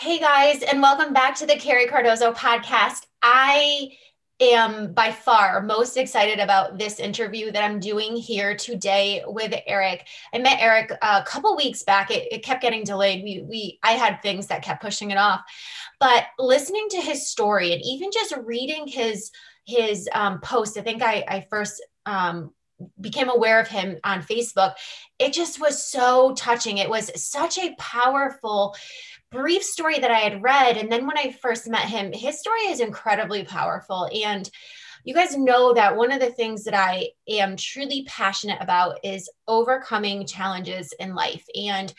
Hey 0.00 0.18
guys, 0.18 0.62
and 0.62 0.80
welcome 0.80 1.12
back 1.12 1.34
to 1.34 1.46
the 1.46 1.56
Carrie 1.56 1.86
Cardozo 1.86 2.32
podcast. 2.32 3.04
I 3.20 3.98
am 4.40 4.94
by 4.94 5.12
far 5.12 5.60
most 5.60 5.98
excited 5.98 6.38
about 6.38 6.78
this 6.78 6.98
interview 6.98 7.52
that 7.52 7.62
I'm 7.62 7.78
doing 7.78 8.16
here 8.16 8.56
today 8.56 9.22
with 9.26 9.52
Eric. 9.66 10.08
I 10.32 10.38
met 10.38 10.56
Eric 10.58 10.90
a 11.02 11.22
couple 11.24 11.54
weeks 11.54 11.82
back. 11.82 12.10
It, 12.10 12.32
it, 12.32 12.42
kept 12.42 12.62
getting 12.62 12.82
delayed. 12.82 13.22
We 13.22 13.42
we 13.46 13.78
I 13.82 13.92
had 13.92 14.22
things 14.22 14.46
that 14.46 14.62
kept 14.62 14.80
pushing 14.80 15.10
it 15.10 15.18
off. 15.18 15.42
But 15.98 16.28
listening 16.38 16.86
to 16.92 16.96
his 17.02 17.28
story 17.28 17.74
and 17.74 17.82
even 17.84 18.08
just 18.10 18.34
reading 18.42 18.86
his 18.86 19.30
his 19.66 20.08
um, 20.14 20.40
post, 20.40 20.78
I 20.78 20.80
think 20.80 21.02
I 21.02 21.26
I 21.28 21.46
first 21.50 21.84
um, 22.06 22.54
became 23.00 23.28
aware 23.28 23.60
of 23.60 23.68
him 23.68 23.98
on 24.04 24.22
Facebook. 24.22 24.74
It 25.18 25.32
just 25.32 25.60
was 25.60 25.84
so 25.84 26.34
touching. 26.34 26.78
It 26.78 26.88
was 26.88 27.10
such 27.22 27.58
a 27.58 27.74
powerful 27.78 28.74
brief 29.30 29.62
story 29.62 29.98
that 29.98 30.10
I 30.10 30.18
had 30.18 30.42
read. 30.42 30.76
And 30.76 30.90
then 30.90 31.06
when 31.06 31.18
I 31.18 31.36
first 31.40 31.68
met 31.68 31.88
him, 31.88 32.12
his 32.12 32.40
story 32.40 32.62
is 32.62 32.80
incredibly 32.80 33.44
powerful. 33.44 34.08
And 34.12 34.48
you 35.04 35.14
guys 35.14 35.36
know 35.36 35.72
that 35.74 35.96
one 35.96 36.12
of 36.12 36.20
the 36.20 36.30
things 36.30 36.64
that 36.64 36.74
I 36.74 37.10
am 37.28 37.56
truly 37.56 38.04
passionate 38.06 38.58
about 38.60 38.98
is 39.02 39.30
overcoming 39.48 40.26
challenges 40.26 40.92
in 40.98 41.14
life. 41.14 41.44
And 41.54 41.92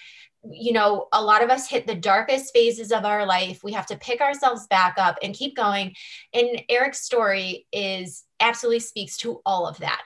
you 0.44 0.74
know, 0.74 1.08
a 1.14 1.22
lot 1.22 1.44
of 1.44 1.50
us 1.50 1.70
hit 1.70 1.86
the 1.86 1.96
darkest 1.96 2.52
phases 2.52 2.92
of 2.92 3.06
our 3.06 3.26
life. 3.28 3.64
We 3.64 3.74
have 3.74 3.86
to 3.88 3.98
pick 3.98 4.22
ourselves 4.22 4.66
back 4.68 4.96
up 4.98 5.20
and 5.22 5.36
keep 5.36 5.56
going. 5.56 5.94
And 6.34 6.64
Eric's 6.68 7.02
story 7.02 7.68
is 7.72 8.24
absolutely 8.40 8.80
speaks 8.80 9.18
to 9.18 9.42
all 9.46 9.68
of 9.68 9.78
that. 9.80 10.02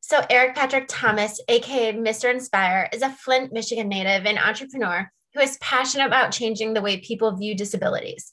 So, 0.00 0.24
Eric 0.30 0.54
Patrick 0.54 0.86
Thomas, 0.88 1.40
aka 1.48 1.92
Mr. 1.94 2.30
Inspire, 2.32 2.88
is 2.92 3.02
a 3.02 3.10
Flint, 3.10 3.52
Michigan 3.52 3.88
native 3.88 4.26
and 4.26 4.38
entrepreneur 4.38 5.10
who 5.34 5.40
is 5.40 5.58
passionate 5.58 6.06
about 6.06 6.32
changing 6.32 6.74
the 6.74 6.82
way 6.82 6.98
people 6.98 7.36
view 7.36 7.54
disabilities. 7.54 8.32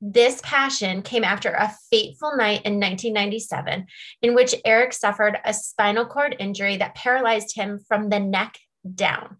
This 0.00 0.40
passion 0.44 1.02
came 1.02 1.24
after 1.24 1.50
a 1.50 1.74
fateful 1.90 2.36
night 2.36 2.62
in 2.64 2.74
1997 2.78 3.86
in 4.22 4.34
which 4.34 4.54
Eric 4.64 4.92
suffered 4.92 5.38
a 5.44 5.52
spinal 5.52 6.06
cord 6.06 6.36
injury 6.38 6.76
that 6.76 6.94
paralyzed 6.94 7.56
him 7.56 7.80
from 7.88 8.08
the 8.08 8.20
neck 8.20 8.58
down. 8.94 9.36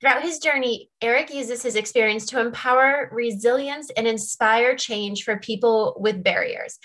Throughout 0.00 0.22
his 0.22 0.38
journey, 0.38 0.90
Eric 1.02 1.34
uses 1.34 1.62
his 1.62 1.74
experience 1.74 2.26
to 2.26 2.40
empower 2.40 3.08
resilience 3.12 3.90
and 3.96 4.06
inspire 4.06 4.76
change 4.76 5.24
for 5.24 5.38
people 5.38 5.96
with 5.98 6.22
barriers. 6.22 6.78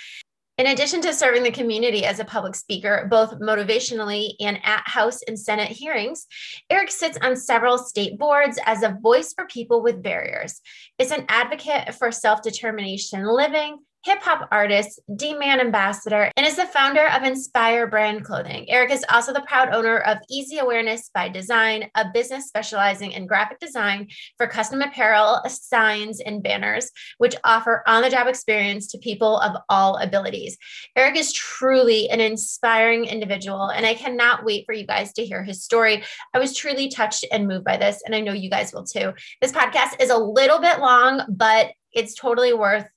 In 0.58 0.68
addition 0.68 1.02
to 1.02 1.14
serving 1.14 1.44
the 1.44 1.52
community 1.52 2.06
as 2.06 2.20
a 2.20 2.26
public 2.26 2.56
speaker, 2.56 3.08
both 3.10 3.40
motivationally 3.40 4.34
and 4.40 4.60
at 4.64 4.84
House 4.86 5.22
and 5.24 5.40
Senate 5.40 5.70
hearings, 5.70 6.28
Eric 6.70 6.92
sits 6.92 7.18
on 7.22 7.36
several 7.36 7.78
state 7.78 8.20
boards 8.20 8.60
as 8.66 8.84
a 8.84 8.98
voice 9.02 9.34
for 9.34 9.48
people 9.48 9.82
with 9.82 10.04
barriers. 10.04 10.62
Is 11.00 11.12
an 11.12 11.26
advocate 11.30 11.96
for 11.96 12.12
self 12.12 12.42
determination 12.42 13.26
living 13.26 13.80
hip 14.04 14.20
hop 14.22 14.48
artist, 14.52 15.00
D 15.16 15.36
Man 15.36 15.60
ambassador, 15.60 16.32
and 16.36 16.46
is 16.46 16.56
the 16.56 16.66
founder 16.66 17.08
of 17.10 17.24
Inspire 17.24 17.86
Brand 17.86 18.26
Clothing. 18.26 18.68
Eric 18.70 18.90
is 18.90 19.06
also 19.12 19.32
the 19.32 19.46
proud 19.48 19.70
owner 19.74 20.00
of 20.00 20.18
Easy 20.30 20.58
Awareness 20.58 21.12
by 21.14 21.30
Design, 21.30 21.90
a 21.94 22.06
business 22.12 22.48
specializing 22.48 23.12
in 23.12 23.28
graphic 23.28 23.60
design 23.60 24.08
for 24.38 24.48
custom 24.48 24.82
apparel, 24.82 25.42
signs, 25.48 26.20
and 26.20 26.42
banners, 26.42 26.90
which 27.20 27.36
offer 27.44 27.84
on 27.86 28.02
the 28.02 28.10
job 28.10 28.28
experience 28.28 28.88
to 28.88 28.98
people 28.98 29.38
of 29.38 29.56
all 29.70 29.98
abilities. 29.98 30.58
Eric 30.96 31.16
is 31.16 31.32
truly 31.34 32.10
an 32.10 32.20
inspiring 32.20 33.06
individual, 33.06 33.68
and 33.68 33.86
I 33.86 33.94
cannot 33.94 34.44
wait 34.44 34.66
for 34.66 34.74
you 34.74 34.88
guys 34.88 35.14
to 35.14 35.26
hear 35.26 35.44
his 35.44 35.64
story. 35.64 36.04
I 36.34 36.40
was 36.40 36.56
truly 36.56 36.90
touched 36.90 37.26
and 37.32 37.48
moved 37.48 37.66
by 37.66 37.78
this, 37.78 38.02
and 38.06 38.16
I 38.16 38.22
know 38.22 38.34
you 38.34 38.50
guys 38.50 38.74
will 38.74 38.84
too. 38.84 39.14
This 39.42 39.52
podcast 39.52 40.02
is 40.02 40.10
a 40.10 40.18
little 40.18 40.60
bit 40.60 40.80
long, 40.80 41.22
but 41.30 41.72
it's 41.94 42.16
totally 42.16 42.54
worth 42.54 42.88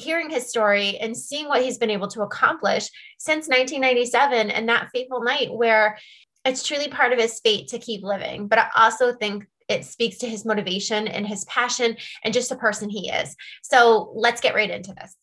hearing 0.00 0.30
his 0.30 0.48
story 0.48 0.98
and 0.98 1.16
seeing 1.16 1.48
what 1.48 1.62
he's 1.62 1.78
been 1.78 1.90
able 1.90 2.08
to 2.08 2.22
accomplish 2.22 2.90
since 3.18 3.48
1997 3.48 4.50
and 4.50 4.68
that 4.68 4.88
fateful 4.92 5.22
night 5.22 5.52
where 5.52 5.98
it's 6.44 6.66
truly 6.66 6.88
part 6.88 7.12
of 7.12 7.18
his 7.18 7.40
fate 7.40 7.68
to 7.68 7.78
keep 7.78 8.02
living. 8.02 8.48
But 8.48 8.58
I 8.58 8.68
also 8.74 9.12
think 9.12 9.46
it 9.68 9.84
speaks 9.84 10.18
to 10.18 10.28
his 10.28 10.44
motivation 10.44 11.06
and 11.06 11.26
his 11.26 11.44
passion 11.44 11.96
and 12.24 12.34
just 12.34 12.48
the 12.48 12.56
person 12.56 12.90
he 12.90 13.10
is. 13.10 13.36
So 13.62 14.12
let's 14.14 14.40
get 14.40 14.54
right 14.54 14.70
into 14.70 14.92
this. 14.94 15.16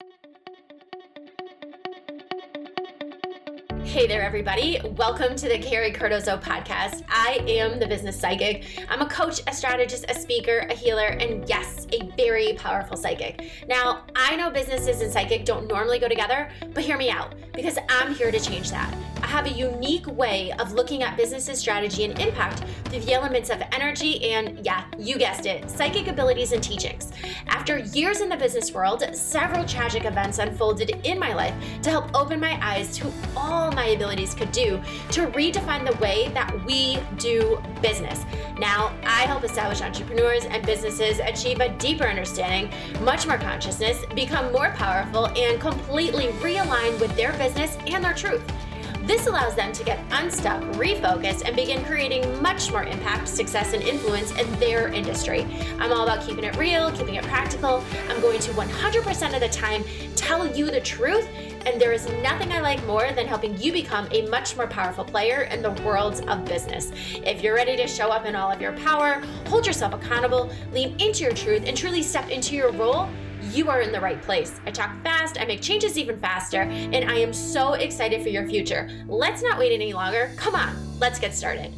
Hey 3.87 4.05
there, 4.05 4.21
everybody. 4.21 4.81
Welcome 4.97 5.37
to 5.37 5.47
the 5.47 5.57
Carrie 5.57 5.93
Cardozo 5.93 6.37
podcast. 6.37 7.05
I 7.07 7.41
am 7.47 7.79
the 7.79 7.87
business 7.87 8.19
psychic. 8.19 8.65
I'm 8.89 9.01
a 9.01 9.07
coach, 9.07 9.39
a 9.47 9.53
strategist, 9.53 10.03
a 10.09 10.13
speaker, 10.13 10.67
a 10.69 10.73
healer, 10.73 11.07
and 11.07 11.47
yes, 11.47 11.87
a 11.93 12.11
very 12.17 12.53
powerful 12.55 12.97
psychic. 12.97 13.49
Now, 13.65 14.03
I 14.13 14.35
know 14.35 14.51
businesses 14.51 14.99
and 15.01 15.11
psychic 15.11 15.45
don't 15.45 15.67
normally 15.67 15.99
go 15.99 16.09
together, 16.09 16.49
but 16.73 16.83
hear 16.83 16.97
me 16.97 17.09
out 17.09 17.33
because 17.53 17.77
I'm 17.87 18.13
here 18.13 18.29
to 18.29 18.39
change 18.41 18.71
that. 18.71 18.93
Have 19.27 19.45
a 19.45 19.51
unique 19.51 20.07
way 20.07 20.53
of 20.53 20.71
looking 20.71 21.03
at 21.03 21.17
business's 21.17 21.59
strategy 21.59 22.05
and 22.05 22.17
impact 22.17 22.63
through 22.85 23.01
the 23.01 23.13
elements 23.13 23.49
of 23.49 23.61
energy 23.73 24.31
and, 24.31 24.65
yeah, 24.65 24.85
you 24.97 25.17
guessed 25.17 25.45
it, 25.45 25.69
psychic 25.69 26.07
abilities 26.07 26.53
and 26.53 26.63
teachings. 26.63 27.11
After 27.47 27.77
years 27.77 28.21
in 28.21 28.29
the 28.29 28.37
business 28.37 28.71
world, 28.71 29.03
several 29.13 29.65
tragic 29.65 30.05
events 30.05 30.39
unfolded 30.39 30.91
in 31.03 31.19
my 31.19 31.33
life 31.33 31.53
to 31.81 31.89
help 31.89 32.09
open 32.15 32.39
my 32.39 32.57
eyes 32.65 32.97
to 32.99 33.11
all 33.35 33.69
my 33.73 33.87
abilities 33.87 34.33
could 34.33 34.51
do 34.53 34.81
to 35.11 35.27
redefine 35.27 35.85
the 35.85 35.95
way 35.97 36.29
that 36.29 36.65
we 36.65 36.97
do 37.17 37.61
business. 37.81 38.25
Now, 38.57 38.95
I 39.03 39.23
help 39.23 39.43
establish 39.43 39.81
entrepreneurs 39.81 40.45
and 40.45 40.65
businesses 40.65 41.19
achieve 41.19 41.59
a 41.59 41.69
deeper 41.77 42.05
understanding, 42.05 42.71
much 43.03 43.27
more 43.27 43.37
consciousness, 43.37 44.03
become 44.15 44.53
more 44.53 44.71
powerful, 44.71 45.27
and 45.37 45.59
completely 45.59 46.27
realign 46.39 46.97
with 47.01 47.13
their 47.17 47.33
business 47.33 47.77
and 47.87 48.01
their 48.01 48.13
truth. 48.13 48.41
This 49.07 49.25
allows 49.25 49.55
them 49.55 49.71
to 49.71 49.85
get 49.85 50.03
unstuck, 50.11 50.61
refocus, 50.73 51.41
and 51.45 51.55
begin 51.55 51.81
creating 51.85 52.41
much 52.41 52.71
more 52.71 52.83
impact, 52.83 53.29
success, 53.29 53.71
and 53.73 53.81
influence 53.81 54.37
in 54.37 54.51
their 54.59 54.89
industry. 54.89 55.47
I'm 55.79 55.93
all 55.93 56.03
about 56.03 56.27
keeping 56.27 56.43
it 56.43 56.57
real, 56.57 56.91
keeping 56.91 57.15
it 57.15 57.23
practical. 57.23 57.81
I'm 58.09 58.19
going 58.19 58.39
to 58.39 58.51
100% 58.51 59.33
of 59.33 59.39
the 59.39 59.47
time 59.47 59.85
tell 60.17 60.45
you 60.45 60.69
the 60.69 60.81
truth 60.81 61.25
and 61.65 61.79
there 61.79 61.93
is 61.93 62.05
nothing 62.21 62.51
I 62.51 62.59
like 62.59 62.85
more 62.85 63.11
than 63.13 63.27
helping 63.27 63.57
you 63.61 63.71
become 63.71 64.09
a 64.11 64.27
much 64.27 64.57
more 64.57 64.67
powerful 64.67 65.05
player 65.05 65.43
in 65.43 65.61
the 65.61 65.71
world 65.83 66.21
of 66.27 66.43
business. 66.43 66.91
If 67.25 67.41
you're 67.41 67.55
ready 67.55 67.77
to 67.77 67.87
show 67.87 68.09
up 68.09 68.25
in 68.25 68.35
all 68.35 68.51
of 68.51 68.61
your 68.61 68.73
power, 68.73 69.21
hold 69.47 69.65
yourself 69.65 69.93
accountable, 69.93 70.51
lean 70.73 70.99
into 70.99 71.23
your 71.23 71.33
truth, 71.33 71.63
and 71.65 71.77
truly 71.77 72.03
step 72.03 72.29
into 72.29 72.55
your 72.55 72.71
role, 72.73 73.09
you 73.53 73.69
are 73.69 73.81
in 73.81 73.91
the 73.91 73.99
right 73.99 74.21
place. 74.21 74.59
I 74.65 74.71
talk 74.71 74.91
fast, 75.03 75.39
I 75.39 75.45
make 75.45 75.61
changes 75.61 75.97
even 75.97 76.19
faster, 76.19 76.61
and 76.61 77.09
I 77.09 77.15
am 77.15 77.33
so 77.33 77.73
excited 77.73 78.21
for 78.21 78.29
your 78.29 78.47
future. 78.47 78.89
Let's 79.07 79.41
not 79.41 79.57
wait 79.57 79.71
any 79.71 79.93
longer. 79.93 80.31
Come 80.37 80.55
on, 80.55 80.75
let's 80.99 81.19
get 81.19 81.33
started. 81.33 81.73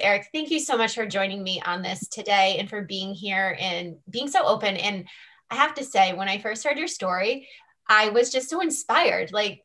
Eric, 0.00 0.28
thank 0.32 0.50
you 0.50 0.60
so 0.60 0.76
much 0.76 0.94
for 0.94 1.06
joining 1.06 1.42
me 1.42 1.62
on 1.64 1.82
this 1.82 2.06
today 2.08 2.56
and 2.58 2.68
for 2.68 2.82
being 2.82 3.14
here 3.14 3.56
and 3.58 3.96
being 4.10 4.28
so 4.28 4.44
open. 4.44 4.76
And 4.76 5.06
I 5.50 5.54
have 5.54 5.74
to 5.74 5.84
say, 5.84 6.12
when 6.12 6.28
I 6.28 6.38
first 6.38 6.64
heard 6.64 6.78
your 6.78 6.88
story, 6.88 7.48
I 7.88 8.10
was 8.10 8.30
just 8.30 8.50
so 8.50 8.60
inspired, 8.60 9.32
like 9.32 9.62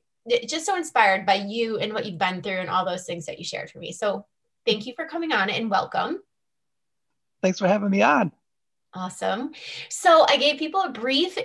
just 0.47 0.65
so 0.65 0.75
inspired 0.77 1.25
by 1.25 1.33
you 1.33 1.79
and 1.79 1.93
what 1.93 2.05
you've 2.05 2.19
been 2.19 2.41
through 2.41 2.59
and 2.59 2.69
all 2.69 2.85
those 2.85 3.05
things 3.05 3.25
that 3.25 3.39
you 3.39 3.45
shared 3.45 3.69
for 3.69 3.79
me. 3.79 3.91
So 3.91 4.25
thank 4.65 4.85
you 4.85 4.93
for 4.95 5.05
coming 5.05 5.31
on 5.31 5.49
and 5.49 5.69
welcome. 5.69 6.21
Thanks 7.41 7.59
for 7.59 7.67
having 7.67 7.89
me 7.89 8.01
on. 8.03 8.31
Awesome. 8.93 9.51
So 9.89 10.25
I 10.27 10.35
gave 10.35 10.59
people 10.59 10.81
a 10.81 10.89
brief 10.89 11.37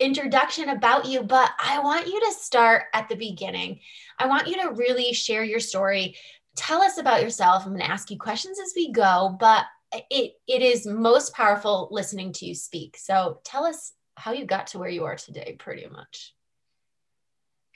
introduction 0.00 0.68
about 0.70 1.06
you, 1.06 1.22
but 1.22 1.50
I 1.62 1.78
want 1.78 2.08
you 2.08 2.18
to 2.18 2.32
start 2.32 2.84
at 2.92 3.08
the 3.08 3.14
beginning. 3.14 3.78
I 4.18 4.26
want 4.26 4.48
you 4.48 4.60
to 4.62 4.74
really 4.74 5.12
share 5.12 5.44
your 5.44 5.60
story. 5.60 6.16
Tell 6.56 6.82
us 6.82 6.98
about 6.98 7.22
yourself. 7.22 7.64
I'm 7.64 7.70
going 7.70 7.82
to 7.82 7.90
ask 7.90 8.10
you 8.10 8.18
questions 8.18 8.58
as 8.58 8.72
we 8.74 8.90
go, 8.90 9.36
but 9.38 9.64
it 10.10 10.32
it 10.48 10.62
is 10.62 10.86
most 10.86 11.34
powerful 11.34 11.88
listening 11.90 12.32
to 12.32 12.46
you 12.46 12.54
speak. 12.54 12.96
So 12.98 13.40
tell 13.44 13.64
us 13.64 13.92
how 14.16 14.32
you 14.32 14.44
got 14.44 14.68
to 14.68 14.78
where 14.78 14.88
you 14.88 15.04
are 15.04 15.16
today, 15.16 15.56
pretty 15.58 15.86
much. 15.86 16.34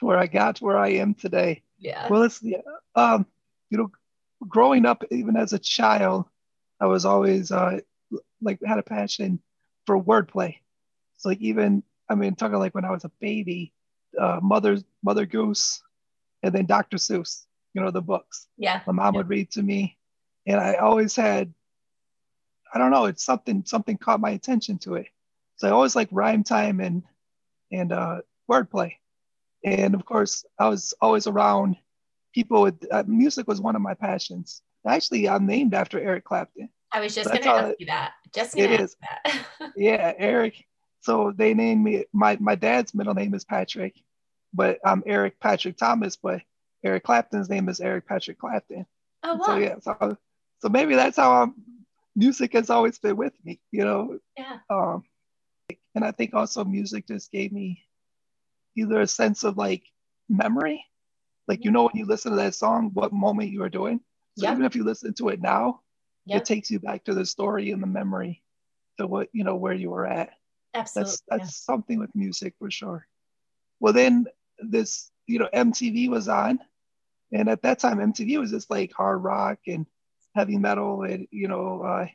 Where 0.00 0.19
I 0.19 0.26
got 0.26 0.56
to 0.56 0.64
where 0.64 0.76
I 0.76 0.88
am 0.88 1.14
today. 1.14 1.62
Yeah. 1.79 2.09
Well, 2.09 2.25
it's 2.25 2.43
yeah, 2.43 2.59
um, 2.94 3.26
you 3.70 3.79
know, 3.79 3.91
growing 4.47 4.85
up, 4.85 5.05
even 5.11 5.37
as 5.37 5.52
a 5.52 5.59
child, 5.59 6.26
I 6.81 6.87
was 6.87 7.05
always 7.05 7.52
uh, 7.52 7.81
like 8.41 8.61
had 8.65 8.79
a 8.79 8.83
passion 8.83 9.41
for 9.87 10.03
wordplay. 10.03 10.56
So 11.19 11.31
like 11.31 11.41
even 11.41 11.83
I 12.09 12.15
mean 12.15 12.35
talking 12.35 12.59
like 12.59 12.75
when 12.75 12.85
I 12.85 12.91
was 12.91 13.05
a 13.05 13.11
baby, 13.21 13.73
uh, 14.19 14.41
Mother 14.43 14.79
Mother 15.03 15.27
Goose, 15.27 15.83
and 16.43 16.55
then 16.55 16.67
Dr. 16.67 16.97
Seuss. 16.97 17.44
You 17.75 17.83
know 17.83 17.91
the 17.91 18.00
books. 18.00 18.49
Yeah. 18.56 18.81
My 18.87 18.93
mom 18.94 19.15
yeah. 19.15 19.19
would 19.19 19.29
read 19.29 19.50
to 19.53 19.62
me, 19.62 19.99
and 20.47 20.59
I 20.59 20.75
always 20.75 21.15
had. 21.15 21.53
I 22.75 22.79
don't 22.79 22.91
know. 22.91 23.05
It's 23.05 23.25
something. 23.25 23.65
Something 23.65 23.97
caught 23.97 24.21
my 24.21 24.31
attention 24.31 24.79
to 24.79 24.94
it. 24.94 25.06
So 25.56 25.69
I 25.69 25.71
always 25.71 25.94
like 25.94 26.09
rhyme 26.11 26.43
time 26.43 26.81
and 26.81 27.03
and 27.71 27.93
uh, 27.93 28.21
wordplay, 28.50 28.94
and 29.65 29.94
of 29.94 30.05
course 30.05 30.44
I 30.59 30.69
was 30.69 30.94
always 31.00 31.27
around 31.27 31.77
people 32.37 32.62
with 32.62 32.87
uh, 32.91 33.03
music 33.06 33.49
was 33.49 33.61
one 33.61 33.77
of 33.77 33.83
my 33.83 33.94
passions. 33.94 34.62
Actually, 34.87 35.29
I'm 35.29 35.47
named 35.47 35.75
after 35.75 35.99
Eric 35.99 36.25
Clapton. 36.25 36.69
I 36.93 37.00
was 37.00 37.15
just 37.15 37.29
so 37.29 37.33
going 37.33 37.43
to 37.43 37.50
ask 37.50 37.77
you 37.81 37.87
that. 37.87 38.12
Just 38.37 38.56
it 38.56 38.81
is. 38.81 38.97
yeah, 39.77 40.12
Eric. 40.19 40.67
So 41.00 41.33
they 41.35 41.55
named 41.55 41.83
me 41.83 42.05
my 42.12 42.37
my 42.38 42.55
dad's 42.55 42.94
middle 42.94 43.15
name 43.15 43.33
is 43.35 43.44
Patrick, 43.44 43.94
but 44.53 44.79
I'm 44.85 45.03
Eric 45.06 45.41
Patrick 45.41 45.79
Thomas, 45.79 46.17
but 46.17 46.43
Eric 46.85 47.05
Clapton's 47.05 47.49
name 47.49 47.69
is 47.71 47.81
Eric 47.81 48.06
Patrick 48.06 48.38
Clapton. 48.38 48.85
Oh 49.23 49.37
wow. 49.37 49.44
So 49.47 49.56
yeah, 49.56 49.77
so, 49.81 50.19
so 50.61 50.69
maybe 50.69 50.94
that's 50.94 51.17
how 51.17 51.43
I'm, 51.43 51.55
music 52.15 52.53
has 52.53 52.69
always 52.69 52.99
been 52.99 53.17
with 53.17 53.33
me, 53.43 53.59
you 53.73 53.85
know. 53.85 54.19
Yeah. 54.37 54.59
Um, 54.69 55.05
and 55.94 56.05
I 56.05 56.12
think 56.12 56.35
also 56.35 56.62
music 56.62 57.06
just 57.09 57.33
gave 57.33 57.53
me 57.53 57.83
either 58.77 59.00
a 59.00 59.06
sense 59.06 59.44
of 59.44 59.56
like 59.56 59.85
memory, 60.29 60.85
like 61.49 61.65
you 61.65 61.71
know 61.71 61.85
when 61.85 61.97
you 61.97 62.05
listen 62.05 62.33
to 62.33 62.37
that 62.37 62.55
song, 62.55 62.91
what 62.93 63.15
moment 63.15 63.50
you 63.50 63.61
were 63.61 63.71
doing. 63.71 64.00
So 64.37 64.44
yep. 64.44 64.53
even 64.53 64.67
if 64.67 64.77
you 64.77 64.85
listen 64.85 65.15
to 65.15 65.31
it 65.31 65.41
now, 65.41 65.81
yep. 66.26 66.43
it 66.43 66.44
takes 66.44 66.70
you 66.70 66.81
back 66.81 67.05
to 67.05 67.14
the 67.14 67.25
story 67.25 67.70
and 67.70 67.82
the 67.82 67.87
memory 67.87 68.43
to 68.99 69.06
what 69.06 69.28
you 69.32 69.44
know 69.44 69.56
where 69.56 69.75
you 69.75 69.90
were 69.90 70.06
at. 70.06 70.31
Absolutely. 70.75 71.11
That's 71.11 71.23
that's 71.28 71.43
yeah. 71.69 71.75
something 71.75 71.99
with 71.99 72.14
music 72.14 72.55
for 72.58 72.70
sure. 72.70 73.06
Well 73.81 73.93
then 73.93 74.26
this, 74.58 75.11
you 75.26 75.38
know, 75.38 75.49
MTV 75.52 76.08
was 76.08 76.28
on. 76.28 76.61
And 77.32 77.49
at 77.49 77.62
that 77.62 77.78
time, 77.78 77.99
MTV 77.99 78.38
was 78.38 78.50
just 78.50 78.70
like 78.70 78.93
hard 78.93 79.23
rock 79.23 79.58
and 79.67 79.87
heavy 80.34 80.58
metal 80.58 81.02
and, 81.02 81.26
you 81.31 81.49
know, 81.49 81.82
uh, 81.82 82.06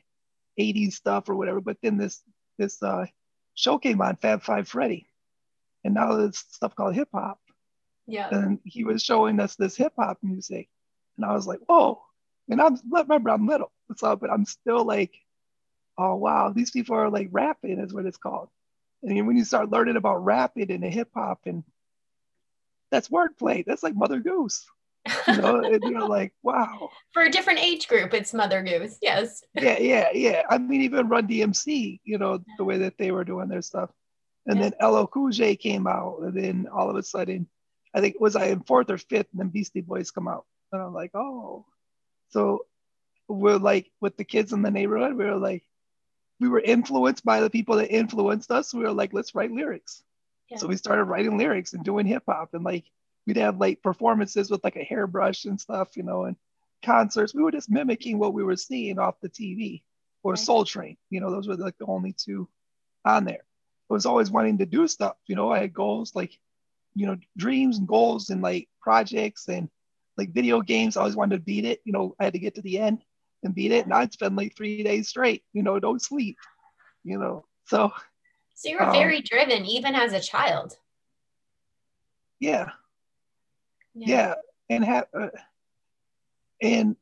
80s 0.58 0.92
stuff 0.92 1.28
or 1.28 1.34
whatever. 1.34 1.60
But 1.60 1.78
then 1.82 1.98
this 1.98 2.22
this 2.58 2.82
uh, 2.82 3.06
show 3.54 3.78
came 3.78 4.00
on, 4.00 4.16
Fab 4.16 4.42
Five 4.42 4.68
Freddy. 4.68 5.06
And 5.84 5.94
now 5.94 6.16
there's 6.16 6.38
stuff 6.38 6.74
called 6.74 6.94
hip 6.94 7.08
hop. 7.12 7.38
Yeah. 8.06 8.28
And 8.30 8.58
he 8.64 8.84
was 8.84 9.02
showing 9.02 9.40
us 9.40 9.56
this 9.56 9.76
hip 9.76 9.92
hop 9.98 10.18
music. 10.22 10.68
And 11.16 11.26
I 11.26 11.32
was 11.32 11.46
like, 11.46 11.60
whoa. 11.66 12.00
And 12.48 12.60
I'm 12.60 12.76
remember 12.90 13.30
I'm 13.30 13.46
little. 13.46 13.72
But 14.00 14.30
I'm 14.30 14.44
still 14.44 14.84
like, 14.84 15.14
oh 15.98 16.16
wow, 16.16 16.52
these 16.54 16.70
people 16.70 16.96
are 16.96 17.10
like 17.10 17.28
rapping 17.30 17.78
is 17.78 17.92
what 17.92 18.06
it's 18.06 18.18
called. 18.18 18.48
And 19.02 19.26
when 19.26 19.36
you 19.36 19.44
start 19.44 19.70
learning 19.70 19.96
about 19.96 20.24
rapping 20.24 20.70
and 20.70 20.82
the 20.82 20.88
hip 20.88 21.10
hop 21.14 21.40
and 21.46 21.64
that's 22.92 23.08
wordplay. 23.08 23.64
That's 23.66 23.82
like 23.82 23.96
Mother 23.96 24.20
Goose. 24.20 24.64
You 25.26 25.38
know, 25.38 25.64
and 25.64 25.82
you're 25.90 26.06
like, 26.06 26.32
wow. 26.44 26.90
For 27.12 27.22
a 27.22 27.30
different 27.30 27.58
age 27.58 27.88
group, 27.88 28.14
it's 28.14 28.32
Mother 28.32 28.62
Goose. 28.62 28.98
Yes. 29.02 29.42
Yeah, 29.54 29.78
yeah, 29.80 30.08
yeah. 30.12 30.42
I 30.48 30.58
mean, 30.58 30.82
even 30.82 31.08
Run 31.08 31.26
DMC, 31.26 32.00
you 32.04 32.18
know, 32.18 32.38
the 32.58 32.64
way 32.64 32.78
that 32.78 32.98
they 32.98 33.10
were 33.10 33.24
doing 33.24 33.48
their 33.48 33.62
stuff. 33.62 33.90
And 34.46 34.60
yeah. 34.60 34.70
then 34.78 34.92
LL 34.92 35.06
Cool 35.06 35.30
J 35.30 35.56
came 35.56 35.86
out, 35.86 36.18
and 36.20 36.36
then 36.36 36.68
all 36.72 36.90
of 36.90 36.96
a 36.96 37.02
sudden, 37.02 37.48
I 37.94 38.00
think 38.00 38.20
was 38.20 38.36
I 38.36 38.46
in 38.46 38.60
fourth 38.60 38.90
or 38.90 38.98
fifth, 38.98 39.28
and 39.32 39.40
then 39.40 39.48
Beastie 39.48 39.80
Boys 39.80 40.10
come 40.10 40.26
out, 40.26 40.44
and 40.72 40.82
I'm 40.82 40.92
like, 40.92 41.12
oh, 41.14 41.64
so 42.30 42.66
we're 43.34 43.58
like 43.58 43.90
with 44.00 44.16
the 44.16 44.24
kids 44.24 44.52
in 44.52 44.62
the 44.62 44.70
neighborhood, 44.70 45.14
we 45.14 45.24
were 45.24 45.36
like, 45.36 45.64
we 46.40 46.48
were 46.48 46.60
influenced 46.60 47.24
by 47.24 47.40
the 47.40 47.50
people 47.50 47.76
that 47.76 47.94
influenced 47.94 48.50
us. 48.50 48.74
We 48.74 48.82
were 48.82 48.92
like, 48.92 49.12
let's 49.12 49.34
write 49.34 49.52
lyrics. 49.52 50.02
So 50.56 50.66
we 50.66 50.76
started 50.76 51.04
writing 51.04 51.38
lyrics 51.38 51.72
and 51.72 51.84
doing 51.84 52.06
hip 52.06 52.24
hop 52.28 52.52
and 52.52 52.64
like 52.64 52.84
we'd 53.26 53.36
have 53.36 53.58
like 53.58 53.82
performances 53.82 54.50
with 54.50 54.62
like 54.64 54.76
a 54.76 54.84
hairbrush 54.84 55.44
and 55.44 55.60
stuff, 55.60 55.96
you 55.96 56.02
know, 56.02 56.24
and 56.24 56.36
concerts. 56.84 57.34
We 57.34 57.42
were 57.42 57.52
just 57.52 57.70
mimicking 57.70 58.18
what 58.18 58.34
we 58.34 58.44
were 58.44 58.56
seeing 58.56 58.98
off 58.98 59.20
the 59.20 59.28
TV 59.28 59.82
or 60.22 60.32
right. 60.32 60.38
Soul 60.38 60.64
Train. 60.64 60.96
You 61.10 61.20
know, 61.20 61.30
those 61.30 61.48
were 61.48 61.56
like 61.56 61.78
the 61.78 61.86
only 61.86 62.12
two 62.12 62.48
on 63.04 63.24
there. 63.24 63.44
I 63.90 63.94
was 63.94 64.06
always 64.06 64.30
wanting 64.30 64.58
to 64.58 64.66
do 64.66 64.86
stuff. 64.88 65.16
You 65.26 65.36
know, 65.36 65.50
I 65.50 65.60
had 65.60 65.72
goals 65.72 66.14
like, 66.14 66.38
you 66.94 67.06
know, 67.06 67.16
dreams 67.36 67.78
and 67.78 67.88
goals 67.88 68.30
and 68.30 68.42
like 68.42 68.68
projects 68.80 69.48
and 69.48 69.70
like 70.16 70.32
video 70.32 70.60
games. 70.60 70.96
I 70.96 71.00
always 71.00 71.16
wanted 71.16 71.36
to 71.36 71.42
beat 71.42 71.64
it. 71.64 71.80
You 71.84 71.92
know, 71.92 72.14
I 72.18 72.24
had 72.24 72.34
to 72.34 72.38
get 72.38 72.56
to 72.56 72.62
the 72.62 72.78
end 72.78 73.02
and 73.42 73.54
beat 73.54 73.72
it. 73.72 73.84
And 73.84 73.94
I'd 73.94 74.12
spend 74.12 74.36
like 74.36 74.56
three 74.56 74.82
days 74.82 75.08
straight, 75.08 75.42
you 75.52 75.62
know, 75.62 75.78
don't 75.78 76.02
sleep, 76.02 76.36
you 77.04 77.18
know. 77.18 77.44
So 77.66 77.92
so 78.54 78.68
you 78.68 78.76
were 78.76 78.84
um, 78.84 78.92
very 78.92 79.20
driven 79.20 79.64
even 79.64 79.94
as 79.94 80.12
a 80.12 80.20
child. 80.20 80.76
Yeah. 82.38 82.70
Yeah. 83.94 84.06
yeah. 84.08 84.34
And 84.68 84.84
have, 84.84 85.06
uh, 85.18 85.28
and, 86.60 86.96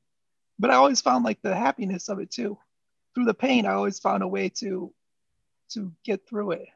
but 0.58 0.70
I 0.70 0.74
always 0.74 1.00
found 1.00 1.24
like 1.24 1.40
the 1.42 1.54
happiness 1.54 2.08
of 2.08 2.18
it 2.18 2.30
too. 2.30 2.58
Through 3.14 3.26
the 3.26 3.34
pain, 3.34 3.66
I 3.66 3.72
always 3.72 3.98
found 3.98 4.22
a 4.22 4.28
way 4.28 4.48
to, 4.60 4.92
to 5.70 5.92
get 6.04 6.26
through 6.26 6.52
it. 6.52 6.68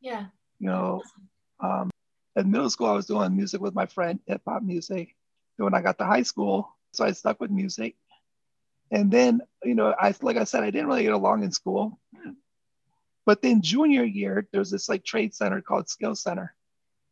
Yeah. 0.00 0.26
You 0.58 0.68
know, 0.68 1.02
um, 1.60 1.90
in 2.36 2.50
middle 2.50 2.70
school, 2.70 2.86
I 2.86 2.92
was 2.92 3.06
doing 3.06 3.36
music 3.36 3.60
with 3.60 3.74
my 3.74 3.86
friend, 3.86 4.20
hip 4.26 4.42
hop 4.46 4.62
music. 4.62 5.14
And 5.58 5.64
when 5.64 5.74
I 5.74 5.82
got 5.82 5.98
to 5.98 6.04
high 6.04 6.22
school, 6.22 6.76
so 6.92 7.04
I 7.04 7.12
stuck 7.12 7.40
with 7.40 7.50
music. 7.50 7.96
And 8.90 9.10
then, 9.10 9.40
you 9.62 9.74
know, 9.74 9.94
I 9.98 10.14
like 10.22 10.36
I 10.36 10.44
said, 10.44 10.62
I 10.62 10.70
didn't 10.70 10.88
really 10.88 11.04
get 11.04 11.12
along 11.12 11.44
in 11.44 11.52
school. 11.52 11.98
But 13.26 13.42
then 13.42 13.62
junior 13.62 14.02
year, 14.02 14.48
there's 14.52 14.70
this 14.70 14.88
like 14.88 15.04
trade 15.04 15.34
center 15.34 15.60
called 15.60 15.88
Skill 15.88 16.16
Center. 16.16 16.54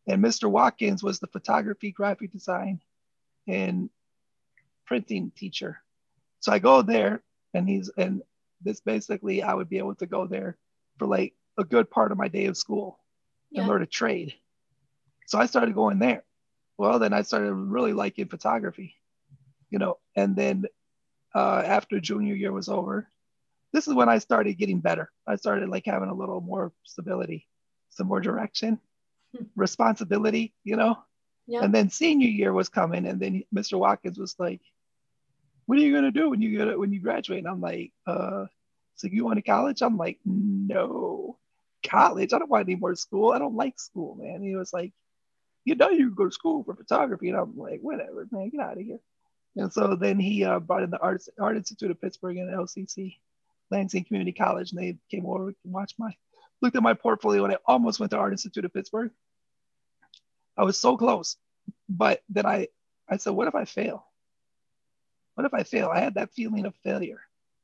And 0.08 0.24
Mr. 0.24 0.50
Watkins 0.50 1.02
was 1.02 1.20
the 1.20 1.26
photography, 1.26 1.92
graphic 1.92 2.32
design, 2.32 2.80
and 3.46 3.90
printing 4.86 5.30
teacher. 5.36 5.82
So 6.40 6.50
I 6.50 6.58
go 6.58 6.82
there 6.82 7.22
and 7.54 7.68
he's 7.68 7.90
and 7.96 8.22
this 8.62 8.80
basically 8.80 9.42
I 9.42 9.54
would 9.54 9.68
be 9.68 9.78
able 9.78 9.94
to 9.96 10.06
go 10.06 10.26
there 10.26 10.56
for 10.98 11.06
like 11.06 11.34
a 11.58 11.64
good 11.64 11.90
part 11.90 12.10
of 12.10 12.18
my 12.18 12.28
day 12.28 12.46
of 12.46 12.56
school 12.56 12.98
yeah. 13.50 13.60
and 13.60 13.68
learn 13.68 13.82
a 13.82 13.86
trade. 13.86 14.34
So 15.26 15.38
I 15.38 15.46
started 15.46 15.74
going 15.74 15.98
there. 15.98 16.24
Well, 16.78 16.98
then 16.98 17.12
I 17.12 17.22
started 17.22 17.52
really 17.52 17.92
liking 17.92 18.28
photography, 18.28 18.94
you 19.68 19.78
know, 19.78 19.98
and 20.16 20.34
then 20.36 20.64
uh, 21.34 21.62
after 21.64 22.00
junior 22.00 22.34
year 22.34 22.52
was 22.52 22.68
over, 22.68 23.08
this 23.72 23.86
is 23.86 23.94
when 23.94 24.08
I 24.08 24.18
started 24.18 24.58
getting 24.58 24.80
better. 24.80 25.10
I 25.26 25.36
started 25.36 25.68
like 25.68 25.84
having 25.86 26.08
a 26.08 26.14
little 26.14 26.40
more 26.40 26.72
stability, 26.84 27.46
some 27.90 28.06
more 28.06 28.20
direction, 28.20 28.80
hmm. 29.36 29.44
responsibility, 29.56 30.54
you 30.64 30.76
know? 30.76 30.98
Yeah. 31.48 31.64
And 31.64 31.74
then 31.74 31.88
senior 31.88 32.28
year 32.28 32.52
was 32.52 32.68
coming, 32.68 33.06
and 33.06 33.18
then 33.18 33.42
Mr. 33.54 33.78
Watkins 33.78 34.18
was 34.18 34.36
like, 34.38 34.60
"What 35.64 35.78
are 35.78 35.80
you 35.80 35.94
gonna 35.94 36.10
do 36.10 36.28
when 36.28 36.42
you 36.42 36.58
get 36.58 36.78
when 36.78 36.92
you 36.92 37.00
graduate?" 37.00 37.38
And 37.38 37.48
I'm 37.48 37.62
like, 37.62 37.90
"Uh, 38.06 38.46
so 38.96 39.08
you 39.08 39.24
want 39.24 39.36
to 39.36 39.42
college?" 39.42 39.80
I'm 39.80 39.96
like, 39.96 40.18
"No, 40.26 41.38
college. 41.82 42.34
I 42.34 42.38
don't 42.38 42.50
want 42.50 42.68
any 42.68 42.76
more 42.76 42.94
school. 42.94 43.32
I 43.32 43.38
don't 43.38 43.56
like 43.56 43.80
school, 43.80 44.14
man." 44.16 44.36
And 44.36 44.44
he 44.44 44.56
was 44.56 44.74
like, 44.74 44.92
"You 45.64 45.74
know, 45.74 45.88
you 45.88 46.10
go 46.10 46.26
to 46.26 46.30
school 46.30 46.64
for 46.64 46.74
photography," 46.74 47.30
and 47.30 47.38
I'm 47.38 47.56
like, 47.56 47.80
"Whatever, 47.80 48.28
man, 48.30 48.50
get 48.50 48.60
out 48.60 48.76
of 48.76 48.84
here." 48.84 49.00
And 49.58 49.72
so 49.72 49.96
then 49.96 50.20
he 50.20 50.44
uh, 50.44 50.60
brought 50.60 50.84
in 50.84 50.90
the 50.90 51.00
Art, 51.00 51.20
Art 51.38 51.56
Institute 51.56 51.90
of 51.90 52.00
Pittsburgh 52.00 52.36
and 52.36 52.48
LCC, 52.48 53.16
Lansing 53.72 54.04
Community 54.04 54.32
College, 54.32 54.70
and 54.70 54.80
they 54.80 54.96
came 55.10 55.26
over 55.26 55.48
and 55.48 55.56
watched 55.64 55.98
my, 55.98 56.14
looked 56.62 56.76
at 56.76 56.82
my 56.82 56.94
portfolio, 56.94 57.44
and 57.44 57.52
I 57.52 57.56
almost 57.66 57.98
went 57.98 58.12
to 58.12 58.18
Art 58.18 58.32
Institute 58.32 58.64
of 58.64 58.72
Pittsburgh. 58.72 59.10
I 60.56 60.62
was 60.62 60.80
so 60.80 60.96
close, 60.96 61.36
but 61.88 62.22
then 62.28 62.46
I, 62.46 62.68
I 63.08 63.16
said, 63.16 63.30
what 63.30 63.48
if 63.48 63.56
I 63.56 63.64
fail? 63.64 64.06
What 65.34 65.44
if 65.44 65.52
I 65.52 65.64
fail? 65.64 65.90
I 65.92 66.00
had 66.00 66.14
that 66.14 66.32
feeling 66.34 66.64
of 66.64 66.74
failure. 66.84 67.20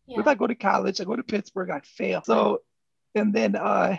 Yeah. 0.09 0.19
If 0.19 0.27
I 0.27 0.35
go 0.35 0.49
to 0.49 0.55
college, 0.57 1.01
I 1.01 1.05
go 1.05 1.15
to 1.15 1.23
Pittsburgh, 1.23 1.71
I 1.71 1.81
fail. 1.81 2.23
So, 2.25 2.63
and 3.15 3.33
then, 3.33 3.55
uh, 3.55 3.99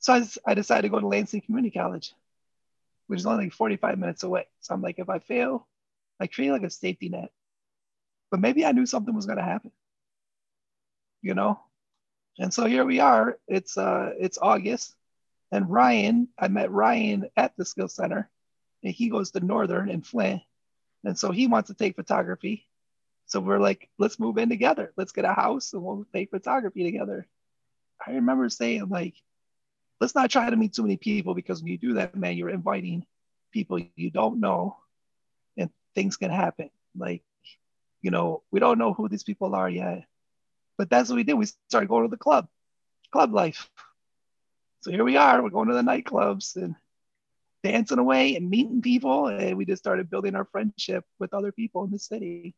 so 0.00 0.12
I, 0.12 0.26
I 0.44 0.54
decided 0.54 0.82
to 0.82 0.88
go 0.88 0.98
to 0.98 1.06
Lansing 1.06 1.42
Community 1.42 1.76
College, 1.78 2.12
which 3.06 3.20
is 3.20 3.26
only 3.26 3.44
like 3.44 3.52
45 3.52 3.96
minutes 3.96 4.24
away. 4.24 4.48
So 4.60 4.74
I'm 4.74 4.82
like, 4.82 4.98
if 4.98 5.08
I 5.08 5.20
fail, 5.20 5.68
I 6.20 6.26
create 6.26 6.50
like 6.52 6.62
a 6.62 6.70
safety 6.70 7.08
net. 7.08 7.30
But 8.30 8.40
maybe 8.40 8.64
I 8.64 8.72
knew 8.72 8.86
something 8.86 9.14
was 9.14 9.26
going 9.26 9.38
to 9.38 9.44
happen 9.44 9.70
you 11.24 11.34
know? 11.34 11.58
And 12.38 12.52
so 12.54 12.66
here 12.66 12.84
we 12.84 13.00
are. 13.00 13.38
It's 13.48 13.76
uh 13.76 14.12
it's 14.18 14.38
August. 14.40 14.94
And 15.50 15.70
Ryan, 15.70 16.28
I 16.38 16.48
met 16.48 16.70
Ryan 16.70 17.28
at 17.36 17.56
the 17.56 17.64
skill 17.64 17.88
center, 17.88 18.28
and 18.82 18.92
he 18.92 19.08
goes 19.08 19.30
to 19.30 19.40
Northern 19.40 19.88
in 19.88 20.02
Flint. 20.02 20.42
And 21.04 21.18
so 21.18 21.30
he 21.30 21.46
wants 21.46 21.68
to 21.68 21.74
take 21.74 21.96
photography. 21.96 22.66
So 23.26 23.40
we're 23.40 23.58
like, 23.58 23.88
let's 23.98 24.18
move 24.18 24.36
in 24.36 24.48
together. 24.48 24.92
Let's 24.96 25.12
get 25.12 25.24
a 25.24 25.32
house 25.32 25.72
and 25.72 25.82
we'll 25.82 26.06
take 26.12 26.30
photography 26.30 26.82
together. 26.84 27.26
I 28.04 28.12
remember 28.12 28.48
saying, 28.48 28.88
like, 28.88 29.14
let's 30.00 30.14
not 30.14 30.30
try 30.30 30.50
to 30.50 30.56
meet 30.56 30.74
too 30.74 30.82
many 30.82 30.96
people 30.96 31.34
because 31.34 31.62
when 31.62 31.72
you 31.72 31.78
do 31.78 31.94
that, 31.94 32.16
man, 32.16 32.36
you're 32.36 32.50
inviting 32.50 33.06
people 33.52 33.78
you 33.96 34.10
don't 34.10 34.40
know 34.40 34.76
things 35.94 36.16
can 36.16 36.30
happen. 36.30 36.70
Like, 36.96 37.22
you 38.02 38.10
know, 38.10 38.42
we 38.50 38.60
don't 38.60 38.78
know 38.78 38.92
who 38.92 39.08
these 39.08 39.24
people 39.24 39.54
are 39.54 39.68
yet. 39.68 40.04
But 40.76 40.90
that's 40.90 41.08
what 41.08 41.16
we 41.16 41.24
did. 41.24 41.34
We 41.34 41.46
started 41.68 41.88
going 41.88 42.04
to 42.04 42.10
the 42.10 42.16
club, 42.16 42.48
club 43.12 43.32
life. 43.32 43.70
So 44.80 44.90
here 44.90 45.04
we 45.04 45.16
are. 45.16 45.42
We're 45.42 45.50
going 45.50 45.68
to 45.68 45.74
the 45.74 45.82
nightclubs 45.82 46.56
and 46.56 46.74
dancing 47.62 47.98
away 47.98 48.36
and 48.36 48.50
meeting 48.50 48.82
people. 48.82 49.28
And 49.28 49.56
we 49.56 49.64
just 49.64 49.82
started 49.82 50.10
building 50.10 50.34
our 50.34 50.44
friendship 50.44 51.04
with 51.18 51.32
other 51.32 51.52
people 51.52 51.84
in 51.84 51.90
the 51.90 51.98
city. 51.98 52.54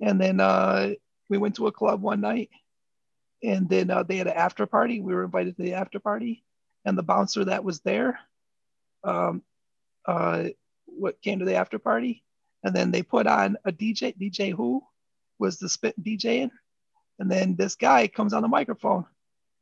And 0.00 0.20
then 0.20 0.40
uh, 0.40 0.94
we 1.28 1.38
went 1.38 1.56
to 1.56 1.66
a 1.66 1.72
club 1.72 2.02
one 2.02 2.20
night 2.20 2.50
and 3.42 3.68
then 3.68 3.90
uh, 3.90 4.02
they 4.02 4.16
had 4.16 4.26
an 4.26 4.36
after 4.36 4.66
party. 4.66 5.00
We 5.00 5.14
were 5.14 5.24
invited 5.24 5.56
to 5.56 5.62
the 5.62 5.74
after 5.74 5.98
party. 5.98 6.44
And 6.84 6.96
the 6.96 7.02
bouncer 7.02 7.44
that 7.44 7.62
was 7.62 7.80
there, 7.80 8.18
um, 9.04 9.42
uh, 10.06 10.44
what 10.96 11.22
came 11.22 11.38
to 11.38 11.44
the 11.44 11.56
after 11.56 11.78
party. 11.78 12.22
And 12.62 12.74
then 12.74 12.90
they 12.90 13.02
put 13.02 13.26
on 13.26 13.56
a 13.64 13.72
DJ, 13.72 14.16
DJ 14.16 14.54
who 14.54 14.82
was 15.38 15.58
the 15.58 15.68
spit 15.68 16.00
DJing 16.02 16.50
And 17.18 17.30
then 17.30 17.56
this 17.56 17.74
guy 17.74 18.06
comes 18.06 18.32
on 18.32 18.42
the 18.42 18.48
microphone 18.48 19.06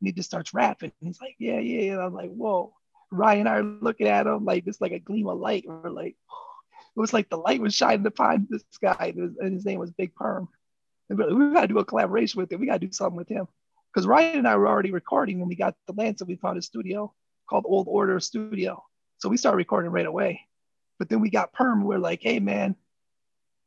and 0.01 0.07
he 0.07 0.13
just 0.13 0.29
starts 0.29 0.55
rapping. 0.55 0.93
He's 1.01 1.21
like, 1.21 1.37
yeah, 1.39 1.59
yeah. 1.59 1.93
And 1.93 2.03
I'm 2.03 2.15
like, 2.15 2.31
whoa. 2.31 2.75
Ryan 3.11 3.41
and 3.41 3.49
I 3.49 3.57
are 3.57 3.63
looking 3.63 4.07
at 4.07 4.27
him 4.27 4.45
like 4.45 4.65
it's 4.67 4.81
like 4.81 4.93
a 4.93 4.99
gleam 4.99 5.29
of 5.29 5.39
light. 5.39 5.65
We're 5.67 5.91
like, 5.91 6.17
it 6.97 7.01
was 7.01 7.13
like 7.13 7.29
the 7.29 7.39
light 7.39 7.61
was 7.61 7.75
shining 7.75 8.07
upon 8.07 8.47
this 8.51 8.65
guy, 8.83 9.15
and 9.17 9.55
his 9.55 9.65
name 9.65 9.79
was 9.79 9.91
Big 9.91 10.15
Perm. 10.15 10.49
And 11.09 11.19
we 11.19 11.55
got 11.55 11.63
to 11.63 11.69
do 11.69 11.79
a 11.79 11.85
collaboration 11.85 12.41
with 12.41 12.53
him. 12.53 12.61
We 12.61 12.67
got 12.67 12.81
to 12.81 12.87
do 12.87 12.93
something 12.93 13.17
with 13.17 13.29
him 13.29 13.49
because 13.93 14.07
Ryan 14.07 14.41
and 14.41 14.49
I 14.49 14.57
were 14.57 14.69
already 14.69 14.91
recording 14.91 15.39
when 15.39 15.49
we 15.49 15.55
got 15.55 15.75
the 15.87 15.95
Lansing. 15.95 16.27
We 16.27 16.37
found 16.37 16.59
a 16.59 16.63
studio 16.63 17.15
called 17.49 17.65
Old 17.67 17.87
Order 17.89 18.21
Studio, 18.21 18.85
so 19.19 19.29
we 19.29 19.39
started 19.39 19.57
recording 19.57 19.91
right 19.91 20.07
away. 20.07 20.48
But 20.99 21.09
then 21.09 21.21
we 21.21 21.31
got 21.31 21.53
Perm. 21.53 21.85
We're 21.85 21.99
like, 21.99 22.23
hey 22.23 22.41
man, 22.41 22.77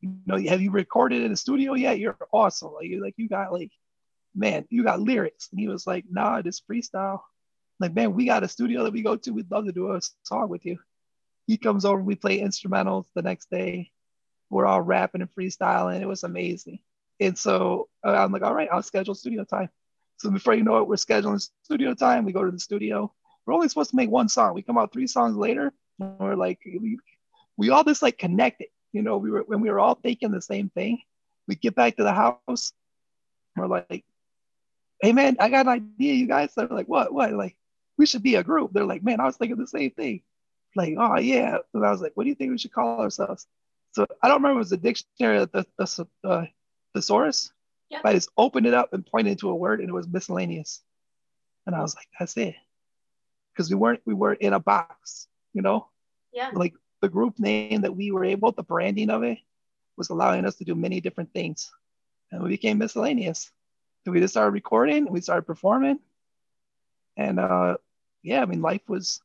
you 0.01 0.13
know, 0.25 0.37
have 0.37 0.61
you 0.61 0.71
recorded 0.71 1.21
in 1.21 1.31
a 1.31 1.37
studio 1.37 1.73
yet? 1.73 1.99
You're 1.99 2.17
awesome. 2.33 2.73
Like, 2.73 2.87
you 2.87 3.01
like 3.01 3.13
you 3.17 3.29
got 3.29 3.53
like, 3.53 3.71
man, 4.35 4.65
you 4.69 4.83
got 4.83 4.99
lyrics. 4.99 5.49
And 5.51 5.59
he 5.59 5.67
was 5.67 5.85
like, 5.85 6.05
nah, 6.09 6.41
this 6.41 6.61
freestyle. 6.61 7.21
Like, 7.79 7.93
man, 7.93 8.13
we 8.13 8.25
got 8.25 8.43
a 8.43 8.47
studio 8.47 8.83
that 8.83 8.93
we 8.93 9.01
go 9.01 9.15
to. 9.15 9.31
We'd 9.31 9.51
love 9.51 9.65
to 9.65 9.71
do 9.71 9.93
a 9.93 10.01
song 10.23 10.49
with 10.49 10.65
you. 10.65 10.79
He 11.47 11.57
comes 11.57 11.85
over, 11.85 12.01
we 12.01 12.15
play 12.15 12.39
instrumentals 12.39 13.05
the 13.15 13.21
next 13.21 13.49
day. 13.49 13.91
We're 14.49 14.65
all 14.65 14.81
rapping 14.81 15.21
and 15.21 15.33
freestyling. 15.33 16.01
It 16.01 16.07
was 16.07 16.23
amazing. 16.23 16.79
And 17.19 17.37
so 17.37 17.87
uh, 18.05 18.11
I'm 18.11 18.31
like, 18.31 18.43
all 18.43 18.53
right, 18.53 18.69
I'll 18.71 18.83
schedule 18.83 19.15
studio 19.15 19.43
time. 19.43 19.69
So 20.17 20.29
before 20.29 20.53
you 20.53 20.63
know 20.63 20.77
it, 20.77 20.87
we're 20.87 20.95
scheduling 20.95 21.47
studio 21.63 21.93
time. 21.93 22.25
We 22.25 22.33
go 22.33 22.43
to 22.43 22.51
the 22.51 22.59
studio. 22.59 23.11
We're 23.45 23.53
only 23.53 23.69
supposed 23.69 23.89
to 23.91 23.95
make 23.95 24.09
one 24.09 24.29
song. 24.29 24.53
We 24.53 24.61
come 24.61 24.77
out 24.77 24.93
three 24.93 25.07
songs 25.07 25.35
later. 25.35 25.73
we're 25.97 26.35
like, 26.35 26.59
we 27.61 27.69
all 27.69 27.83
just 27.83 28.01
like 28.01 28.17
connected. 28.17 28.69
You 28.91 29.03
know, 29.03 29.17
we 29.17 29.29
were 29.29 29.43
when 29.43 29.61
we 29.61 29.69
were 29.69 29.79
all 29.79 29.93
thinking 29.93 30.31
the 30.31 30.41
same 30.41 30.69
thing. 30.69 30.99
We 31.47 31.53
get 31.53 31.75
back 31.75 31.95
to 31.97 32.03
the 32.03 32.11
house. 32.11 32.73
We're 33.55 33.67
like, 33.67 34.03
hey 34.99 35.13
man, 35.13 35.37
I 35.39 35.49
got 35.49 35.67
an 35.67 35.73
idea, 35.73 36.15
you 36.15 36.25
guys. 36.25 36.53
They're 36.55 36.65
like, 36.67 36.87
what? 36.87 37.13
What? 37.13 37.31
Like, 37.33 37.55
we 37.99 38.07
should 38.07 38.23
be 38.23 38.33
a 38.33 38.43
group. 38.43 38.73
They're 38.73 38.83
like, 38.83 39.03
man, 39.03 39.19
I 39.19 39.25
was 39.25 39.37
thinking 39.37 39.59
the 39.59 39.67
same 39.67 39.91
thing. 39.91 40.23
Like, 40.75 40.95
oh 40.97 41.19
yeah. 41.19 41.59
And 41.75 41.85
I 41.85 41.91
was 41.91 42.01
like, 42.01 42.13
what 42.15 42.23
do 42.23 42.29
you 42.29 42.35
think 42.35 42.49
we 42.49 42.57
should 42.57 42.73
call 42.73 42.99
ourselves? 42.99 43.45
So 43.91 44.07
I 44.23 44.27
don't 44.27 44.37
remember 44.37 44.55
it 44.55 44.65
was 44.65 44.71
the 44.71 44.77
dictionary, 44.77 45.45
the 45.45 45.67
the, 45.77 46.07
the 46.23 46.47
thesaurus. 46.95 47.51
Yeah. 47.91 47.99
But 48.01 48.09
I 48.09 48.13
just 48.13 48.31
opened 48.37 48.65
it 48.65 48.73
up 48.73 48.91
and 48.93 49.05
pointed 49.05 49.37
to 49.39 49.49
a 49.49 49.55
word, 49.55 49.81
and 49.81 49.89
it 49.89 49.93
was 49.93 50.07
miscellaneous. 50.07 50.81
And 51.67 51.75
I 51.75 51.81
was 51.81 51.93
like, 51.93 52.07
that's 52.17 52.35
it. 52.37 52.55
Because 53.53 53.69
we 53.69 53.75
weren't 53.75 54.01
we 54.03 54.15
weren't 54.15 54.41
in 54.41 54.53
a 54.53 54.59
box, 54.59 55.27
you 55.53 55.61
know. 55.61 55.89
Yeah. 56.33 56.49
Like 56.55 56.73
the 57.01 57.09
group 57.09 57.39
name 57.39 57.81
that 57.81 57.95
we 57.95 58.11
were 58.11 58.23
able, 58.23 58.51
the 58.51 58.63
branding 58.63 59.09
of 59.09 59.23
it, 59.23 59.39
was 59.97 60.09
allowing 60.09 60.45
us 60.45 60.55
to 60.55 60.63
do 60.63 60.75
many 60.75 61.01
different 61.01 61.33
things, 61.33 61.71
and 62.31 62.41
we 62.41 62.49
became 62.49 62.77
miscellaneous. 62.77 63.51
So 64.05 64.11
we 64.11 64.19
just 64.19 64.33
started 64.33 64.51
recording, 64.51 65.11
we 65.11 65.21
started 65.21 65.43
performing, 65.43 65.99
and 67.17 67.39
uh, 67.39 67.77
yeah, 68.23 68.41
I 68.41 68.45
mean, 68.45 68.61
life 68.61 68.81
was 68.87 69.21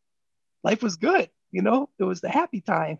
life 0.64 0.82
was 0.82 0.96
good. 0.96 1.30
You 1.50 1.62
know, 1.62 1.88
it 1.98 2.04
was 2.04 2.20
the 2.20 2.28
happy 2.28 2.60
time. 2.60 2.98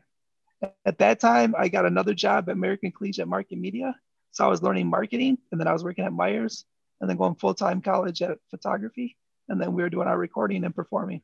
At 0.85 0.99
that 0.99 1.21
time, 1.21 1.55
I 1.59 1.69
got 1.69 1.85
another 1.85 2.15
job 2.15 2.49
at 2.49 2.53
American 2.53 2.93
Collegiate 2.93 3.29
Market 3.29 3.59
Media. 3.59 3.95
So 4.31 4.45
I 4.45 4.49
was 4.49 4.63
learning 4.63 4.89
marketing, 4.89 5.39
and 5.51 5.61
then 5.61 5.69
I 5.69 5.73
was 5.73 5.85
working 5.85 6.05
at 6.05 6.13
Meijers, 6.13 6.65
and 7.01 7.11
then 7.11 7.17
going 7.17 7.35
full 7.35 7.55
time 7.55 7.83
college 7.83 8.23
at 8.23 8.39
photography, 8.51 9.17
and 9.49 9.61
then 9.61 9.73
we 9.73 9.83
were 9.83 9.91
doing 9.91 10.09
our 10.09 10.19
recording 10.19 10.65
and 10.65 10.75
performing. 10.75 11.23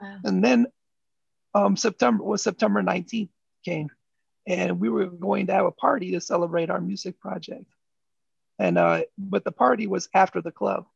Wow. 0.00 0.18
And 0.24 0.44
then 0.44 0.66
um, 1.54 1.76
September 1.76 2.22
was 2.22 2.42
September 2.42 2.82
19th 2.82 3.30
came, 3.64 3.90
and 4.46 4.80
we 4.80 4.88
were 4.88 5.06
going 5.06 5.46
to 5.46 5.52
have 5.52 5.66
a 5.66 5.70
party 5.70 6.12
to 6.12 6.20
celebrate 6.20 6.70
our 6.70 6.80
music 6.80 7.20
project. 7.20 7.66
And 8.58 8.78
uh, 8.78 9.02
but 9.16 9.44
the 9.44 9.52
party 9.52 9.86
was 9.86 10.08
after 10.14 10.40
the 10.40 10.52
club, 10.52 10.86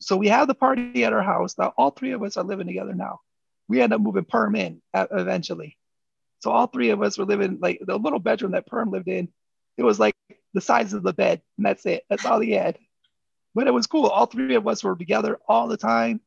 so 0.00 0.16
we 0.16 0.28
have 0.28 0.48
the 0.48 0.54
party 0.54 1.04
at 1.04 1.12
our 1.12 1.22
house. 1.22 1.56
Now 1.58 1.72
all 1.76 1.90
three 1.90 2.12
of 2.12 2.22
us 2.22 2.36
are 2.36 2.44
living 2.44 2.66
together 2.66 2.94
now. 2.94 3.20
We 3.68 3.80
end 3.80 3.92
up 3.92 4.00
moving 4.00 4.24
Perm 4.24 4.56
in 4.56 4.82
eventually. 4.94 5.76
So 6.40 6.50
all 6.50 6.66
three 6.66 6.90
of 6.90 7.02
us 7.02 7.18
were 7.18 7.26
living 7.26 7.58
like 7.60 7.80
the 7.80 7.98
little 7.98 8.18
bedroom 8.18 8.52
that 8.52 8.66
Perm 8.66 8.90
lived 8.90 9.08
in. 9.08 9.28
It 9.76 9.84
was 9.84 10.00
like 10.00 10.14
the 10.54 10.60
size 10.60 10.92
of 10.92 11.02
the 11.02 11.12
bed, 11.12 11.42
and 11.56 11.66
that's 11.66 11.86
it. 11.86 12.04
That's 12.08 12.24
all 12.24 12.40
he 12.40 12.52
had. 12.52 12.78
But 13.54 13.66
it 13.66 13.74
was 13.74 13.86
cool. 13.86 14.06
All 14.06 14.26
three 14.26 14.54
of 14.54 14.66
us 14.66 14.82
were 14.82 14.96
together 14.96 15.38
all 15.48 15.68
the 15.68 15.76
time. 15.76 16.20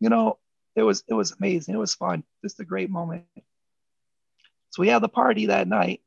You 0.00 0.08
know, 0.08 0.38
it 0.76 0.82
was 0.82 1.02
it 1.08 1.14
was 1.14 1.32
amazing. 1.32 1.74
It 1.74 1.78
was 1.78 1.94
fun. 1.94 2.22
Just 2.44 2.60
a 2.60 2.64
great 2.64 2.90
moment. 2.90 3.24
So 4.70 4.82
we 4.82 4.88
had 4.88 5.02
the 5.02 5.08
party 5.08 5.46
that 5.46 5.66
night, 5.66 6.02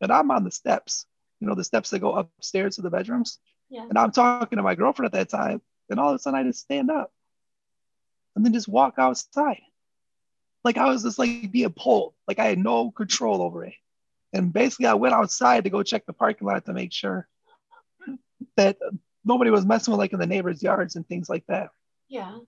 and 0.00 0.12
I'm 0.12 0.30
on 0.30 0.44
the 0.44 0.50
steps. 0.50 1.06
You 1.40 1.48
know, 1.48 1.54
the 1.54 1.64
steps 1.64 1.90
that 1.90 1.98
go 1.98 2.14
upstairs 2.14 2.76
to 2.76 2.82
the 2.82 2.90
bedrooms. 2.90 3.38
Yeah. 3.68 3.86
And 3.88 3.98
I'm 3.98 4.12
talking 4.12 4.56
to 4.56 4.62
my 4.62 4.76
girlfriend 4.76 5.06
at 5.06 5.18
that 5.18 5.28
time, 5.28 5.60
and 5.90 5.98
all 5.98 6.10
of 6.10 6.14
a 6.14 6.18
sudden 6.18 6.38
I 6.38 6.44
just 6.44 6.60
stand 6.60 6.90
up, 6.90 7.12
and 8.36 8.44
then 8.44 8.52
just 8.52 8.68
walk 8.68 8.94
outside, 8.98 9.62
like 10.64 10.78
I 10.78 10.86
was 10.86 11.02
just 11.02 11.18
like 11.18 11.50
being 11.50 11.72
pulled, 11.72 12.14
like 12.28 12.38
I 12.38 12.46
had 12.46 12.58
no 12.58 12.90
control 12.90 13.42
over 13.42 13.64
it. 13.64 13.74
And 14.32 14.52
basically, 14.52 14.86
I 14.86 14.94
went 14.94 15.14
outside 15.14 15.64
to 15.64 15.70
go 15.70 15.82
check 15.82 16.06
the 16.06 16.12
parking 16.12 16.46
lot 16.46 16.64
to 16.66 16.72
make 16.72 16.92
sure 16.92 17.28
that 18.56 18.78
nobody 19.24 19.50
was 19.50 19.64
messing 19.64 19.92
with 19.92 19.98
like 19.98 20.12
in 20.12 20.18
the 20.18 20.26
neighbors' 20.26 20.62
yards 20.62 20.96
and 20.96 21.06
things 21.06 21.28
like 21.28 21.44
that. 21.46 21.68
Yeah. 22.08 22.38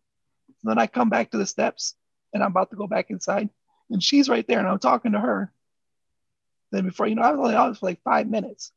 And 0.63 0.71
then 0.71 0.79
I 0.79 0.87
come 0.87 1.11
back 1.11 1.31
to 1.31 1.39
the 1.39 1.47
steps 1.47 1.95
and 2.33 2.43
I'm 2.43 2.51
about 2.51 2.71
to 2.71 2.77
go 2.77 2.87
back 2.87 3.11
inside 3.11 3.51
and 3.91 4.03
she's 4.03 4.29
right 4.29 4.47
there 4.47 4.59
and 4.59 4.69
I'm 4.69 4.79
talking 4.79 5.13
to 5.13 5.21
her. 5.21 5.53
Then 6.73 6.85
before 6.85 7.07
you 7.07 7.15
know, 7.15 7.23
I 7.23 7.31
was 7.31 7.41
only 7.41 7.55
out 7.55 7.77
for 7.79 7.87
like 7.87 8.03
five 8.03 8.29
minutes. 8.29 8.73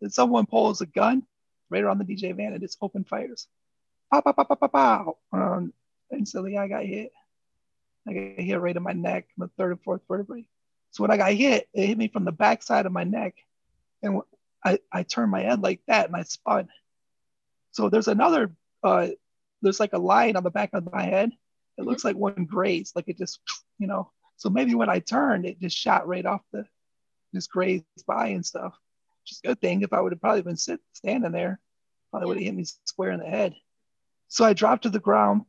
Then 0.00 0.10
someone 0.10 0.46
pulls 0.46 0.80
a 0.80 0.86
gun 0.86 1.24
right 1.70 1.82
around 1.82 1.98
the 1.98 2.04
DJ 2.04 2.34
van 2.34 2.52
and 2.52 2.60
just 2.60 2.78
open 2.80 3.04
fires. 3.04 3.46
Pow, 4.12 4.20
pow, 4.20 4.32
pow, 4.32 4.44
pow, 4.44 4.54
pow, 4.56 4.68
pow. 4.68 5.16
Um, 5.32 5.72
instantly 6.12 6.56
I 6.58 6.68
got 6.68 6.84
hit. 6.84 7.12
I 8.06 8.12
got 8.12 8.44
hit 8.44 8.60
right 8.60 8.76
in 8.76 8.82
my 8.82 8.92
neck, 8.92 9.28
my 9.36 9.46
third 9.56 9.72
and 9.72 9.82
fourth 9.82 10.02
vertebrae. 10.08 10.46
So 10.90 11.02
when 11.02 11.10
I 11.10 11.16
got 11.16 11.32
hit, 11.32 11.68
it 11.74 11.86
hit 11.86 11.98
me 11.98 12.08
from 12.08 12.24
the 12.24 12.32
back 12.32 12.62
side 12.62 12.86
of 12.86 12.92
my 12.92 13.04
neck. 13.04 13.34
And 14.02 14.22
I, 14.64 14.78
I 14.90 15.02
turned 15.02 15.30
my 15.30 15.42
head 15.42 15.62
like 15.62 15.80
that 15.86 16.06
and 16.06 16.16
I 16.16 16.22
spun. 16.22 16.68
So 17.72 17.88
there's 17.88 18.08
another 18.08 18.52
uh, 18.82 19.08
there's 19.62 19.80
like 19.80 19.92
a 19.92 19.98
line 19.98 20.36
on 20.36 20.42
the 20.42 20.50
back 20.50 20.70
of 20.72 20.92
my 20.92 21.02
head. 21.02 21.32
It 21.76 21.84
looks 21.84 22.04
like 22.04 22.16
one 22.16 22.44
grazed, 22.44 22.96
like 22.96 23.08
it 23.08 23.18
just, 23.18 23.40
you 23.78 23.86
know. 23.86 24.10
So 24.36 24.50
maybe 24.50 24.74
when 24.74 24.88
I 24.88 25.00
turned, 25.00 25.46
it 25.46 25.60
just 25.60 25.76
shot 25.76 26.06
right 26.06 26.24
off 26.24 26.42
the, 26.52 26.64
just 27.34 27.50
grazed 27.50 27.84
by 28.06 28.28
and 28.28 28.44
stuff. 28.44 28.74
Just 29.26 29.44
a 29.44 29.48
good 29.48 29.60
thing. 29.60 29.82
If 29.82 29.92
I 29.92 30.00
would 30.00 30.12
have 30.12 30.20
probably 30.20 30.42
been 30.42 30.56
sit, 30.56 30.80
standing 30.92 31.32
there, 31.32 31.60
probably 32.10 32.28
would 32.28 32.36
have 32.38 32.44
hit 32.44 32.54
me 32.54 32.64
square 32.86 33.10
in 33.10 33.20
the 33.20 33.26
head. 33.26 33.54
So 34.28 34.44
I 34.44 34.52
dropped 34.52 34.84
to 34.84 34.90
the 34.90 35.00
ground, 35.00 35.42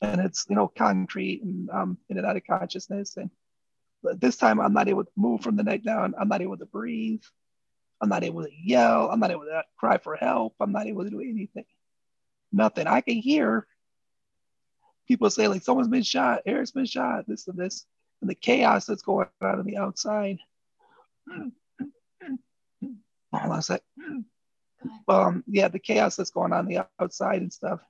and 0.00 0.20
it's 0.20 0.46
you 0.48 0.56
know 0.56 0.68
concrete 0.68 1.42
and 1.42 1.70
um 1.70 1.98
in 2.08 2.18
and 2.18 2.26
out 2.26 2.36
of 2.36 2.44
consciousness. 2.44 3.16
And 3.16 3.30
this 4.20 4.36
time 4.36 4.60
I'm 4.60 4.74
not 4.74 4.88
able 4.88 5.04
to 5.04 5.10
move 5.16 5.42
from 5.42 5.56
the 5.56 5.62
neck 5.62 5.82
down. 5.82 6.14
I'm 6.18 6.28
not 6.28 6.42
able 6.42 6.58
to 6.58 6.66
breathe. 6.66 7.22
I'm 8.00 8.08
not 8.08 8.24
able 8.24 8.42
to 8.42 8.50
yell. 8.52 9.10
I'm 9.10 9.20
not 9.20 9.30
able 9.30 9.44
to 9.44 9.62
cry 9.78 9.98
for 9.98 10.16
help. 10.16 10.54
I'm 10.60 10.72
not 10.72 10.86
able 10.86 11.04
to 11.04 11.10
do 11.10 11.20
anything 11.20 11.64
nothing. 12.52 12.86
I 12.86 13.00
can 13.00 13.16
hear 13.16 13.66
people 15.08 15.30
say 15.30 15.48
like 15.48 15.62
someone's 15.62 15.88
been 15.88 16.02
shot, 16.02 16.42
Eric's 16.46 16.70
been 16.70 16.86
shot, 16.86 17.26
this 17.26 17.48
and 17.48 17.58
this, 17.58 17.86
and 18.20 18.30
the 18.30 18.34
chaos 18.34 18.86
that's 18.86 19.02
going 19.02 19.28
on 19.40 19.58
on 19.58 19.66
the 19.66 19.76
outside. 19.76 20.38
Hold 21.28 21.52
on 23.32 23.58
a 23.58 23.62
sec. 23.62 23.82
Um, 25.08 25.44
yeah, 25.46 25.68
the 25.68 25.78
chaos 25.78 26.16
that's 26.16 26.30
going 26.30 26.52
on 26.52 26.66
the 26.66 26.86
outside 27.00 27.40
and 27.40 27.52
stuff. 27.52 27.80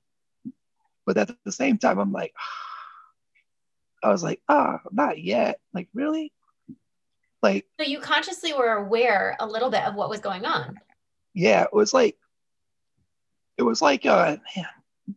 But 1.05 1.17
at 1.17 1.35
the 1.43 1.51
same 1.51 1.77
time, 1.77 1.99
I'm 1.99 2.11
like, 2.11 2.33
I 4.03 4.09
was 4.09 4.23
like, 4.23 4.41
ah, 4.49 4.79
oh, 4.83 4.89
not 4.91 5.21
yet. 5.21 5.59
Like, 5.73 5.87
really? 5.93 6.33
Like, 7.41 7.65
so 7.79 7.85
you 7.85 7.99
consciously 7.99 8.53
were 8.53 8.71
aware 8.71 9.35
a 9.39 9.45
little 9.45 9.69
bit 9.69 9.83
of 9.83 9.95
what 9.95 10.09
was 10.09 10.19
going 10.19 10.45
on. 10.45 10.79
Yeah, 11.33 11.63
it 11.63 11.73
was 11.73 11.93
like 11.93 12.15
it 13.63 13.65
was 13.65 13.81
like 13.81 14.05
uh 14.05 14.35
man, 14.55 15.15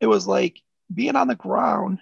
it 0.00 0.06
was 0.06 0.26
like 0.26 0.62
being 0.92 1.16
on 1.16 1.28
the 1.28 1.34
ground 1.34 1.98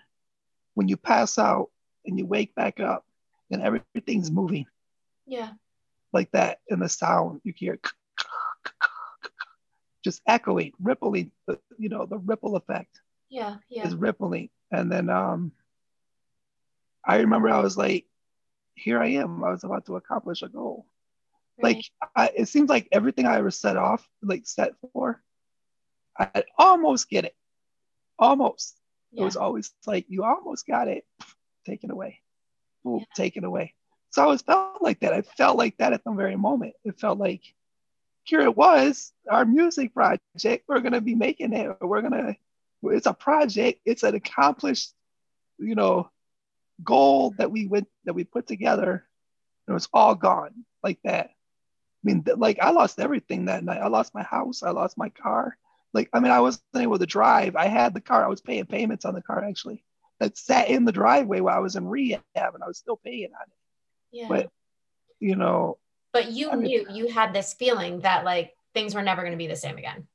when 0.74 0.88
you 0.88 0.96
pass 0.96 1.38
out 1.38 1.70
and 2.04 2.18
you 2.18 2.26
wake 2.26 2.52
back 2.56 2.80
up 2.80 3.04
and 3.48 3.62
everything's 3.62 4.30
moving. 4.30 4.66
Yeah. 5.24 5.50
Like 6.12 6.32
that. 6.32 6.58
And 6.68 6.82
the 6.82 6.88
sound 6.88 7.40
you 7.44 7.52
hear 7.56 7.78
just 10.04 10.20
echoing, 10.26 10.72
rippling, 10.80 11.30
you 11.78 11.88
know, 11.88 12.06
the 12.06 12.18
ripple 12.18 12.56
effect. 12.56 13.00
Yeah. 13.28 13.58
Yeah. 13.68 13.86
Is 13.86 13.94
rippling. 13.94 14.50
And 14.72 14.90
then 14.90 15.08
um 15.10 15.52
I 17.04 17.18
remember 17.18 17.48
I 17.50 17.60
was 17.60 17.76
like, 17.76 18.06
here 18.74 19.00
I 19.00 19.10
am. 19.10 19.44
I 19.44 19.50
was 19.52 19.62
about 19.62 19.86
to 19.86 19.94
accomplish 19.94 20.42
a 20.42 20.48
goal. 20.48 20.86
Right. 21.62 21.76
Like 21.76 22.10
I, 22.14 22.30
it 22.36 22.48
seems 22.48 22.68
like 22.68 22.88
everything 22.92 23.26
I 23.26 23.38
ever 23.38 23.50
set 23.50 23.76
off, 23.76 24.06
like 24.22 24.46
set 24.46 24.72
for, 24.92 25.22
I 26.18 26.44
almost 26.58 27.08
get 27.08 27.24
it. 27.24 27.34
Almost. 28.18 28.76
Yeah. 29.12 29.22
It 29.22 29.24
was 29.24 29.36
always 29.36 29.72
like 29.86 30.06
you 30.08 30.24
almost 30.24 30.66
got 30.66 30.88
it 30.88 31.04
taken 31.64 31.90
away. 31.90 32.20
Ooh, 32.86 32.98
yeah. 33.00 33.04
taken 33.14 33.44
away. 33.44 33.74
So 34.10 34.22
I 34.22 34.24
always 34.26 34.42
felt 34.42 34.82
like 34.82 35.00
that. 35.00 35.12
I 35.12 35.22
felt 35.22 35.58
like 35.58 35.76
that 35.78 35.92
at 35.92 36.04
the 36.04 36.12
very 36.12 36.36
moment. 36.36 36.74
It 36.84 36.98
felt 36.98 37.18
like 37.18 37.42
here 38.24 38.40
it 38.40 38.56
was, 38.56 39.12
our 39.30 39.44
music 39.44 39.94
project. 39.94 40.64
We're 40.68 40.80
gonna 40.80 41.00
be 41.00 41.14
making 41.14 41.52
it. 41.52 41.76
We're 41.80 42.02
gonna. 42.02 42.36
It's 42.82 43.06
a 43.06 43.14
project. 43.14 43.80
It's 43.84 44.02
an 44.02 44.14
accomplished, 44.14 44.92
you 45.58 45.74
know, 45.74 46.10
goal 46.82 47.34
that 47.38 47.50
we 47.50 47.66
went 47.66 47.88
that 48.04 48.14
we 48.14 48.24
put 48.24 48.46
together. 48.46 49.06
And 49.66 49.72
it 49.72 49.74
was 49.74 49.88
all 49.92 50.14
gone 50.14 50.64
like 50.82 50.98
that. 51.04 51.30
I 52.06 52.12
mean, 52.12 52.24
like 52.36 52.58
I 52.60 52.70
lost 52.70 53.00
everything 53.00 53.46
that 53.46 53.64
night. 53.64 53.80
I 53.82 53.88
lost 53.88 54.14
my 54.14 54.22
house. 54.22 54.62
I 54.62 54.70
lost 54.70 54.96
my 54.96 55.08
car. 55.08 55.56
Like, 55.92 56.08
I 56.12 56.20
mean, 56.20 56.30
I 56.30 56.40
wasn't 56.40 56.62
able 56.76 56.98
to 56.98 57.06
drive. 57.06 57.56
I 57.56 57.66
had 57.66 57.94
the 57.94 58.00
car. 58.00 58.24
I 58.24 58.28
was 58.28 58.40
paying 58.40 58.66
payments 58.66 59.04
on 59.04 59.14
the 59.14 59.22
car 59.22 59.42
actually. 59.44 59.82
That 60.20 60.38
sat 60.38 60.68
in 60.68 60.84
the 60.84 60.92
driveway 60.92 61.40
while 61.40 61.56
I 61.56 61.60
was 61.60 61.76
in 61.76 61.86
rehab, 61.86 62.22
and 62.34 62.62
I 62.62 62.66
was 62.66 62.78
still 62.78 62.96
paying 62.96 63.30
on 63.34 63.46
it. 63.48 63.58
Yeah. 64.12 64.28
But 64.28 64.50
you 65.20 65.36
know. 65.36 65.78
But 66.12 66.30
you 66.30 66.50
I 66.50 66.54
knew 66.54 66.86
mean, 66.86 66.96
you 66.96 67.08
had 67.08 67.34
this 67.34 67.54
feeling 67.54 68.00
that 68.00 68.24
like 68.24 68.54
things 68.72 68.94
were 68.94 69.02
never 69.02 69.22
going 69.22 69.32
to 69.32 69.38
be 69.38 69.46
the 69.46 69.56
same 69.56 69.76
again. 69.76 70.06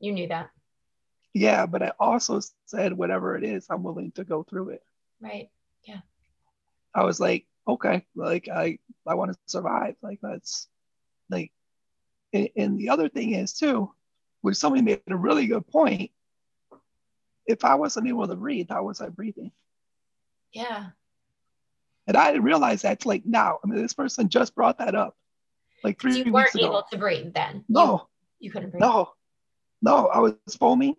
You 0.00 0.12
knew 0.12 0.28
that. 0.28 0.50
Yeah, 1.34 1.66
but 1.66 1.82
I 1.82 1.92
also 2.00 2.40
said 2.66 2.92
whatever 2.94 3.36
it 3.36 3.44
is, 3.44 3.66
I'm 3.68 3.82
willing 3.82 4.12
to 4.12 4.24
go 4.24 4.42
through 4.44 4.70
it. 4.70 4.82
Right. 5.20 5.50
Yeah. 5.84 6.00
I 6.94 7.04
was 7.04 7.20
like, 7.20 7.46
okay, 7.66 8.06
like 8.16 8.48
I 8.48 8.78
I 9.06 9.14
want 9.14 9.32
to 9.32 9.38
survive. 9.46 9.94
Like 10.02 10.20
that's 10.22 10.68
like 11.30 11.52
and, 12.32 12.48
and 12.56 12.78
the 12.78 12.90
other 12.90 13.08
thing 13.08 13.34
is 13.34 13.52
too, 13.52 13.92
which 14.40 14.56
somebody 14.56 14.82
made 14.82 15.00
a 15.08 15.16
really 15.16 15.46
good 15.46 15.66
point. 15.66 16.10
If 17.46 17.64
I 17.64 17.76
wasn't 17.76 18.08
able 18.08 18.26
to 18.28 18.36
breathe, 18.36 18.66
how 18.68 18.84
was 18.84 19.00
I 19.00 19.08
breathing? 19.08 19.52
Yeah. 20.52 20.88
And 22.06 22.16
I 22.16 22.32
didn't 22.32 22.44
realize 22.44 22.82
that's 22.82 23.06
like 23.06 23.24
now. 23.24 23.58
I 23.62 23.66
mean, 23.66 23.80
this 23.80 23.94
person 23.94 24.28
just 24.28 24.54
brought 24.54 24.78
that 24.78 24.94
up. 24.94 25.16
Like 25.84 26.00
three 26.00 26.22
you 26.22 26.32
weren't 26.32 26.56
able 26.58 26.84
to 26.90 26.98
breathe 26.98 27.32
then. 27.34 27.64
No. 27.68 28.08
You, 28.38 28.46
you 28.46 28.50
couldn't 28.50 28.70
breathe. 28.70 28.80
No. 28.80 29.12
No, 29.80 30.08
I 30.08 30.18
was 30.18 30.34
foaming 30.58 30.96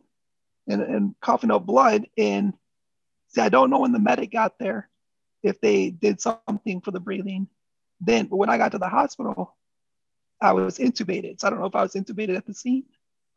and, 0.67 0.81
and 0.81 1.15
coughing 1.19 1.51
up 1.51 1.65
blood. 1.65 2.07
And 2.17 2.53
see, 3.27 3.41
I 3.41 3.49
don't 3.49 3.69
know 3.69 3.79
when 3.79 3.91
the 3.91 3.99
medic 3.99 4.31
got 4.31 4.57
there 4.57 4.89
if 5.43 5.59
they 5.61 5.89
did 5.89 6.21
something 6.21 6.81
for 6.81 6.91
the 6.91 6.99
breathing. 6.99 7.47
Then, 8.01 8.27
but 8.27 8.37
when 8.37 8.49
I 8.49 8.57
got 8.57 8.71
to 8.71 8.77
the 8.77 8.87
hospital, 8.87 9.55
I 10.41 10.53
was 10.53 10.77
intubated. 10.77 11.39
So 11.39 11.47
I 11.47 11.49
don't 11.49 11.59
know 11.59 11.65
if 11.65 11.75
I 11.75 11.81
was 11.81 11.93
intubated 11.93 12.37
at 12.37 12.45
the 12.45 12.53
scene 12.53 12.85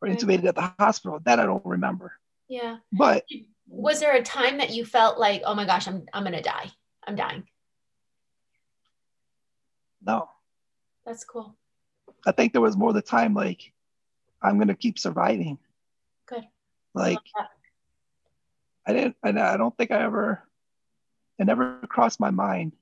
or 0.00 0.08
intubated 0.08 0.44
at 0.44 0.54
the 0.54 0.72
hospital. 0.78 1.20
That 1.24 1.40
I 1.40 1.46
don't 1.46 1.64
remember. 1.64 2.12
Yeah. 2.48 2.78
But 2.92 3.24
was 3.68 4.00
there 4.00 4.14
a 4.14 4.22
time 4.22 4.58
that 4.58 4.70
you 4.70 4.84
felt 4.84 5.18
like, 5.18 5.42
oh 5.44 5.54
my 5.54 5.64
gosh, 5.64 5.88
I'm 5.88 6.06
I'm 6.12 6.24
gonna 6.24 6.42
die. 6.42 6.70
I'm 7.06 7.16
dying. 7.16 7.44
No. 10.04 10.28
That's 11.06 11.24
cool. 11.24 11.56
I 12.26 12.32
think 12.32 12.52
there 12.52 12.62
was 12.62 12.76
more 12.76 12.92
the 12.92 13.02
time 13.02 13.34
like 13.34 13.72
I'm 14.40 14.58
gonna 14.58 14.74
keep 14.74 14.98
surviving. 14.98 15.58
Good. 16.26 16.44
Like 16.94 17.18
I, 17.36 17.46
I 18.86 18.92
didn't 18.92 19.16
I, 19.22 19.30
I 19.30 19.56
don't 19.56 19.76
think 19.76 19.90
I 19.90 20.02
ever 20.02 20.42
it 21.38 21.46
never 21.46 21.80
crossed 21.88 22.20
my 22.20 22.30
mind. 22.30 22.72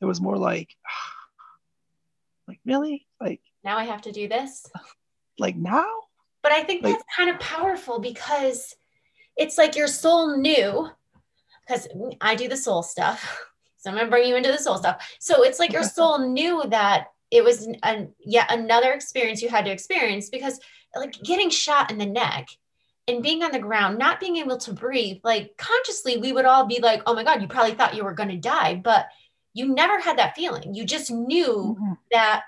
It 0.00 0.04
was 0.04 0.20
more 0.20 0.38
like 0.38 0.76
really? 2.64 3.06
Like 3.20 3.40
now 3.64 3.78
I 3.78 3.84
have 3.84 4.02
to 4.02 4.12
do 4.12 4.28
this? 4.28 4.66
Like 5.38 5.56
now? 5.56 5.86
But 6.42 6.52
I 6.52 6.62
think 6.62 6.82
like, 6.82 6.94
that's 6.94 7.04
kind 7.16 7.30
of 7.30 7.38
powerful 7.40 7.98
because 7.98 8.74
it's 9.36 9.58
like 9.58 9.76
your 9.76 9.88
soul 9.88 10.36
knew 10.36 10.88
because 11.66 11.88
I 12.20 12.34
do 12.34 12.48
the 12.48 12.56
soul 12.56 12.82
stuff. 12.82 13.46
So 13.82 13.88
I'm 13.88 13.96
gonna 13.96 14.10
bring 14.10 14.28
you 14.28 14.36
into 14.36 14.52
the 14.52 14.58
soul 14.58 14.76
stuff. 14.76 15.16
So 15.20 15.42
it's 15.42 15.58
like 15.58 15.72
your 15.72 15.84
soul 15.84 16.18
knew 16.18 16.62
that 16.68 17.06
it 17.30 17.42
was 17.42 17.66
an, 17.82 18.12
yet 18.18 18.52
another 18.52 18.92
experience 18.92 19.40
you 19.40 19.48
had 19.48 19.64
to 19.64 19.70
experience 19.70 20.28
because 20.28 20.60
like 20.94 21.14
getting 21.22 21.48
shot 21.48 21.90
in 21.90 21.96
the 21.96 22.04
neck 22.04 22.48
and 23.08 23.22
being 23.22 23.42
on 23.42 23.52
the 23.52 23.58
ground, 23.58 23.98
not 23.98 24.20
being 24.20 24.36
able 24.36 24.58
to 24.58 24.72
breathe, 24.72 25.18
like 25.24 25.56
consciously, 25.56 26.18
we 26.18 26.32
would 26.32 26.44
all 26.44 26.66
be 26.66 26.80
like, 26.80 27.02
oh 27.06 27.14
my 27.14 27.24
God, 27.24 27.40
you 27.40 27.48
probably 27.48 27.74
thought 27.74 27.94
you 27.94 28.04
were 28.04 28.12
going 28.12 28.28
to 28.28 28.36
die, 28.36 28.74
but 28.74 29.06
you 29.54 29.74
never 29.74 29.98
had 29.98 30.18
that 30.18 30.36
feeling. 30.36 30.74
You 30.74 30.84
just 30.84 31.10
knew 31.10 31.76
mm-hmm. 31.78 31.92
that 32.12 32.42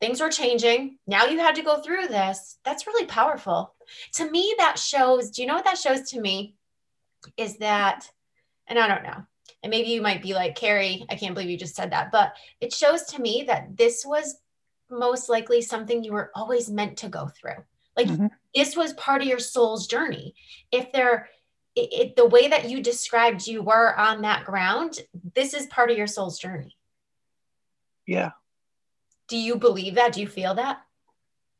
things 0.00 0.20
were 0.20 0.30
changing. 0.30 0.98
Now 1.06 1.26
you 1.26 1.38
had 1.38 1.56
to 1.56 1.62
go 1.62 1.80
through 1.80 2.08
this. 2.08 2.58
That's 2.64 2.86
really 2.86 3.06
powerful. 3.06 3.74
To 4.14 4.30
me, 4.30 4.54
that 4.58 4.78
shows, 4.78 5.30
do 5.30 5.42
you 5.42 5.48
know 5.48 5.54
what 5.54 5.64
that 5.64 5.78
shows 5.78 6.10
to 6.10 6.20
me? 6.20 6.54
Is 7.36 7.58
that, 7.58 8.10
and 8.66 8.78
I 8.78 8.88
don't 8.88 9.02
know, 9.02 9.26
and 9.62 9.70
maybe 9.70 9.90
you 9.90 10.00
might 10.00 10.22
be 10.22 10.32
like, 10.32 10.54
Carrie, 10.54 11.04
I 11.10 11.16
can't 11.16 11.34
believe 11.34 11.50
you 11.50 11.58
just 11.58 11.76
said 11.76 11.92
that. 11.92 12.10
But 12.10 12.32
it 12.60 12.72
shows 12.72 13.02
to 13.04 13.20
me 13.20 13.44
that 13.46 13.76
this 13.76 14.04
was 14.06 14.38
most 14.90 15.28
likely 15.28 15.60
something 15.60 16.02
you 16.02 16.12
were 16.12 16.30
always 16.34 16.70
meant 16.70 16.98
to 16.98 17.08
go 17.08 17.28
through. 17.28 17.62
Like 17.96 18.06
mm-hmm. 18.06 18.26
this 18.54 18.76
was 18.76 18.94
part 18.94 19.20
of 19.20 19.28
your 19.28 19.38
soul's 19.38 19.86
journey. 19.86 20.34
If 20.72 20.92
there, 20.92 21.28
it, 21.76 21.92
it, 21.92 22.16
the 22.16 22.26
way 22.26 22.48
that 22.48 22.70
you 22.70 22.82
described 22.82 23.46
you 23.46 23.62
were 23.62 23.94
on 23.96 24.22
that 24.22 24.44
ground, 24.46 25.00
this 25.34 25.52
is 25.52 25.66
part 25.66 25.90
of 25.90 25.98
your 25.98 26.06
soul's 26.06 26.38
journey. 26.38 26.76
Yeah. 28.06 28.30
Do 29.30 29.38
you 29.38 29.56
believe 29.56 29.94
that? 29.94 30.12
Do 30.12 30.20
you 30.20 30.28
feel 30.28 30.54
that? 30.56 30.82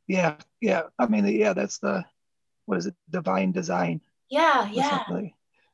Yeah. 0.06 0.36
Yeah. 0.60 0.82
I 0.98 1.06
mean, 1.06 1.26
yeah, 1.26 1.54
that's 1.54 1.78
the, 1.78 2.04
what 2.66 2.78
is 2.78 2.86
it? 2.86 2.94
Divine 3.08 3.52
design. 3.52 4.02
Yeah. 4.28 4.68
Yeah. 4.70 5.04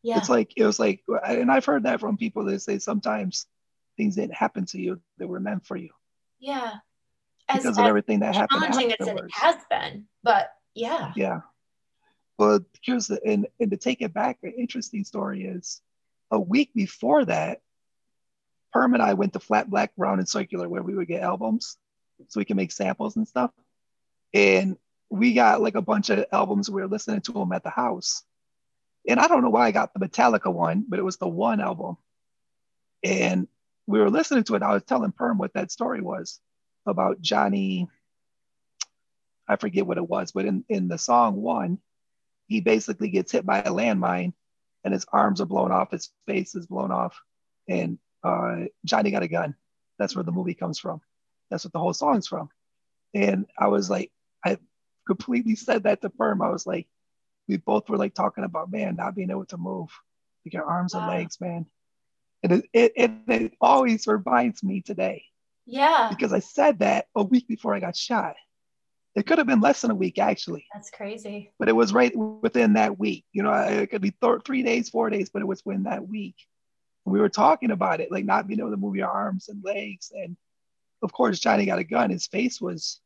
Yeah. 0.03 0.19
It's 0.19 0.29
like 0.29 0.53
it 0.57 0.65
was 0.65 0.79
like, 0.79 1.03
and 1.27 1.51
I've 1.51 1.65
heard 1.65 1.83
that 1.83 1.99
from 1.99 2.17
people 2.17 2.45
that 2.45 2.61
say 2.63 2.79
sometimes 2.79 3.47
things 3.97 4.15
didn't 4.15 4.35
happen 4.35 4.65
to 4.67 4.81
you; 4.81 5.01
they 5.19 5.25
were 5.25 5.41
meant 5.41 5.67
for 5.67 5.77
you. 5.77 5.91
Yeah. 6.39 6.75
As, 7.49 7.63
because 7.63 7.77
of 7.77 7.87
everything 7.87 8.21
that 8.21 8.37
happened. 8.37 8.63
Challenging 8.63 8.93
as 9.01 9.09
it 9.09 9.31
has 9.33 9.57
been, 9.69 10.05
but 10.23 10.51
yeah. 10.75 11.13
Yeah. 11.17 11.41
Well, 12.39 12.61
here's 12.83 13.09
the 13.09 13.21
and, 13.25 13.49
and 13.59 13.73
to 13.73 13.77
take 13.77 14.01
it 14.01 14.15
back, 14.15 14.39
an 14.45 14.53
interesting 14.57 15.03
story 15.03 15.45
is 15.45 15.81
a 16.31 16.39
week 16.39 16.71
before 16.73 17.25
that, 17.25 17.63
Perm 18.73 18.95
and 18.95 19.03
I 19.03 19.15
went 19.15 19.33
to 19.33 19.41
Flat 19.41 19.69
Black 19.69 19.91
Round 19.97 20.21
and 20.21 20.29
Circular 20.29 20.69
where 20.69 20.85
we 20.85 20.95
would 20.95 21.09
get 21.09 21.23
albums 21.23 21.79
so 22.29 22.41
we 22.41 22.45
can 22.45 22.57
make 22.57 22.73
samples 22.73 23.17
and 23.17 23.27
stuff. 23.27 23.51
And 24.35 24.77
we 25.11 25.35
got 25.35 25.63
like 25.63 25.77
a 25.77 25.83
bunch 25.83 26.11
of 26.11 26.27
albums. 26.33 26.71
We 26.71 26.81
were 26.81 26.89
listening 26.89 27.21
to 27.23 27.33
them 27.33 27.53
at 27.53 27.63
the 27.63 27.71
house 27.71 28.25
and 29.07 29.21
I 29.21 29.29
don't 29.29 29.43
know 29.43 29.51
why 29.51 29.67
I 29.67 29.73
got 29.73 29.95
the 29.95 30.01
Metallica 30.01 30.53
one, 30.53 30.85
but 30.89 30.99
it 30.99 31.05
was 31.05 31.17
the 31.17 31.29
one 31.29 31.61
album. 31.61 31.97
And 33.05 33.47
we 33.87 34.01
were 34.01 34.11
listening 34.11 34.45
to 34.45 34.57
it. 34.57 34.63
I 34.63 34.73
was 34.73 34.83
telling 34.83 35.13
Perm 35.13 35.39
what 35.39 35.55
that 35.55 35.71
story 35.71 36.01
was 36.01 36.41
about 36.87 37.21
Johnny. 37.21 37.89
I 39.47 39.57
forget 39.57 39.87
what 39.87 39.99
it 39.99 40.09
was, 40.09 40.33
but 40.33 40.45
in, 40.45 40.65
in 40.69 40.89
the 40.89 40.99
song 40.99 41.37
one, 41.37 41.79
he 42.49 42.61
basically 42.61 43.11
gets 43.11 43.31
hit 43.31 43.47
by 43.47 43.59
a 43.59 43.71
landmine 43.71 44.33
and 44.83 44.93
his 44.93 45.07
arms 45.13 45.41
are 45.41 45.47
blown 45.47 45.71
off, 45.71 45.93
his 45.93 46.11
face 46.27 46.55
is 46.57 46.67
blown 46.67 46.91
off. 46.91 47.21
And 47.69 47.99
uh, 48.25 48.65
Johnny 48.85 49.13
got 49.13 49.23
a 49.23 49.29
gun. 49.29 49.55
That's 49.99 50.17
where 50.17 50.25
the 50.25 50.33
movie 50.33 50.55
comes 50.55 50.81
from. 50.81 51.01
That's 51.51 51.65
what 51.65 51.73
the 51.73 51.79
whole 51.79 51.95
song's 51.95 52.27
from. 52.27 52.49
And 53.15 53.47
I 53.59 53.69
was 53.69 53.89
like, 53.89 54.11
I 54.45 54.59
completely 55.07 55.55
said 55.55 55.85
that 55.85 56.03
to 56.03 56.11
Perm. 56.11 56.43
I 56.43 56.51
was 56.51 56.67
like, 56.67 56.87
we 57.49 57.57
both 57.57 57.89
were 57.89 57.97
like 57.97 58.15
talking 58.15 58.45
about 58.45 58.71
man 58.71 58.97
not 58.97 59.15
being 59.15 59.31
able 59.31 59.47
to 59.47 59.57
move. 59.57 59.91
Like 60.45 60.55
your 60.55 60.65
arms 60.65 60.95
wow. 60.95 61.01
and 61.01 61.11
legs 61.11 61.41
man. 61.41 61.67
And 62.43 62.53
it, 62.53 62.65
it, 62.73 62.93
it, 62.97 63.11
it 63.29 63.53
always 63.61 64.07
reminds 64.07 64.63
me 64.63 64.81
today. 64.81 65.25
Yeah. 65.65 66.09
Because 66.11 66.33
i 66.33 66.39
said 66.39 66.81
that 66.81 67.07
a 67.15 67.23
week 67.23 67.49
before 67.49 67.75
i 67.75 67.81
got 67.81 67.97
shot. 67.97 68.37
It 69.15 69.27
could 69.27 69.39
have 69.39 69.47
been 69.47 69.63
less 69.63 69.81
than 69.81 69.91
a 69.91 69.95
week 69.95 70.19
actually. 70.19 70.67
That's 70.75 70.91
crazy. 70.91 71.53
But 71.59 71.69
it 71.69 71.77
was 71.77 71.93
right 71.93 72.15
within 72.15 72.75
that 72.75 72.99
week. 72.99 73.25
You 73.33 73.43
know 73.43 73.53
it 73.53 73.91
could 73.91 74.03
be 74.03 74.13
th- 74.13 74.43
three 74.45 74.63
days 74.63 74.91
four 74.91 75.11
days 75.11 75.31
but 75.31 75.43
it 75.43 75.47
was 75.47 75.65
within 75.65 75.85
that 75.85 76.07
week. 76.07 76.37
And 77.05 77.13
we 77.13 77.21
were 77.21 77.29
talking 77.29 77.71
about 77.71 78.01
it 78.01 78.13
like 78.13 78.25
not 78.25 78.47
being 78.47 78.61
able 78.61 78.71
to 78.71 78.77
move 78.77 78.97
your 78.97 79.09
arms 79.09 79.49
and 79.49 79.65
legs 79.65 80.13
and 80.15 80.37
of 81.03 81.13
course 81.13 81.39
johnny 81.39 81.67
got 81.67 81.79
a 81.79 81.85
gun 81.85 82.11
his 82.11 82.27
face 82.27 82.61
was 82.61 83.01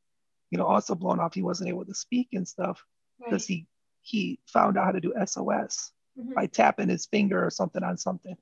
you 0.50 0.59
know 0.59 0.66
also 0.66 0.94
blown 0.94 1.20
off 1.20 1.35
he 1.35 1.42
wasn't 1.42 1.68
able 1.68 1.85
to 1.85 1.94
speak 1.94 2.29
and 2.33 2.46
stuff 2.46 2.85
because 3.18 3.42
right. 3.42 3.57
he 3.57 3.66
he 4.03 4.40
found 4.46 4.79
out 4.79 4.87
how 4.87 4.92
to 4.92 5.00
do 5.00 5.12
SOS 5.24 5.92
mm-hmm. 6.18 6.33
by 6.35 6.46
tapping 6.46 6.88
his 6.88 7.07
finger 7.07 7.44
or 7.44 7.50
something 7.50 7.83
on 7.83 7.96
something. 7.96 8.37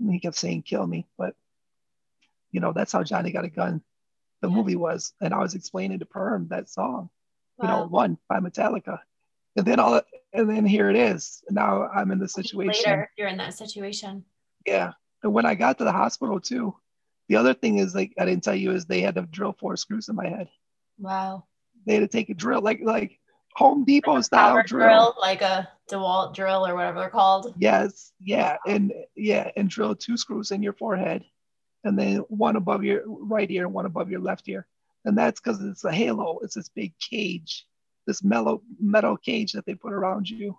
And 0.00 0.12
he 0.12 0.20
kept 0.20 0.36
saying, 0.36 0.62
kill 0.62 0.86
me. 0.86 1.06
But, 1.16 1.34
you 2.50 2.60
know, 2.60 2.72
that's 2.72 2.92
how 2.92 3.02
Johnny 3.02 3.32
got 3.32 3.44
a 3.44 3.50
gun. 3.50 3.82
The 4.40 4.48
yeah. 4.48 4.54
movie 4.54 4.76
was. 4.76 5.12
And 5.20 5.34
I 5.34 5.38
was 5.38 5.54
explaining 5.54 6.00
to 6.00 6.06
Perm 6.06 6.48
that 6.48 6.68
song, 6.68 7.10
wow. 7.58 7.62
you 7.62 7.68
know, 7.68 7.86
one 7.88 8.18
by 8.28 8.40
Metallica. 8.40 9.00
And 9.56 9.66
then 9.66 9.80
all, 9.80 10.00
and 10.32 10.48
then 10.48 10.64
here 10.64 10.88
it 10.88 10.96
is. 10.96 11.42
Now 11.50 11.88
I'm 11.88 12.10
in 12.10 12.18
the 12.18 12.28
situation. 12.28 12.84
Later, 12.86 13.10
you're 13.16 13.28
in 13.28 13.38
that 13.38 13.54
situation. 13.54 14.24
Yeah. 14.66 14.92
And 15.22 15.32
when 15.32 15.46
I 15.46 15.54
got 15.54 15.78
to 15.78 15.84
the 15.84 15.92
hospital 15.92 16.38
too, 16.38 16.76
the 17.28 17.36
other 17.36 17.54
thing 17.54 17.78
is 17.78 17.94
like 17.94 18.14
I 18.18 18.24
didn't 18.24 18.44
tell 18.44 18.54
you 18.54 18.72
is 18.72 18.86
they 18.86 19.00
had 19.00 19.14
to 19.16 19.22
drill 19.22 19.56
four 19.58 19.76
screws 19.76 20.08
in 20.08 20.16
my 20.16 20.28
head. 20.28 20.48
Wow. 20.98 21.44
They 21.86 21.94
had 21.94 22.00
to 22.00 22.08
take 22.08 22.30
a 22.30 22.34
drill, 22.34 22.60
like 22.60 22.80
like 22.82 23.18
Home 23.56 23.84
Depot 23.84 24.14
like 24.14 24.24
style 24.24 24.62
drill. 24.66 24.86
drill. 24.86 25.14
like 25.20 25.42
a 25.42 25.68
DeWalt 25.90 26.34
drill 26.34 26.66
or 26.66 26.74
whatever 26.74 27.00
they're 27.00 27.10
called. 27.10 27.54
Yes, 27.58 28.12
yeah, 28.20 28.56
and 28.66 28.92
yeah, 29.14 29.50
and 29.56 29.68
drill 29.70 29.94
two 29.94 30.16
screws 30.16 30.50
in 30.50 30.62
your 30.62 30.74
forehead, 30.74 31.24
and 31.84 31.98
then 31.98 32.18
one 32.28 32.56
above 32.56 32.84
your 32.84 33.02
right 33.06 33.50
ear 33.50 33.64
and 33.64 33.74
one 33.74 33.86
above 33.86 34.10
your 34.10 34.20
left 34.20 34.48
ear. 34.48 34.66
And 35.04 35.16
that's 35.16 35.40
because 35.40 35.62
it's 35.62 35.84
a 35.84 35.92
halo. 35.92 36.40
It's 36.42 36.54
this 36.54 36.68
big 36.68 36.92
cage, 36.98 37.64
this 38.06 38.22
mellow 38.22 38.62
metal 38.78 39.16
cage 39.16 39.52
that 39.52 39.64
they 39.64 39.74
put 39.74 39.92
around 39.92 40.28
you. 40.28 40.58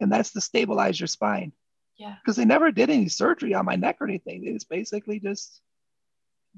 And 0.00 0.10
that's 0.10 0.32
to 0.32 0.40
stabilize 0.40 0.98
your 0.98 1.08
spine. 1.08 1.52
Yeah. 1.98 2.16
Because 2.22 2.36
they 2.36 2.44
never 2.44 2.70
did 2.70 2.90
any 2.90 3.08
surgery 3.08 3.54
on 3.54 3.66
my 3.66 3.76
neck 3.76 3.98
or 4.00 4.06
anything. 4.06 4.46
It's 4.46 4.64
basically 4.64 5.20
just 5.20 5.60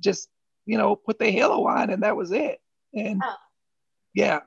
just, 0.01 0.29
you 0.67 0.79
know, 0.79 0.97
put 0.97 1.19
the 1.19 1.31
halo 1.31 1.67
on 1.67 1.91
and 1.91 2.03
that 2.03 2.17
was 2.17 2.33
it. 2.33 2.61
And 2.95 3.21
Oh. 3.25 3.35
yeah, 4.15 4.41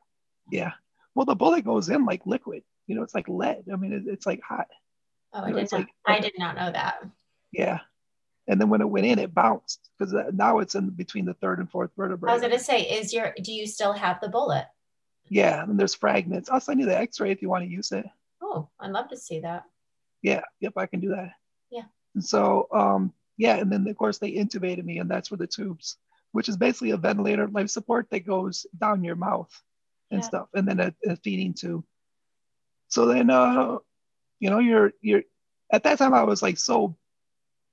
yeah. 0.52 0.72
Well, 1.16 1.26
the 1.26 1.36
bullet 1.36 1.66
goes 1.66 1.90
in 1.90 2.06
like 2.06 2.26
liquid. 2.26 2.64
You 2.88 2.96
know, 2.96 3.04
it's 3.04 3.16
like 3.16 3.28
lead. 3.28 3.66
I 3.72 3.76
mean, 3.76 3.94
it, 3.94 4.04
it's 4.08 4.26
like 4.26 4.42
hot. 4.42 4.68
Oh, 5.34 5.42
I 5.42 5.48
You 5.50 5.54
know, 5.54 5.60
did 5.62 5.72
not, 5.72 5.80
like- 5.80 5.90
I 6.06 6.20
did 6.20 6.34
not 6.38 6.56
know 6.56 6.72
that. 6.72 7.04
Yeah. 7.52 7.80
And 8.48 8.62
then 8.62 8.70
when 8.70 8.80
it 8.82 8.90
went 8.90 9.06
in, 9.06 9.20
it 9.20 9.34
bounced 9.34 9.90
because 10.00 10.14
now 10.34 10.60
it's 10.60 10.76
in 10.76 10.90
between 10.92 11.26
the 11.26 11.34
third 11.34 11.60
and 11.60 11.70
fourth 11.70 11.92
vertebrae. 11.98 12.32
I 12.32 12.34
was 12.34 12.42
gonna 12.42 12.60
say, 12.60 12.82
is 12.82 13.14
your 13.14 13.34
do 13.44 13.52
you 13.52 13.68
still 13.68 13.92
have 13.92 14.22
the 14.22 14.30
bullet? 14.30 14.66
Yeah, 15.30 15.64
and 15.64 15.78
there's 15.78 15.94
fragments. 15.94 16.50
I'll 16.50 16.62
send 16.62 16.80
you 16.80 16.86
the 16.86 16.98
X-ray 16.98 17.32
if 17.32 17.42
you 17.42 17.50
want 17.50 17.66
to 17.66 17.70
use 17.70 17.92
it. 17.92 18.06
Oh, 18.42 18.70
I'd 18.80 18.92
love 18.92 19.10
to 19.10 19.18
see 19.18 19.42
that. 19.42 19.64
Yeah, 20.22 20.44
yep, 20.62 20.74
I 20.78 20.86
can 20.86 21.02
do 21.02 21.10
that. 21.10 21.34
Yeah. 21.70 21.84
And 22.16 22.24
so, 22.24 22.70
um, 22.72 23.12
yeah, 23.38 23.56
and 23.58 23.72
then 23.72 23.88
of 23.88 23.96
course 23.98 24.18
they 24.20 24.32
intubated 24.34 24.84
me, 24.84 25.00
and 25.00 25.10
that's 25.10 25.32
where 25.32 25.38
the 25.38 25.48
tubes, 25.48 25.98
which 26.32 26.50
is 26.50 26.58
basically 26.58 26.92
a 26.92 26.98
ventilator 26.98 27.48
life 27.48 27.70
support 27.70 28.08
that 28.12 28.26
goes 28.26 28.66
down 28.80 29.04
your 29.04 29.16
mouth 29.16 29.52
and 30.12 30.24
Yeah. 30.24 30.28
stuff, 30.28 30.48
and 30.54 30.68
then 30.68 30.80
a, 30.80 30.94
a 31.06 31.16
feeding 31.18 31.54
tube. 31.54 31.84
So 32.90 33.06
then, 33.06 33.30
uh, 33.30 33.78
you 34.40 34.50
know, 34.50 34.60
you're 34.60 34.94
you're 35.02 35.24
at 35.72 35.84
that 35.84 35.98
time 36.00 36.14
I 36.14 36.24
was 36.24 36.42
like 36.42 36.58
so 36.58 36.98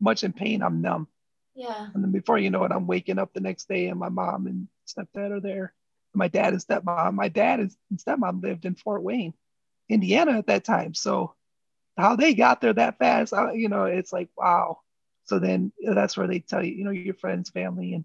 much 0.00 0.24
in 0.24 0.33
pain, 0.33 0.62
I'm 0.62 0.81
numb. 0.83 1.09
Yeah. 1.55 1.88
And 1.94 2.03
then 2.03 2.11
before 2.12 2.38
you 2.38 2.50
know 2.50 2.64
it, 2.64 2.72
I'm 2.72 2.87
waking 2.87 3.18
up 3.18 3.33
the 3.33 3.40
next 3.40 3.68
day 3.68 3.87
and 3.87 3.98
my 3.98 4.09
mom 4.09 4.46
and 4.46 4.68
stepdad 4.87 5.31
are 5.31 5.40
there. 5.40 5.72
My 6.14 6.29
dad 6.29 6.53
and 6.53 6.62
stepmom. 6.62 7.14
My 7.14 7.29
dad 7.29 7.61
and 7.61 7.72
stepmom 7.96 8.42
lived 8.42 8.64
in 8.64 8.74
Fort 8.74 9.03
Wayne, 9.03 9.35
Indiana 9.88 10.38
at 10.38 10.46
that 10.48 10.64
time. 10.64 10.94
So 10.94 11.35
how 11.96 12.16
they 12.16 12.35
got 12.35 12.61
there 12.61 12.72
that 12.72 12.98
fast, 12.98 13.33
I, 13.33 13.53
you 13.53 13.68
know, 13.68 13.85
it's 13.85 14.12
like, 14.12 14.29
wow. 14.37 14.81
So 15.25 15.39
then 15.39 15.73
that's 15.83 16.17
where 16.17 16.27
they 16.27 16.41
tell 16.41 16.65
you, 16.65 16.75
you 16.75 16.85
know, 16.85 16.91
your 16.91 17.15
friends, 17.15 17.51
family, 17.51 17.95
and 17.95 18.05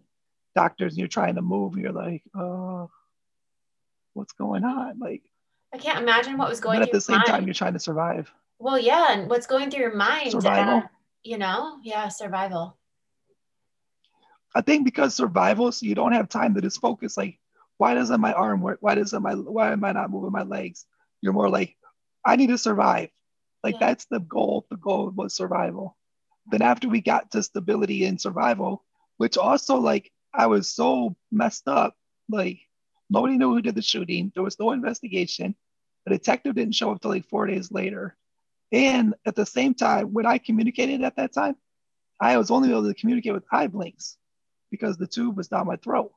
doctors, 0.55 0.93
and 0.93 0.99
you're 0.99 1.07
trying 1.07 1.35
to 1.35 1.41
move. 1.41 1.77
You're 1.77 1.91
like, 1.91 2.23
oh, 2.35 2.89
what's 4.13 4.33
going 4.33 4.63
on? 4.63 4.99
Like, 4.99 5.23
I 5.73 5.77
can't 5.77 5.99
imagine 5.99 6.37
what 6.37 6.49
was 6.49 6.59
going 6.59 6.79
but 6.79 6.83
at 6.83 6.91
the 6.91 7.01
same 7.01 7.21
time, 7.21 7.45
you're 7.45 7.53
trying 7.53 7.73
to 7.73 7.79
survive. 7.79 8.31
Well, 8.57 8.79
yeah, 8.79 9.13
and 9.13 9.29
what's 9.29 9.47
going 9.47 9.69
through 9.69 9.81
your 9.81 9.95
mind? 9.95 10.31
Survival. 10.31 10.77
uh, 10.77 10.87
you 11.23 11.37
know, 11.37 11.77
yeah, 11.83 12.07
survival. 12.07 12.77
I 14.55 14.61
think 14.61 14.85
because 14.85 15.15
survival, 15.15 15.71
so 15.71 15.85
you 15.85 15.95
don't 15.95 16.13
have 16.13 16.27
time 16.27 16.55
to 16.55 16.61
just 16.61 16.81
focus. 16.81 17.17
Like, 17.17 17.39
why 17.77 17.93
doesn't 17.93 18.19
my 18.19 18.33
arm 18.33 18.61
work? 18.61 18.79
Why 18.81 18.95
doesn't 18.95 19.21
my 19.21 19.33
why 19.35 19.71
am 19.71 19.83
I 19.83 19.91
not 19.91 20.09
moving 20.09 20.31
my 20.31 20.43
legs? 20.43 20.85
You're 21.21 21.33
more 21.33 21.49
like, 21.49 21.77
I 22.25 22.35
need 22.35 22.47
to 22.47 22.57
survive. 22.57 23.09
Like 23.63 23.75
Yeah. 23.75 23.87
that's 23.87 24.05
the 24.05 24.19
goal. 24.19 24.65
The 24.69 24.77
goal 24.77 25.11
was 25.11 25.35
survival. 25.35 25.95
Then 26.51 26.61
after 26.61 26.89
we 26.89 27.01
got 27.01 27.31
to 27.31 27.43
stability 27.43 28.05
and 28.05 28.19
survival, 28.19 28.83
which 29.17 29.37
also 29.37 29.77
like 29.77 30.11
I 30.33 30.47
was 30.47 30.69
so 30.69 31.15
messed 31.31 31.67
up, 31.67 31.95
like 32.29 32.59
nobody 33.09 33.37
knew 33.37 33.53
who 33.53 33.61
did 33.61 33.75
the 33.75 33.81
shooting. 33.81 34.31
There 34.33 34.43
was 34.43 34.59
no 34.59 34.71
investigation. 34.71 35.55
The 36.05 36.15
detective 36.15 36.55
didn't 36.55 36.75
show 36.75 36.91
up 36.91 37.01
till 37.01 37.11
like 37.11 37.27
four 37.27 37.47
days 37.47 37.71
later. 37.71 38.15
And 38.71 39.15
at 39.25 39.35
the 39.35 39.45
same 39.45 39.73
time, 39.73 40.13
when 40.13 40.25
I 40.25 40.37
communicated 40.37 41.03
at 41.03 41.15
that 41.17 41.33
time, 41.33 41.55
I 42.19 42.37
was 42.37 42.51
only 42.51 42.69
able 42.69 42.87
to 42.87 42.93
communicate 42.93 43.33
with 43.33 43.45
eye 43.51 43.67
blinks 43.67 44.17
because 44.71 44.97
the 44.97 45.07
tube 45.07 45.37
was 45.37 45.47
down 45.47 45.67
my 45.67 45.77
throat. 45.77 46.11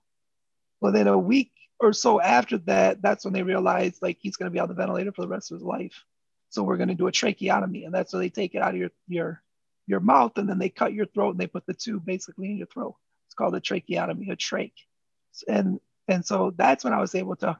Well, 0.80 0.92
then 0.92 1.06
a 1.06 1.16
week 1.16 1.52
or 1.80 1.92
so 1.92 2.20
after 2.20 2.58
that, 2.58 3.02
that's 3.02 3.24
when 3.24 3.32
they 3.32 3.42
realized 3.42 4.02
like 4.02 4.18
he's 4.20 4.36
going 4.36 4.50
to 4.50 4.52
be 4.52 4.58
on 4.58 4.68
the 4.68 4.74
ventilator 4.74 5.12
for 5.12 5.22
the 5.22 5.28
rest 5.28 5.50
of 5.50 5.56
his 5.56 5.64
life. 5.64 6.04
So 6.50 6.62
we're 6.62 6.76
going 6.76 6.90
to 6.90 6.94
do 6.94 7.06
a 7.06 7.12
tracheotomy, 7.12 7.84
and 7.84 7.94
that's 7.94 8.12
where 8.12 8.20
they 8.20 8.28
take 8.28 8.54
it 8.54 8.60
out 8.62 8.74
of 8.74 8.80
your 8.80 8.90
your 9.08 9.42
your 9.86 10.00
mouth, 10.00 10.38
and 10.38 10.48
then 10.48 10.58
they 10.58 10.68
cut 10.68 10.92
your 10.92 11.06
throat 11.06 11.30
and 11.32 11.40
they 11.40 11.46
put 11.46 11.66
the 11.66 11.74
tube 11.74 12.04
basically 12.04 12.50
in 12.50 12.56
your 12.56 12.66
throat. 12.66 12.96
It's 13.26 13.34
called 13.34 13.54
a 13.54 13.60
tracheotomy, 13.60 14.30
a 14.30 14.36
trach, 14.36 14.72
and 15.48 15.80
and 16.08 16.24
so 16.24 16.52
that's 16.56 16.84
when 16.84 16.92
I 16.92 17.00
was 17.00 17.14
able 17.14 17.36
to 17.36 17.58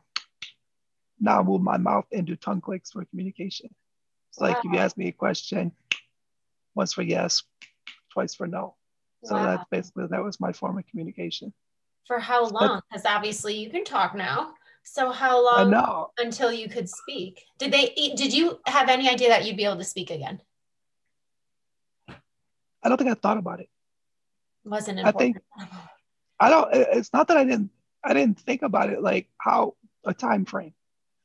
now 1.20 1.42
move 1.42 1.62
my 1.62 1.78
mouth 1.78 2.06
and 2.12 2.26
do 2.26 2.37
tongue 2.37 2.61
clicks 2.61 2.90
for 2.90 3.04
communication. 3.04 3.70
It's 4.30 4.40
like 4.40 4.58
if 4.58 4.64
you 4.64 4.78
ask 4.78 4.96
me 4.96 5.08
a 5.08 5.12
question, 5.12 5.72
once 6.74 6.92
for 6.92 7.02
yes, 7.02 7.42
twice 8.12 8.35
for 8.35 8.46
no. 8.46 8.76
So 9.24 9.37
Wow. 9.37 9.42
that's 9.44 9.64
basically 9.70 10.06
that 10.08 10.24
was 10.24 10.40
my 10.40 10.52
form 10.52 10.78
of 10.78 10.87
communication. 10.87 11.52
For 12.06 12.18
how 12.18 12.46
long? 12.46 12.80
Because 12.90 13.06
obviously 13.06 13.56
you 13.56 13.70
can 13.70 13.85
talk 13.85 14.14
now. 14.14 14.54
So 14.85 15.12
how 15.12 15.44
long 15.44 15.72
until 16.18 16.52
you 16.52 16.68
could 16.68 16.88
speak? 16.88 17.44
Did 17.58 17.72
they? 17.72 17.94
Did 18.16 18.32
you 18.35 18.58
have 18.66 18.88
any 18.88 19.08
idea 19.08 19.28
that 19.28 19.44
you'd 19.44 19.56
be 19.56 19.64
able 19.64 19.76
to 19.76 19.85
speak 19.85 20.11
again? 20.11 20.40
I 22.82 22.88
don't 22.88 22.98
think 22.98 23.10
I 23.10 23.14
thought 23.14 23.38
about 23.38 23.60
it. 23.60 23.68
Wasn't 24.64 24.98
I 24.98 25.12
think- 25.12 25.38
I 26.40 26.50
don't. 26.50 26.68
It's 26.72 27.12
not 27.12 27.28
that 27.28 27.36
I 27.36 27.44
didn't. 27.44 27.70
I 28.04 28.14
didn't 28.14 28.40
think 28.40 28.62
about 28.62 28.90
it 28.90 29.00
like 29.00 29.28
how 29.38 29.76
a 30.04 30.12
time 30.12 30.44
frame. 30.44 30.74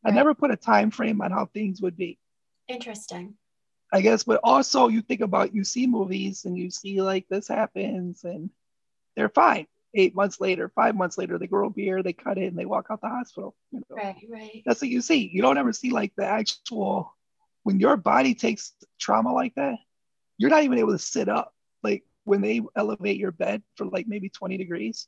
I 0.06 0.12
never 0.12 0.36
put 0.36 0.52
a 0.52 0.56
time 0.56 0.92
frame 0.92 1.22
on 1.22 1.32
how 1.32 1.46
things 1.48 1.82
would 1.82 1.98
be. 1.98 2.20
Interesting. 2.68 3.36
I 3.92 4.02
guess, 4.02 4.24
but 4.24 4.40
also 4.44 4.90
you 4.90 5.02
think 5.02 5.22
about 5.22 5.56
you 5.56 5.64
see 5.64 5.88
movies 5.88 6.46
and 6.46 6.58
you 6.58 6.70
see 6.70 7.02
like 7.02 7.28
this 7.30 7.48
happens 7.48 8.24
and 8.24 8.50
they're 9.16 9.30
fine. 9.30 9.66
Eight 9.94 10.14
months 10.14 10.40
later, 10.40 10.70
five 10.76 10.96
months 10.96 11.18
later, 11.18 11.38
they 11.40 11.48
grow 11.48 11.68
a 11.68 11.72
beard, 11.72 12.04
they 12.04 12.14
cut 12.14 12.38
it, 12.38 12.48
and 12.48 12.58
they 12.60 12.66
walk 12.66 12.88
out 12.92 13.02
the 13.02 13.08
hospital. 13.10 13.56
you 13.72 13.82
know? 13.90 13.96
Right. 13.96 14.18
Right. 14.30 14.62
That's 14.66 14.82
what 14.82 14.92
you 14.92 15.02
see. 15.02 15.30
You 15.34 15.42
don't 15.42 15.58
ever 15.58 15.74
see 15.74 15.90
like 15.92 16.14
the 16.16 16.26
actual 16.26 17.16
when 17.64 17.80
your 17.80 17.98
body 17.98 18.36
takes 18.36 18.74
trauma 19.00 19.34
like 19.34 19.56
that, 19.56 19.80
you're 20.38 20.50
not 20.50 20.64
even 20.64 20.78
able 20.78 20.92
to 20.94 21.00
sit 21.00 21.30
up. 21.30 21.54
Like 21.84 22.04
when 22.24 22.42
they 22.42 22.62
elevate 22.76 23.18
your 23.18 23.32
bed 23.32 23.64
for 23.76 23.86
like 23.86 24.08
maybe 24.08 24.30
20 24.30 24.58
degrees, 24.58 25.08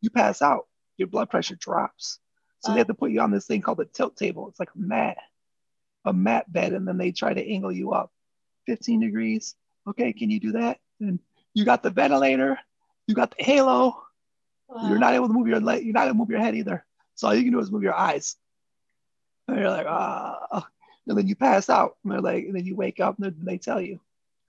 you 0.00 0.10
pass 0.10 0.42
out. 0.42 0.66
Your 0.98 1.08
blood 1.08 1.30
pressure 1.30 1.56
drops. 1.56 2.18
So 2.60 2.72
they 2.72 2.78
have 2.78 2.86
to 2.88 2.94
put 2.94 3.10
you 3.10 3.20
on 3.20 3.30
this 3.32 3.46
thing 3.46 3.60
called 3.60 3.80
a 3.80 3.84
tilt 3.84 4.16
table. 4.16 4.48
It's 4.48 4.60
like 4.60 4.68
a 4.74 4.78
mat, 4.78 5.16
a 6.04 6.12
mat 6.12 6.52
bed, 6.52 6.74
and 6.74 6.86
then 6.86 6.96
they 6.96 7.10
try 7.10 7.34
to 7.34 7.44
angle 7.52 7.72
you 7.72 7.92
up. 7.92 8.12
15 8.66 9.00
degrees. 9.00 9.56
Okay, 9.88 10.12
can 10.12 10.30
you 10.30 10.38
do 10.38 10.52
that? 10.52 10.78
And 11.00 11.18
you 11.54 11.64
got 11.64 11.82
the 11.82 11.90
ventilator, 11.90 12.58
you 13.08 13.14
got 13.14 13.36
the 13.36 13.42
halo, 13.42 14.00
Wow. 14.68 14.88
you're 14.88 14.98
not 14.98 15.12
able 15.12 15.26
to 15.26 15.34
move 15.34 15.48
your 15.48 15.60
leg. 15.60 15.84
You're 15.84 15.92
not 15.92 16.04
able 16.04 16.14
to 16.14 16.18
move 16.18 16.30
your 16.30 16.40
head 16.40 16.54
either. 16.54 16.84
So 17.14 17.28
all 17.28 17.34
you 17.34 17.42
can 17.42 17.52
do 17.52 17.58
is 17.58 17.70
move 17.70 17.82
your 17.82 17.94
eyes. 17.94 18.36
And 19.48 19.58
you're 19.58 19.68
like, 19.68 19.86
ah. 19.86 20.66
And 21.06 21.18
then 21.18 21.26
you 21.26 21.34
pass 21.34 21.68
out. 21.68 21.96
And 22.02 22.12
they're 22.12 22.20
like, 22.20 22.44
and 22.44 22.54
then 22.54 22.64
you 22.64 22.76
wake 22.76 23.00
up 23.00 23.18
and 23.18 23.34
they 23.42 23.58
tell 23.58 23.80
you, 23.80 24.00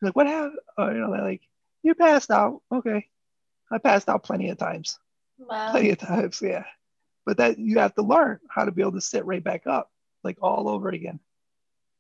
You're 0.02 0.10
like, 0.10 0.16
what 0.16 0.28
happened? 0.28 0.60
Oh, 0.78 0.90
you 0.90 1.00
know, 1.00 1.12
they're 1.12 1.24
like, 1.24 1.42
you 1.82 1.96
passed 1.96 2.32
out. 2.32 2.62
Okay. 2.72 3.08
I 3.72 3.78
passed 3.78 4.10
out 4.10 4.24
plenty 4.24 4.50
of 4.50 4.58
times. 4.58 5.00
Wow. 5.38 5.72
Plenty 5.72 5.92
of 5.92 5.98
times, 5.98 6.42
yeah. 6.42 6.66
But 7.26 7.38
that 7.38 7.58
you 7.58 7.80
have 7.80 7.96
to 7.96 8.02
learn 8.02 8.40
how 8.50 8.66
to 8.66 8.72
be 8.72 8.82
able 8.82 8.94
to 8.94 9.02
sit 9.02 9.26
right 9.26 9.44
back 9.44 9.66
up, 9.66 9.90
like 10.24 10.38
all 10.42 10.70
over 10.70 10.90
again. 10.90 11.20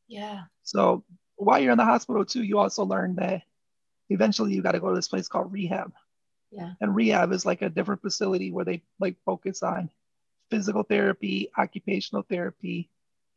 Yeah. 0.07 0.43
So 0.63 1.03
while 1.35 1.59
you're 1.59 1.71
in 1.71 1.77
the 1.77 1.85
hospital 1.85 2.25
too, 2.25 2.43
you 2.43 2.59
also 2.59 2.83
learn 2.83 3.15
that 3.15 3.43
eventually 4.09 4.53
you 4.53 4.61
got 4.61 4.73
to 4.73 4.79
go 4.79 4.89
to 4.89 4.95
this 4.95 5.07
place 5.07 5.27
called 5.27 5.51
rehab. 5.51 5.91
Yeah. 6.51 6.73
And 6.81 6.95
rehab 6.95 7.31
is 7.31 7.45
like 7.45 7.61
a 7.61 7.69
different 7.69 8.01
facility 8.01 8.51
where 8.51 8.65
they 8.65 8.83
like 8.99 9.15
focus 9.25 9.63
on 9.63 9.89
physical 10.51 10.83
therapy, 10.83 11.49
occupational 11.57 12.23
therapy, 12.29 12.89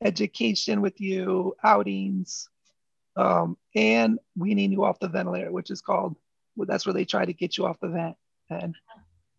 education 0.03 0.81
with 0.81 1.01
you, 1.01 1.57
outings, 1.65 2.49
um, 3.17 3.57
and 3.75 4.19
weaning 4.37 4.73
you 4.73 4.85
off 4.85 5.01
the 5.01 5.09
ventilator, 5.09 5.51
which 5.51 5.71
is 5.71 5.81
called, 5.81 6.17
well, 6.55 6.67
that's 6.67 6.87
where 6.87 6.95
they 6.95 7.05
try 7.05 7.25
to 7.25 7.33
get 7.33 7.57
you 7.57 7.67
off 7.67 7.81
the 7.81 7.89
vent. 7.89 8.17
And 8.51 8.75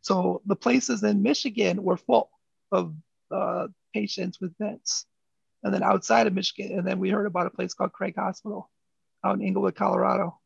so 0.01 0.41
the 0.45 0.55
places 0.55 1.03
in 1.03 1.21
Michigan 1.21 1.83
were 1.83 1.97
full 1.97 2.29
of 2.71 2.93
uh, 3.31 3.67
patients 3.93 4.39
with 4.39 4.57
vents. 4.57 5.05
And 5.63 5.73
then 5.73 5.83
outside 5.83 6.27
of 6.27 6.33
Michigan, 6.33 6.77
and 6.77 6.87
then 6.87 6.99
we 6.99 7.09
heard 7.09 7.25
about 7.25 7.47
a 7.47 7.51
place 7.51 7.73
called 7.73 7.93
Craig 7.93 8.15
Hospital 8.15 8.69
out 9.23 9.35
in 9.35 9.45
Englewood, 9.45 9.75
Colorado. 9.75 10.39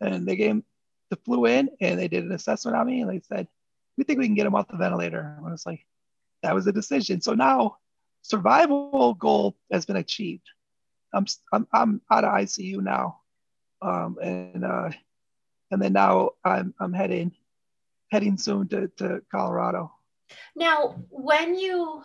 And 0.00 0.26
they 0.26 0.36
came, 0.36 0.64
they 1.10 1.16
flew 1.24 1.46
in 1.46 1.70
and 1.80 1.98
they 1.98 2.08
did 2.08 2.24
an 2.24 2.32
assessment 2.32 2.76
on 2.76 2.86
me 2.86 3.00
and 3.00 3.10
they 3.10 3.20
said, 3.20 3.48
we 3.96 4.04
think 4.04 4.18
we 4.18 4.26
can 4.26 4.34
get 4.34 4.46
him 4.46 4.54
off 4.54 4.68
the 4.68 4.76
ventilator. 4.76 5.36
And 5.38 5.46
I 5.46 5.50
was 5.50 5.66
like, 5.66 5.84
that 6.42 6.54
was 6.54 6.66
a 6.66 6.72
decision. 6.72 7.20
So 7.20 7.34
now 7.34 7.76
survival 8.22 9.14
goal 9.14 9.56
has 9.72 9.86
been 9.86 9.96
achieved. 9.96 10.48
I'm, 11.12 11.26
I'm, 11.52 11.66
I'm 11.72 12.00
out 12.10 12.24
of 12.24 12.32
ICU 12.32 12.82
now. 12.82 13.20
Um, 13.82 14.18
and, 14.22 14.64
uh, 14.64 14.90
and 15.70 15.80
then 15.80 15.92
now 15.92 16.30
I'm, 16.44 16.74
I'm 16.78 16.92
heading, 16.92 17.32
heading 18.10 18.36
soon 18.36 18.68
to, 18.68 18.88
to 18.98 19.22
Colorado. 19.30 19.92
Now, 20.54 21.02
when 21.08 21.58
you 21.58 22.02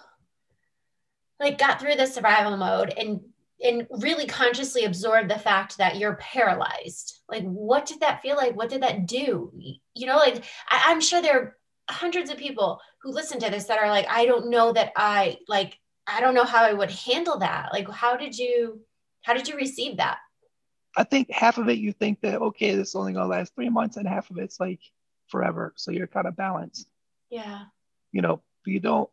like 1.39 1.57
got 1.57 1.79
through 1.79 1.95
the 1.95 2.07
survival 2.07 2.57
mode 2.57 2.93
and 2.97 3.21
and 3.63 3.87
really 3.89 4.27
consciously 4.27 4.83
absorbed 4.83 5.29
the 5.29 5.39
fact 5.39 5.77
that 5.77 5.95
you're 5.95 6.15
paralyzed, 6.15 7.21
like 7.29 7.43
what 7.43 7.85
did 7.85 8.01
that 8.01 8.21
feel 8.21 8.35
like? 8.35 8.55
What 8.55 8.69
did 8.69 8.83
that 8.83 9.05
do? 9.05 9.51
You 9.93 10.07
know, 10.07 10.17
like 10.17 10.43
I, 10.69 10.83
I'm 10.87 10.99
sure 10.99 11.21
there 11.21 11.39
are 11.39 11.57
hundreds 11.89 12.29
of 12.29 12.37
people 12.37 12.81
who 13.01 13.11
listen 13.11 13.39
to 13.39 13.49
this 13.49 13.65
that 13.65 13.79
are 13.79 13.89
like, 13.89 14.07
I 14.09 14.25
don't 14.25 14.49
know 14.49 14.73
that 14.73 14.91
I 14.95 15.37
like, 15.47 15.79
I 16.07 16.21
don't 16.21 16.35
know 16.35 16.43
how 16.43 16.63
I 16.63 16.73
would 16.73 16.91
handle 16.91 17.39
that. 17.39 17.69
Like, 17.73 17.89
how 17.89 18.15
did 18.15 18.37
you, 18.37 18.81
how 19.23 19.33
did 19.33 19.47
you 19.47 19.55
receive 19.55 19.97
that? 19.97 20.19
I 20.97 21.03
think 21.03 21.29
half 21.31 21.57
of 21.57 21.67
it 21.69 21.77
you 21.77 21.91
think 21.91 22.21
that 22.21 22.41
okay, 22.41 22.73
this 22.75 22.89
is 22.89 22.95
only 22.95 23.13
gonna 23.13 23.27
last 23.27 23.53
three 23.53 23.69
months, 23.69 23.97
and 23.97 24.07
half 24.07 24.29
of 24.29 24.37
it's 24.37 24.59
like 24.59 24.79
forever. 25.27 25.73
So 25.75 25.91
you're 25.91 26.07
kind 26.07 26.27
of 26.27 26.35
balanced. 26.35 26.87
Yeah. 27.29 27.63
You 28.11 28.21
know, 28.21 28.41
you 28.65 28.79
don't 28.79 29.09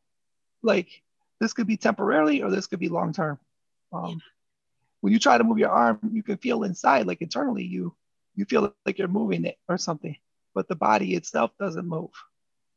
like 0.62 1.02
this 1.40 1.52
could 1.52 1.66
be 1.66 1.76
temporarily 1.76 2.42
or 2.42 2.50
this 2.50 2.66
could 2.66 2.78
be 2.78 2.88
long 2.88 3.12
term. 3.12 3.38
Um, 3.92 4.10
yeah. 4.10 4.14
When 5.00 5.12
you 5.12 5.18
try 5.18 5.36
to 5.36 5.44
move 5.44 5.58
your 5.58 5.70
arm, 5.70 5.98
you 6.12 6.22
can 6.22 6.36
feel 6.36 6.62
inside, 6.62 7.06
like 7.06 7.20
internally, 7.20 7.64
you 7.64 7.94
you 8.34 8.44
feel 8.44 8.72
like 8.86 8.98
you're 8.98 9.08
moving 9.08 9.44
it 9.44 9.58
or 9.68 9.76
something, 9.76 10.16
but 10.54 10.68
the 10.68 10.76
body 10.76 11.14
itself 11.14 11.50
doesn't 11.58 11.86
move. 11.86 12.10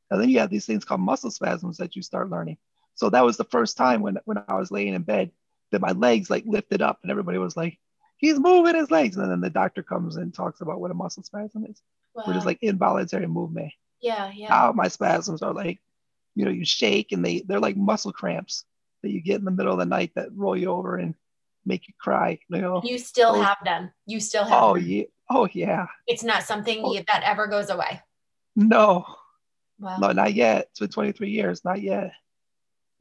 And 0.09 0.19
then 0.19 0.29
you 0.29 0.39
have 0.39 0.49
these 0.49 0.65
things 0.65 0.83
called 0.83 1.01
muscle 1.01 1.31
spasms 1.31 1.77
that 1.77 1.95
you 1.95 2.01
start 2.01 2.29
learning. 2.29 2.57
So 2.95 3.09
that 3.09 3.25
was 3.25 3.37
the 3.37 3.43
first 3.43 3.77
time 3.77 4.01
when 4.01 4.17
when 4.25 4.41
I 4.47 4.55
was 4.55 4.71
laying 4.71 4.93
in 4.93 5.03
bed 5.03 5.31
that 5.71 5.81
my 5.81 5.91
legs 5.91 6.29
like 6.29 6.43
lifted 6.45 6.81
up 6.81 6.99
and 7.01 7.11
everybody 7.11 7.37
was 7.37 7.57
like, 7.57 7.77
he's 8.17 8.39
moving 8.39 8.75
his 8.75 8.91
legs. 8.91 9.17
And 9.17 9.29
then 9.29 9.41
the 9.41 9.49
doctor 9.49 9.83
comes 9.83 10.15
and 10.15 10.33
talks 10.33 10.61
about 10.61 10.79
what 10.79 10.91
a 10.91 10.95
muscle 10.95 11.23
spasm 11.23 11.65
is, 11.65 11.81
wow. 12.13 12.23
which 12.25 12.37
is 12.37 12.45
like 12.45 12.59
involuntary 12.61 13.27
movement. 13.27 13.71
Yeah, 14.01 14.31
yeah. 14.33 14.47
How 14.47 14.71
my 14.71 14.87
spasms 14.87 15.41
are 15.41 15.53
like, 15.53 15.79
you 16.35 16.45
know, 16.45 16.51
you 16.51 16.65
shake 16.65 17.11
and 17.11 17.25
they 17.25 17.43
they're 17.45 17.59
like 17.59 17.77
muscle 17.77 18.11
cramps 18.11 18.65
that 19.01 19.11
you 19.11 19.21
get 19.21 19.39
in 19.39 19.45
the 19.45 19.51
middle 19.51 19.73
of 19.73 19.79
the 19.79 19.85
night 19.85 20.11
that 20.15 20.29
roll 20.33 20.55
you 20.55 20.71
over 20.71 20.97
and 20.97 21.15
make 21.65 21.87
you 21.87 21.93
cry. 21.99 22.39
You 22.49 22.61
know, 22.61 22.81
you 22.83 22.97
still 22.97 23.33
Those, 23.33 23.45
have 23.45 23.57
them. 23.63 23.91
You 24.05 24.19
still 24.19 24.43
have. 24.43 24.63
Oh 24.63 24.75
them. 24.75 24.85
yeah. 24.85 25.03
Oh 25.29 25.47
yeah. 25.51 25.87
It's 26.07 26.23
not 26.23 26.43
something 26.43 26.81
oh. 26.83 26.93
that 27.07 27.23
ever 27.23 27.47
goes 27.47 27.69
away. 27.69 28.01
No. 28.55 29.05
Wow. 29.79 29.97
No, 29.97 30.11
not 30.11 30.33
yet. 30.33 30.67
It's 30.71 30.79
been 30.79 30.89
23 30.89 31.29
years. 31.29 31.65
Not 31.65 31.81
yet. 31.81 32.11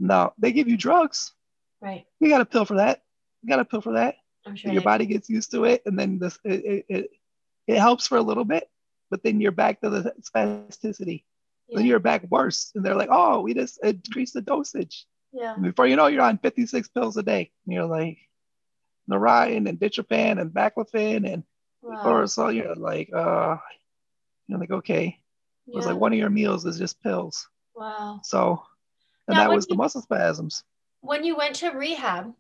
No, 0.05 0.33
they 0.39 0.53
give 0.53 0.69
you 0.69 0.77
drugs. 0.77 1.33
Right. 1.81 2.05
You 2.21 2.29
got 2.29 2.41
a 2.41 2.47
pill 2.47 2.65
for 2.65 2.77
that. 2.77 3.03
You 3.43 3.49
got 3.49 3.61
a 3.61 3.65
pill 3.65 3.81
for 3.81 3.95
that. 3.95 4.17
I'm 4.47 4.57
sure 4.57 4.73
your 4.73 4.83
body 4.83 5.07
gets 5.07 5.31
used 5.31 5.51
to 5.53 5.65
it, 5.65 5.83
and 5.87 5.99
then 5.99 6.19
this 6.19 6.39
it, 6.45 6.85
it, 6.89 7.11
it, 7.67 7.79
helps 7.79 8.07
for 8.07 8.19
a 8.19 8.23
little 8.23 8.45
bit, 8.45 8.69
but 9.11 9.23
then 9.23 9.41
you're 9.41 9.53
back 9.53 9.81
to 9.81 9.89
the 9.89 10.13
spasticity. 10.21 11.25
Yeah. 11.69 11.79
Then 11.79 11.87
you're 11.87 11.99
back 11.99 12.25
worse, 12.31 12.71
and 12.75 12.85
they're 12.85 12.95
like, 12.95 13.09
"Oh, 13.11 13.41
we 13.41 13.55
just 13.55 13.83
increased 13.83 14.35
the 14.35 14.43
dosage." 14.43 15.07
Yeah. 15.35 15.55
And 15.55 15.63
before 15.63 15.87
you 15.87 15.97
know, 15.97 16.07
you're 16.07 16.23
on 16.23 16.39
56 16.39 16.89
pills 16.89 17.17
a 17.17 17.23
day. 17.23 17.51
And 17.67 17.75
you're 17.75 17.87
like 17.87 18.19
Neurontin 19.11 19.69
and 19.69 19.79
Ditropan 19.79 20.41
and 20.41 20.51
Baclofen 20.51 21.31
and 21.31 21.43
wow. 21.83 22.03
or 22.05 22.27
so 22.27 22.49
you're 22.49 22.77
like, 22.77 23.11
uh, 23.13 23.57
you're 24.47 24.61
like, 24.61 24.71
okay. 24.71 25.19
It 25.67 25.75
was 25.75 25.87
like 25.87 25.97
one 25.97 26.13
of 26.13 26.19
your 26.19 26.31
meals 26.31 26.67
is 26.67 26.79
just 26.79 27.03
pills. 27.03 27.49
Wow. 27.75 28.21
So, 28.23 28.63
and 29.29 29.37
now, 29.37 29.45
that 29.45 29.55
was 29.55 29.67
you, 29.69 29.75
the 29.75 29.79
muscle 29.83 30.03
spasms. 30.03 30.65
When 31.01 31.25
you 31.25 31.37
went 31.37 31.57
to 31.57 31.71
rehab, 31.71 32.33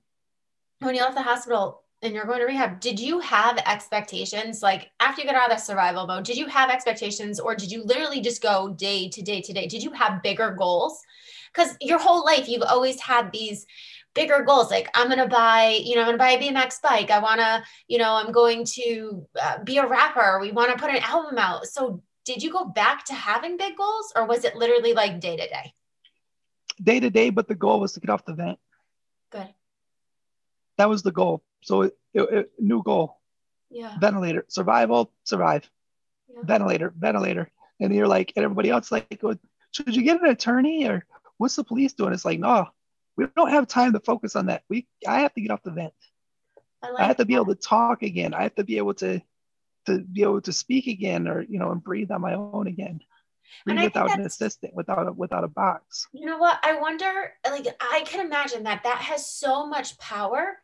when 0.80 0.94
you 0.94 1.00
left 1.00 1.14
the 1.14 1.22
hospital, 1.22 1.82
and 2.02 2.14
you're 2.14 2.26
going 2.26 2.40
to 2.40 2.44
rehab, 2.44 2.80
did 2.80 3.00
you 3.00 3.18
have 3.20 3.56
expectations? 3.66 4.62
Like 4.62 4.90
after 5.00 5.22
you 5.22 5.26
get 5.26 5.36
out 5.36 5.50
of 5.50 5.56
the 5.56 5.62
survival 5.62 6.06
mode, 6.06 6.24
did 6.24 6.36
you 6.36 6.46
have 6.46 6.68
expectations 6.68 7.40
or 7.40 7.54
did 7.54 7.72
you 7.72 7.82
literally 7.82 8.20
just 8.20 8.42
go 8.42 8.74
day 8.74 9.08
to 9.08 9.22
day 9.22 9.40
to 9.40 9.52
day? 9.54 9.66
Did 9.66 9.82
you 9.82 9.90
have 9.92 10.22
bigger 10.22 10.50
goals? 10.50 11.00
Because 11.52 11.74
your 11.80 11.98
whole 11.98 12.22
life, 12.22 12.46
you've 12.46 12.62
always 12.62 13.00
had 13.00 13.32
these 13.32 13.66
bigger 14.14 14.44
goals 14.44 14.70
like 14.70 14.88
i'm 14.94 15.08
going 15.08 15.18
to 15.18 15.26
buy 15.26 15.76
you 15.82 15.96
know 15.96 16.02
i'm 16.02 16.06
going 16.06 16.16
to 16.16 16.18
buy 16.18 16.30
a 16.30 16.38
bmx 16.40 16.80
bike 16.80 17.10
i 17.10 17.18
want 17.18 17.40
to 17.40 17.62
you 17.88 17.98
know 17.98 18.14
i'm 18.14 18.30
going 18.30 18.64
to 18.64 19.26
uh, 19.42 19.58
be 19.64 19.78
a 19.78 19.86
rapper 19.86 20.38
we 20.40 20.52
want 20.52 20.70
to 20.70 20.78
put 20.78 20.94
an 20.94 21.02
album 21.02 21.36
out 21.36 21.66
so 21.66 22.00
did 22.24 22.42
you 22.42 22.52
go 22.52 22.64
back 22.64 23.04
to 23.04 23.12
having 23.12 23.56
big 23.56 23.76
goals 23.76 24.12
or 24.14 24.24
was 24.24 24.44
it 24.44 24.54
literally 24.54 24.92
like 24.92 25.20
day 25.20 25.36
to 25.36 25.48
day 25.48 25.74
day 26.82 27.00
to 27.00 27.10
day 27.10 27.30
but 27.30 27.48
the 27.48 27.54
goal 27.54 27.80
was 27.80 27.92
to 27.92 28.00
get 28.00 28.10
off 28.10 28.24
the 28.24 28.34
vent 28.34 28.58
good 29.30 29.48
that 30.76 30.88
was 30.88 31.02
the 31.02 31.12
goal 31.12 31.42
so 31.64 31.82
it, 31.82 31.96
it, 32.12 32.22
it, 32.22 32.50
new 32.58 32.82
goal. 32.82 33.18
Yeah. 33.70 33.96
Ventilator, 33.98 34.44
survival, 34.48 35.10
survive. 35.24 35.68
Yeah. 36.28 36.42
Ventilator, 36.44 36.92
ventilator. 36.96 37.50
And 37.80 37.92
you're 37.92 38.06
like, 38.06 38.32
and 38.36 38.44
everybody 38.44 38.70
else 38.70 38.92
like, 38.92 39.20
should 39.72 39.96
you 39.96 40.02
get 40.02 40.20
an 40.20 40.28
attorney 40.28 40.86
or 40.86 41.04
what's 41.38 41.56
the 41.56 41.64
police 41.64 41.94
doing? 41.94 42.12
It's 42.12 42.24
like, 42.24 42.38
no, 42.38 42.68
we 43.16 43.26
don't 43.34 43.50
have 43.50 43.66
time 43.66 43.94
to 43.94 44.00
focus 44.00 44.36
on 44.36 44.46
that. 44.46 44.62
We, 44.68 44.86
I 45.08 45.20
have 45.20 45.34
to 45.34 45.40
get 45.40 45.50
off 45.50 45.62
the 45.62 45.72
vent. 45.72 45.94
I, 46.82 46.90
like 46.90 47.02
I 47.02 47.06
have 47.06 47.16
to 47.16 47.24
be 47.24 47.34
able 47.34 47.46
to 47.46 47.54
talk 47.54 48.02
again. 48.02 48.34
I 48.34 48.42
have 48.42 48.54
to 48.56 48.64
be 48.64 48.76
able 48.76 48.94
to, 48.94 49.20
to 49.86 49.98
be 50.00 50.22
able 50.22 50.40
to 50.42 50.52
speak 50.52 50.86
again, 50.86 51.28
or 51.28 51.42
you 51.42 51.58
know, 51.58 51.70
and 51.70 51.82
breathe 51.82 52.10
on 52.10 52.20
my 52.20 52.34
own 52.34 52.66
again. 52.66 53.00
Breathe 53.64 53.84
without 53.84 54.18
an 54.18 54.26
assistant, 54.26 54.74
without 54.74 55.08
a, 55.08 55.12
without 55.12 55.44
a 55.44 55.48
box. 55.48 56.06
You 56.12 56.26
know 56.26 56.38
what? 56.38 56.58
I 56.62 56.80
wonder. 56.80 57.32
Like, 57.44 57.66
I 57.80 58.02
can 58.06 58.24
imagine 58.24 58.64
that 58.64 58.82
that 58.84 58.98
has 58.98 59.26
so 59.30 59.66
much 59.66 59.98
power 59.98 60.58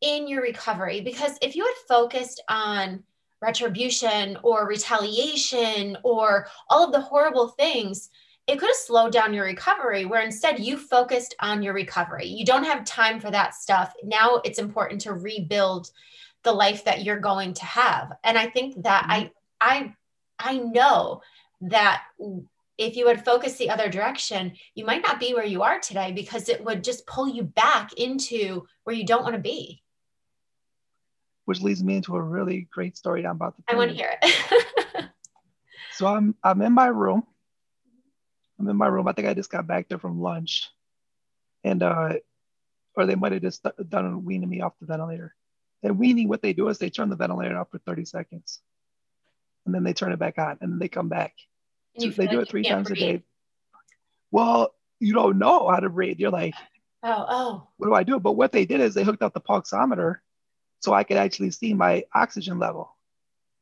in 0.00 0.28
your 0.28 0.42
recovery 0.42 1.00
because 1.00 1.38
if 1.40 1.56
you 1.56 1.64
had 1.64 1.74
focused 1.88 2.42
on 2.48 3.02
retribution 3.40 4.38
or 4.42 4.66
retaliation 4.66 5.96
or 6.02 6.46
all 6.68 6.84
of 6.84 6.92
the 6.92 7.00
horrible 7.00 7.48
things 7.48 8.10
it 8.46 8.58
could 8.58 8.68
have 8.68 8.76
slowed 8.76 9.12
down 9.12 9.32
your 9.32 9.44
recovery 9.44 10.04
where 10.04 10.22
instead 10.22 10.58
you 10.58 10.76
focused 10.76 11.34
on 11.40 11.62
your 11.62 11.72
recovery 11.72 12.26
you 12.26 12.44
don't 12.44 12.64
have 12.64 12.84
time 12.84 13.20
for 13.20 13.30
that 13.30 13.54
stuff 13.54 13.92
now 14.02 14.40
it's 14.44 14.58
important 14.58 15.00
to 15.00 15.12
rebuild 15.12 15.90
the 16.42 16.52
life 16.52 16.84
that 16.84 17.02
you're 17.02 17.20
going 17.20 17.54
to 17.54 17.64
have 17.64 18.12
and 18.24 18.36
i 18.36 18.46
think 18.46 18.82
that 18.82 19.02
mm-hmm. 19.04 19.12
i 19.12 19.30
i 19.60 19.94
i 20.38 20.58
know 20.58 21.20
that 21.60 22.02
if 22.76 22.96
you 22.96 23.06
had 23.06 23.24
focused 23.24 23.58
the 23.58 23.70
other 23.70 23.88
direction 23.88 24.52
you 24.74 24.84
might 24.84 25.02
not 25.02 25.20
be 25.20 25.34
where 25.34 25.44
you 25.44 25.62
are 25.62 25.78
today 25.80 26.12
because 26.12 26.48
it 26.48 26.64
would 26.64 26.82
just 26.84 27.06
pull 27.06 27.28
you 27.28 27.42
back 27.42 27.92
into 27.94 28.66
where 28.84 28.96
you 28.96 29.06
don't 29.06 29.22
want 29.22 29.34
to 29.34 29.40
be 29.40 29.82
which 31.44 31.60
leads 31.60 31.82
me 31.82 31.96
into 31.96 32.16
a 32.16 32.22
really 32.22 32.68
great 32.72 32.96
story 32.96 33.26
I'm 33.26 33.36
about 33.36 33.56
to 33.56 33.62
tell 33.62 33.76
I 33.76 33.78
want 33.78 33.90
to 33.90 33.96
hear 33.96 34.10
it. 34.20 35.06
so 35.92 36.06
I'm 36.06 36.34
I'm 36.42 36.60
in 36.62 36.72
my 36.72 36.86
room. 36.86 37.24
I'm 38.58 38.68
in 38.68 38.76
my 38.76 38.86
room. 38.86 39.08
I 39.08 39.12
think 39.12 39.28
I 39.28 39.34
just 39.34 39.50
got 39.50 39.66
back 39.66 39.88
there 39.88 39.98
from 39.98 40.20
lunch. 40.20 40.70
And 41.62 41.82
uh 41.82 42.14
or 42.96 43.06
they 43.06 43.14
might 43.14 43.32
have 43.32 43.42
just 43.42 43.66
done 43.88 44.24
weaning 44.24 44.48
me 44.48 44.60
off 44.60 44.78
the 44.80 44.86
ventilator. 44.86 45.34
And 45.82 45.98
weaning, 45.98 46.28
what 46.28 46.42
they 46.42 46.52
do 46.52 46.68
is 46.68 46.78
they 46.78 46.90
turn 46.90 47.10
the 47.10 47.16
ventilator 47.16 47.58
off 47.58 47.70
for 47.70 47.78
30 47.78 48.04
seconds. 48.04 48.60
And 49.66 49.74
then 49.74 49.84
they 49.84 49.92
turn 49.92 50.12
it 50.12 50.18
back 50.18 50.38
on 50.38 50.58
and 50.60 50.72
then 50.72 50.78
they 50.78 50.88
come 50.88 51.08
back. 51.08 51.34
So 51.98 52.08
they 52.08 52.26
do 52.26 52.38
like 52.38 52.46
it 52.46 52.50
three 52.50 52.64
times 52.64 52.88
breathe. 52.88 53.02
a 53.02 53.12
day. 53.18 53.22
Well, 54.30 54.74
you 54.98 55.14
don't 55.14 55.38
know 55.38 55.68
how 55.68 55.80
to 55.80 55.88
breathe. 55.88 56.18
You're 56.18 56.30
like, 56.30 56.54
oh, 57.02 57.26
oh. 57.28 57.68
What 57.76 57.86
do 57.86 57.94
I 57.94 58.02
do? 58.02 58.18
But 58.18 58.32
what 58.32 58.52
they 58.52 58.66
did 58.66 58.80
is 58.80 58.94
they 58.94 59.04
hooked 59.04 59.22
up 59.22 59.32
the 59.32 59.40
pulsometer 59.40 60.16
so 60.80 60.92
I 60.92 61.04
could 61.04 61.16
actually 61.16 61.50
see 61.50 61.72
my 61.72 62.04
oxygen 62.14 62.58
level. 62.58 62.94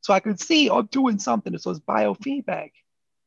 So 0.01 0.13
I 0.13 0.19
could 0.19 0.39
see 0.39 0.69
I'm 0.69 0.87
doing 0.87 1.19
something. 1.19 1.57
So 1.57 1.71
it's 1.71 1.79
biofeedback, 1.79 2.71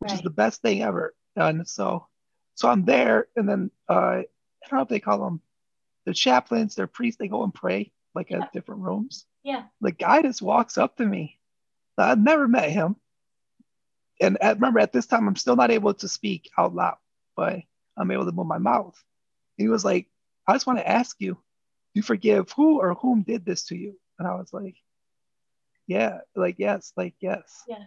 which 0.01 0.11
right. 0.11 0.15
is 0.15 0.23
the 0.23 0.31
best 0.31 0.61
thing 0.61 0.83
ever. 0.83 1.15
And 1.35 1.67
so, 1.67 2.07
so 2.55 2.69
I'm 2.69 2.85
there, 2.85 3.29
and 3.37 3.49
then 3.49 3.71
uh, 3.89 3.95
I 3.95 4.25
don't 4.69 4.79
know 4.79 4.83
if 4.83 4.89
they 4.89 5.01
call 5.01 5.19
them 5.19 5.41
the 6.05 6.15
chaplains, 6.15 6.75
their 6.75 6.87
priests. 6.87 7.19
They 7.19 7.29
go 7.29 7.45
and 7.45 7.55
pray 7.55 7.93
like 8.15 8.31
yeah. 8.31 8.43
at 8.43 8.53
different 8.53 8.83
rooms. 8.83 9.27
Yeah. 9.43 9.65
The 9.81 9.93
guy 9.93 10.23
just 10.23 10.43
walks 10.43 10.79
up 10.79 10.97
to 10.97 11.05
me. 11.05 11.36
I've 12.05 12.23
never 12.23 12.47
met 12.47 12.71
him, 12.71 12.97
and 14.21 14.41
at, 14.43 14.57
remember 14.57 14.81
at 14.81 14.93
this 14.93 15.07
time 15.07 15.29
I'm 15.29 15.37
still 15.37 15.57
not 15.57 15.71
able 15.71 15.95
to 15.95 16.09
speak 16.09 16.51
out 16.59 16.75
loud, 16.75 16.99
but 17.37 17.61
I'm 17.97 18.11
able 18.11 18.27
to 18.27 18.33
move 18.33 18.47
my 18.47 18.59
mouth. 18.59 19.03
He 19.57 19.69
was 19.69 19.85
like, 19.85 20.09
"I 20.47 20.53
just 20.53 20.67
want 20.67 20.79
to 20.79 20.89
ask 20.89 21.17
you, 21.19 21.39
you 21.97 22.03
forgive 22.03 22.53
who 22.53 22.79
or 22.79 22.95
whom 22.95 23.23
did 23.23 23.47
this 23.47 23.65
to 23.65 23.77
you? 23.77 23.99
And 24.19 24.29
I 24.29 24.35
was 24.35 24.53
like, 24.53 24.77
yeah, 25.87 26.19
like, 26.35 26.57
yes, 26.59 26.93
like, 26.95 27.15
yes. 27.21 27.63
Yeah. 27.67 27.85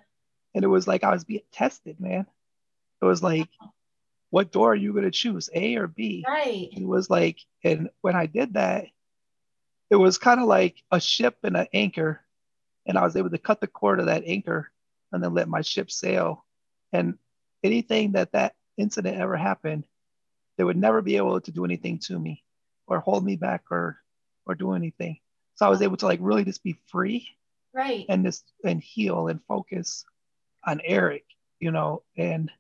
And 0.56 0.64
it 0.64 0.68
was 0.68 0.88
like, 0.88 1.04
I 1.04 1.12
was 1.12 1.24
being 1.24 1.44
tested, 1.52 2.00
man. 2.00 2.26
It 3.02 3.06
was 3.06 3.22
like, 3.22 3.50
what 4.32 4.52
door 4.52 4.72
are 4.72 4.76
you 4.76 4.94
going 4.94 5.06
to 5.06 5.12
choose, 5.12 5.50
A 5.54 5.76
or 5.76 5.86
B? 5.88 6.26
Right. 6.28 6.70
It 6.72 6.88
was 6.88 7.08
like, 7.10 7.38
and 7.64 7.92
when 8.02 8.16
I 8.16 8.26
did 8.26 8.56
that, 8.56 8.86
it 9.92 9.96
was 9.96 10.18
kind 10.18 10.40
of 10.40 10.48
like 10.48 10.82
a 10.92 11.00
ship 11.00 11.38
and 11.44 11.56
an 11.56 11.68
anchor. 11.72 12.22
And 12.90 12.98
I 12.98 13.04
was 13.04 13.16
able 13.16 13.30
to 13.30 13.38
cut 13.38 13.62
the 13.62 13.68
cord 13.68 14.00
of 14.00 14.08
that 14.08 14.24
anchor 14.26 14.72
and 15.12 15.24
then 15.24 15.36
let 15.36 15.48
my 15.48 15.62
ship 15.62 15.92
sail. 15.92 16.44
And 16.92 17.20
anything 17.64 18.14
that 18.14 18.32
that 18.32 18.56
incident 18.78 19.16
ever 19.16 19.38
happened, 19.38 19.86
they 20.58 20.64
would 20.64 20.76
never 20.76 21.04
be 21.04 21.18
able 21.18 21.40
to 21.40 21.52
do 21.52 21.64
anything 21.66 22.00
to 22.00 22.18
me 22.18 22.44
or 22.88 23.00
hold 23.00 23.24
me 23.24 23.36
back 23.36 23.66
or 23.70 24.00
or 24.48 24.56
do 24.56 24.74
anything. 24.74 25.20
So 25.54 25.68
I 25.68 25.70
was 25.70 25.84
able 25.84 25.98
to 25.98 26.08
like 26.08 26.20
really 26.20 26.44
just 26.44 26.64
be 26.64 26.80
free. 26.88 27.30
Right. 27.76 28.08
And 28.10 28.26
just 28.26 28.52
and 28.66 28.82
heal 28.82 29.28
and 29.28 29.40
focus 29.48 30.04
on 30.66 30.82
Eric, 30.84 31.26
you 31.60 31.70
know, 31.70 32.02
and 32.18 32.52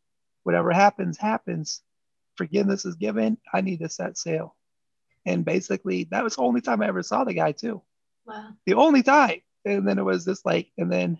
whatever 0.43 0.71
happens, 0.71 1.17
happens. 1.17 1.81
Forgiveness 2.35 2.85
is 2.85 2.95
given. 2.95 3.39
I 3.51 3.61
need 3.61 3.79
to 3.79 3.89
set 3.89 4.15
sail. 4.15 4.55
And 5.25 5.43
basically 5.43 6.03
that 6.11 6.23
was 6.23 6.35
the 6.35 6.43
only 6.43 6.61
time 6.61 6.83
I 6.83 6.87
ever 6.87 7.01
saw 7.01 7.23
the 7.23 7.33
guy 7.33 7.51
too. 7.51 7.81
Wow. 8.27 8.51
The 8.67 8.75
only 8.75 9.01
time. 9.01 9.41
And 9.65 9.87
then 9.87 9.99
it 9.99 10.05
was 10.05 10.25
just 10.25 10.45
like, 10.45 10.71
and 10.77 10.91
then 10.91 11.17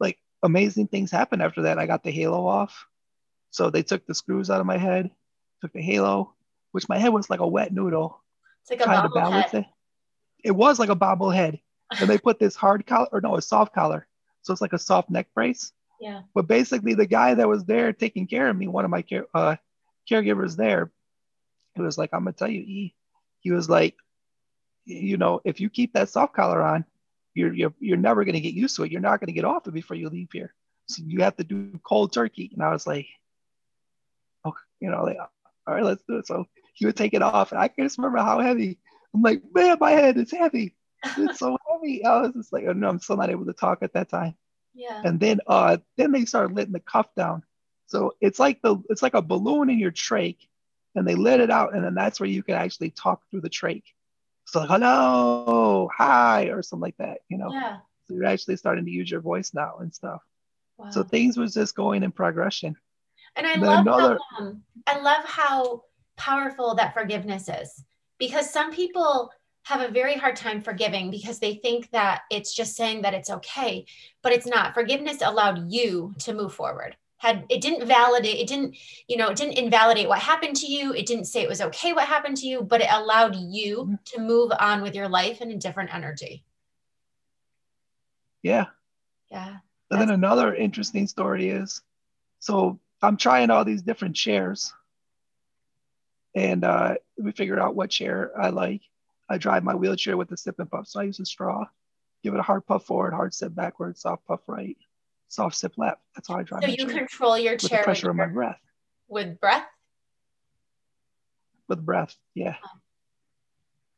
like 0.00 0.18
amazing 0.42 0.88
things 0.88 1.10
happened 1.10 1.42
after 1.42 1.62
that. 1.62 1.78
I 1.78 1.86
got 1.86 2.02
the 2.02 2.10
halo 2.10 2.46
off. 2.46 2.86
So 3.50 3.70
they 3.70 3.82
took 3.82 4.06
the 4.06 4.14
screws 4.14 4.50
out 4.50 4.60
of 4.60 4.66
my 4.66 4.78
head, 4.78 5.10
took 5.60 5.72
the 5.72 5.82
halo, 5.82 6.34
which 6.72 6.88
my 6.88 6.98
head 6.98 7.12
was 7.12 7.30
like 7.30 7.40
a 7.40 7.46
wet 7.46 7.72
noodle. 7.72 8.20
It's 8.62 8.70
like 8.70 8.80
a 8.80 9.08
bobblehead. 9.08 9.54
It. 9.54 9.66
it 10.42 10.50
was 10.50 10.78
like 10.78 10.88
a 10.88 10.96
bobblehead. 10.96 11.60
and 12.00 12.10
they 12.10 12.18
put 12.18 12.38
this 12.38 12.56
hard 12.56 12.86
collar, 12.86 13.08
or 13.12 13.20
no, 13.20 13.36
a 13.36 13.42
soft 13.42 13.74
collar. 13.74 14.06
So 14.42 14.52
it's 14.52 14.62
like 14.62 14.72
a 14.72 14.78
soft 14.78 15.10
neck 15.10 15.28
brace. 15.34 15.72
Yeah. 16.00 16.22
But 16.34 16.48
basically, 16.48 16.94
the 16.94 17.06
guy 17.06 17.34
that 17.34 17.48
was 17.48 17.64
there 17.64 17.92
taking 17.92 18.26
care 18.26 18.48
of 18.48 18.56
me, 18.56 18.66
one 18.66 18.84
of 18.84 18.90
my 18.90 19.02
care, 19.02 19.26
uh, 19.34 19.56
caregivers 20.10 20.56
there, 20.56 20.90
he 21.74 21.82
was 21.82 21.96
like, 21.96 22.10
I'm 22.12 22.24
gonna 22.24 22.32
tell 22.32 22.50
you, 22.50 22.60
E. 22.60 22.94
He 23.40 23.52
was 23.52 23.68
like, 23.68 23.96
you 24.84 25.16
know, 25.16 25.40
if 25.44 25.60
you 25.60 25.70
keep 25.70 25.94
that 25.94 26.08
soft 26.08 26.34
collar 26.34 26.62
on, 26.62 26.84
you're 27.34 27.52
you're 27.52 27.74
you're 27.80 27.96
never 27.96 28.24
gonna 28.24 28.40
get 28.40 28.54
used 28.54 28.76
to 28.76 28.84
it. 28.84 28.92
You're 28.92 29.00
not 29.00 29.20
gonna 29.20 29.32
get 29.32 29.44
off 29.44 29.66
it 29.66 29.74
before 29.74 29.96
you 29.96 30.08
leave 30.08 30.30
here. 30.32 30.54
So 30.88 31.02
you 31.04 31.22
have 31.22 31.36
to 31.36 31.44
do 31.44 31.78
cold 31.82 32.12
turkey. 32.12 32.50
And 32.52 32.62
I 32.62 32.70
was 32.70 32.86
like, 32.86 33.06
oh, 34.44 34.54
you 34.80 34.90
know, 34.90 35.02
like, 35.02 35.18
all 35.66 35.74
right, 35.74 35.84
let's 35.84 36.04
do 36.08 36.18
it. 36.18 36.26
So 36.26 36.46
he 36.74 36.86
would 36.86 36.96
take 36.96 37.14
it 37.14 37.22
off, 37.22 37.52
and 37.52 37.60
I 37.60 37.68
can 37.68 37.84
just 37.84 37.98
remember 37.98 38.18
how 38.18 38.40
heavy. 38.40 38.78
I'm 39.14 39.22
like, 39.22 39.42
man, 39.54 39.76
my 39.80 39.92
head 39.92 40.16
is 40.16 40.30
heavy. 40.30 40.74
It's 41.16 41.38
so 41.38 41.56
heavy. 41.70 42.04
I 42.04 42.22
was 42.22 42.32
just 42.32 42.52
like, 42.52 42.64
oh 42.68 42.72
no, 42.72 42.88
I'm 42.88 43.00
still 43.00 43.16
not 43.16 43.30
able 43.30 43.46
to 43.46 43.52
talk 43.52 43.78
at 43.82 43.94
that 43.94 44.08
time. 44.08 44.34
Yeah. 44.74 45.02
And 45.04 45.20
then 45.20 45.40
uh 45.46 45.78
then 45.96 46.12
they 46.12 46.24
started 46.24 46.56
letting 46.56 46.72
the 46.72 46.80
cuff 46.80 47.06
down. 47.16 47.42
So 47.86 48.14
it's 48.20 48.38
like 48.38 48.62
the 48.62 48.76
it's 48.88 49.02
like 49.02 49.14
a 49.14 49.22
balloon 49.22 49.70
in 49.70 49.78
your 49.78 49.92
trach, 49.92 50.38
and 50.94 51.06
they 51.06 51.14
let 51.14 51.40
it 51.40 51.50
out, 51.50 51.74
and 51.74 51.84
then 51.84 51.94
that's 51.94 52.20
where 52.20 52.28
you 52.28 52.42
can 52.42 52.54
actually 52.54 52.90
talk 52.90 53.22
through 53.30 53.42
the 53.42 53.50
trach. 53.50 53.84
So 54.46 54.60
like, 54.60 54.68
hello, 54.68 55.88
hi, 55.96 56.44
or 56.44 56.62
something 56.62 56.82
like 56.82 56.96
that, 56.98 57.18
you 57.28 57.38
know. 57.38 57.50
Yeah. 57.52 57.78
So 58.08 58.14
you're 58.14 58.26
actually 58.26 58.56
starting 58.56 58.84
to 58.84 58.90
use 58.90 59.10
your 59.10 59.20
voice 59.20 59.54
now 59.54 59.76
and 59.80 59.92
stuff. 59.94 60.22
Wow. 60.76 60.90
So 60.90 61.02
things 61.02 61.36
was 61.36 61.54
just 61.54 61.74
going 61.74 62.02
in 62.02 62.12
progression. 62.12 62.76
And 63.36 63.46
I 63.46 63.52
And 63.52 63.62
love 63.62 63.80
another- 63.80 64.18
how, 64.30 64.44
um, 64.44 64.62
I 64.86 64.98
love 65.00 65.24
how 65.24 65.84
powerful 66.16 66.74
that 66.76 66.94
forgiveness 66.94 67.48
is 67.48 67.84
because 68.18 68.50
some 68.50 68.70
people 68.72 69.32
have 69.64 69.80
a 69.80 69.88
very 69.92 70.14
hard 70.14 70.36
time 70.36 70.60
forgiving 70.60 71.10
because 71.10 71.38
they 71.38 71.54
think 71.54 71.90
that 71.90 72.22
it's 72.30 72.54
just 72.54 72.76
saying 72.76 73.02
that 73.02 73.14
it's 73.14 73.30
okay, 73.30 73.86
but 74.22 74.32
it's 74.32 74.46
not. 74.46 74.74
Forgiveness 74.74 75.22
allowed 75.22 75.72
you 75.72 76.14
to 76.18 76.34
move 76.34 76.52
forward. 76.54 76.96
Had 77.24 77.46
it 77.48 77.62
didn't 77.62 77.88
validate, 77.88 78.38
it 78.38 78.46
didn't, 78.46 78.76
you 79.08 79.16
know, 79.16 79.28
it 79.30 79.36
didn't 79.38 79.56
invalidate 79.56 80.08
what 80.10 80.18
happened 80.18 80.56
to 80.56 80.66
you. 80.66 80.92
It 80.92 81.06
didn't 81.06 81.24
say 81.24 81.40
it 81.40 81.48
was 81.48 81.62
okay 81.62 81.94
what 81.94 82.06
happened 82.06 82.36
to 82.38 82.46
you, 82.46 82.60
but 82.60 82.82
it 82.82 82.88
allowed 82.90 83.34
you 83.34 83.86
Mhm. 83.86 84.04
to 84.12 84.20
move 84.20 84.52
on 84.60 84.82
with 84.82 84.94
your 84.94 85.08
life 85.08 85.40
in 85.40 85.50
a 85.50 85.56
different 85.56 85.94
energy. 85.94 86.44
Yeah. 88.42 88.66
Yeah. 89.30 89.56
And 89.90 90.00
then 90.02 90.10
another 90.10 90.54
interesting 90.54 91.06
story 91.06 91.48
is 91.48 91.80
so 92.40 92.78
I'm 93.00 93.16
trying 93.16 93.48
all 93.48 93.64
these 93.64 93.80
different 93.80 94.16
chairs. 94.16 94.74
And 96.34 96.62
uh, 96.62 96.96
we 97.16 97.32
figured 97.32 97.58
out 97.58 97.74
what 97.74 97.88
chair 97.88 98.38
I 98.38 98.50
like. 98.50 98.82
I 99.30 99.38
drive 99.38 99.64
my 99.64 99.74
wheelchair 99.74 100.18
with 100.18 100.30
a 100.32 100.36
sip 100.36 100.58
and 100.58 100.70
puff. 100.70 100.88
So 100.88 101.00
I 101.00 101.04
use 101.04 101.20
a 101.20 101.24
straw, 101.24 101.64
give 102.22 102.34
it 102.34 102.40
a 102.40 102.42
hard 102.42 102.66
puff 102.66 102.84
forward, 102.84 103.14
hard 103.14 103.32
sip 103.32 103.54
backward, 103.54 103.96
soft 103.96 104.26
puff 104.26 104.40
right, 104.46 104.76
soft 105.34 105.56
sip 105.56 105.72
left. 105.76 106.00
That's 106.14 106.28
how 106.28 106.36
I 106.36 106.42
drive 106.42 106.62
So 106.62 106.68
you 106.70 106.76
chair 106.76 106.86
control 106.98 107.36
your 107.38 107.54
with 107.54 107.68
chair 107.68 107.78
with, 107.80 107.84
pressure 107.84 108.10
of 108.10 108.16
my 108.16 108.26
breath. 108.26 108.58
with 109.08 109.40
breath. 109.40 109.66
With 111.68 111.84
breath. 111.84 112.14
Yeah. 112.34 112.56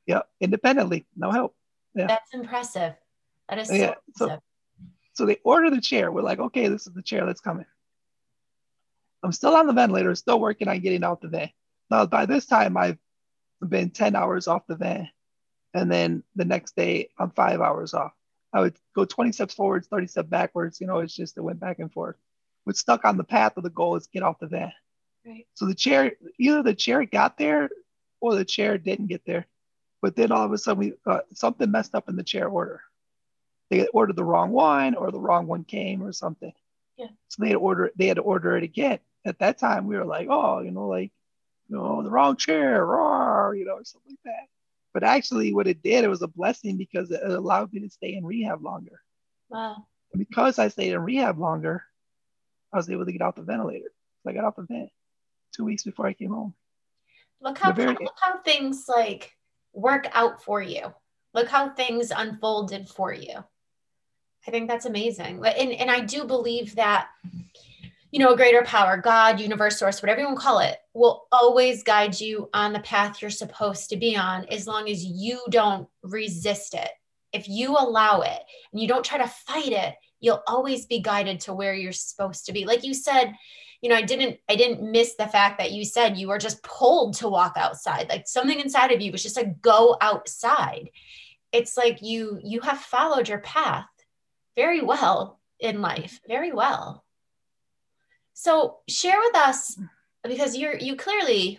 Yeah. 0.07 0.23
Independently. 0.41 1.07
No 1.17 1.31
help. 1.31 1.55
Yeah. 1.95 2.07
That's 2.07 2.33
impressive. 2.33 2.95
That 3.49 3.59
is 3.59 3.69
so 3.69 3.75
Yeah, 3.75 3.95
so- 4.17 4.25
impressive. 4.25 4.43
So 5.15 5.25
they 5.25 5.39
order 5.45 5.71
the 5.71 5.81
chair. 5.81 6.13
We're 6.13 6.21
like, 6.21 6.41
okay, 6.41 6.69
this 6.69 6.87
is 6.87 6.93
the 6.93 7.01
chair 7.03 7.25
that's 7.25 7.41
coming. 7.41 7.65
I'm 9.23 9.33
still 9.33 9.57
on 9.57 9.67
the 9.67 9.73
ventilator, 9.73 10.15
still 10.15 10.39
working 10.39 10.69
on 10.69 10.81
getting 10.81 11.03
out 11.05 11.23
the 11.23 11.29
van. 11.29 11.49
Now, 11.91 12.05
by 12.05 12.27
this 12.27 12.45
time, 12.45 12.77
I've 12.77 12.99
been 13.67 13.89
10 13.91 14.15
hours 14.15 14.47
off 14.47 14.67
the 14.67 14.77
van. 14.77 15.09
And 15.73 15.91
then 15.91 16.23
the 16.35 16.45
next 16.45 16.77
day, 16.77 17.09
I'm 17.19 17.31
five 17.31 17.63
hours 17.63 17.95
off. 17.95 18.13
I 18.57 18.61
would 18.61 18.77
go 18.95 19.05
20 19.05 19.33
steps 19.33 19.53
forwards, 19.53 19.87
30 19.89 20.07
steps 20.07 20.31
backwards. 20.31 20.81
You 20.81 20.87
know, 20.87 21.01
it's 21.01 21.15
just, 21.15 21.37
it 21.37 21.43
went 21.43 21.61
back 21.61 21.79
and 21.79 21.93
forth. 21.93 22.17
We're 22.65 22.73
stuck 22.73 23.05
on 23.05 23.19
the 23.19 23.25
path 23.25 23.59
of 23.59 23.63
the 23.63 23.71
goal 23.71 23.97
is 23.97 24.07
get 24.07 24.23
off 24.23 24.39
the 24.39 24.47
van. 24.47 24.73
Right. 25.27 25.47
So 25.53 25.67
the 25.67 25.75
chair, 25.75 26.13
either 26.39 26.63
the 26.63 26.75
chair 26.75 27.05
got 27.05 27.37
there 27.37 27.69
or 28.19 28.35
the 28.35 28.47
chair 28.47 28.79
didn't 28.79 29.09
get 29.09 29.27
there. 29.27 29.47
But 30.01 30.17
then 30.17 30.33
all 30.33 30.43
of 30.43 30.53
a 30.53 30.59
sudden, 30.59 30.79
we, 30.79 30.95
uh, 31.05 31.21
something 31.35 31.71
messed 31.71 31.95
up 31.95 32.09
in 32.09 32.17
the 32.17 32.23
chair 32.23 32.49
order. 32.49 32.81
They 33.69 33.87
ordered 33.89 34.17
the 34.17 34.25
wrong 34.25 34.53
one, 34.53 34.95
or 34.95 35.11
the 35.11 35.21
wrong 35.21 35.47
one 35.47 35.65
came, 35.65 36.03
or 36.03 36.13
something. 36.13 36.53
Yeah. 36.97 37.09
So 37.29 37.43
they 37.43 37.49
had 37.49 37.57
order. 37.57 37.91
They 37.97 38.07
had 38.07 38.17
to 38.17 38.23
order 38.23 38.57
it 38.57 38.63
again. 38.63 39.01
At 39.27 39.41
that 39.41 39.59
time, 39.59 39.87
we 39.87 39.97
were 39.97 40.05
like, 40.05 40.29
oh, 40.31 40.61
you 40.61 40.71
know, 40.71 40.87
like, 40.87 41.13
you 41.69 41.77
know, 41.77 42.03
the 42.03 42.11
wrong 42.11 42.37
chair, 42.37 42.87
roar, 42.87 43.55
you 43.55 43.65
know, 43.65 43.75
or 43.75 43.85
something 43.85 44.13
like 44.13 44.23
that. 44.25 44.49
But 44.97 45.05
actually, 45.05 45.53
what 45.53 45.67
it 45.67 45.83
did, 45.83 46.05
it 46.05 46.09
was 46.09 46.23
a 46.23 46.27
blessing 46.27 46.79
because 46.79 47.11
it 47.11 47.21
allowed 47.23 47.71
me 47.71 47.81
to 47.81 47.91
stay 47.91 48.15
in 48.15 48.25
rehab 48.25 48.65
longer. 48.65 49.03
Wow. 49.51 49.85
And 50.15 50.27
because 50.27 50.59
I 50.59 50.69
stayed 50.69 50.95
in 50.95 51.03
rehab 51.03 51.39
longer, 51.39 51.85
I 52.73 52.79
was 52.79 52.89
able 52.89 53.05
to 53.05 53.13
get 53.13 53.21
out 53.21 53.37
the 53.37 53.43
ventilator. 53.43 53.91
So 54.23 54.31
I 54.31 54.33
got 54.33 54.45
off 54.45 54.57
the 54.57 54.63
vent 54.63 54.89
two 55.55 55.67
weeks 55.67 55.83
before 55.83 56.07
I 56.07 56.15
came 56.15 56.31
home. 56.31 56.55
Look 57.43 57.59
how, 57.59 57.73
very- 57.73 57.89
look 58.01 58.15
how 58.19 58.39
things 58.39 58.87
like 58.89 59.33
work 59.75 60.09
out 60.15 60.43
for 60.43 60.63
you. 60.63 60.95
Look 61.35 61.49
how 61.49 61.69
things 61.69 62.11
unfolded 62.11 62.89
for 62.89 63.13
you. 63.13 63.45
I 64.49 64.51
think 64.51 64.67
that's 64.67 64.87
amazing. 64.87 65.41
But- 65.43 65.59
And, 65.59 65.73
and 65.73 65.91
I 65.91 66.01
do 66.01 66.25
believe 66.25 66.75
that, 66.77 67.09
you 68.17 68.25
know, 68.25 68.33
a 68.33 68.37
greater 68.37 68.63
power, 68.63 68.97
God, 68.97 69.41
universe, 69.41 69.79
source, 69.79 70.01
whatever 70.01 70.23
you 70.23 70.27
want 70.27 70.39
to 70.39 70.43
call 70.43 70.61
it, 70.61 70.79
will 70.95 71.27
always 71.31 71.83
guide 71.83 72.19
you 72.19 72.49
on 72.55 72.73
the 72.73 72.81
path 72.81 73.21
you're 73.21 73.31
supposed 73.31 73.91
to 73.91 73.97
be 73.99 74.17
on 74.17 74.47
as 74.47 74.67
long 74.67 74.89
as 74.89 75.05
you 75.05 75.39
don't 75.51 75.87
resist 76.03 76.73
it. 76.73 76.89
If 77.35 77.47
you 77.47 77.77
allow 77.77 78.23
it 78.23 78.41
and 78.73 78.81
you 78.81 78.89
don't 78.89 79.05
try 79.05 79.19
to 79.19 79.29
fight 79.29 79.71
it, 79.71 79.97
you'll 80.19 80.43
always 80.47 80.87
be 80.87 81.01
guided 81.01 81.41
to 81.41 81.53
where 81.53 81.75
you're 81.75 81.93
supposed 81.93 82.47
to 82.47 82.55
be. 82.55 82.65
Like 82.65 82.85
you 82.85 82.95
said, 82.95 83.35
you 83.83 83.91
know, 83.91 83.97
I 83.97 84.03
didn't 84.03 84.39
I 84.49 84.57
didn't 84.57 84.91
miss 84.91 85.17
the 85.17 85.27
fact 85.27 85.59
that 85.59 85.73
you 85.73 85.85
said 85.85 86.17
you 86.17 86.29
were 86.29 86.39
just 86.39 86.63
pulled 86.63 87.17
to 87.17 87.29
walk 87.29 87.59
outside. 87.59 88.09
Like 88.09 88.27
something 88.27 88.59
inside 88.59 88.93
of 88.93 89.03
you 89.03 89.13
was 89.13 89.23
just 89.23 89.37
like 89.37 89.61
go 89.61 89.95
outside. 90.01 90.89
It's 91.53 91.77
like 91.77 92.01
you 92.01 92.41
you 92.43 92.63
have 92.63 92.79
followed 92.79 93.29
your 93.29 93.41
path 93.41 93.85
very 94.57 94.81
well 94.81 95.39
in 95.61 95.83
life, 95.83 96.19
very 96.27 96.53
well. 96.53 97.03
So 98.39 98.81
share 98.87 99.19
with 99.19 99.35
us 99.35 99.79
because 100.23 100.59
you're 100.59 100.77
you 100.77 100.95
clearly 100.95 101.59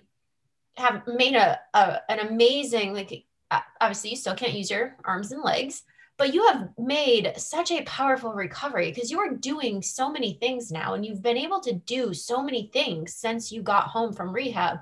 have 0.76 1.08
made 1.08 1.34
a, 1.34 1.60
a 1.74 2.00
an 2.08 2.20
amazing 2.20 2.94
like 2.94 3.26
uh, 3.50 3.62
obviously 3.82 4.12
you 4.12 4.16
still 4.16 4.36
can't 4.36 4.54
use 4.54 4.70
your 4.70 4.96
arms 5.04 5.32
and 5.32 5.42
legs 5.42 5.82
but 6.18 6.36
you 6.36 6.46
have 6.46 6.70
made 6.78 7.34
such 7.36 7.72
a 7.72 7.82
powerful 7.86 8.32
recovery 8.32 8.92
because 8.92 9.10
you 9.10 9.20
are 9.20 9.34
doing 9.34 9.82
so 9.82 10.12
many 10.12 10.34
things 10.34 10.72
now 10.72 10.94
and 10.94 11.04
you've 11.04 11.24
been 11.24 11.36
able 11.36 11.60
to 11.62 11.74
do 11.74 12.14
so 12.14 12.44
many 12.44 12.70
things 12.72 13.12
since 13.16 13.52
you 13.52 13.64
got 13.64 13.88
home 13.88 14.14
from 14.14 14.32
rehab. 14.32 14.78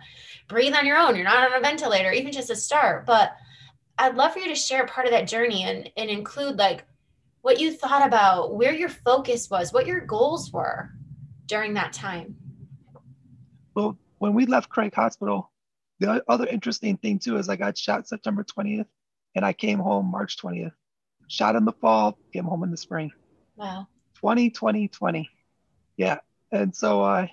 Breathe 0.50 0.76
on 0.76 0.86
your 0.86 0.98
own 0.98 1.16
you're 1.16 1.24
not 1.24 1.50
on 1.50 1.58
a 1.58 1.62
ventilator 1.62 2.12
even 2.12 2.34
just 2.34 2.50
a 2.50 2.58
start 2.58 3.06
but 3.06 3.38
i'd 4.00 4.18
love 4.18 4.34
for 4.34 4.40
you 4.40 4.50
to 4.50 4.56
share 4.56 4.86
part 4.86 5.08
of 5.08 5.14
that 5.14 5.30
journey 5.30 5.64
and, 5.64 5.90
and 5.96 6.10
include 6.10 6.58
like 6.58 6.84
what 7.42 7.58
you 7.58 7.72
thought 7.72 8.06
about 8.06 8.54
where 8.54 8.74
your 8.74 8.90
focus 8.90 9.50
was 9.50 9.72
what 9.72 9.88
your 9.88 10.02
goals 10.02 10.52
were 10.52 10.92
during 11.48 11.74
that 11.76 11.94
time 11.94 12.36
Well, 13.76 13.98
when 14.20 14.34
we 14.34 14.46
left 14.46 14.70
Craig 14.70 14.94
Hospital, 14.94 15.52
the 16.00 16.24
other 16.28 16.48
interesting 16.48 16.98
thing 16.98 17.20
too 17.20 17.38
is 17.38 17.50
I 17.50 17.56
got 17.56 17.78
shot 17.78 18.08
September 18.08 18.44
20th 18.44 18.86
and 19.36 19.46
I 19.46 19.54
came 19.54 19.80
home 19.80 20.10
March 20.10 20.38
20th. 20.38 20.72
Shot 21.28 21.56
in 21.56 21.66
the 21.66 21.74
fall, 21.74 22.18
came 22.32 22.46
home 22.46 22.64
in 22.64 22.72
the 22.72 22.78
spring. 22.78 23.12
wow 23.56 23.88
20, 24.16 24.50
20, 24.52 24.88
20. 24.88 25.30
Yeah. 25.98 26.20
And 26.52 26.74
so, 26.76 27.02
uh, 27.04 27.28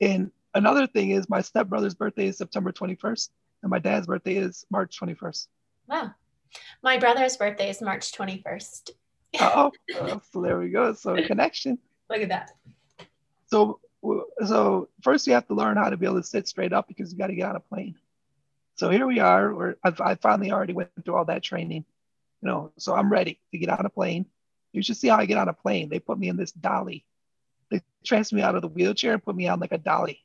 and 0.00 0.30
another 0.54 0.86
thing 0.86 1.10
is 1.10 1.28
my 1.28 1.40
stepbrother's 1.42 1.94
birthday 1.94 2.28
is 2.28 2.38
September 2.38 2.72
21st 2.72 3.28
and 3.62 3.70
my 3.70 3.78
dad's 3.80 4.06
birthday 4.06 4.36
is 4.36 4.64
March 4.70 4.98
21st. 4.98 5.46
wow 5.88 6.12
my 6.82 6.96
brother's 6.98 7.36
birthday 7.36 7.68
is 7.68 7.82
march 7.82 8.10
21st 8.12 8.90
Uh-oh. 9.40 9.72
Uh, 10.00 10.18
so 10.32 10.40
there 10.40 10.58
we 10.58 10.70
go. 10.70 10.94
So 10.94 11.16
connection. 11.26 11.78
look 12.08 12.22
at 12.22 12.28
that 12.30 12.52
So, 13.48 13.80
so 14.46 14.88
first 15.02 15.26
you 15.26 15.32
have 15.34 15.46
to 15.48 15.54
learn 15.54 15.76
how 15.76 15.90
to 15.90 15.96
be 15.96 16.06
able 16.06 16.20
to 16.20 16.26
sit 16.26 16.48
straight 16.48 16.72
up 16.72 16.88
because 16.88 17.12
you 17.12 17.18
got 17.18 17.28
to 17.28 17.34
get 17.34 17.48
on 17.48 17.56
a 17.56 17.60
plane. 17.60 17.96
So 18.76 18.90
here 18.90 19.06
we 19.06 19.18
are. 19.18 19.76
I 19.82 20.14
finally 20.14 20.52
already 20.52 20.72
went 20.72 20.90
through 21.04 21.16
all 21.16 21.24
that 21.24 21.42
training, 21.42 21.84
you 22.42 22.48
know. 22.48 22.72
So 22.78 22.94
I'm 22.94 23.10
ready 23.10 23.40
to 23.50 23.58
get 23.58 23.70
on 23.70 23.84
a 23.84 23.90
plane. 23.90 24.26
You 24.72 24.82
should 24.82 24.96
see 24.96 25.08
how 25.08 25.16
I 25.16 25.26
get 25.26 25.38
on 25.38 25.48
a 25.48 25.52
plane. 25.52 25.88
They 25.88 25.98
put 25.98 26.18
me 26.18 26.28
in 26.28 26.36
this 26.36 26.52
dolly. 26.52 27.04
They 27.70 27.80
transfer 28.04 28.36
me 28.36 28.42
out 28.42 28.54
of 28.54 28.62
the 28.62 28.68
wheelchair 28.68 29.14
and 29.14 29.22
put 29.22 29.34
me 29.34 29.48
on 29.48 29.58
like 29.58 29.72
a 29.72 29.78
dolly, 29.78 30.20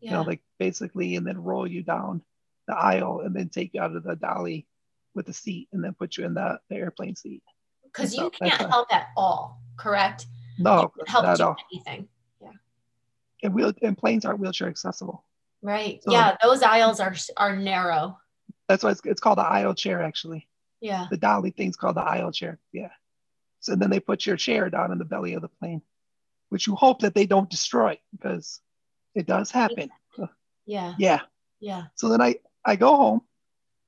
yeah 0.00 0.10
you 0.10 0.16
know, 0.16 0.22
like 0.22 0.40
basically, 0.58 1.16
and 1.16 1.26
then 1.26 1.42
roll 1.42 1.66
you 1.66 1.82
down 1.82 2.22
the 2.66 2.74
aisle 2.74 3.20
and 3.20 3.34
then 3.34 3.48
take 3.48 3.74
you 3.74 3.82
out 3.82 3.94
of 3.94 4.02
the 4.04 4.16
dolly 4.16 4.66
with 5.14 5.26
the 5.26 5.32
seat 5.32 5.68
and 5.72 5.84
then 5.84 5.92
put 5.92 6.16
you 6.16 6.24
in 6.24 6.34
the, 6.34 6.58
the 6.70 6.76
airplane 6.76 7.16
seat. 7.16 7.42
because 7.84 8.16
you 8.16 8.30
can't 8.30 8.52
help 8.54 8.92
at 8.94 9.08
all 9.16 9.60
correct 9.76 10.26
No, 10.58 10.82
you 10.96 11.04
can 11.04 11.06
help 11.06 11.36
do 11.36 11.44
all. 11.44 11.56
anything 11.72 12.08
and 13.42 13.54
wheel 13.54 13.72
and 13.82 13.96
planes 13.96 14.24
aren't 14.24 14.40
wheelchair 14.40 14.68
accessible. 14.68 15.24
Right. 15.62 16.02
So 16.02 16.12
yeah, 16.12 16.36
those 16.42 16.62
aisles 16.62 17.00
are 17.00 17.14
are 17.36 17.56
narrow. 17.56 18.18
That's 18.68 18.84
why 18.84 18.90
it's, 18.90 19.00
it's 19.04 19.20
called 19.20 19.38
the 19.38 19.42
aisle 19.42 19.74
chair 19.74 20.02
actually. 20.02 20.48
Yeah. 20.80 21.06
The 21.10 21.16
dolly 21.16 21.50
thing's 21.50 21.76
called 21.76 21.96
the 21.96 22.02
aisle 22.02 22.32
chair. 22.32 22.58
Yeah. 22.72 22.90
So 23.60 23.76
then 23.76 23.90
they 23.90 24.00
put 24.00 24.24
your 24.24 24.36
chair 24.36 24.70
down 24.70 24.92
in 24.92 24.98
the 24.98 25.04
belly 25.04 25.34
of 25.34 25.42
the 25.42 25.48
plane, 25.48 25.82
which 26.48 26.66
you 26.66 26.74
hope 26.74 27.00
that 27.00 27.14
they 27.14 27.26
don't 27.26 27.50
destroy 27.50 27.98
because 28.12 28.60
it 29.14 29.26
does 29.26 29.50
happen. 29.50 29.90
Yeah. 30.66 30.94
Yeah. 30.98 31.20
Yeah. 31.58 31.84
So 31.96 32.08
then 32.08 32.22
I 32.22 32.36
I 32.64 32.76
go 32.76 32.96
home, 32.96 33.22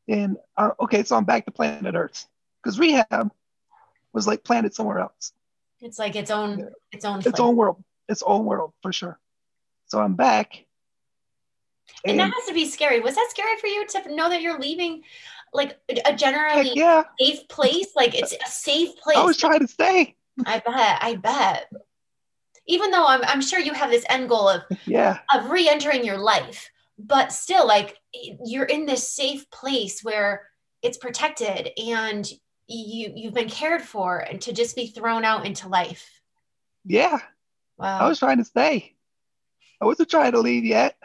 and 0.09 0.37
uh, 0.57 0.71
okay, 0.81 1.05
so 1.05 1.17
I'm 1.17 1.25
back 1.25 1.45
to 1.47 1.53
planet 1.53 1.95
Earth 1.95 2.27
because 2.63 2.79
rehab 2.79 3.31
was 4.13 4.27
like 4.27 4.45
planet 4.45 4.75
somewhere 4.75 4.99
else. 4.99 5.33
It's 5.81 5.99
like 5.99 6.17
its 6.17 6.31
own 6.31 6.59
yeah. 6.59 6.65
its 6.91 7.05
own 7.05 7.21
its 7.21 7.41
own 7.41 7.57
world, 7.57 7.83
its 8.09 8.23
own 8.23 8.45
world 8.45 8.73
for 8.83 8.93
sure. 8.93 9.19
So 9.93 10.01
I'm 10.01 10.15
back. 10.15 10.65
And, 12.07 12.13
and 12.13 12.21
that 12.21 12.33
has 12.35 12.47
to 12.47 12.55
be 12.55 12.65
scary. 12.65 13.01
Was 13.01 13.15
that 13.15 13.27
scary 13.29 13.59
for 13.61 13.67
you 13.67 13.87
to 13.87 14.15
know 14.15 14.31
that 14.31 14.41
you're 14.41 14.59
leaving 14.59 15.03
like 15.53 15.79
a 16.07 16.17
generally 16.17 16.73
yeah. 16.73 17.03
safe 17.21 17.47
place? 17.49 17.89
Like 17.95 18.15
it's 18.15 18.33
a 18.33 18.51
safe 18.51 18.97
place. 19.03 19.17
I 19.19 19.23
was 19.23 19.37
trying 19.37 19.61
to 19.61 19.69
stay. 19.69 20.17
I 20.47 20.61
bet. 20.61 20.99
I 21.03 21.17
bet. 21.17 21.71
Even 22.67 22.91
though 22.91 23.07
I'm, 23.07 23.21
I'm 23.25 23.43
sure 23.43 23.59
you 23.61 23.75
have 23.75 23.91
this 23.91 24.07
end 24.09 24.31
goal 24.31 24.49
of 24.49 24.63
yeah 24.87 25.19
of 25.35 25.51
re-entering 25.51 26.07
your 26.07 26.17
life, 26.17 26.71
but 26.99 27.31
still, 27.31 27.67
like 27.67 27.99
you're 28.15 28.65
in 28.65 28.87
this 28.87 29.13
safe 29.13 29.51
place 29.51 30.03
where 30.03 30.47
it's 30.81 30.97
protected 30.97 31.69
and 31.77 32.27
you 32.67 33.13
you've 33.15 33.35
been 33.35 33.51
cared 33.51 33.83
for, 33.83 34.21
and 34.21 34.41
to 34.41 34.55
just 34.55 34.75
be 34.75 34.87
thrown 34.87 35.27
out 35.27 35.45
into 35.45 35.69
life. 35.69 36.23
Yeah. 36.87 37.19
Wow. 37.77 37.99
I 37.99 38.09
was 38.09 38.19
trying 38.19 38.39
to 38.39 38.45
stay. 38.45 38.92
I 39.83 39.85
wasn't 39.85 40.11
trying 40.11 40.33
to 40.33 40.41
leave 40.41 40.65
yet. 40.65 40.97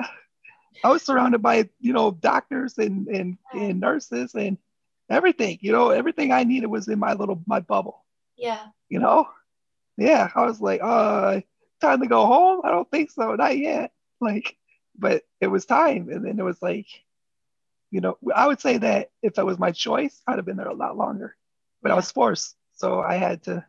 I 0.84 0.92
was 0.92 1.02
surrounded 1.02 1.42
by, 1.42 1.68
you 1.80 1.94
know, 1.94 2.12
doctors 2.12 2.78
and, 2.78 3.08
and, 3.08 3.38
and 3.52 3.80
nurses 3.80 4.36
and 4.36 4.60
everything, 5.10 5.58
you 5.62 5.72
know, 5.72 5.90
everything 5.90 6.32
I 6.32 6.44
needed 6.44 6.68
was 6.68 6.88
in 6.88 7.00
my 7.00 7.14
little, 7.14 7.42
my 7.48 7.60
bubble. 7.60 8.06
Yeah. 8.36 8.64
You 8.88 9.00
know? 9.00 9.28
Yeah. 9.98 10.30
I 10.36 10.46
was 10.46 10.62
like, 10.62 10.82
uh, 10.84 11.42
time 11.82 12.02
to 12.02 12.08
go 12.08 12.28
home. 12.28 12.62
I 12.64 12.70
don't 12.70 12.90
think 12.92 13.10
so. 13.10 13.34
Not 13.34 13.58
yet. 13.58 13.92
Like, 14.22 14.56
but 14.96 15.24
it 15.42 15.48
was 15.48 15.66
time. 15.66 16.10
And 16.10 16.24
then 16.24 16.38
it 16.38 16.44
was 16.44 16.62
like, 16.62 16.86
you 17.90 18.02
know, 18.02 18.20
I 18.36 18.46
would 18.46 18.62
say 18.62 18.78
that 18.78 19.10
if 19.24 19.40
it 19.40 19.46
was 19.46 19.58
my 19.58 19.72
choice, 19.72 20.22
I'd 20.28 20.36
have 20.38 20.46
been 20.46 20.58
there 20.58 20.68
a 20.68 20.76
lot 20.76 20.98
longer, 20.98 21.36
but 21.82 21.90
yeah. 21.90 21.94
I 21.94 21.96
was 21.96 22.12
forced. 22.12 22.56
So 22.76 23.02
I 23.02 23.16
had 23.16 23.42
to, 23.44 23.66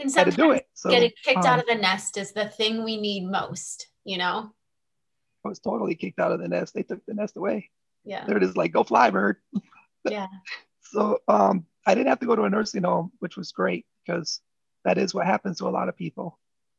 and 0.00 0.10
sometimes 0.10 0.34
had 0.34 0.42
to 0.42 0.48
do 0.48 0.50
it. 0.52 0.66
So, 0.74 0.90
getting 0.90 1.12
kicked 1.22 1.38
um, 1.38 1.46
out 1.46 1.58
of 1.60 1.66
the 1.66 1.74
nest 1.76 2.16
is 2.16 2.32
the 2.32 2.48
thing 2.48 2.82
we 2.82 2.96
need 3.00 3.24
most, 3.24 3.88
you 4.06 4.18
know? 4.18 4.50
I 5.44 5.48
was 5.48 5.58
totally 5.58 5.94
kicked 5.94 6.18
out 6.18 6.32
of 6.32 6.40
the 6.40 6.48
nest. 6.48 6.74
They 6.74 6.82
took 6.82 7.04
the 7.04 7.14
nest 7.14 7.36
away. 7.36 7.70
Yeah. 8.04 8.24
There 8.26 8.36
it 8.36 8.42
is, 8.42 8.56
like, 8.56 8.72
go 8.72 8.84
fly, 8.84 9.10
bird. 9.10 9.36
yeah. 10.04 10.28
So 10.80 11.18
um, 11.28 11.66
I 11.86 11.94
didn't 11.94 12.08
have 12.08 12.20
to 12.20 12.26
go 12.26 12.36
to 12.36 12.44
a 12.44 12.50
nursing 12.50 12.84
home, 12.84 13.12
which 13.18 13.36
was 13.36 13.52
great 13.52 13.84
because 14.06 14.40
that 14.84 14.96
is 14.96 15.12
what 15.12 15.26
happens 15.26 15.58
to 15.58 15.68
a 15.68 15.70
lot 15.70 15.88
of 15.88 15.96
people. 15.96 16.38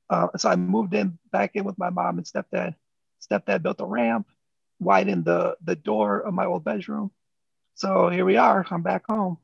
Uh, 0.09 0.29
so 0.37 0.49
I 0.49 0.55
moved 0.55 0.93
in 0.93 1.19
back 1.31 1.55
in 1.55 1.65
with 1.65 1.77
my 1.77 1.89
mom 1.89 2.17
and 2.17 2.25
stepdad. 2.25 2.75
Stepdad 3.21 3.61
built 3.61 3.81
a 3.81 3.85
ramp, 3.85 4.27
widened 4.79 5.25
the 5.25 5.57
the 5.61 5.75
door 5.75 6.21
of 6.21 6.33
my 6.33 6.45
old 6.45 6.63
bedroom. 6.63 7.11
So 7.75 8.09
here 8.09 8.23
we 8.23 8.37
are. 8.37 8.65
I'm 8.71 8.83
back 8.83 9.03
home. 9.09 9.37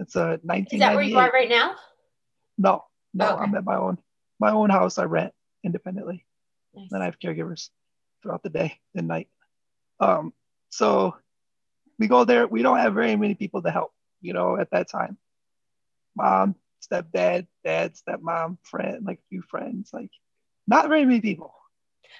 It's 0.00 0.16
a 0.16 0.40
19. 0.42 0.76
Is 0.76 0.80
that 0.80 0.94
where 0.94 1.04
you 1.04 1.18
are 1.18 1.30
right 1.30 1.48
now? 1.48 1.76
No, 2.56 2.84
no, 3.14 3.34
okay. 3.34 3.42
I'm 3.42 3.54
at 3.54 3.64
my 3.64 3.76
own 3.76 3.98
my 4.40 4.50
own 4.50 4.70
house. 4.70 4.98
I 4.98 5.04
rent 5.04 5.32
independently. 5.62 6.24
Nice. 6.74 6.88
Then 6.90 7.02
I 7.02 7.06
have 7.06 7.18
caregivers 7.18 7.68
throughout 8.22 8.42
the 8.42 8.50
day 8.50 8.78
and 8.94 9.08
night. 9.08 9.28
Um, 10.00 10.32
so 10.70 11.16
we 11.98 12.06
go 12.06 12.24
there. 12.24 12.46
We 12.46 12.62
don't 12.62 12.78
have 12.78 12.94
very 12.94 13.16
many 13.16 13.34
people 13.34 13.62
to 13.62 13.70
help, 13.70 13.92
you 14.20 14.32
know, 14.32 14.56
at 14.58 14.70
that 14.70 14.90
time. 14.90 15.18
Mom, 16.16 16.54
stepdad, 16.82 17.46
dad, 17.64 17.94
stepmom, 17.94 18.58
friend, 18.62 19.04
like 19.04 19.18
a 19.18 19.28
few 19.28 19.42
friends, 19.42 19.90
like 19.92 20.10
not 20.66 20.88
very 20.88 21.04
many 21.04 21.20
people. 21.20 21.54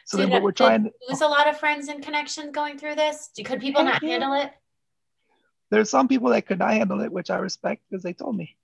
So 0.07 0.16
did, 0.16 0.24
then 0.24 0.30
what 0.30 0.42
we're 0.42 0.53
trying 0.53 0.84
to 0.84 0.92
lose 1.09 1.20
a 1.20 1.26
lot 1.26 1.49
of 1.49 1.59
friends 1.59 1.88
and 1.88 2.03
connections 2.03 2.51
going 2.53 2.78
through 2.78 2.94
this. 2.94 3.30
Could 3.44 3.61
people 3.61 3.84
not 3.84 4.03
yeah. 4.03 4.11
handle 4.11 4.34
it? 4.34 4.53
There's 5.70 5.90
some 5.90 6.09
people 6.09 6.30
that 6.30 6.46
could 6.46 6.59
not 6.59 6.72
handle 6.72 7.01
it, 7.03 7.12
which 7.12 7.30
I 7.30 7.38
respect 7.38 7.82
because 7.88 8.03
they 8.03 8.14
told 8.14 8.36
me. 8.36 8.57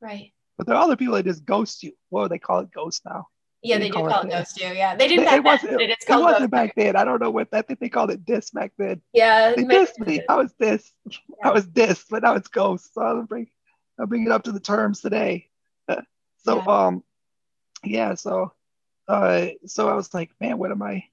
Right. 0.00 0.32
But 0.58 0.66
there 0.66 0.76
are 0.76 0.82
other 0.82 0.96
people 0.96 1.14
that 1.14 1.24
just 1.24 1.44
ghost 1.44 1.82
you. 1.82 1.92
What 2.10 2.24
do 2.24 2.28
they 2.28 2.38
call 2.38 2.60
it? 2.60 2.72
Ghost 2.72 3.02
now. 3.06 3.28
Yeah, 3.62 3.78
they, 3.78 3.84
they 3.84 3.90
do 3.90 4.08
call 4.08 4.22
it 4.22 4.30
ghost 4.30 4.56
too. 4.56 4.74
Yeah, 4.74 4.96
they 4.96 5.06
didn't. 5.06 5.32
It, 5.32 5.44
wasn't. 5.44 5.80
It, 5.80 5.90
it 5.90 6.04
wasn't 6.08 6.50
back 6.50 6.74
then. 6.74 6.96
I 6.96 7.04
don't 7.04 7.22
know 7.22 7.30
what. 7.30 7.48
I 7.52 7.62
think 7.62 7.78
they 7.78 7.88
called 7.88 8.10
it 8.10 8.24
dis 8.26 8.50
back 8.50 8.72
then. 8.76 9.00
Yeah, 9.12 9.54
they 9.54 9.62
dissed 9.62 9.98
me. 10.00 10.20
I 10.28 10.34
was 10.34 10.52
dis. 10.58 10.90
Yeah. 11.06 11.18
I 11.44 11.50
was 11.52 11.66
dis, 11.66 12.04
but 12.10 12.24
now 12.24 12.34
it's 12.34 12.48
ghost. 12.48 12.92
So 12.92 13.00
I'll 13.00 13.22
bring, 13.22 13.48
I'll 14.00 14.06
bring 14.06 14.26
it 14.26 14.32
up 14.32 14.42
to 14.44 14.52
the 14.52 14.58
terms 14.58 15.00
today. 15.00 15.48
so 15.88 16.56
yeah. 16.56 16.64
um, 16.64 17.04
yeah. 17.84 18.14
So, 18.14 18.52
uh, 19.06 19.46
so 19.66 19.88
I 19.88 19.94
was 19.94 20.12
like, 20.12 20.30
man, 20.40 20.58
what 20.58 20.72
am 20.72 20.82
I? 20.82 21.04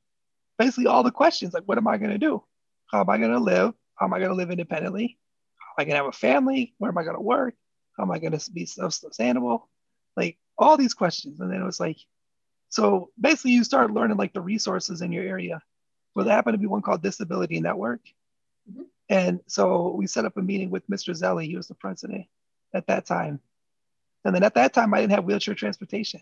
Basically, 0.58 0.88
all 0.88 1.04
the 1.04 1.12
questions 1.12 1.54
like, 1.54 1.66
what 1.66 1.78
am 1.78 1.88
I 1.88 1.98
gonna 1.98 2.18
do? 2.18 2.44
How 2.88 3.02
am 3.02 3.10
I 3.12 3.20
gonna 3.20 3.40
live? 3.40 3.74
How 3.94 4.08
am 4.08 4.14
I 4.14 4.20
gonna 4.20 4.34
live 4.34 4.50
independently? 4.50 5.20
How 5.60 5.82
am 5.82 5.86
I 5.86 5.86
gonna 5.86 6.04
have 6.04 6.14
a 6.14 6.18
family? 6.18 6.74
Where 6.80 6.90
am 6.90 6.98
I 6.98 7.04
gonna 7.04 7.22
work? 7.22 7.54
How 7.96 8.04
am 8.04 8.12
I 8.12 8.18
gonna 8.18 8.40
be 8.52 8.66
self-sustainable? 8.66 9.70
Like 10.18 10.40
all 10.58 10.78
these 10.78 10.96
questions, 10.96 11.40
and 11.40 11.52
then 11.52 11.62
it 11.62 11.66
was 11.66 11.80
like 11.80 11.98
so 12.70 13.10
basically, 13.20 13.52
you 13.52 13.64
start 13.64 13.92
learning 13.92 14.18
like 14.18 14.34
the 14.34 14.42
resources 14.42 15.02
in 15.02 15.12
your 15.12 15.24
area. 15.24 15.62
Well, 16.14 16.26
there 16.26 16.36
happened 16.36 16.54
to 16.54 16.60
be 16.60 16.68
one 16.68 16.84
called 16.84 17.02
Disability 17.02 17.60
Network. 17.60 18.02
Mm-hmm. 18.72 18.84
And 19.10 19.40
so 19.48 19.90
we 19.90 20.06
set 20.06 20.26
up 20.26 20.38
a 20.38 20.42
meeting 20.42 20.70
with 20.70 20.88
Mr. 20.88 21.20
Zelli. 21.20 21.46
He 21.48 21.58
was 21.58 21.68
the 21.68 21.74
president 21.74 22.28
at 22.74 22.88
that 22.88 23.08
time. 23.08 23.40
And 24.24 24.36
then 24.36 24.44
at 24.44 24.54
that 24.54 24.74
time, 24.74 24.94
I 24.94 25.02
didn't 25.02 25.14
have 25.14 25.26
wheelchair 25.26 25.56
transportation. 25.56 26.22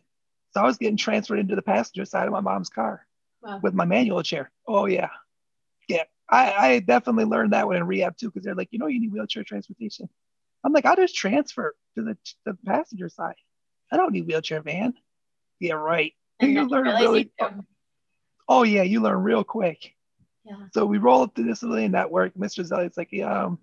So 0.54 0.62
I 0.62 0.66
was 0.66 0.78
getting 0.78 0.96
transferred 0.96 1.40
into 1.40 1.56
the 1.56 1.62
passenger 1.62 2.06
side 2.06 2.28
of 2.28 2.32
my 2.32 2.40
mom's 2.40 2.70
car 2.70 3.06
wow. 3.42 3.60
with 3.62 3.74
my 3.74 3.84
manual 3.84 4.24
chair. 4.24 4.50
Oh, 4.66 4.86
yeah. 4.86 5.10
Yeah. 5.90 6.04
I, 6.30 6.54
I 6.54 6.80
definitely 6.80 7.26
learned 7.26 7.54
that 7.54 7.68
one 7.68 7.76
in 7.76 7.86
rehab 7.86 8.16
too, 8.18 8.28
because 8.30 8.46
they're 8.46 8.56
like, 8.56 8.70
you 8.72 8.80
know, 8.80 8.88
you 8.88 9.02
need 9.02 9.12
wheelchair 9.12 9.44
transportation. 9.44 10.08
I'm 10.64 10.72
like, 10.72 10.86
I'll 10.86 10.96
just 10.96 11.16
transfer 11.16 11.76
to 11.96 12.04
the, 12.04 12.18
the 12.46 12.58
passenger 12.66 13.10
side. 13.10 13.36
I 13.92 13.98
don't 13.98 14.14
need 14.14 14.28
wheelchair 14.28 14.62
van. 14.62 14.94
Yeah, 15.60 15.74
right 15.74 16.14
you 16.42 16.68
learn 16.68 16.86
really. 16.86 17.32
Oh 18.50 18.64
yeah, 18.64 18.84
you 18.84 19.02
learn 19.02 19.22
real 19.24 19.44
quick. 19.44 19.94
Yeah. 20.46 20.56
So 20.74 20.86
we 20.86 20.98
roll 20.98 21.24
up 21.24 21.36
the 21.36 21.44
disability 21.44 21.88
network. 21.90 22.34
Mr. 22.36 22.66
Zelli's 22.66 22.96
like, 22.96 23.12
yeah, 23.12 23.46
um, 23.46 23.60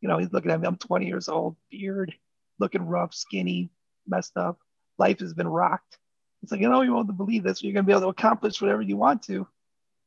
you 0.00 0.08
know, 0.08 0.18
he's 0.18 0.32
looking 0.32 0.50
at 0.50 0.60
me. 0.60 0.66
I'm 0.66 0.76
20 0.76 1.06
years 1.06 1.28
old, 1.28 1.56
beard, 1.70 2.14
looking 2.58 2.86
rough, 2.86 3.14
skinny, 3.14 3.70
messed 4.06 4.36
up. 4.36 4.58
Life 4.98 5.20
has 5.20 5.34
been 5.34 5.46
rocked. 5.46 5.98
It's 6.42 6.50
like, 6.50 6.60
you 6.60 6.68
know, 6.68 6.82
you 6.82 6.92
won't 6.92 7.16
believe 7.16 7.44
this. 7.44 7.62
You're 7.62 7.72
gonna 7.72 7.84
be 7.84 7.92
able 7.92 8.02
to 8.02 8.08
accomplish 8.08 8.60
whatever 8.60 8.82
you 8.82 8.96
want 8.96 9.22
to, 9.24 9.46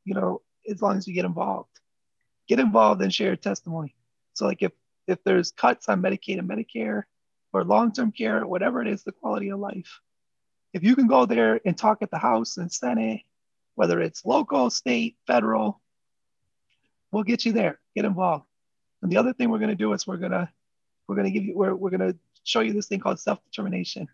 you 0.04 0.14
know, 0.14 0.42
as 0.68 0.82
long 0.82 0.96
as 0.96 1.08
you 1.08 1.14
get 1.14 1.24
involved. 1.24 1.70
Get 2.48 2.60
involved 2.60 3.00
and 3.02 3.12
share 3.12 3.28
your 3.28 3.36
testimony. 3.36 3.94
So 4.34 4.46
like 4.46 4.62
if 4.62 4.72
if 5.06 5.22
there's 5.24 5.50
cuts 5.50 5.88
on 5.88 6.02
Medicaid 6.02 6.38
and 6.38 6.48
Medicare 6.48 7.04
or 7.52 7.64
long-term 7.64 8.12
care, 8.12 8.46
whatever 8.46 8.80
it 8.80 8.88
is, 8.88 9.02
the 9.02 9.12
quality 9.12 9.50
of 9.50 9.58
life, 9.58 10.00
if 10.72 10.82
you 10.82 10.94
can 10.94 11.06
go 11.06 11.26
there 11.26 11.60
and 11.64 11.76
talk 11.76 12.02
at 12.02 12.10
the 12.10 12.18
House 12.18 12.56
and 12.56 12.72
Senate, 12.72 13.22
whether 13.74 14.00
it's 14.00 14.24
local, 14.24 14.70
state, 14.70 15.16
federal, 15.26 15.80
we'll 17.10 17.22
get 17.22 17.44
you 17.44 17.52
there. 17.52 17.80
Get 17.94 18.04
involved. 18.04 18.44
And 19.02 19.10
the 19.10 19.16
other 19.16 19.32
thing 19.32 19.50
we're 19.50 19.58
going 19.58 19.70
to 19.70 19.76
do 19.76 19.92
is 19.92 20.06
we're 20.06 20.16
going 20.16 20.32
to 20.32 20.48
we're 21.06 21.16
going 21.16 21.26
to 21.26 21.32
give 21.32 21.44
you 21.44 21.56
we're, 21.56 21.74
we're 21.74 21.90
going 21.90 22.12
to 22.12 22.18
show 22.44 22.60
you 22.60 22.72
this 22.72 22.86
thing 22.86 23.00
called 23.00 23.18
self-determination, 23.18 24.08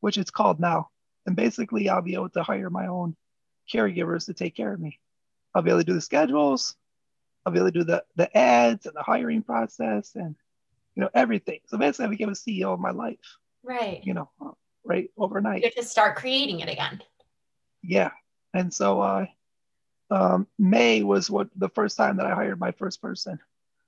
which 0.00 0.18
it's 0.18 0.30
called 0.30 0.58
now. 0.58 0.88
And 1.26 1.36
basically, 1.36 1.88
I'll 1.88 2.02
be 2.02 2.14
able 2.14 2.30
to 2.30 2.42
hire 2.42 2.70
my 2.70 2.88
own 2.88 3.16
caregivers 3.72 4.26
to 4.26 4.34
take 4.34 4.56
care 4.56 4.72
of 4.72 4.80
me. 4.80 4.98
I'll 5.54 5.62
be 5.62 5.70
able 5.70 5.80
to 5.80 5.86
do 5.86 5.94
the 5.94 6.00
schedules. 6.00 6.74
I'll 7.44 7.52
be 7.52 7.58
able 7.58 7.68
to 7.68 7.78
do 7.78 7.84
the 7.84 8.04
the 8.16 8.36
ads 8.36 8.86
and 8.86 8.96
the 8.96 9.02
hiring 9.02 9.42
process 9.42 10.14
and 10.14 10.34
you 10.94 11.02
know 11.02 11.10
everything. 11.14 11.60
So 11.66 11.78
basically, 11.78 12.06
I 12.06 12.08
became 12.08 12.28
a 12.28 12.32
CEO 12.32 12.72
of 12.72 12.80
my 12.80 12.90
life. 12.90 13.38
Right. 13.62 14.00
You 14.02 14.14
know, 14.14 14.30
um, 14.40 14.54
right 14.84 15.10
overnight. 15.16 15.62
You 15.62 15.68
have 15.68 15.84
to 15.84 15.84
start 15.84 16.16
creating 16.16 16.60
it 16.60 16.68
again. 16.68 17.02
Yeah, 17.82 18.10
and 18.54 18.72
so 18.72 19.00
uh, 19.00 19.26
um, 20.10 20.46
May 20.58 21.02
was 21.02 21.30
what 21.30 21.48
the 21.56 21.70
first 21.70 21.96
time 21.96 22.18
that 22.18 22.26
I 22.26 22.34
hired 22.34 22.60
my 22.60 22.72
first 22.72 23.00
person. 23.00 23.38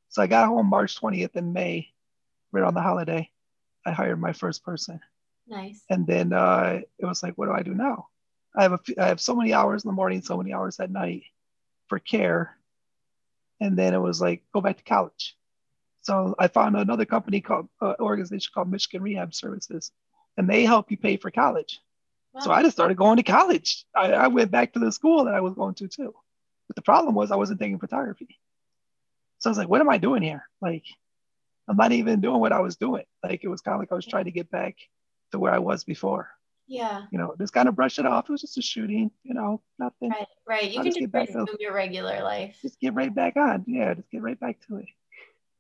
So 0.09 0.22
I 0.22 0.26
got 0.26 0.49
home 0.49 0.66
March 0.66 1.01
20th 1.01 1.36
in 1.36 1.53
May, 1.53 1.92
right 2.53 2.64
on 2.64 2.74
the 2.74 2.80
holiday. 2.80 3.30
I 3.84 3.92
hired 3.92 4.20
my 4.20 4.32
first 4.32 4.64
person. 4.64 5.01
Nice. 5.47 5.82
And 5.90 6.07
then 6.07 6.32
uh, 6.32 6.80
it 6.99 7.05
was 7.05 7.22
like, 7.22 7.36
what 7.36 7.47
do 7.47 7.53
I 7.53 7.62
do 7.62 7.74
now? 7.74 8.09
I 8.57 8.62
have 8.62 8.72
a, 8.72 8.78
I 8.99 9.09
have 9.09 9.20
so 9.20 9.34
many 9.34 9.53
hours 9.53 9.84
in 9.84 9.88
the 9.88 9.95
morning, 9.95 10.22
so 10.22 10.36
many 10.36 10.55
hours 10.55 10.80
at 10.80 10.90
night 10.90 11.24
for 11.88 11.99
care. 11.99 12.57
And 13.61 13.76
then 13.76 13.95
it 13.95 13.99
was 13.99 14.20
like, 14.20 14.42
go 14.53 14.61
back 14.61 14.78
to 14.78 14.84
college. 14.84 15.36
So 16.03 16.34
I 16.38 16.49
found 16.49 16.76
another 16.76 17.05
company 17.05 17.40
called 17.40 17.68
uh, 17.80 17.95
organization 18.01 18.51
called 18.55 18.70
Michigan 18.70 19.03
Rehab 19.03 19.34
Services, 19.34 19.90
and 20.37 20.49
they 20.49 20.64
help 20.64 20.91
you 20.91 20.97
pay 20.97 21.16
for 21.16 21.30
college. 21.30 21.80
Wow. 22.32 22.41
So 22.41 22.51
I 22.51 22.62
just 22.62 22.76
started 22.76 22.97
going 22.97 23.16
to 23.16 23.22
college. 23.22 23.85
I, 23.95 24.12
I 24.12 24.26
went 24.28 24.51
back 24.51 24.72
to 24.72 24.78
the 24.78 24.93
school 24.93 25.24
that 25.24 25.35
I 25.35 25.41
was 25.41 25.55
going 25.55 25.74
to 25.76 25.89
too. 25.89 26.14
But 26.68 26.76
the 26.76 26.82
problem 26.82 27.14
was 27.14 27.30
I 27.30 27.37
wasn't 27.37 27.61
taking 27.61 27.78
photography. 27.78 28.39
So 29.39 29.49
I 29.49 29.53
was 29.53 29.59
like, 29.59 29.68
what 29.68 29.80
am 29.80 29.91
I 29.91 29.99
doing 29.99 30.22
here? 30.22 30.45
Like, 30.61 30.85
I'm 31.68 31.76
not 31.76 31.93
even 31.93 32.20
doing 32.20 32.41
what 32.41 32.53
I 32.53 32.61
was 32.61 32.76
doing. 32.76 33.05
Like, 33.22 33.45
it 33.45 33.49
was 33.49 33.61
kind 33.61 33.74
of 33.74 33.80
like 33.80 33.93
I 33.93 33.95
was 33.95 34.07
trying 34.07 34.24
to 34.24 34.30
get 34.30 34.51
back 34.51 34.76
to 35.32 35.39
where 35.39 35.53
I 35.53 35.59
was 35.59 35.85
before. 35.85 36.30
Yeah. 36.66 37.03
You 37.12 37.18
know, 37.18 37.35
just 37.39 37.53
kind 37.53 37.68
of 37.68 37.76
brush 37.76 37.99
it 37.99 38.07
off. 38.07 38.28
It 38.28 38.32
was 38.32 38.41
just 38.41 38.57
a 38.57 38.62
shooting, 38.62 39.11
you 39.22 39.35
know, 39.35 39.61
nothing. 39.78 40.11
Right, 40.11 40.26
right. 40.49 40.70
You 40.70 40.78
I'll 40.78 40.85
can 40.85 40.93
just, 40.93 41.01
just 41.01 41.14
resume 41.14 41.47
your 41.61 41.74
regular 41.74 42.22
life. 42.22 42.57
Just 42.62 42.80
get 42.80 42.95
right 42.95 43.14
back 43.14 43.37
on. 43.37 43.64
Yeah, 43.66 43.95
just 43.95 44.11
get 44.11 44.22
right 44.22 44.41
back 44.41 44.66
to 44.68 44.78
it. 44.78 44.87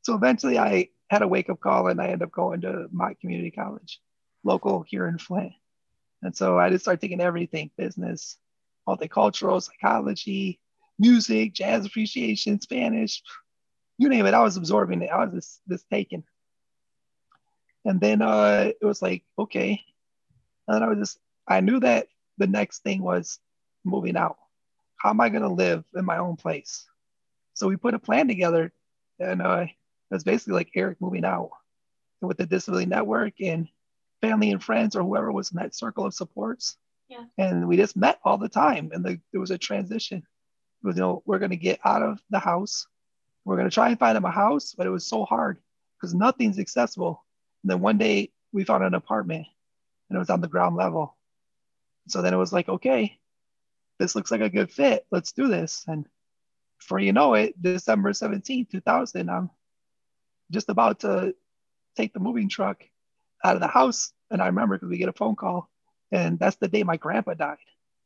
So 0.02 0.14
eventually 0.14 0.58
I 0.58 0.88
had 1.10 1.22
a 1.22 1.28
wake 1.28 1.50
up 1.50 1.60
call 1.60 1.88
and 1.88 2.00
I 2.00 2.06
ended 2.06 2.22
up 2.22 2.32
going 2.32 2.62
to 2.62 2.88
my 2.90 3.14
Community 3.20 3.50
College, 3.50 4.00
local 4.44 4.82
here 4.82 5.08
in 5.08 5.18
Flint. 5.18 5.52
And 6.22 6.36
so 6.36 6.58
I 6.58 6.70
just 6.70 6.84
started 6.84 7.00
taking 7.00 7.20
everything 7.20 7.70
business, 7.76 8.38
multicultural, 8.88 9.62
psychology, 9.62 10.60
music, 10.98 11.52
jazz 11.52 11.84
appreciation, 11.84 12.60
Spanish, 12.60 13.22
you 13.98 14.08
name 14.08 14.26
it. 14.26 14.34
I 14.34 14.42
was 14.42 14.56
absorbing 14.56 15.02
it. 15.02 15.10
I 15.10 15.24
was 15.24 15.34
just, 15.34 15.60
just 15.68 15.90
taking. 15.90 16.24
And 17.84 18.00
then 18.00 18.22
uh, 18.22 18.72
it 18.80 18.84
was 18.84 19.02
like, 19.02 19.24
okay. 19.38 19.80
And 20.66 20.74
then 20.74 20.82
I 20.82 20.88
was 20.88 20.98
just, 20.98 21.18
I 21.46 21.60
knew 21.60 21.80
that 21.80 22.08
the 22.38 22.46
next 22.46 22.82
thing 22.82 23.02
was 23.02 23.38
moving 23.84 24.16
out. 24.16 24.36
How 24.96 25.10
am 25.10 25.20
I 25.20 25.28
going 25.28 25.42
to 25.42 25.48
live 25.48 25.84
in 25.94 26.04
my 26.04 26.16
own 26.18 26.36
place? 26.36 26.86
So 27.52 27.68
we 27.68 27.76
put 27.76 27.94
a 27.94 27.98
plan 27.98 28.26
together 28.26 28.72
and 29.20 29.42
uh, 29.42 29.66
it 29.66 30.14
was 30.14 30.24
basically 30.24 30.54
like 30.54 30.70
Eric 30.74 31.00
moving 31.00 31.24
out 31.24 31.50
with 32.20 32.38
the 32.38 32.46
disability 32.46 32.86
network 32.86 33.34
and 33.40 33.68
family 34.24 34.50
and 34.50 34.62
friends 34.62 34.96
or 34.96 35.02
whoever 35.02 35.30
was 35.30 35.50
in 35.50 35.58
that 35.58 35.74
circle 35.74 36.06
of 36.06 36.14
supports. 36.14 36.76
Yeah. 37.08 37.24
And 37.36 37.68
we 37.68 37.76
just 37.76 37.96
met 37.96 38.18
all 38.24 38.38
the 38.38 38.48
time. 38.48 38.90
And 38.92 39.04
the, 39.04 39.20
there 39.32 39.40
was 39.40 39.50
a 39.50 39.58
transition. 39.58 40.18
It 40.18 40.86
was, 40.86 40.96
you 40.96 41.02
know, 41.02 41.22
we're 41.26 41.38
going 41.38 41.50
to 41.50 41.56
get 41.56 41.80
out 41.84 42.02
of 42.02 42.20
the 42.30 42.38
house. 42.38 42.86
We're 43.44 43.56
going 43.56 43.68
to 43.68 43.74
try 43.74 43.90
and 43.90 43.98
find 43.98 44.16
him 44.16 44.24
a 44.24 44.30
house, 44.30 44.74
but 44.76 44.86
it 44.86 44.90
was 44.90 45.06
so 45.06 45.24
hard 45.24 45.58
because 45.96 46.14
nothing's 46.14 46.58
accessible. 46.58 47.22
And 47.62 47.70
then 47.70 47.80
one 47.80 47.98
day 47.98 48.30
we 48.52 48.64
found 48.64 48.82
an 48.82 48.94
apartment 48.94 49.46
and 50.08 50.16
it 50.16 50.18
was 50.18 50.30
on 50.30 50.40
the 50.40 50.48
ground 50.48 50.76
level. 50.76 51.16
So 52.08 52.22
then 52.22 52.32
it 52.32 52.38
was 52.38 52.52
like, 52.52 52.68
okay, 52.68 53.18
this 53.98 54.14
looks 54.14 54.30
like 54.30 54.40
a 54.40 54.48
good 54.48 54.70
fit. 54.70 55.06
Let's 55.10 55.32
do 55.32 55.48
this. 55.48 55.84
And 55.86 56.06
before 56.78 56.98
you 56.98 57.12
know 57.12 57.34
it, 57.34 57.60
December 57.60 58.12
17, 58.12 58.66
2000, 58.70 59.30
I'm 59.30 59.50
just 60.50 60.70
about 60.70 61.00
to 61.00 61.34
take 61.96 62.14
the 62.14 62.20
moving 62.20 62.48
truck 62.48 62.84
out 63.44 63.54
of 63.54 63.60
the 63.60 63.68
house. 63.68 64.12
And 64.30 64.42
I 64.42 64.46
remember 64.46 64.76
because 64.76 64.88
we 64.88 64.98
get 64.98 65.08
a 65.08 65.12
phone 65.12 65.36
call, 65.36 65.70
and 66.10 66.38
that's 66.38 66.56
the 66.56 66.66
day 66.66 66.82
my 66.82 66.96
grandpa 66.96 67.34
died. 67.34 67.58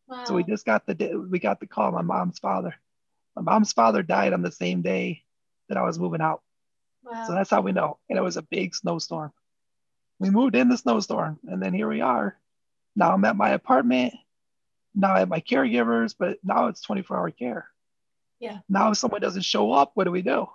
Wow. 0.08 0.24
So 0.24 0.34
we 0.34 0.42
just 0.42 0.66
got 0.66 0.86
the 0.86 0.94
day, 0.94 1.14
we 1.14 1.38
got 1.38 1.60
the 1.60 1.66
call. 1.66 1.92
My 1.92 2.02
mom's 2.02 2.38
father, 2.38 2.74
my 3.36 3.42
mom's 3.42 3.72
father 3.72 4.02
died 4.02 4.32
on 4.32 4.42
the 4.42 4.52
same 4.52 4.82
day 4.82 5.22
that 5.68 5.78
I 5.78 5.84
was 5.84 5.98
moving 5.98 6.20
out. 6.20 6.42
Wow. 7.04 7.24
So 7.26 7.32
that's 7.32 7.50
how 7.50 7.60
we 7.60 7.72
know. 7.72 7.98
And 8.08 8.18
it 8.18 8.22
was 8.22 8.36
a 8.36 8.42
big 8.42 8.74
snowstorm. 8.74 9.32
We 10.18 10.30
moved 10.30 10.56
in 10.56 10.68
the 10.68 10.76
snowstorm, 10.76 11.38
and 11.46 11.62
then 11.62 11.72
here 11.72 11.88
we 11.88 12.00
are. 12.00 12.36
Now 12.96 13.14
I'm 13.14 13.24
at 13.24 13.36
my 13.36 13.50
apartment. 13.50 14.14
Now 14.94 15.14
I 15.14 15.20
have 15.20 15.28
my 15.28 15.40
caregivers, 15.40 16.14
but 16.18 16.38
now 16.42 16.66
it's 16.66 16.80
24 16.80 17.16
hour 17.16 17.30
care. 17.30 17.68
Yeah. 18.40 18.58
Now 18.68 18.90
if 18.90 18.98
someone 18.98 19.20
doesn't 19.20 19.42
show 19.42 19.72
up, 19.72 19.92
what 19.94 20.04
do 20.04 20.10
we 20.10 20.22
do? 20.22 20.48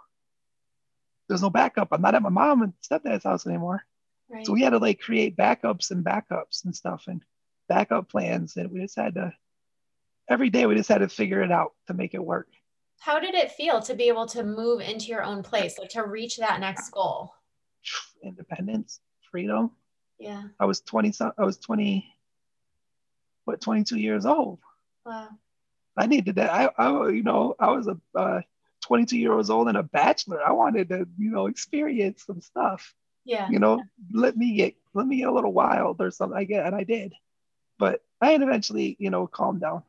There's 1.28 1.42
no 1.42 1.50
backup. 1.50 1.90
I'm 1.92 2.02
not 2.02 2.16
at 2.16 2.22
my 2.22 2.30
mom 2.30 2.62
and 2.62 2.74
stepdad's 2.86 3.24
house 3.24 3.48
anymore. 3.48 3.86
Right. 4.30 4.46
So 4.46 4.54
we 4.54 4.62
had 4.62 4.72
to 4.72 4.78
like 4.78 5.00
create 5.00 5.38
backups 5.38 5.92
and 5.92 6.04
backups 6.04 6.66
and 6.66 6.76
stuff 6.76 7.06
and 7.08 7.22
backup 7.70 8.10
plans. 8.10 8.56
And 8.58 8.72
we 8.72 8.82
just 8.82 8.96
had 8.96 9.16
to, 9.16 9.34
every 10.30 10.50
day 10.50 10.66
we 10.66 10.76
just 10.76 10.90
had 10.90 11.00
to 11.00 11.10
figure 11.10 11.42
it 11.42 11.52
out 11.52 11.72
to 11.88 11.94
make 11.94 12.14
it 12.14 12.24
work. 12.24 12.48
How 13.00 13.20
did 13.20 13.36
it 13.36 13.52
feel 13.52 13.82
to 13.82 13.96
be 13.96 14.08
able 14.08 14.26
to 14.28 14.44
move 14.44 14.82
into 14.82 15.08
your 15.08 15.24
own 15.24 15.44
place, 15.44 15.78
like 15.78 15.90
to 15.90 16.04
reach 16.04 16.38
that 16.38 16.60
next 16.60 16.90
goal? 16.92 17.34
Independence, 18.24 19.02
freedom. 19.30 19.72
Yeah. 20.20 20.44
I 20.60 20.66
was 20.66 20.82
20, 20.82 21.14
I 21.38 21.44
was 21.44 21.58
20, 21.58 22.10
what, 23.46 23.60
22 23.60 24.00
years 24.00 24.26
old. 24.26 24.60
Wow. 25.06 25.30
I 25.98 26.08
needed 26.08 26.36
that. 26.36 26.52
I, 26.52 26.70
I 26.78 27.10
you 27.10 27.24
know, 27.24 27.56
I 27.60 27.72
was 27.72 27.88
a 27.88 27.98
uh, 28.18 28.42
22 28.84 29.18
years 29.18 29.50
old 29.50 29.68
and 29.68 29.78
a 29.78 29.84
bachelor. 29.84 30.42
I 30.42 30.52
wanted 30.52 30.90
to, 30.90 31.08
you 31.18 31.32
know, 31.32 31.48
experience 31.48 32.24
some 32.26 32.42
stuff. 32.42 32.94
Yeah. 33.26 33.50
You 33.50 33.60
know, 33.60 33.84
let 34.12 34.36
me 34.36 34.56
get 34.56 34.76
let 34.94 35.08
me 35.08 35.18
get 35.18 35.30
a 35.30 35.34
little 35.34 35.54
wild 35.54 36.02
or 36.02 36.12
something. 36.12 36.38
I 36.38 36.44
get 36.44 36.66
and 36.66 36.76
I 36.76 36.84
did. 36.84 37.14
But 37.80 38.02
I 38.22 38.32
had 38.32 38.42
eventually, 38.42 38.96
you 39.00 39.10
know, 39.10 39.28
calmed 39.28 39.62
down. 39.62 39.84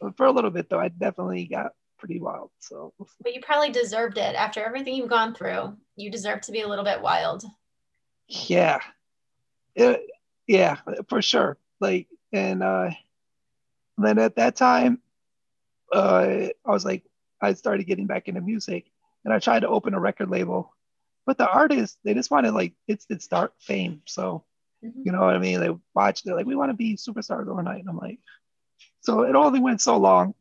But 0.00 0.16
for 0.16 0.26
a 0.26 0.32
little 0.32 0.50
bit 0.50 0.68
though, 0.68 0.78
I 0.78 0.88
definitely 0.88 1.46
got 1.46 1.72
pretty 1.98 2.20
wild. 2.20 2.50
So 2.60 2.92
But 3.22 3.34
you 3.34 3.40
probably 3.40 3.70
deserved 3.70 4.18
it 4.18 4.34
after 4.34 4.62
everything 4.62 4.94
you've 4.94 5.10
gone 5.10 5.34
through. 5.34 5.76
You 5.96 6.10
deserve 6.10 6.42
to 6.42 6.52
be 6.52 6.60
a 6.60 6.68
little 6.68 6.84
bit 6.84 7.00
wild. 7.00 7.44
Yeah. 8.28 8.80
It, 9.74 10.02
yeah, 10.46 10.76
for 11.08 11.22
sure. 11.22 11.58
Like 11.80 12.08
and 12.32 12.62
uh 12.62 12.90
then 13.98 14.18
at 14.18 14.36
that 14.36 14.56
time 14.56 15.00
uh 15.92 16.48
I 16.64 16.70
was 16.70 16.84
like 16.84 17.04
I 17.40 17.54
started 17.54 17.84
getting 17.84 18.06
back 18.06 18.28
into 18.28 18.40
music 18.40 18.86
and 19.24 19.32
I 19.32 19.38
tried 19.38 19.60
to 19.60 19.68
open 19.68 19.94
a 19.94 20.00
record 20.00 20.30
label 20.30 20.75
but 21.26 21.38
the 21.38 21.48
artists, 21.48 21.98
they 22.04 22.14
just 22.14 22.30
wanted 22.30 22.52
like 22.52 22.72
it's 22.86 23.04
it's 23.10 23.24
start 23.24 23.52
fame. 23.58 24.02
So, 24.06 24.44
mm-hmm. 24.82 25.02
you 25.04 25.12
know 25.12 25.20
what 25.20 25.34
I 25.34 25.38
mean? 25.38 25.60
They 25.60 25.70
watch, 25.94 26.22
they're 26.22 26.36
like, 26.36 26.46
we 26.46 26.56
want 26.56 26.70
to 26.70 26.76
be 26.76 26.96
superstars 26.96 27.48
overnight. 27.48 27.80
And 27.80 27.88
I'm 27.88 27.98
like, 27.98 28.20
so 29.00 29.22
it 29.22 29.34
only 29.34 29.60
went 29.60 29.80
so 29.80 29.96
long. 29.96 30.34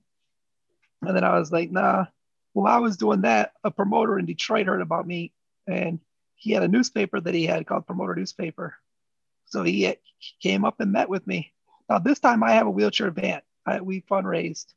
And 1.02 1.16
then 1.16 1.24
I 1.24 1.38
was 1.38 1.52
like, 1.52 1.72
nah. 1.72 2.06
While 2.54 2.74
I 2.74 2.80
was 2.80 2.96
doing 2.96 3.22
that, 3.22 3.52
a 3.66 3.72
promoter 3.72 4.18
in 4.18 4.26
Detroit 4.26 4.68
heard 4.68 4.82
about 4.82 5.06
me 5.06 5.34
and 5.68 6.00
he 6.36 6.52
had 6.52 6.64
a 6.64 6.68
newspaper 6.68 7.20
that 7.20 7.34
he 7.34 7.46
had 7.46 7.66
called 7.66 7.88
Promoter 7.88 8.16
Newspaper. 8.16 8.76
So 9.48 9.64
he 9.64 9.96
came 10.42 10.64
up 10.64 10.80
and 10.80 10.92
met 10.92 11.10
with 11.10 11.26
me. 11.26 11.52
Now, 11.90 12.00
this 12.00 12.20
time 12.20 12.44
I 12.44 12.52
have 12.54 12.68
a 12.68 12.72
wheelchair 12.72 13.12
van. 13.12 13.42
I, 13.66 13.82
we 13.82 14.02
fundraised. 14.02 14.68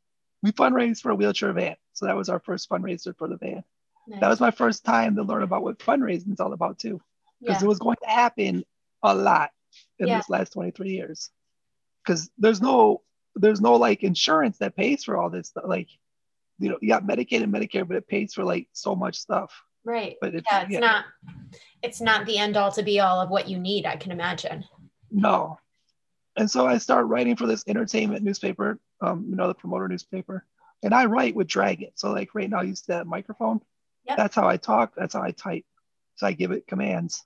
We 0.42 0.52
fundraised 0.52 1.00
for 1.00 1.10
a 1.10 1.14
wheelchair 1.14 1.52
van. 1.52 1.76
So 1.92 2.06
that 2.06 2.16
was 2.16 2.28
our 2.28 2.40
first 2.40 2.68
fundraiser 2.68 3.16
for 3.16 3.28
the 3.28 3.36
van. 3.36 3.64
Nice. 4.08 4.20
That 4.20 4.30
was 4.30 4.40
my 4.40 4.50
first 4.50 4.84
time 4.84 5.16
to 5.16 5.22
learn 5.22 5.42
about 5.42 5.62
what 5.62 5.78
fundraising 5.78 6.32
is 6.32 6.40
all 6.40 6.54
about 6.54 6.78
too, 6.78 7.00
because 7.40 7.60
yeah. 7.60 7.66
it 7.66 7.68
was 7.68 7.78
going 7.78 7.98
to 8.02 8.08
happen 8.08 8.64
a 9.02 9.14
lot 9.14 9.50
in 9.98 10.08
yeah. 10.08 10.16
this 10.16 10.30
last 10.30 10.54
23 10.54 10.90
years. 10.90 11.30
Because 12.04 12.30
there's 12.38 12.62
no 12.62 13.02
there's 13.34 13.60
no 13.60 13.74
like 13.74 14.02
insurance 14.02 14.58
that 14.58 14.76
pays 14.76 15.04
for 15.04 15.16
all 15.16 15.28
this 15.28 15.48
stuff. 15.48 15.64
Like, 15.66 15.88
you 16.58 16.70
know, 16.70 16.78
you 16.80 16.88
got 16.88 17.04
Medicaid 17.06 17.42
and 17.42 17.52
Medicare, 17.52 17.86
but 17.86 17.96
it 17.96 18.08
pays 18.08 18.32
for 18.32 18.44
like 18.44 18.68
so 18.72 18.96
much 18.96 19.16
stuff. 19.18 19.52
Right. 19.84 20.16
But 20.20 20.34
it's, 20.34 20.46
yeah, 20.50 20.62
it's 20.62 20.72
yeah. 20.72 20.78
not 20.80 21.04
it's 21.82 22.00
not 22.00 22.26
the 22.26 22.38
end 22.38 22.56
all 22.56 22.72
to 22.72 22.82
be 22.82 23.00
all 23.00 23.20
of 23.20 23.28
what 23.28 23.48
you 23.48 23.58
need, 23.58 23.84
I 23.84 23.96
can 23.96 24.10
imagine. 24.10 24.64
No. 25.10 25.58
And 26.36 26.50
so 26.50 26.66
I 26.66 26.78
start 26.78 27.06
writing 27.06 27.36
for 27.36 27.46
this 27.46 27.64
entertainment 27.66 28.24
newspaper, 28.24 28.78
um, 29.00 29.26
you 29.28 29.36
know, 29.36 29.48
the 29.48 29.54
promoter 29.54 29.88
newspaper. 29.88 30.46
And 30.82 30.94
I 30.94 31.06
write 31.06 31.34
with 31.34 31.48
Dragon. 31.48 31.90
So 31.94 32.12
like 32.12 32.34
right 32.34 32.48
now 32.48 32.60
I 32.60 32.64
use 32.64 32.82
that 32.82 33.06
microphone. 33.06 33.60
Yep. 34.08 34.16
That's 34.16 34.34
how 34.34 34.48
I 34.48 34.56
talk. 34.56 34.94
That's 34.96 35.14
how 35.14 35.22
I 35.22 35.32
type. 35.32 35.64
So 36.16 36.26
I 36.26 36.32
give 36.32 36.50
it 36.50 36.66
commands, 36.66 37.24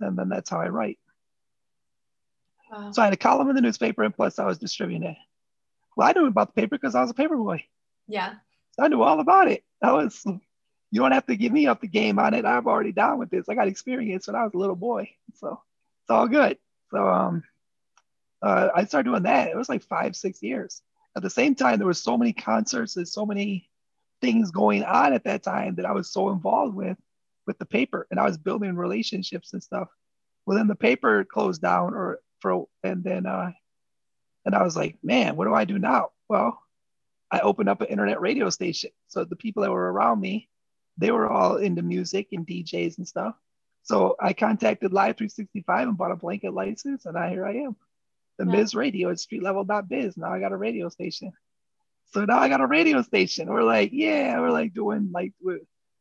and 0.00 0.18
then 0.18 0.28
that's 0.28 0.48
how 0.48 0.60
I 0.60 0.68
write. 0.68 0.98
Wow. 2.70 2.92
So 2.92 3.02
I 3.02 3.06
had 3.06 3.14
a 3.14 3.18
column 3.18 3.50
in 3.50 3.56
the 3.56 3.62
newspaper, 3.62 4.04
and 4.04 4.14
plus 4.14 4.38
I 4.38 4.46
was 4.46 4.58
distributing 4.58 5.08
it. 5.08 5.16
Well, 5.96 6.08
I 6.08 6.12
knew 6.12 6.26
about 6.26 6.54
the 6.54 6.60
paper 6.60 6.76
because 6.76 6.94
I 6.94 7.02
was 7.02 7.10
a 7.10 7.14
paper 7.14 7.36
boy. 7.36 7.64
Yeah. 8.06 8.34
So 8.72 8.84
I 8.84 8.88
knew 8.88 9.02
all 9.02 9.20
about 9.20 9.48
it. 9.48 9.64
I 9.82 9.92
was. 9.92 10.24
You 10.92 11.00
don't 11.00 11.12
have 11.12 11.26
to 11.26 11.36
give 11.36 11.52
me 11.52 11.68
up 11.68 11.80
the 11.80 11.86
game 11.86 12.18
on 12.18 12.34
it. 12.34 12.44
I'm 12.44 12.66
already 12.66 12.90
down 12.90 13.18
with 13.18 13.30
this. 13.30 13.48
I 13.48 13.54
got 13.54 13.68
experience 13.68 14.26
when 14.26 14.34
I 14.34 14.42
was 14.42 14.54
a 14.54 14.58
little 14.58 14.74
boy, 14.74 15.10
so 15.36 15.60
it's 16.02 16.10
all 16.10 16.26
good. 16.26 16.58
So 16.90 17.08
um, 17.08 17.44
uh, 18.42 18.70
I 18.74 18.84
started 18.86 19.08
doing 19.08 19.22
that. 19.22 19.50
It 19.50 19.56
was 19.56 19.68
like 19.68 19.84
five, 19.84 20.16
six 20.16 20.42
years. 20.42 20.82
At 21.16 21.22
the 21.22 21.30
same 21.30 21.54
time, 21.54 21.78
there 21.78 21.86
were 21.86 21.94
so 21.94 22.18
many 22.18 22.32
concerts 22.32 22.96
and 22.96 23.06
so 23.06 23.24
many 23.24 23.69
things 24.20 24.50
going 24.50 24.84
on 24.84 25.12
at 25.12 25.24
that 25.24 25.42
time 25.42 25.76
that 25.76 25.86
I 25.86 25.92
was 25.92 26.12
so 26.12 26.30
involved 26.30 26.74
with 26.74 26.98
with 27.46 27.58
the 27.58 27.66
paper 27.66 28.06
and 28.10 28.20
I 28.20 28.26
was 28.26 28.38
building 28.38 28.76
relationships 28.76 29.52
and 29.52 29.62
stuff. 29.62 29.88
Well 30.46 30.56
then 30.56 30.68
the 30.68 30.74
paper 30.74 31.24
closed 31.24 31.62
down 31.62 31.94
or 31.94 32.20
for 32.40 32.66
and 32.82 33.02
then 33.02 33.26
uh 33.26 33.52
and 34.44 34.54
I 34.54 34.62
was 34.62 34.76
like, 34.76 34.96
man, 35.02 35.36
what 35.36 35.44
do 35.44 35.54
I 35.54 35.64
do 35.64 35.78
now? 35.78 36.10
Well, 36.28 36.60
I 37.30 37.40
opened 37.40 37.68
up 37.68 37.80
an 37.80 37.88
internet 37.88 38.20
radio 38.20 38.50
station. 38.50 38.90
So 39.08 39.24
the 39.24 39.36
people 39.36 39.62
that 39.62 39.70
were 39.70 39.92
around 39.92 40.20
me, 40.20 40.48
they 40.96 41.10
were 41.10 41.28
all 41.28 41.56
into 41.56 41.82
music 41.82 42.28
and 42.32 42.46
DJs 42.46 42.98
and 42.98 43.06
stuff. 43.06 43.34
So 43.82 44.16
I 44.20 44.32
contacted 44.32 44.92
Live 44.92 45.16
365 45.16 45.88
and 45.88 45.98
bought 45.98 46.10
a 46.10 46.16
blanket 46.16 46.52
license, 46.52 47.06
and 47.06 47.16
I 47.16 47.30
here 47.30 47.46
I 47.46 47.56
am. 47.56 47.76
The 48.38 48.46
yeah. 48.46 48.52
Miz 48.52 48.74
Radio 48.74 49.10
at 49.10 49.16
streetlevel.biz. 49.16 50.16
Now 50.16 50.32
I 50.32 50.40
got 50.40 50.52
a 50.52 50.56
radio 50.56 50.88
station. 50.88 51.32
So 52.12 52.24
now 52.24 52.38
I 52.38 52.48
got 52.48 52.60
a 52.60 52.66
radio 52.66 53.02
station. 53.02 53.48
We're 53.48 53.62
like, 53.62 53.90
yeah, 53.92 54.40
we're 54.40 54.50
like 54.50 54.74
doing 54.74 55.10
like, 55.12 55.32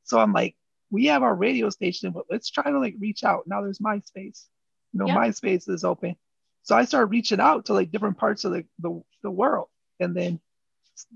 so 0.04 0.20
I'm 0.20 0.34
like, 0.34 0.56
we 0.90 1.06
have 1.06 1.22
our 1.22 1.36
radio 1.36 1.70
station, 1.70 2.12
but 2.12 2.26
let's 2.32 2.50
try 2.50 2.70
to 2.72 2.80
like 2.80 2.96
reach 3.00 3.24
out. 3.24 3.44
Now 3.46 3.62
there's 3.62 3.80
MySpace. 3.80 4.46
You 4.92 5.00
know, 5.00 5.06
MySpace 5.08 5.70
is 5.70 5.84
open. 5.84 6.16
So 6.64 6.76
I 6.76 6.86
started 6.86 7.12
reaching 7.12 7.40
out 7.40 7.66
to 7.66 7.74
like 7.74 7.92
different 7.92 8.18
parts 8.18 8.44
of 8.44 8.54
the, 8.54 8.66
the, 8.80 9.02
the 9.22 9.32
world 9.32 9.68
and 10.00 10.16
then 10.16 10.40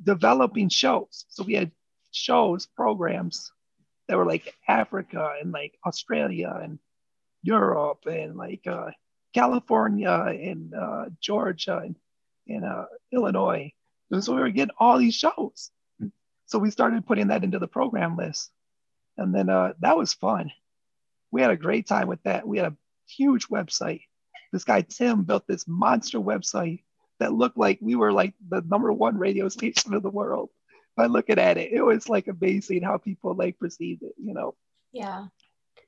developing 0.03 0.69
shows. 0.69 1.25
So 1.29 1.43
we 1.43 1.53
had 1.53 1.71
shows, 2.11 2.67
programs 2.67 3.51
that 4.07 4.17
were 4.17 4.25
like 4.25 4.53
Africa 4.67 5.33
and 5.41 5.51
like 5.51 5.73
Australia 5.85 6.59
and 6.61 6.77
Europe 7.41 8.05
and 8.05 8.35
like 8.35 8.67
uh, 8.67 8.91
California 9.33 10.11
and 10.11 10.73
uh, 10.75 11.05
Georgia 11.19 11.77
and, 11.79 11.95
and 12.47 12.63
uh, 12.63 12.85
Illinois. 13.11 13.71
And 14.13 14.23
so 14.23 14.35
we 14.35 14.41
were 14.41 14.51
getting 14.51 14.75
all 14.77 14.99
these 14.99 15.15
shows. 15.15 15.71
So 16.45 16.59
we 16.59 16.69
started 16.69 17.07
putting 17.07 17.29
that 17.29 17.43
into 17.43 17.57
the 17.57 17.67
program 17.67 18.15
list. 18.15 18.51
And 19.17 19.33
then 19.33 19.49
uh, 19.49 19.73
that 19.79 19.97
was 19.97 20.13
fun. 20.13 20.51
We 21.31 21.41
had 21.41 21.49
a 21.49 21.57
great 21.57 21.87
time 21.87 22.07
with 22.07 22.21
that. 22.23 22.47
We 22.47 22.59
had 22.59 22.67
a 22.71 22.77
huge 23.07 23.47
website. 23.47 24.01
This 24.51 24.65
guy, 24.65 24.81
Tim, 24.81 25.23
built 25.23 25.47
this 25.47 25.67
monster 25.67 26.19
website 26.19 26.83
that 27.19 27.33
looked 27.33 27.57
like 27.57 27.79
we 27.81 27.95
were 27.95 28.13
like 28.13 28.35
the 28.47 28.61
number 28.61 28.93
one 28.93 29.17
radio 29.17 29.49
station 29.49 29.95
in 29.95 30.01
the 30.03 30.11
world 30.11 30.51
by 30.95 31.07
looking 31.07 31.39
at 31.39 31.57
it. 31.57 31.71
It 31.71 31.81
was 31.81 32.07
like 32.07 32.27
amazing 32.27 32.83
how 32.83 32.99
people 32.99 33.33
like 33.33 33.57
perceived 33.57 34.03
it, 34.03 34.13
you 34.23 34.35
know. 34.35 34.53
Yeah. 34.91 35.25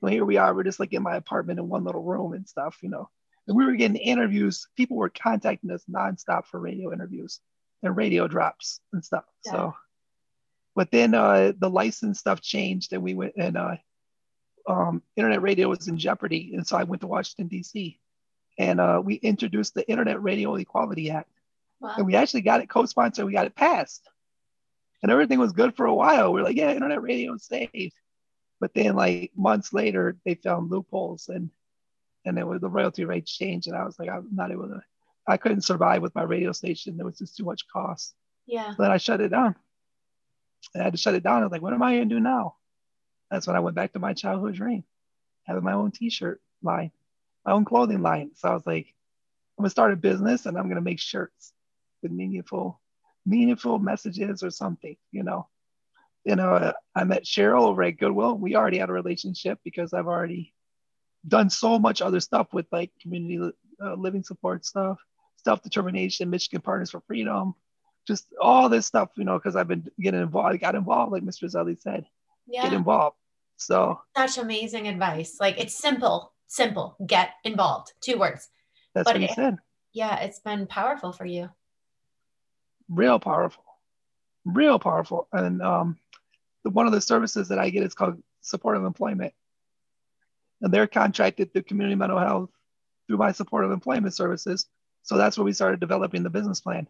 Well, 0.01 0.11
here 0.11 0.25
we 0.25 0.37
are. 0.37 0.51
We're 0.51 0.63
just 0.63 0.79
like 0.79 0.93
in 0.93 1.03
my 1.03 1.15
apartment 1.15 1.59
in 1.59 1.69
one 1.69 1.83
little 1.83 2.03
room 2.03 2.33
and 2.33 2.49
stuff, 2.49 2.79
you 2.81 2.89
know. 2.89 3.07
And 3.47 3.55
we 3.55 3.65
were 3.65 3.75
getting 3.75 3.97
interviews. 3.97 4.67
People 4.75 4.97
were 4.97 5.09
contacting 5.09 5.69
us 5.69 5.83
nonstop 5.87 6.47
for 6.47 6.59
radio 6.59 6.91
interviews 6.91 7.39
and 7.85 7.95
radio 7.95 8.27
drops 8.27 8.79
and 8.93 9.03
stuff. 9.03 9.25
Yeah. 9.45 9.51
So, 9.51 9.75
but 10.75 10.91
then 10.91 11.13
uh, 11.13 11.53
the 11.57 11.69
license 11.69 12.19
stuff 12.19 12.41
changed, 12.41 12.93
and 12.93 13.03
we 13.03 13.13
went 13.13 13.33
and 13.37 13.57
uh, 13.57 13.75
um, 14.67 15.01
internet 15.15 15.41
radio 15.41 15.69
was 15.69 15.87
in 15.87 15.97
jeopardy, 15.97 16.53
and 16.55 16.65
so 16.65 16.77
I 16.77 16.83
went 16.83 17.01
to 17.01 17.07
Washington 17.07 17.47
D.C. 17.47 17.99
and 18.57 18.79
uh, 18.79 19.01
we 19.03 19.15
introduced 19.15 19.73
the 19.73 19.87
Internet 19.89 20.21
Radio 20.21 20.55
Equality 20.55 21.11
Act, 21.11 21.29
wow. 21.79 21.93
and 21.97 22.05
we 22.05 22.15
actually 22.15 22.41
got 22.41 22.61
it 22.61 22.69
co-sponsored. 22.69 23.25
We 23.25 23.33
got 23.33 23.45
it 23.45 23.55
passed, 23.55 24.07
and 25.01 25.11
everything 25.11 25.39
was 25.39 25.53
good 25.53 25.75
for 25.75 25.85
a 25.85 25.93
while. 25.93 26.33
We 26.33 26.41
are 26.41 26.45
like, 26.45 26.57
yeah, 26.57 26.71
internet 26.71 27.01
radio 27.01 27.35
is 27.35 27.45
safe. 27.45 27.93
But 28.59 28.73
then, 28.73 28.95
like 28.95 29.31
months 29.35 29.73
later, 29.73 30.17
they 30.25 30.35
found 30.35 30.71
loopholes, 30.71 31.29
and 31.29 31.49
and 32.25 32.39
it 32.39 32.47
was 32.47 32.61
the 32.61 32.69
royalty 32.69 33.05
rates 33.05 33.31
changed, 33.31 33.67
and 33.67 33.77
I 33.77 33.85
was 33.85 33.97
like, 33.99 34.09
I'm 34.09 34.29
not 34.33 34.51
able 34.51 34.67
to. 34.67 34.81
I 35.27 35.37
couldn't 35.37 35.61
survive 35.61 36.01
with 36.01 36.15
my 36.15 36.23
radio 36.23 36.51
station. 36.51 36.97
There 36.97 37.05
was 37.05 37.17
just 37.17 37.35
too 37.35 37.45
much 37.45 37.67
cost. 37.67 38.13
Yeah. 38.45 38.71
So 38.71 38.83
then 38.83 38.91
I 38.91 38.97
shut 38.97 39.21
it 39.21 39.29
down. 39.29 39.55
I 40.75 40.83
had 40.83 40.93
to 40.93 40.97
shut 40.97 41.15
it 41.15 41.23
down. 41.23 41.41
I 41.41 41.45
was 41.45 41.51
like, 41.51 41.61
what 41.61 41.73
am 41.73 41.83
I 41.83 41.93
gonna 41.93 42.05
do 42.05 42.19
now? 42.19 42.55
That's 43.31 43.47
when 43.47 43.55
I 43.55 43.59
went 43.59 43.75
back 43.75 43.93
to 43.93 43.99
my 43.99 44.13
childhood 44.13 44.55
dream, 44.55 44.83
having 45.43 45.63
my 45.63 45.73
own 45.73 45.91
T-shirt 45.91 46.41
line, 46.61 46.91
my 47.45 47.53
own 47.53 47.65
clothing 47.65 48.01
line. 48.01 48.31
So 48.35 48.49
I 48.49 48.53
was 48.53 48.65
like, 48.65 48.93
I'm 49.57 49.63
gonna 49.63 49.69
start 49.69 49.93
a 49.93 49.95
business 49.95 50.45
and 50.45 50.57
I'm 50.57 50.67
gonna 50.67 50.81
make 50.81 50.99
shirts 50.99 51.53
with 52.01 52.11
meaningful, 52.11 52.81
meaningful 53.25 53.79
messages 53.79 54.43
or 54.43 54.51
something, 54.51 54.95
you 55.11 55.23
know. 55.23 55.47
You 56.23 56.35
know, 56.35 56.73
I 56.95 57.03
met 57.03 57.23
Cheryl 57.23 57.67
over 57.67 57.83
at 57.83 57.99
Goodwill. 57.99 58.35
We 58.35 58.55
already 58.55 58.79
had 58.79 58.89
a 58.89 58.93
relationship 58.93 59.59
because 59.63 59.93
I've 59.93 60.07
already 60.07 60.53
done 61.27 61.49
so 61.49 61.77
much 61.77 62.01
other 62.01 62.19
stuff 62.19 62.47
with 62.51 62.65
like 62.71 62.91
community 63.01 63.51
uh, 63.83 63.93
living 63.93 64.23
support 64.23 64.65
stuff, 64.65 64.97
self 65.45 65.61
determination, 65.61 66.29
Michigan 66.29 66.59
Partners 66.59 66.91
for 66.91 66.99
Freedom, 67.01 67.55
just 68.05 68.25
all 68.41 68.67
this 68.67 68.85
stuff, 68.85 69.11
you 69.15 69.23
know, 69.23 69.37
because 69.37 69.55
I've 69.55 69.67
been 69.67 69.87
getting 70.01 70.21
involved. 70.21 70.53
I 70.53 70.57
got 70.57 70.75
involved, 70.75 71.13
like 71.13 71.23
Mr. 71.23 71.43
Zelli 71.43 71.79
said, 71.79 72.05
yeah. 72.47 72.63
get 72.63 72.73
involved. 72.73 73.15
So 73.55 74.01
such 74.17 74.37
amazing 74.37 74.87
advice. 74.89 75.37
Like 75.39 75.57
it's 75.57 75.75
simple, 75.75 76.33
simple. 76.47 76.97
Get 77.05 77.29
involved. 77.45 77.93
Two 78.01 78.17
words. 78.17 78.49
That's 78.93 79.05
but 79.05 79.15
what 79.15 79.21
he 79.21 79.27
it, 79.27 79.35
said. 79.35 79.57
Yeah, 79.93 80.19
it's 80.19 80.39
been 80.39 80.67
powerful 80.67 81.13
for 81.13 81.25
you. 81.25 81.49
Real 82.89 83.19
powerful, 83.19 83.63
real 84.43 84.77
powerful. 84.77 85.27
And 85.31 85.61
um, 85.61 85.97
the, 86.63 86.69
one 86.71 86.85
of 86.85 86.91
the 86.91 87.01
services 87.01 87.47
that 87.47 87.59
I 87.59 87.69
get 87.69 87.83
is 87.83 87.93
called 87.93 88.21
supportive 88.41 88.83
employment, 88.83 89.33
and 90.61 90.73
they're 90.73 90.87
contracted 90.87 91.53
through 91.53 91.63
community 91.63 91.95
mental 91.95 92.19
health 92.19 92.49
through 93.07 93.17
my 93.17 93.31
supportive 93.31 93.71
employment 93.71 94.13
services. 94.13 94.67
So 95.05 95.17
that's 95.17 95.37
where 95.37 95.45
we 95.45 95.53
started 95.53 95.79
developing 95.79 96.23
the 96.23 96.29
business 96.29 96.59
plan, 96.59 96.87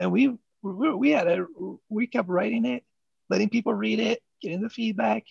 and 0.00 0.10
we 0.10 0.38
we, 0.62 1.10
had 1.10 1.26
a 1.26 1.46
we 1.88 2.06
kept 2.06 2.28
writing 2.28 2.64
it, 2.64 2.84
letting 3.28 3.50
people 3.50 3.74
read 3.74 3.98
it, 3.98 4.22
getting 4.40 4.60
the 4.60 4.70
feedback, 4.70 5.24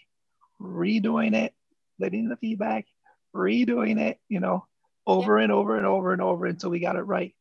redoing 0.60 1.34
it, 1.34 1.54
letting 2.00 2.28
the 2.28 2.36
feedback, 2.36 2.86
redoing 3.34 4.00
it, 4.00 4.20
you 4.28 4.42
know, 4.42 4.68
over 5.08 5.38
yeah. 5.38 5.44
and 5.44 5.52
over 5.54 5.78
and 5.78 5.86
over 5.86 6.14
and 6.14 6.22
over 6.22 6.46
until 6.46 6.70
we 6.70 6.80
got 6.80 6.98
it 6.98 7.04
right. 7.04 7.34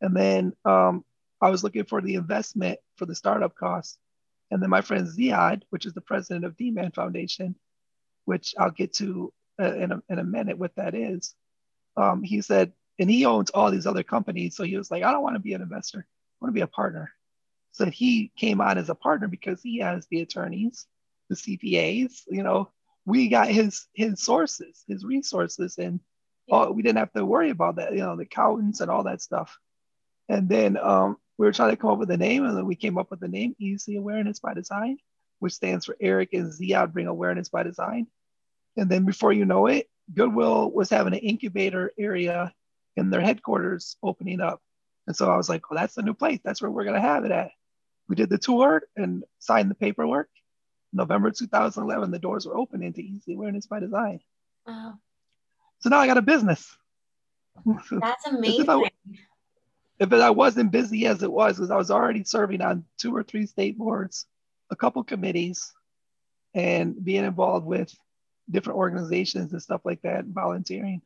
And 0.00 0.14
then 0.14 0.52
um, 0.64 1.04
I 1.40 1.50
was 1.50 1.64
looking 1.64 1.84
for 1.84 2.00
the 2.00 2.14
investment 2.14 2.78
for 2.96 3.06
the 3.06 3.14
startup 3.14 3.54
costs. 3.54 3.98
And 4.50 4.62
then 4.62 4.70
my 4.70 4.80
friend 4.80 5.06
Ziad, 5.06 5.62
which 5.70 5.86
is 5.86 5.92
the 5.92 6.00
president 6.00 6.44
of 6.44 6.56
D-Man 6.56 6.92
Foundation, 6.92 7.54
which 8.24 8.54
I'll 8.58 8.70
get 8.70 8.94
to 8.94 9.32
uh, 9.60 9.74
in, 9.74 9.92
a, 9.92 10.02
in 10.08 10.18
a 10.18 10.24
minute 10.24 10.58
what 10.58 10.74
that 10.76 10.94
is, 10.94 11.34
um, 11.96 12.22
he 12.22 12.40
said, 12.40 12.72
and 12.98 13.10
he 13.10 13.24
owns 13.24 13.50
all 13.50 13.70
these 13.70 13.86
other 13.86 14.02
companies. 14.02 14.56
So 14.56 14.64
he 14.64 14.76
was 14.76 14.90
like, 14.90 15.02
I 15.02 15.12
don't 15.12 15.22
want 15.22 15.36
to 15.36 15.40
be 15.40 15.54
an 15.54 15.62
investor. 15.62 16.00
I 16.00 16.44
want 16.44 16.54
to 16.54 16.58
be 16.58 16.62
a 16.62 16.66
partner. 16.66 17.12
So 17.72 17.86
he 17.86 18.32
came 18.36 18.60
on 18.60 18.78
as 18.78 18.88
a 18.88 18.94
partner 18.94 19.28
because 19.28 19.62
he 19.62 19.78
has 19.78 20.06
the 20.06 20.20
attorneys, 20.20 20.86
the 21.28 21.36
CPAs, 21.36 22.22
you 22.28 22.42
know, 22.42 22.70
we 23.08 23.28
got 23.28 23.48
his 23.48 23.86
his 23.94 24.22
sources, 24.22 24.84
his 24.86 25.04
resources, 25.04 25.78
and 25.78 26.00
all, 26.50 26.72
we 26.72 26.82
didn't 26.82 26.98
have 26.98 27.12
to 27.12 27.24
worry 27.24 27.50
about 27.50 27.76
that, 27.76 27.92
you 27.92 28.00
know, 28.00 28.16
the 28.16 28.24
accountants 28.24 28.80
and 28.80 28.90
all 28.90 29.04
that 29.04 29.22
stuff. 29.22 29.58
And 30.28 30.48
then 30.48 30.76
um, 30.76 31.16
we 31.38 31.46
were 31.46 31.52
trying 31.52 31.70
to 31.70 31.76
come 31.76 31.90
up 31.90 31.98
with 31.98 32.10
a 32.10 32.16
name, 32.18 32.44
and 32.44 32.56
then 32.56 32.66
we 32.66 32.74
came 32.74 32.98
up 32.98 33.10
with 33.10 33.20
the 33.20 33.28
name 33.28 33.56
EZ 33.62 33.88
Awareness 33.96 34.40
by 34.40 34.52
Design, 34.52 34.98
which 35.38 35.54
stands 35.54 35.86
for 35.86 35.96
Eric 36.00 36.34
and 36.34 36.52
Ziad 36.52 36.92
Bring 36.92 37.06
Awareness 37.06 37.48
by 37.48 37.62
Design. 37.62 38.08
And 38.76 38.90
then 38.90 39.06
before 39.06 39.32
you 39.32 39.46
know 39.46 39.66
it, 39.66 39.88
Goodwill 40.12 40.70
was 40.70 40.90
having 40.90 41.14
an 41.14 41.20
incubator 41.20 41.92
area 41.98 42.52
in 42.96 43.10
their 43.10 43.20
headquarters 43.20 43.96
opening 44.02 44.40
up. 44.40 44.60
And 45.06 45.16
so 45.16 45.30
I 45.30 45.36
was 45.36 45.48
like, 45.48 45.70
well, 45.70 45.78
that's 45.78 45.94
the 45.94 46.02
new 46.02 46.14
place. 46.14 46.40
That's 46.44 46.60
where 46.60 46.70
we're 46.70 46.84
going 46.84 47.00
to 47.00 47.00
have 47.00 47.24
it 47.24 47.30
at. 47.30 47.50
We 48.08 48.16
did 48.16 48.30
the 48.30 48.38
tour 48.38 48.82
and 48.96 49.24
signed 49.38 49.70
the 49.70 49.74
paperwork. 49.74 50.28
November 50.92 51.30
2011, 51.30 52.10
the 52.10 52.18
doors 52.18 52.46
were 52.46 52.56
open 52.56 52.82
into 52.82 53.02
EZ 53.02 53.22
Awareness 53.28 53.66
by 53.66 53.80
Design. 53.80 54.20
Wow. 54.66 54.94
So 55.80 55.90
now 55.90 55.98
I 55.98 56.06
got 56.06 56.18
a 56.18 56.22
business. 56.22 56.76
That's 57.90 58.26
amazing. 58.26 58.62
if, 58.62 58.68
I, 58.68 58.90
if 59.98 60.12
I 60.12 60.30
wasn't 60.30 60.70
busy 60.70 61.06
as 61.06 61.22
it 61.22 61.30
was, 61.30 61.56
because 61.56 61.70
I 61.70 61.76
was 61.76 61.90
already 61.90 62.24
serving 62.24 62.62
on 62.62 62.84
two 62.98 63.14
or 63.14 63.22
three 63.22 63.46
state 63.46 63.76
boards, 63.76 64.26
a 64.70 64.76
couple 64.76 65.02
committees, 65.04 65.72
and 66.54 67.02
being 67.04 67.24
involved 67.24 67.66
with 67.66 67.94
different 68.50 68.78
organizations 68.78 69.52
and 69.52 69.62
stuff 69.62 69.82
like 69.84 70.00
that, 70.02 70.24
volunteering. 70.24 71.02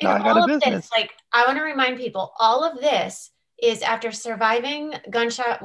And 0.00 0.08
now 0.08 0.16
I 0.16 0.18
got 0.18 0.44
a 0.44 0.46
business. 0.46 0.88
This, 0.88 0.92
like 0.92 1.12
I 1.32 1.46
want 1.46 1.58
to 1.58 1.64
remind 1.64 1.96
people, 1.96 2.32
all 2.38 2.64
of 2.64 2.80
this 2.80 3.30
is 3.62 3.82
after 3.82 4.12
surviving 4.12 4.94
gunshot, 5.08 5.62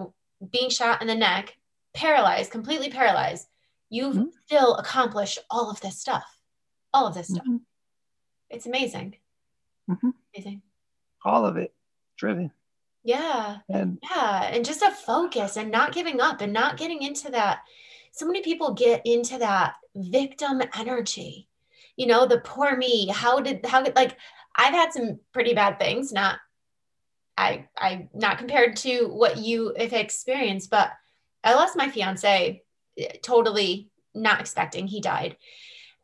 being 0.51 0.69
shot 0.69 1.01
in 1.01 1.07
the 1.07 1.15
neck, 1.15 1.55
paralyzed, 1.93 2.51
completely 2.51 2.89
paralyzed, 2.89 3.47
you've 3.89 4.15
mm-hmm. 4.15 4.29
still 4.45 4.75
accomplished 4.75 5.39
all 5.49 5.69
of 5.69 5.81
this 5.81 5.99
stuff. 5.99 6.23
All 6.93 7.07
of 7.07 7.13
this 7.13 7.27
stuff. 7.27 7.43
Mm-hmm. 7.43 7.57
It's 8.49 8.65
amazing. 8.65 9.15
Mm-hmm. 9.89 10.09
Amazing. 10.35 10.61
All 11.23 11.45
of 11.45 11.57
it 11.57 11.73
driven. 12.17 12.51
Yeah. 13.03 13.57
And 13.69 13.97
yeah. 14.03 14.49
And 14.51 14.65
just 14.65 14.81
a 14.81 14.91
focus 14.91 15.57
and 15.57 15.71
not 15.71 15.93
giving 15.93 16.21
up 16.21 16.41
and 16.41 16.53
not 16.53 16.77
getting 16.77 17.01
into 17.01 17.31
that. 17.31 17.61
So 18.11 18.25
many 18.25 18.41
people 18.41 18.73
get 18.73 19.01
into 19.05 19.37
that 19.39 19.75
victim 19.95 20.61
energy. 20.77 21.47
You 21.97 22.07
know, 22.07 22.25
the 22.25 22.39
poor 22.39 22.75
me. 22.75 23.07
How 23.07 23.39
did 23.39 23.65
how 23.65 23.83
like 23.95 24.17
I've 24.55 24.73
had 24.73 24.93
some 24.93 25.19
pretty 25.33 25.53
bad 25.53 25.79
things, 25.79 26.11
not 26.11 26.39
I 27.37 27.67
I 27.77 28.07
not 28.13 28.37
compared 28.37 28.75
to 28.77 29.07
what 29.07 29.37
you 29.37 29.73
have 29.77 29.93
experienced, 29.93 30.69
but 30.69 30.91
I 31.43 31.53
lost 31.55 31.75
my 31.75 31.89
fiance 31.89 32.63
eh, 32.97 33.07
totally 33.23 33.89
not 34.13 34.39
expecting. 34.39 34.87
He 34.87 35.01
died. 35.01 35.37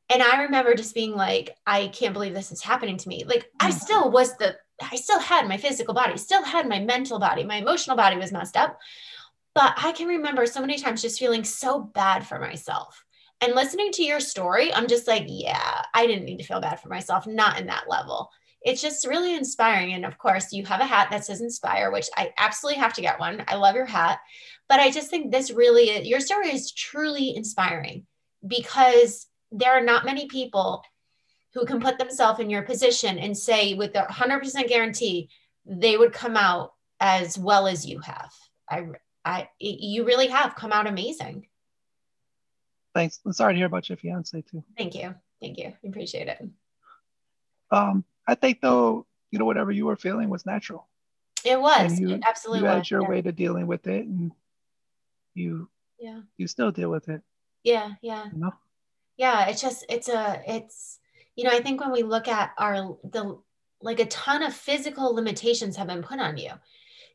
And 0.10 0.24
I 0.24 0.44
remember 0.44 0.74
just 0.74 0.96
being 0.96 1.16
like, 1.16 1.56
I 1.66 1.90
can't 1.90 2.14
believe 2.14 2.34
this 2.34 2.52
is 2.52 2.64
happening 2.64 2.98
to 2.98 3.10
me. 3.10 3.26
Like, 3.26 3.52
I 3.60 3.72
mm. 3.72 3.74
still 3.74 4.10
was 4.10 4.38
the, 4.38 4.56
I 4.82 4.96
still 4.96 5.20
had 5.20 5.48
my 5.48 5.58
physical 5.58 5.94
body, 5.94 6.18
still 6.18 6.44
had 6.44 6.68
my 6.68 6.80
mental 6.80 7.20
body, 7.20 7.44
my 7.44 7.58
emotional 7.58 7.98
body 7.98 8.16
was 8.16 8.32
messed 8.32 8.56
up. 8.56 8.80
But 9.54 9.74
I 9.78 9.92
can 9.92 10.08
remember 10.08 10.46
so 10.46 10.62
many 10.62 10.78
times 10.78 11.02
just 11.02 11.20
feeling 11.20 11.44
so 11.44 11.80
bad 11.80 12.26
for 12.26 12.40
myself. 12.40 13.04
And 13.42 13.54
listening 13.54 13.92
to 13.94 14.04
your 14.04 14.20
story, 14.20 14.74
I'm 14.74 14.88
just 14.88 15.08
like, 15.08 15.26
yeah, 15.28 15.84
I 15.94 16.08
didn't 16.08 16.26
need 16.26 16.38
to 16.38 16.44
feel 16.44 16.60
bad 16.60 16.80
for 16.80 16.90
myself, 16.90 17.28
not 17.28 17.60
in 17.60 17.68
that 17.68 17.90
level 17.90 18.32
it's 18.62 18.82
just 18.82 19.08
really 19.08 19.36
inspiring. 19.36 19.94
And 19.94 20.06
of 20.06 20.18
course, 20.18 20.52
you 20.52 20.66
have 20.66 20.82
a 20.82 20.86
hat 20.86 21.08
that 21.12 21.24
says 21.26 21.40
inspire, 21.42 21.90
which 21.90 22.10
I 22.18 22.34
absolutely 22.38 22.82
have 22.82 22.94
to 22.96 23.02
get 23.02 23.20
one. 23.20 23.44
I 23.48 23.56
love 23.56 23.76
your 23.76 23.86
hat. 23.86 24.20
But 24.68 24.82
I 24.82 24.92
just 24.92 25.10
think 25.10 25.32
this 25.32 25.52
really, 25.52 26.06
your 26.06 26.20
story 26.20 26.50
is 26.50 26.74
truly 26.74 27.34
inspiring 27.36 28.06
because 28.46 29.28
there 29.52 29.72
are 29.72 29.82
not 29.82 30.06
many 30.06 30.28
people 30.28 30.84
who 31.54 31.66
can 31.66 31.80
put 31.80 31.98
themselves 31.98 32.40
in 32.40 32.50
your 32.50 32.64
position 32.64 33.18
and 33.18 33.38
say 33.38 33.74
with 33.74 33.96
a 33.96 34.06
100% 34.12 34.68
guarantee, 34.68 35.30
they 35.66 35.96
would 35.96 36.12
come 36.12 36.36
out 36.36 36.74
as 37.00 37.38
well 37.38 37.68
as 37.68 37.86
you 37.86 38.00
have. 38.00 38.34
I, 38.70 38.88
I, 39.24 39.50
you 39.60 40.04
really 40.06 40.28
have 40.28 40.56
come 40.56 40.74
out 40.74 40.88
amazing. 40.88 41.48
Thanks. 42.98 43.20
I'm 43.24 43.34
sorry 43.34 43.54
to 43.54 43.58
hear 43.58 43.68
about 43.68 43.88
your 43.90 43.98
fiance 43.98 44.42
too. 44.42 44.64
Thank 44.76 44.96
you. 44.96 45.14
Thank 45.40 45.60
you. 45.60 45.68
I 45.68 45.88
appreciate 45.88 46.28
it. 46.28 46.44
Um, 47.70 48.04
I 48.28 48.34
think 48.34 48.60
though, 48.60 49.06
you 49.30 49.38
know, 49.38 49.46
whatever 49.46 49.72
you 49.72 49.86
were 49.86 49.96
feeling 49.96 50.30
was 50.30 50.48
natural. 50.48 50.88
It 51.46 51.62
was. 51.62 52.00
You, 52.00 52.16
it 52.16 52.24
absolutely 52.28 52.62
you 52.62 52.66
was. 52.66 52.74
had 52.74 52.90
your 52.90 53.04
yeah. 53.04 53.10
way 53.10 53.22
to 53.22 53.32
dealing 53.32 53.68
with 53.68 53.86
it 53.86 54.08
and 54.08 54.32
you 55.36 55.70
yeah 56.00 56.22
you 56.38 56.48
still 56.48 56.72
deal 56.72 56.90
with 56.90 57.08
it. 57.08 57.22
Yeah, 57.64 57.92
yeah. 58.02 58.26
You 58.34 58.40
know? 58.40 58.54
Yeah, 59.16 59.48
it's 59.48 59.62
just 59.62 59.86
it's 59.90 60.10
a 60.10 60.42
it's 60.48 60.98
you 61.36 61.44
know, 61.44 61.52
I 61.52 61.62
think 61.62 61.80
when 61.80 61.92
we 61.92 62.02
look 62.02 62.28
at 62.28 62.54
our 62.58 62.98
the 63.04 63.38
like 63.80 64.00
a 64.00 64.08
ton 64.08 64.42
of 64.42 64.56
physical 64.56 65.14
limitations 65.14 65.76
have 65.76 65.86
been 65.86 66.02
put 66.02 66.20
on 66.20 66.38
you. 66.38 66.54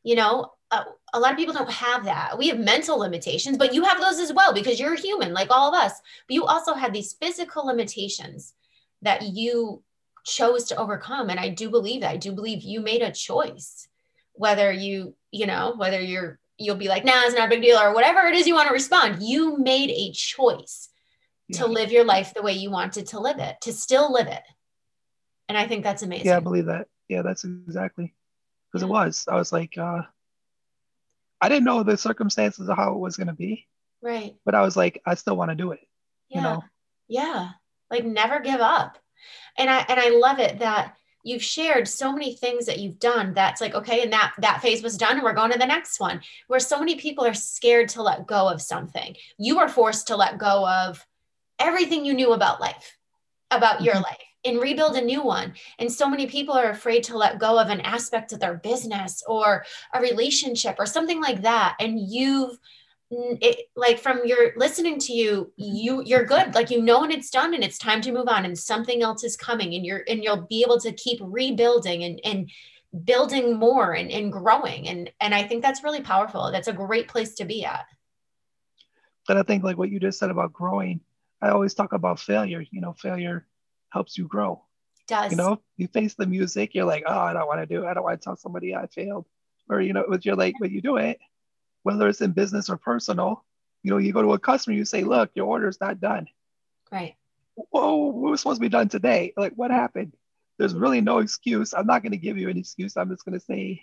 You 0.02 0.16
know, 0.16 0.52
uh, 0.70 0.84
a 1.12 1.20
lot 1.20 1.32
of 1.32 1.38
people 1.38 1.54
don't 1.54 1.70
have 1.70 2.04
that. 2.06 2.38
We 2.38 2.48
have 2.48 2.58
mental 2.58 2.98
limitations, 2.98 3.58
but 3.58 3.74
you 3.74 3.84
have 3.84 4.00
those 4.00 4.18
as 4.18 4.32
well 4.32 4.52
because 4.52 4.80
you're 4.80 4.96
human 4.96 5.32
like 5.32 5.50
all 5.50 5.68
of 5.68 5.80
us. 5.80 5.92
But 6.26 6.34
you 6.34 6.46
also 6.46 6.74
have 6.74 6.92
these 6.92 7.12
physical 7.12 7.66
limitations 7.66 8.54
that 9.02 9.22
you 9.22 9.82
chose 10.24 10.64
to 10.64 10.76
overcome 10.76 11.28
and 11.30 11.38
I 11.38 11.48
do 11.48 11.68
believe 11.68 12.00
that. 12.00 12.10
I 12.10 12.16
do 12.16 12.32
believe 12.32 12.62
you 12.62 12.80
made 12.80 13.02
a 13.02 13.12
choice 13.12 13.88
whether 14.34 14.72
you, 14.72 15.14
you 15.30 15.46
know, 15.46 15.74
whether 15.76 16.00
you're 16.00 16.38
you'll 16.58 16.76
be 16.76 16.88
like, 16.88 17.04
nah, 17.04 17.24
it's 17.24 17.34
not 17.34 17.46
a 17.46 17.50
big 17.50 17.62
deal, 17.62 17.78
or 17.78 17.92
whatever 17.92 18.20
it 18.28 18.34
is 18.34 18.46
you 18.46 18.54
want 18.54 18.68
to 18.68 18.72
respond. 18.72 19.22
You 19.22 19.58
made 19.58 19.90
a 19.90 20.12
choice 20.12 20.90
yeah. 21.48 21.58
to 21.58 21.66
live 21.66 21.90
your 21.90 22.04
life 22.04 22.32
the 22.34 22.42
way 22.42 22.52
you 22.52 22.70
wanted 22.70 23.06
to 23.08 23.20
live 23.20 23.38
it, 23.38 23.60
to 23.62 23.72
still 23.72 24.12
live 24.12 24.28
it. 24.28 24.42
And 25.48 25.58
I 25.58 25.66
think 25.66 25.82
that's 25.82 26.02
amazing. 26.02 26.26
Yeah, 26.26 26.36
I 26.36 26.40
believe 26.40 26.66
that. 26.66 26.86
Yeah, 27.08 27.22
that's 27.22 27.44
exactly 27.44 28.14
because 28.72 28.82
it 28.82 28.88
was. 28.88 29.26
I 29.28 29.36
was 29.36 29.52
like, 29.52 29.76
uh, 29.76 30.02
I 31.40 31.48
didn't 31.48 31.64
know 31.64 31.82
the 31.82 31.96
circumstances 31.96 32.68
of 32.68 32.76
how 32.76 32.94
it 32.94 32.98
was 32.98 33.16
going 33.16 33.26
to 33.26 33.32
be. 33.32 33.66
Right. 34.00 34.34
But 34.44 34.54
I 34.54 34.62
was 34.62 34.76
like, 34.76 35.02
I 35.04 35.14
still 35.14 35.36
want 35.36 35.50
to 35.50 35.54
do 35.54 35.72
it. 35.72 35.80
Yeah. 36.28 36.36
You 36.36 36.42
know? 36.42 36.64
Yeah. 37.08 37.50
Like 37.90 38.04
never 38.04 38.40
give 38.40 38.60
up. 38.60 38.98
And 39.58 39.68
I 39.68 39.84
and 39.88 40.00
I 40.00 40.08
love 40.08 40.38
it 40.38 40.60
that 40.60 40.96
you've 41.22 41.42
shared 41.42 41.86
so 41.86 42.12
many 42.12 42.34
things 42.34 42.66
that 42.66 42.78
you've 42.78 42.98
done 42.98 43.34
that's 43.34 43.60
like 43.60 43.74
okay 43.74 44.02
and 44.02 44.12
that 44.12 44.32
that 44.38 44.60
phase 44.60 44.82
was 44.82 44.96
done 44.96 45.14
and 45.14 45.22
we're 45.22 45.32
going 45.32 45.52
to 45.52 45.58
the 45.58 45.66
next 45.66 46.00
one 46.00 46.20
where 46.48 46.58
so 46.58 46.78
many 46.78 46.96
people 46.96 47.24
are 47.24 47.34
scared 47.34 47.88
to 47.90 48.02
let 48.02 48.26
go 48.26 48.48
of 48.48 48.60
something 48.60 49.14
you 49.38 49.56
were 49.56 49.68
forced 49.68 50.08
to 50.08 50.16
let 50.16 50.38
go 50.38 50.68
of 50.68 51.06
everything 51.60 52.04
you 52.04 52.12
knew 52.12 52.32
about 52.32 52.60
life 52.60 52.96
about 53.52 53.82
your 53.82 53.94
mm-hmm. 53.94 54.02
life 54.02 54.18
and 54.44 54.60
rebuild 54.60 54.96
a 54.96 55.00
new 55.00 55.22
one. 55.22 55.54
And 55.78 55.90
so 55.90 56.08
many 56.08 56.26
people 56.26 56.54
are 56.54 56.70
afraid 56.70 57.04
to 57.04 57.16
let 57.16 57.38
go 57.38 57.58
of 57.58 57.68
an 57.68 57.80
aspect 57.80 58.32
of 58.32 58.40
their 58.40 58.54
business 58.54 59.22
or 59.26 59.64
a 59.94 60.00
relationship 60.00 60.76
or 60.78 60.86
something 60.86 61.20
like 61.20 61.42
that. 61.42 61.76
And 61.80 61.98
you've 61.98 62.58
it, 63.12 63.68
like 63.76 63.98
from 63.98 64.22
your 64.24 64.52
listening 64.56 64.98
to 64.98 65.12
you 65.12 65.52
you 65.56 66.02
you're 66.04 66.24
good. 66.24 66.54
Like 66.54 66.70
you 66.70 66.82
know 66.82 67.00
when 67.00 67.10
it's 67.10 67.30
done 67.30 67.54
and 67.54 67.62
it's 67.62 67.78
time 67.78 68.00
to 68.02 68.12
move 68.12 68.28
on 68.28 68.44
and 68.44 68.58
something 68.58 69.02
else 69.02 69.22
is 69.22 69.36
coming 69.36 69.74
and 69.74 69.84
you're 69.84 70.02
and 70.08 70.24
you'll 70.24 70.46
be 70.48 70.62
able 70.62 70.80
to 70.80 70.92
keep 70.92 71.18
rebuilding 71.22 72.04
and 72.04 72.20
and 72.24 72.50
building 73.04 73.58
more 73.58 73.92
and, 73.92 74.10
and 74.10 74.32
growing. 74.32 74.88
And 74.88 75.10
and 75.20 75.34
i 75.34 75.42
think 75.42 75.62
that's 75.62 75.84
really 75.84 76.00
powerful. 76.00 76.50
That's 76.50 76.68
a 76.68 76.72
great 76.72 77.08
place 77.08 77.34
to 77.34 77.44
be 77.44 77.64
at. 77.64 77.84
But 79.28 79.36
i 79.36 79.42
think 79.42 79.62
like 79.62 79.76
what 79.76 79.90
you 79.90 80.00
just 80.00 80.18
said 80.18 80.30
about 80.30 80.52
growing 80.52 81.00
i 81.42 81.50
always 81.50 81.74
talk 81.74 81.92
about 81.92 82.18
failure 82.18 82.64
you 82.70 82.80
know 82.80 82.92
failure 82.94 83.46
helps 83.92 84.16
you 84.16 84.26
grow 84.26 84.62
it 85.00 85.06
does 85.06 85.30
you 85.30 85.36
know 85.36 85.60
you 85.76 85.86
face 85.88 86.14
the 86.14 86.26
music 86.26 86.74
you're 86.74 86.84
like 86.84 87.04
oh 87.06 87.20
i 87.20 87.32
don't 87.32 87.46
want 87.46 87.60
to 87.60 87.66
do 87.66 87.84
it 87.84 87.86
i 87.86 87.94
don't 87.94 88.04
want 88.04 88.20
to 88.20 88.24
tell 88.24 88.36
somebody 88.36 88.74
i 88.74 88.86
failed 88.86 89.26
or 89.68 89.80
you 89.80 89.92
know 89.92 90.04
but 90.08 90.24
you're 90.24 90.36
like 90.36 90.54
but 90.60 90.70
you 90.70 90.80
do 90.80 90.96
it 90.96 91.18
whether 91.82 92.08
it's 92.08 92.20
in 92.20 92.32
business 92.32 92.70
or 92.70 92.76
personal, 92.76 93.44
you 93.82 93.90
know, 93.90 93.98
you 93.98 94.12
go 94.12 94.22
to 94.22 94.32
a 94.32 94.38
customer, 94.38 94.76
you 94.76 94.84
say, 94.84 95.02
look, 95.02 95.30
your 95.34 95.46
order's 95.46 95.80
not 95.80 96.00
done. 96.00 96.28
Right. 96.90 97.16
Whoa, 97.54 98.08
it 98.10 98.30
was 98.30 98.40
supposed 98.40 98.58
to 98.58 98.62
be 98.62 98.68
done 98.68 98.88
today. 98.88 99.32
Like, 99.36 99.52
what 99.54 99.70
happened? 99.70 100.14
There's 100.58 100.74
really 100.74 101.00
no 101.00 101.18
excuse. 101.18 101.74
I'm 101.74 101.86
not 101.86 102.02
going 102.02 102.12
to 102.12 102.18
give 102.18 102.38
you 102.38 102.48
an 102.48 102.56
excuse. 102.56 102.96
I'm 102.96 103.10
just 103.10 103.24
going 103.24 103.38
to 103.38 103.44
say, 103.44 103.82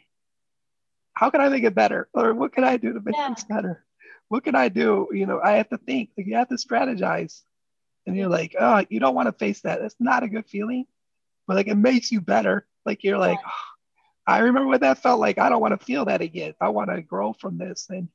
how 1.14 1.30
can 1.30 1.41
I 1.41 1.49
make 1.49 1.64
it 1.64 1.76
better? 1.76 2.07
Or 2.14 2.34
what 2.34 2.53
can 2.53 2.64
I 2.64 2.78
do 2.78 2.93
to 2.93 3.01
make 3.01 3.16
yeah. 3.16 3.30
this 3.30 3.43
better? 3.43 3.86
What 4.30 4.43
can 4.43 4.55
I 4.55 4.70
do? 4.70 5.10
You 5.12 5.26
know, 5.26 5.41
I 5.43 5.53
have 5.53 5.70
to 5.70 5.78
think, 5.78 6.12
like, 6.18 6.28
you 6.28 6.36
have 6.36 6.49
to 6.49 6.55
strategize. 6.55 7.41
And 8.10 8.18
you're 8.18 8.28
like, 8.28 8.55
oh, 8.60 8.84
you 8.89 8.99
don't 8.99 9.14
want 9.14 9.28
to 9.28 9.34
face 9.34 9.62
that. 9.62 9.80
That's 9.80 9.95
not 9.99 10.24
a 10.24 10.28
good 10.28 10.47
feeling, 10.47 10.88
but 11.47 11.55
like, 11.55 11.68
it 11.68 11.76
makes 11.76 12.12
you 12.12 12.22
better. 12.22 12.66
Like, 12.88 13.03
you're 13.03 13.20
like, 13.20 13.38
oh, 13.45 13.51
I 14.26 14.39
remember 14.39 14.68
what 14.68 14.82
that 14.82 15.03
felt 15.03 15.20
like. 15.20 15.38
I 15.38 15.47
don't 15.47 15.62
want 15.62 15.80
to 15.80 15.86
feel 15.86 16.05
that 16.05 16.22
again. 16.22 16.55
I 16.60 16.70
want 16.70 16.89
to 16.89 17.03
grow 17.03 17.34
from 17.34 17.60
this. 17.60 17.86
And, 17.91 18.10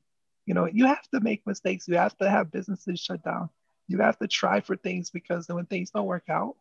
you 0.45 0.53
know, 0.53 0.65
you 0.65 0.85
have 0.85 1.07
to 1.13 1.21
make 1.21 1.47
mistakes. 1.47 1.87
You 1.87 1.95
have 1.95 2.17
to 2.17 2.29
have 2.29 2.51
businesses 2.51 2.99
shut 2.99 3.23
down. 3.23 3.49
You 3.87 3.99
have 3.99 4.19
to 4.19 4.27
try 4.27 4.59
for 4.59 4.75
things 4.75 5.11
because 5.11 5.47
when 5.47 5.65
things 5.65 5.91
don't 5.91 6.07
work 6.07 6.25
out, 6.29 6.57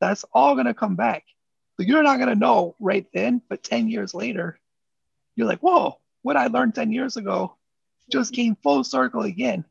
that's 0.00 0.24
all 0.32 0.54
going 0.54 0.66
to 0.66 0.72
come 0.72 0.96
back. 0.96 1.24
So 1.76 1.82
you're 1.82 2.02
not 2.02 2.16
going 2.16 2.30
to 2.30 2.34
know 2.34 2.76
right 2.80 3.06
then, 3.12 3.42
but 3.50 3.62
10 3.62 3.90
years 3.90 4.14
later, 4.14 4.58
you're 5.36 5.46
like, 5.46 5.60
whoa, 5.60 5.98
what 6.22 6.38
I 6.38 6.46
learned 6.46 6.74
10 6.74 6.92
years 6.92 7.18
ago 7.18 7.56
just 8.10 8.32
came 8.32 8.56
full 8.56 8.84
circle 8.84 9.22
again. 9.22 9.66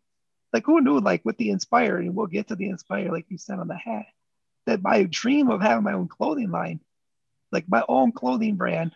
Like 0.54 0.66
who 0.66 0.82
knew, 0.82 1.00
like 1.00 1.24
with 1.26 1.38
the 1.38 1.52
Inspire, 1.52 1.98
and 1.98 2.16
we'll 2.16 2.28
get 2.28 2.48
to 2.48 2.56
the 2.56 2.70
Inspire, 2.70 3.12
like 3.12 3.26
you 3.30 3.38
said 3.38 3.60
on 3.60 3.68
the 3.68 3.76
hat, 3.76 4.06
that 4.66 4.82
my 4.82 5.04
dream 5.04 5.50
of 5.50 5.62
having 5.62 5.84
my 5.84 5.94
own 5.94 6.08
clothing 6.08 6.52
line, 6.52 6.80
like 7.52 7.66
my 7.68 7.84
own 7.88 8.12
clothing 8.12 8.56
brand, 8.56 8.94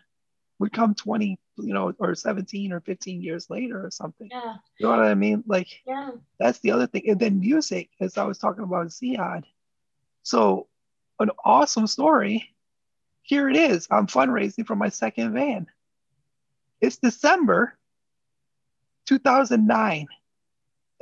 would 0.59 0.73
come 0.73 0.95
20 0.95 1.37
you 1.57 1.73
know 1.73 1.93
or 1.99 2.15
17 2.15 2.71
or 2.71 2.79
15 2.81 3.21
years 3.21 3.49
later 3.49 3.85
or 3.85 3.91
something. 3.91 4.29
Yeah. 4.31 4.55
You 4.79 4.87
know 4.87 4.97
what 4.97 4.99
i 4.99 5.13
mean? 5.13 5.43
Like 5.45 5.67
yeah. 5.85 6.11
that's 6.39 6.59
the 6.59 6.71
other 6.71 6.87
thing. 6.87 7.09
And 7.09 7.19
then 7.19 7.39
music 7.39 7.89
as 7.99 8.17
i 8.17 8.23
was 8.23 8.37
talking 8.37 8.63
about 8.63 8.87
Ziad. 8.87 9.43
So 10.23 10.67
an 11.19 11.29
awesome 11.43 11.87
story. 11.87 12.49
Here 13.21 13.49
it 13.49 13.55
is. 13.55 13.87
I'm 13.89 14.07
fundraising 14.07 14.65
for 14.65 14.75
my 14.75 14.89
second 14.89 15.33
van. 15.33 15.67
It's 16.81 16.97
december 16.97 17.77
2009 19.05 20.07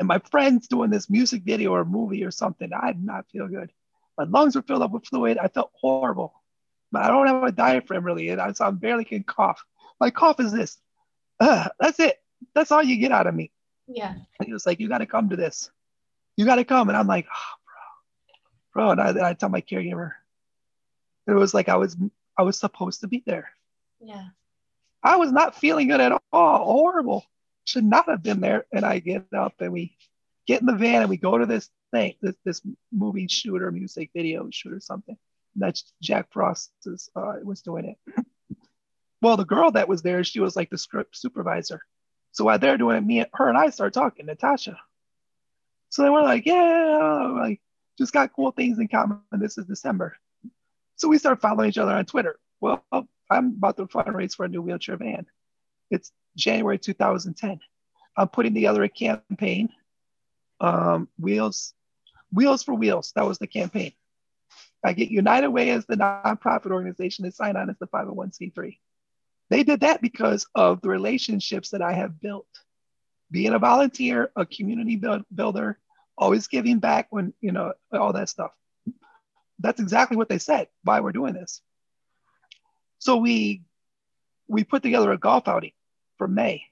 and 0.02 0.08
my 0.08 0.20
friend's 0.32 0.68
doing 0.68 0.90
this 0.90 1.10
music 1.10 1.44
video 1.44 1.72
or 1.72 1.86
movie 1.86 2.26
or 2.26 2.32
something 2.32 2.72
i 2.74 2.92
did 2.92 3.04
not 3.04 3.30
feel 3.32 3.48
good 3.48 3.72
my 4.18 4.26
lungs 4.26 4.56
were 4.56 4.62
filled 4.64 4.82
up 4.82 4.92
with 4.92 5.06
fluid 5.06 5.38
i 5.38 5.48
felt 5.48 5.72
horrible 5.80 6.42
but 6.92 7.04
I 7.04 7.08
don't 7.08 7.28
have 7.28 7.44
a 7.44 7.52
diaphragm 7.52 8.04
really, 8.04 8.30
and 8.30 8.42
I, 8.42 8.52
so 8.52 8.66
I 8.66 8.72
barely 8.72 9.06
can 9.06 9.24
cough. 9.24 9.64
My 10.00 10.10
cough 10.10 10.40
is 10.40 10.52
this. 10.52 10.78
Uh, 11.40 11.70
that's 11.80 12.00
it. 12.00 12.18
That's 12.54 12.72
all 12.72 12.84
you 12.84 12.98
get 12.98 13.12
out 13.12 13.28
of 13.28 13.34
me. 13.34 13.52
Yeah. 13.88 14.12
And 14.12 14.46
he 14.46 14.54
was 14.54 14.66
like, 14.66 14.80
you 14.80 14.90
got 14.90 14.98
to 14.98 15.06
come 15.06 15.30
to 15.30 15.36
this. 15.36 15.72
You 16.36 16.46
got 16.46 16.56
to 16.56 16.66
come. 16.66 16.90
And 16.90 16.98
I'm 16.98 17.08
like, 17.08 17.28
oh, 17.34 17.54
bro, 18.74 18.84
bro. 18.84 18.92
And 18.92 19.20
I, 19.20 19.30
I 19.30 19.34
tell 19.34 19.50
my 19.50 19.62
caregiver, 19.62 20.12
it 21.28 21.32
was 21.32 21.54
like 21.54 21.70
I 21.70 21.78
was, 21.78 21.96
I 22.38 22.44
was 22.44 22.60
supposed 22.60 23.02
to 23.02 23.08
be 23.08 23.24
there. 23.26 23.52
Yeah. 24.02 24.26
I 25.04 25.16
was 25.16 25.32
not 25.32 25.56
feeling 25.56 25.88
good 25.88 26.02
at 26.02 26.12
all. 26.32 26.66
Horrible. 26.66 27.26
Should 27.66 27.86
not 27.86 28.10
have 28.10 28.24
been 28.24 28.42
there. 28.42 28.66
And 28.72 28.86
I 28.86 29.00
get 29.00 29.34
up 29.34 29.56
and 29.60 29.72
we 29.72 29.96
get 30.48 30.62
in 30.62 30.68
the 30.68 30.76
van 30.76 31.02
and 31.02 31.10
we 31.10 31.18
go 31.18 31.38
to 31.38 31.46
this 31.46 31.70
thing, 31.92 32.16
this, 32.22 32.36
this 32.44 32.62
movie 32.92 33.28
shoot 33.28 33.62
or 33.62 33.72
music 33.72 34.12
video 34.14 34.48
shoot 34.52 34.74
or 34.74 34.80
something 34.80 35.18
that's 35.56 35.92
Jack 36.02 36.28
Frost 36.32 36.72
is, 36.86 37.10
uh, 37.16 37.34
was 37.44 37.62
doing 37.62 37.86
it. 37.86 38.26
well, 39.22 39.38
the 39.38 39.46
girl 39.46 39.72
that 39.72 39.90
was 39.90 40.02
there, 40.02 40.24
she 40.24 40.40
was 40.40 40.56
like 40.56 40.70
the 40.70 40.78
script 40.78 41.18
supervisor. 41.18 41.82
So 42.32 42.46
while 42.46 42.60
they're 42.60 42.78
doing 42.78 42.98
it, 42.98 43.06
me, 43.06 43.20
and 43.20 43.30
her, 43.34 43.50
and 43.50 43.58
I 43.58 43.70
start 43.70 43.94
talking, 43.94 44.26
Natasha. 44.26 44.78
So 45.90 46.04
then 46.04 46.14
we're 46.14 46.24
like, 46.24 46.46
yeah, 46.46 47.34
like 47.38 47.62
just 47.98 48.14
got 48.14 48.34
cool 48.34 48.52
things 48.52 48.80
in 48.80 48.88
common. 48.88 49.20
This 49.34 49.58
is 49.58 49.66
December. 49.66 50.16
So 50.96 51.10
we 51.10 51.18
start 51.18 51.42
following 51.42 51.70
each 51.70 51.78
other 51.78 51.92
on 51.92 52.06
Twitter. 52.06 52.40
Well, 52.62 52.86
I'm 53.30 53.48
about 53.48 53.78
to 53.78 53.86
fundraise 53.88 54.36
for 54.36 54.46
a 54.46 54.50
new 54.50 54.62
wheelchair 54.62 54.96
van. 54.96 55.26
It's 55.90 56.12
January 56.36 56.78
2010. 56.78 57.60
I'm 58.16 58.28
putting 58.28 58.54
together 58.54 58.84
a 58.84 58.90
campaign. 58.90 59.70
Um, 60.60 61.08
wheels, 61.18 61.74
Wheels 62.32 62.64
for 62.64 62.74
Wheels. 62.74 63.12
That 63.16 63.26
was 63.26 63.40
the 63.40 63.48
campaign. 63.48 63.94
I 64.84 64.94
get 64.94 65.10
United 65.10 65.50
Way 65.50 65.70
as 65.72 65.86
the 65.86 65.96
nonprofit 65.96 66.72
organization 66.72 67.26
and 67.26 67.34
sign 67.34 67.56
on 67.56 67.70
as 67.70 67.78
the 67.80 67.88
501c3. 67.88 68.78
They 69.50 69.64
did 69.64 69.82
that 69.82 70.02
because 70.02 70.48
of 70.56 70.82
the 70.82 70.90
relationships 70.90 71.72
that 71.72 71.82
I 71.82 71.94
have 71.94 72.20
built. 72.22 72.48
Being 73.30 73.54
a 73.54 73.60
volunteer, 73.60 74.32
a 74.36 74.46
community 74.46 74.96
build, 74.96 75.24
builder, 75.34 75.78
always 76.18 76.48
giving 76.48 76.80
back 76.80 77.08
when, 77.10 77.34
you 77.42 77.52
know, 77.52 77.74
all 77.92 78.14
that 78.14 78.30
stuff. 78.30 78.52
That's 79.60 79.80
exactly 79.80 80.18
what 80.18 80.30
they 80.30 80.40
said, 80.40 80.68
why 80.84 81.00
we're 81.02 81.12
doing 81.12 81.34
this. 81.34 81.62
So 83.00 83.18
we 83.18 83.64
we 84.48 84.64
put 84.64 84.84
together 84.84 85.12
a 85.12 85.18
golf 85.18 85.48
outing 85.48 85.72
for 86.22 86.28
May. 86.28 86.66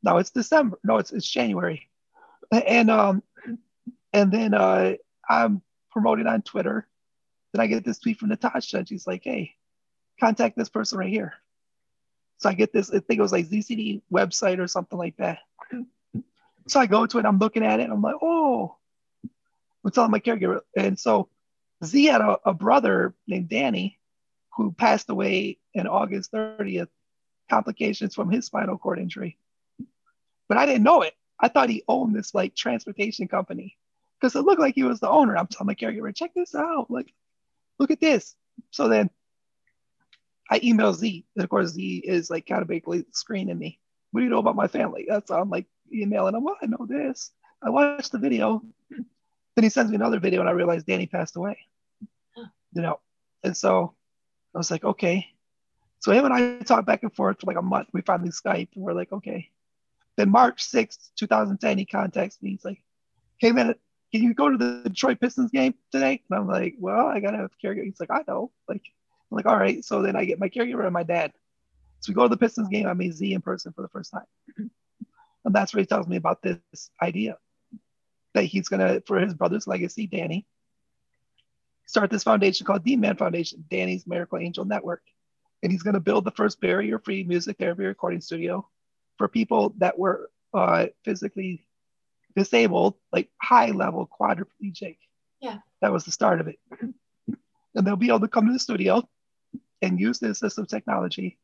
No, 0.00 0.18
it's 0.18 0.30
December. 0.30 0.78
No, 0.84 0.98
it's 0.98 1.10
it's 1.10 1.28
January. 1.28 1.88
And 2.52 2.88
um 2.88 3.24
and 4.12 4.30
then 4.30 4.54
uh 4.54 4.94
I'm 5.28 5.60
promoting 5.90 6.28
on 6.28 6.42
Twitter 6.42 6.86
then 7.52 7.60
I 7.60 7.66
get 7.66 7.84
this 7.84 7.98
tweet 7.98 8.18
from 8.18 8.28
Natasha, 8.28 8.78
and 8.78 8.88
she's 8.88 9.06
like, 9.06 9.24
"Hey, 9.24 9.56
contact 10.20 10.56
this 10.56 10.68
person 10.68 10.98
right 10.98 11.08
here." 11.08 11.34
So 12.38 12.48
I 12.48 12.54
get 12.54 12.72
this, 12.72 12.90
I 12.90 13.00
think 13.00 13.18
it 13.18 13.22
was 13.22 13.32
like 13.32 13.48
ZCD 13.48 14.02
website 14.10 14.60
or 14.60 14.66
something 14.66 14.98
like 14.98 15.16
that. 15.18 15.40
So 16.68 16.80
I 16.80 16.86
go 16.86 17.04
to 17.04 17.18
it, 17.18 17.26
I'm 17.26 17.38
looking 17.38 17.64
at 17.64 17.80
it, 17.80 17.84
and 17.84 17.92
I'm 17.92 18.00
like, 18.00 18.14
oh, 18.22 18.76
I'm 19.84 19.90
telling 19.90 20.10
my 20.10 20.20
caregiver. 20.20 20.60
And 20.74 20.98
so 20.98 21.28
Z 21.84 22.04
had 22.04 22.22
a, 22.22 22.38
a 22.46 22.54
brother 22.54 23.14
named 23.26 23.50
Danny 23.50 23.98
who 24.56 24.72
passed 24.72 25.10
away 25.10 25.58
in 25.74 25.86
August 25.86 26.32
30th, 26.32 26.88
complications 27.50 28.14
from 28.14 28.30
his 28.30 28.46
spinal 28.46 28.78
cord 28.78 28.98
injury. 28.98 29.36
But 30.48 30.58
I 30.58 30.66
didn't 30.66 30.84
know 30.84 31.02
it. 31.02 31.14
I 31.38 31.48
thought 31.48 31.68
he 31.68 31.84
owned 31.88 32.14
this 32.14 32.34
like 32.34 32.54
transportation 32.54 33.28
company 33.28 33.76
because 34.18 34.34
it 34.36 34.44
looked 34.44 34.60
like 34.60 34.74
he 34.74 34.82
was 34.82 35.00
the 35.00 35.08
owner. 35.08 35.36
I'm 35.36 35.46
telling 35.46 35.66
my 35.66 35.74
caregiver, 35.74 36.14
check 36.14 36.32
this 36.34 36.54
out. 36.54 36.90
Like, 36.90 37.12
look 37.78 37.90
at 37.90 38.00
this. 38.00 38.34
So 38.70 38.88
then 38.88 39.10
I 40.50 40.60
email 40.62 40.92
Z. 40.92 41.24
And 41.36 41.44
of 41.44 41.50
course, 41.50 41.70
Z 41.70 42.02
is 42.04 42.30
like 42.30 42.46
kind 42.46 42.62
of 42.62 42.68
basically 42.68 43.04
screening 43.12 43.58
me. 43.58 43.78
What 44.10 44.20
do 44.20 44.24
you 44.24 44.30
know 44.30 44.38
about 44.38 44.56
my 44.56 44.68
family? 44.68 45.06
That's 45.08 45.30
how 45.30 45.40
I'm 45.40 45.50
like 45.50 45.66
emailing 45.92 46.34
him. 46.34 46.44
Well, 46.44 46.56
I 46.60 46.66
know 46.66 46.86
this. 46.88 47.30
I 47.62 47.70
watched 47.70 48.12
the 48.12 48.18
video. 48.18 48.62
Then 48.90 49.64
he 49.64 49.68
sends 49.68 49.90
me 49.90 49.96
another 49.96 50.20
video 50.20 50.40
and 50.40 50.48
I 50.48 50.52
realized 50.52 50.86
Danny 50.86 51.06
passed 51.06 51.36
away. 51.36 51.58
You 52.72 52.82
know, 52.82 53.00
and 53.42 53.56
so 53.56 53.94
I 54.54 54.58
was 54.58 54.70
like, 54.70 54.84
okay. 54.84 55.26
So 56.00 56.12
him 56.12 56.24
and 56.24 56.34
I 56.34 56.58
talked 56.64 56.86
back 56.86 57.02
and 57.02 57.14
forth 57.14 57.40
for 57.40 57.46
like 57.46 57.56
a 57.56 57.62
month. 57.62 57.88
We 57.92 58.00
finally 58.00 58.30
Skype 58.30 58.68
and 58.74 58.84
we're 58.84 58.94
like, 58.94 59.12
okay. 59.12 59.50
Then 60.16 60.30
March 60.30 60.64
6th, 60.64 61.10
2010, 61.16 61.78
he 61.78 61.84
contacts 61.86 62.42
me. 62.42 62.50
He's 62.50 62.64
like, 62.64 62.82
hey 63.38 63.52
man, 63.52 63.74
can 64.12 64.22
you 64.22 64.34
go 64.34 64.50
to 64.50 64.56
the 64.56 64.82
Detroit 64.88 65.20
Pistons 65.20 65.50
game 65.50 65.74
today? 65.92 66.22
And 66.30 66.38
I'm 66.38 66.48
like, 66.48 66.74
well, 66.78 67.06
I 67.06 67.20
gotta 67.20 67.36
have 67.36 67.50
caregiver. 67.62 67.84
He's 67.84 68.00
like, 68.00 68.10
I 68.10 68.22
know. 68.26 68.50
Like, 68.68 68.82
I'm 69.30 69.36
like, 69.36 69.46
all 69.46 69.56
right. 69.56 69.84
So 69.84 70.02
then 70.02 70.16
I 70.16 70.24
get 70.24 70.40
my 70.40 70.48
caregiver 70.48 70.84
and 70.84 70.92
my 70.92 71.04
dad. 71.04 71.32
So 72.00 72.10
we 72.10 72.14
go 72.14 72.22
to 72.22 72.28
the 72.28 72.36
Pistons 72.36 72.68
game. 72.68 72.86
I 72.86 72.94
meet 72.94 73.12
Z 73.12 73.32
in 73.32 73.42
person 73.42 73.72
for 73.72 73.82
the 73.82 73.88
first 73.88 74.12
time. 74.12 74.26
And 75.42 75.54
that's 75.54 75.72
where 75.72 75.80
he 75.80 75.86
tells 75.86 76.06
me 76.06 76.16
about 76.16 76.42
this 76.42 76.90
idea 77.02 77.38
that 78.34 78.42
he's 78.42 78.68
gonna, 78.68 79.00
for 79.06 79.18
his 79.18 79.32
brother's 79.32 79.66
legacy, 79.66 80.06
Danny, 80.06 80.46
start 81.86 82.10
this 82.10 82.24
foundation 82.24 82.66
called 82.66 82.84
D-Man 82.84 83.16
Foundation, 83.16 83.64
Danny's 83.70 84.06
Miracle 84.06 84.38
Angel 84.38 84.66
Network. 84.66 85.02
And 85.62 85.70
he's 85.70 85.82
gonna 85.82 86.00
build 86.00 86.24
the 86.24 86.30
first 86.30 86.60
barrier-free 86.60 87.24
music 87.24 87.58
therapy 87.58 87.84
recording 87.84 88.20
studio 88.20 88.68
for 89.18 89.28
people 89.28 89.74
that 89.78 89.98
were 89.98 90.30
uh, 90.54 90.86
physically 91.04 91.66
disabled, 92.34 92.94
like 93.12 93.28
high-level 93.40 94.08
quadriplegic. 94.20 94.96
Yeah. 95.40 95.58
That 95.82 95.92
was 95.92 96.04
the 96.04 96.12
start 96.12 96.40
of 96.40 96.48
it. 96.48 96.58
And 97.72 97.86
they'll 97.86 97.94
be 97.94 98.08
able 98.08 98.18
to 98.18 98.26
come 98.26 98.48
to 98.48 98.52
the 98.52 98.58
studio 98.58 99.08
and 99.80 100.00
use 100.00 100.18
this 100.18 100.40
assistive 100.40 100.66
technology, 100.66 101.38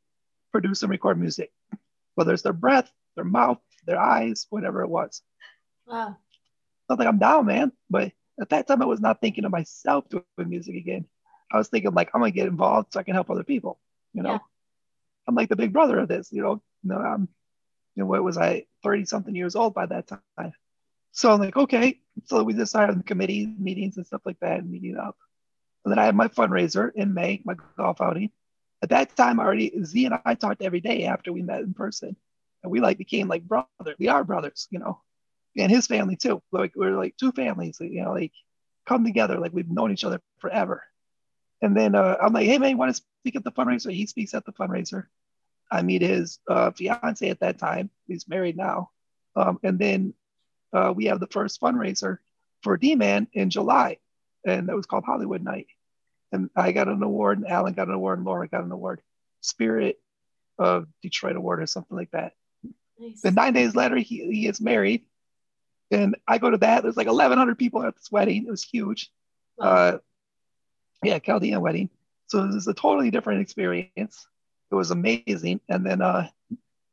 produce 0.51 0.83
and 0.83 0.91
record 0.91 1.21
music, 1.21 1.53
whether 2.17 2.33
it's 2.33 2.43
their 2.43 2.53
breath, 2.53 2.91
their 3.15 3.25
mouth, 3.25 3.61
their 3.87 4.01
eyes, 4.01 4.47
whatever 4.51 4.83
it 4.83 4.89
was. 4.89 5.23
Wow. 5.87 6.17
Not 6.89 6.99
like 6.99 7.09
I'm 7.09 7.19
down, 7.19 7.47
man. 7.47 7.73
But 7.89 8.13
at 8.41 8.49
that 8.51 8.67
time, 8.67 8.83
I 8.83 8.87
was 8.87 9.01
not 9.01 9.21
thinking 9.21 9.45
of 9.45 9.53
myself 9.53 10.09
doing 10.09 10.25
music 10.39 10.75
again. 10.75 11.07
I 11.53 11.59
was 11.59 11.69
thinking 11.69 11.95
like 11.95 12.11
I'm 12.13 12.21
gonna 12.21 12.33
get 12.33 12.49
involved 12.49 12.93
so 12.93 13.01
I 13.01 13.05
can 13.05 13.15
help 13.15 13.31
other 13.31 13.45
people. 13.45 13.79
You 14.17 14.23
know, 14.23 14.33
Yeah. 14.33 14.39
I'm 15.29 15.35
like 15.35 15.51
the 15.51 15.57
big 15.57 15.73
brother 15.73 15.99
of 15.99 16.09
this. 16.09 16.33
You 16.33 16.43
know, 16.43 16.63
you 16.83 16.91
know, 16.91 16.99
I'm, 16.99 17.29
you 17.95 18.03
know, 18.03 18.07
what 18.07 18.25
was 18.25 18.39
I 18.39 18.67
30 18.83 19.05
something 19.05 19.35
years 19.35 19.55
old 19.55 19.75
by 19.75 19.87
that 19.87 20.09
time? 20.09 20.53
So 21.13 21.33
I'm 21.33 21.41
like, 21.41 21.57
okay. 21.57 22.01
So 22.25 22.43
we 22.43 22.55
decided 22.55 22.91
on 22.93 22.99
the 22.99 23.05
committee 23.05 23.47
meetings 23.59 23.97
and 23.97 24.07
stuff 24.07 24.23
like 24.25 24.41
that, 24.41 24.61
and 24.61 24.71
meeting 24.71 24.97
up. 24.97 25.17
And 25.85 25.93
then 25.93 25.99
I 25.99 26.07
had 26.07 26.17
my 26.17 26.29
fundraiser 26.29 26.91
in 26.95 27.15
May, 27.15 27.43
my 27.45 27.55
golf 27.77 28.01
outing. 28.01 28.31
At 28.83 28.91
that 28.91 29.17
time, 29.17 29.39
already 29.39 29.73
Z 29.85 30.07
and 30.07 30.19
I 30.25 30.35
talked 30.35 30.63
every 30.63 30.81
day 30.81 31.05
after 31.05 31.33
we 31.33 31.43
met 31.43 31.61
in 31.61 31.75
person, 31.75 32.17
and 32.63 32.73
we 32.73 32.81
like 32.81 32.99
became 32.99 33.29
like 33.29 33.43
brothers. 33.43 33.97
We 33.99 34.09
are 34.09 34.25
brothers, 34.25 34.67
you 34.71 34.79
know, 34.79 35.01
and 35.57 35.71
his 35.71 35.87
family 35.87 36.17
too. 36.17 36.43
Like 36.53 36.73
we're 36.75 36.97
like 36.97 37.17
two 37.17 37.33
families, 37.33 37.79
you 37.81 38.03
know, 38.03 38.13
like 38.13 38.33
come 38.87 39.05
together 39.05 39.39
like 39.39 39.53
we've 39.53 39.71
known 39.71 39.93
each 39.93 40.05
other 40.05 40.21
forever. 40.39 40.83
And 41.63 41.77
then 41.77 41.95
uh, 41.95 42.17
I'm 42.21 42.33
like, 42.33 42.47
hey 42.47 42.59
man, 42.59 42.71
you 42.71 42.77
want 42.77 42.95
to 42.95 43.03
speak 43.21 43.37
at 43.37 43.45
the 43.45 43.53
fundraiser? 43.53 43.93
He 43.93 44.07
speaks 44.07 44.35
at 44.35 44.45
the 44.45 44.53
fundraiser. 44.53 45.07
I 45.71 45.83
meet 45.83 46.03
his 46.03 46.39
uh, 46.49 46.71
fiance 46.71 47.29
at 47.29 47.41
that 47.41 47.59
time. 47.59 47.91
He's 48.07 48.29
married 48.29 48.57
now. 48.57 48.91
Um, 49.35 49.59
and 49.63 49.79
then 49.79 50.15
uh, 50.73 50.93
we 50.95 51.07
have 51.07 51.21
the 51.21 51.27
first 51.27 51.61
fundraiser 51.61 52.19
for 52.63 52.77
D-Man 52.77 53.29
in 53.33 53.51
July, 53.51 53.99
and 54.45 54.69
that 54.69 54.77
was 54.77 54.87
called 54.87 55.05
Hollywood 55.05 55.43
Night. 55.43 55.67
And 56.33 56.51
I 56.57 56.73
got 56.73 56.89
an 56.89 57.03
award, 57.03 57.39
and 57.39 57.49
Alan 57.49 57.75
got 57.75 57.89
an 57.89 57.95
award, 57.95 58.19
and 58.19 58.27
Laura 58.27 58.49
got 58.49 58.65
an 58.65 58.73
award, 58.73 59.01
Spirit 59.41 59.99
of 60.59 60.87
Detroit 61.03 61.37
Award 61.37 61.63
or 61.63 61.67
something 61.67 61.97
like 61.97 62.11
that. 62.13 62.33
Nice. 62.99 63.21
Then 63.23 63.35
nine 63.35 63.53
days 63.53 63.75
later, 63.75 63.97
he, 63.97 64.27
he 64.27 64.41
gets 64.43 64.61
married, 64.61 65.05
and 65.91 66.17
I 66.27 66.39
go 66.39 66.51
to 66.51 66.59
that. 66.59 66.83
There's 66.83 66.97
like 66.97 67.07
1,100 67.07 67.59
people 67.59 67.83
at 67.83 67.95
this 67.95 68.11
wedding. 68.11 68.47
It 68.47 68.51
was 68.51 68.65
huge. 68.65 69.11
Wow. 69.59 69.67
Uh, 69.67 69.99
yeah, 71.03 71.19
Chaldean 71.19 71.61
wedding. 71.61 71.91
So 72.27 72.47
this 72.47 72.57
is 72.57 72.69
a 72.69 72.75
totally 72.75 73.11
different 73.11 73.43
experience. 73.43 74.27
It 74.71 74.75
was 74.75 74.91
amazing. 74.91 75.61
And 75.69 75.87
then, 75.87 76.03
uh, 76.03 76.29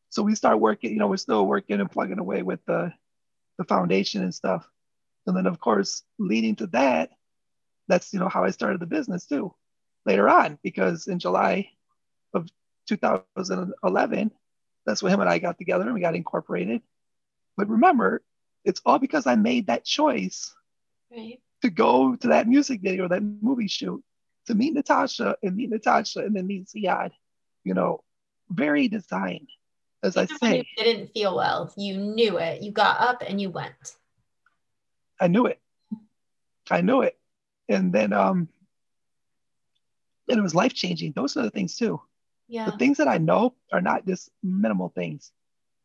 so 0.09 0.21
we 0.21 0.35
start 0.35 0.59
working. 0.59 0.91
You 0.91 0.99
know, 0.99 1.07
we're 1.07 1.17
still 1.17 1.45
working 1.45 1.79
and 1.79 1.91
plugging 1.91 2.19
away 2.19 2.43
with 2.43 2.63
the 2.65 2.93
the 3.57 3.63
foundation 3.63 4.23
and 4.23 4.33
stuff. 4.33 4.67
And 5.25 5.35
then, 5.35 5.47
of 5.47 5.59
course, 5.59 6.03
leading 6.19 6.55
to 6.57 6.67
that, 6.67 7.11
that's 7.87 8.13
you 8.13 8.19
know 8.19 8.29
how 8.29 8.43
I 8.43 8.51
started 8.51 8.79
the 8.79 8.85
business 8.85 9.25
too. 9.25 9.53
Later 10.05 10.29
on, 10.29 10.59
because 10.63 11.07
in 11.07 11.19
July 11.19 11.69
of 12.33 12.47
2011, 12.87 14.31
that's 14.85 15.01
when 15.01 15.13
him 15.13 15.21
and 15.21 15.29
I 15.29 15.39
got 15.39 15.57
together 15.57 15.85
and 15.85 15.93
we 15.93 16.01
got 16.01 16.15
incorporated. 16.15 16.81
But 17.55 17.69
remember, 17.69 18.21
it's 18.65 18.81
all 18.85 18.99
because 18.99 19.27
I 19.27 19.35
made 19.35 19.67
that 19.67 19.85
choice 19.85 20.53
right. 21.11 21.39
To 21.63 21.69
go 21.71 22.15
to 22.15 22.27
that 22.29 22.47
music 22.47 22.81
video, 22.81 23.07
that 23.07 23.23
movie 23.23 23.67
shoot, 23.67 24.03
to 24.47 24.55
meet 24.55 24.73
Natasha 24.73 25.37
and 25.41 25.55
meet 25.55 25.69
Natasha 25.71 26.19
and 26.19 26.35
then 26.35 26.47
meet 26.47 26.67
Ziad. 26.67 27.11
You 27.63 27.73
know, 27.73 28.03
very 28.49 28.87
designed, 28.89 29.49
as 30.03 30.17
I 30.17 30.23
Even 30.23 30.37
when 30.41 30.53
you 30.55 30.63
say. 30.77 30.83
didn't 30.83 31.13
feel 31.13 31.35
well, 31.35 31.73
you 31.77 31.97
knew 31.97 32.37
it. 32.37 32.61
You 32.61 32.71
got 32.71 32.99
up 33.01 33.23
and 33.27 33.39
you 33.41 33.49
went. 33.49 33.95
I 35.19 35.27
knew 35.27 35.45
it. 35.47 35.59
I 36.69 36.81
knew 36.81 37.01
it. 37.01 37.17
And 37.69 37.93
then 37.93 38.13
um 38.13 38.49
and 40.29 40.39
it 40.39 40.41
was 40.41 40.55
life 40.55 40.73
changing. 40.73 41.13
Those 41.13 41.37
are 41.37 41.43
the 41.43 41.51
things 41.51 41.77
too. 41.77 42.01
Yeah. 42.47 42.65
The 42.65 42.77
things 42.77 42.97
that 42.97 43.07
I 43.07 43.17
know 43.17 43.55
are 43.71 43.81
not 43.81 44.05
just 44.05 44.29
minimal 44.41 44.89
things. 44.89 45.31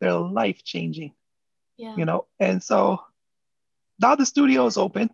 They're 0.01 0.13
life 0.13 0.65
changing, 0.65 1.13
Yeah. 1.77 1.95
you 1.97 2.05
know. 2.05 2.27
And 2.41 2.63
so 2.63 3.01
now 4.01 4.15
the 4.17 4.27
studio 4.27 4.67
is 4.67 4.77
open. 4.77 5.11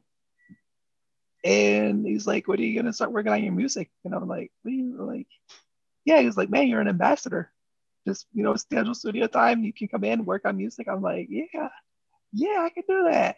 And 1.44 2.06
he's 2.06 2.26
like, 2.26 2.48
What 2.48 2.58
are 2.58 2.62
you 2.62 2.80
gonna 2.80 2.92
start 2.92 3.12
working 3.12 3.32
on 3.32 3.44
your 3.44 3.52
music? 3.52 3.90
And 4.04 4.14
I'm 4.14 4.26
like, 4.26 4.50
what 4.62 4.72
are 4.72 4.74
you 4.74 4.96
like, 4.98 5.28
yeah, 6.04 6.20
he's 6.20 6.36
like, 6.36 6.50
Man, 6.50 6.68
you're 6.68 6.80
an 6.80 6.88
ambassador. 6.88 7.50
Just 8.06 8.26
you 8.32 8.42
know, 8.42 8.56
schedule 8.56 8.94
studio 8.94 9.26
time. 9.26 9.64
You 9.64 9.72
can 9.72 9.88
come 9.88 10.04
in, 10.04 10.24
work 10.24 10.42
on 10.44 10.56
music. 10.56 10.88
I'm 10.88 11.02
like, 11.02 11.28
Yeah, 11.30 11.68
yeah, 12.32 12.60
I 12.60 12.70
can 12.70 12.84
do 12.88 13.08
that. 13.10 13.36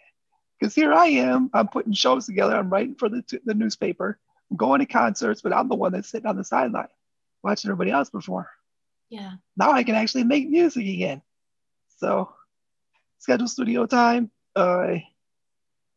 Because 0.59 0.74
here 0.74 0.92
I 0.92 1.07
am, 1.07 1.50
I'm 1.52 1.68
putting 1.68 1.92
shows 1.92 2.26
together. 2.26 2.57
I'm 2.57 2.70
writing 2.70 2.94
for 2.94 3.09
the, 3.09 3.22
the 3.44 3.54
newspaper. 3.54 4.18
I'm 4.50 4.57
going 4.57 4.80
to 4.80 4.86
concerts, 4.86 5.42
but 5.42 5.52
I'm 5.52 5.68
the 5.68 5.74
one 5.74 5.92
that's 5.92 6.09
sitting 6.09 6.26
on 6.26 6.36
the 6.36 6.44
sideline 6.44 6.88
watching 7.42 7.68
everybody 7.70 7.90
else 7.90 8.09
perform. 8.09 8.46
Yeah. 9.11 9.32
Now 9.57 9.72
I 9.72 9.84
can 9.84 9.94
actually 9.94 10.24
make 10.24 10.48
music 10.48 10.86
again. 10.86 11.22
So, 11.98 12.32
schedule 13.18 13.48
studio 13.48 13.86
time. 13.86 14.30
Uh, 14.54 14.96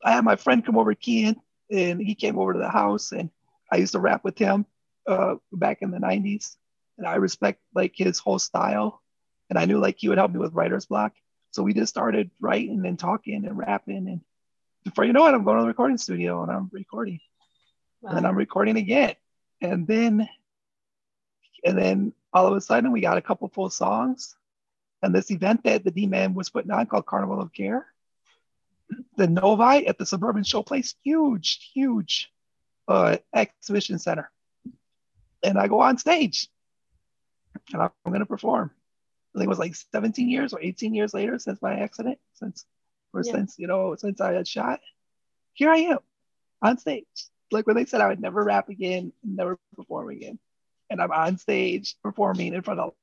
I 0.03 0.11
had 0.11 0.23
my 0.23 0.35
friend 0.35 0.65
come 0.65 0.77
over, 0.77 0.93
Kian, 0.93 1.35
and 1.71 2.01
he 2.01 2.15
came 2.15 2.37
over 2.37 2.53
to 2.53 2.59
the 2.59 2.69
house, 2.69 3.11
and 3.11 3.29
I 3.71 3.77
used 3.77 3.93
to 3.93 3.99
rap 3.99 4.23
with 4.23 4.37
him 4.37 4.65
uh, 5.07 5.35
back 5.51 5.81
in 5.81 5.91
the 5.91 5.97
90s. 5.97 6.55
And 6.97 7.07
I 7.07 7.15
respect 7.15 7.61
like 7.73 7.93
his 7.95 8.19
whole 8.19 8.39
style. 8.39 9.01
And 9.49 9.57
I 9.57 9.65
knew 9.65 9.79
like 9.79 9.95
he 9.97 10.09
would 10.09 10.17
help 10.17 10.31
me 10.31 10.39
with 10.39 10.53
writer's 10.53 10.85
block. 10.85 11.13
So 11.51 11.63
we 11.63 11.73
just 11.73 11.89
started 11.89 12.29
writing 12.39 12.85
and 12.85 12.99
talking 12.99 13.45
and 13.45 13.57
rapping. 13.57 14.07
And 14.07 14.21
before 14.83 15.05
you 15.05 15.13
know 15.13 15.25
it, 15.25 15.33
I'm 15.33 15.43
going 15.43 15.57
to 15.57 15.63
the 15.63 15.67
recording 15.67 15.97
studio 15.97 16.43
and 16.43 16.51
I'm 16.51 16.69
recording. 16.71 17.19
Wow. 18.01 18.09
And 18.09 18.17
then 18.17 18.25
I'm 18.25 18.37
recording 18.37 18.77
again. 18.77 19.15
And 19.61 19.87
then 19.87 20.29
and 21.65 21.77
then 21.77 22.13
all 22.31 22.47
of 22.47 22.55
a 22.55 22.61
sudden 22.61 22.91
we 22.91 23.01
got 23.01 23.17
a 23.17 23.21
couple 23.21 23.47
full 23.49 23.69
songs. 23.69 24.35
And 25.01 25.15
this 25.15 25.31
event 25.31 25.63
that 25.63 25.83
the 25.83 25.91
D-Man 25.91 26.33
was 26.33 26.49
putting 26.49 26.71
on 26.71 26.85
called 26.85 27.05
Carnival 27.05 27.41
of 27.41 27.53
Care. 27.53 27.87
The 29.17 29.27
Novi 29.27 29.87
at 29.87 29.97
the 29.97 30.05
Suburban 30.05 30.43
Showplace, 30.43 30.95
huge, 31.03 31.71
huge 31.73 32.31
uh, 32.87 33.17
exhibition 33.33 33.99
center. 33.99 34.31
And 35.43 35.57
I 35.57 35.67
go 35.67 35.81
on 35.81 35.97
stage 35.97 36.49
and 37.73 37.81
I'm 37.81 37.91
going 38.05 38.19
to 38.19 38.25
perform. 38.25 38.71
I 39.35 39.39
think 39.39 39.45
it 39.45 39.49
was 39.49 39.59
like 39.59 39.75
17 39.75 40.29
years 40.29 40.53
or 40.53 40.61
18 40.61 40.93
years 40.93 41.13
later 41.13 41.37
since 41.37 41.61
my 41.61 41.79
accident, 41.79 42.17
since 42.33 42.65
or 43.13 43.21
Yeah. 43.23 43.33
since 43.33 43.55
you 43.57 43.67
know 43.67 43.95
since 43.95 44.19
I 44.21 44.33
had 44.33 44.47
shot. 44.47 44.79
Here 45.53 45.71
I 45.71 45.77
am 45.77 45.99
on 46.61 46.77
stage, 46.77 47.05
like 47.51 47.67
when 47.67 47.75
they 47.75 47.85
said 47.85 48.01
I 48.01 48.07
would 48.07 48.19
never 48.19 48.43
rap 48.43 48.69
again, 48.69 49.13
never 49.23 49.57
perform 49.75 50.09
again, 50.09 50.39
and 50.89 51.01
I'm 51.01 51.11
on 51.11 51.37
stage 51.37 51.95
performing 52.01 52.53
in 52.53 52.61
front 52.63 52.79
of 52.79 52.93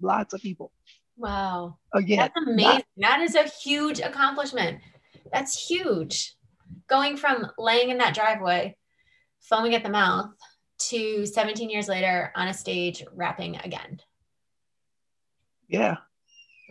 lots 0.00 0.34
of 0.34 0.40
people. 0.40 0.72
Wow. 1.16 1.78
Again, 1.92 2.18
that's 2.18 2.36
amazing. 2.36 2.82
Not, 2.96 3.18
that 3.18 3.20
is 3.20 3.34
a 3.34 3.44
huge 3.44 4.00
accomplishment. 4.00 4.80
That's 5.32 5.68
huge. 5.68 6.34
Going 6.88 7.16
from 7.16 7.50
laying 7.58 7.90
in 7.90 7.98
that 7.98 8.14
driveway, 8.14 8.76
foaming 9.40 9.74
at 9.74 9.82
the 9.82 9.90
mouth, 9.90 10.30
to 10.80 11.26
17 11.26 11.70
years 11.70 11.88
later 11.88 12.32
on 12.34 12.48
a 12.48 12.54
stage 12.54 13.04
rapping 13.14 13.56
again. 13.56 14.00
Yeah. 15.68 15.96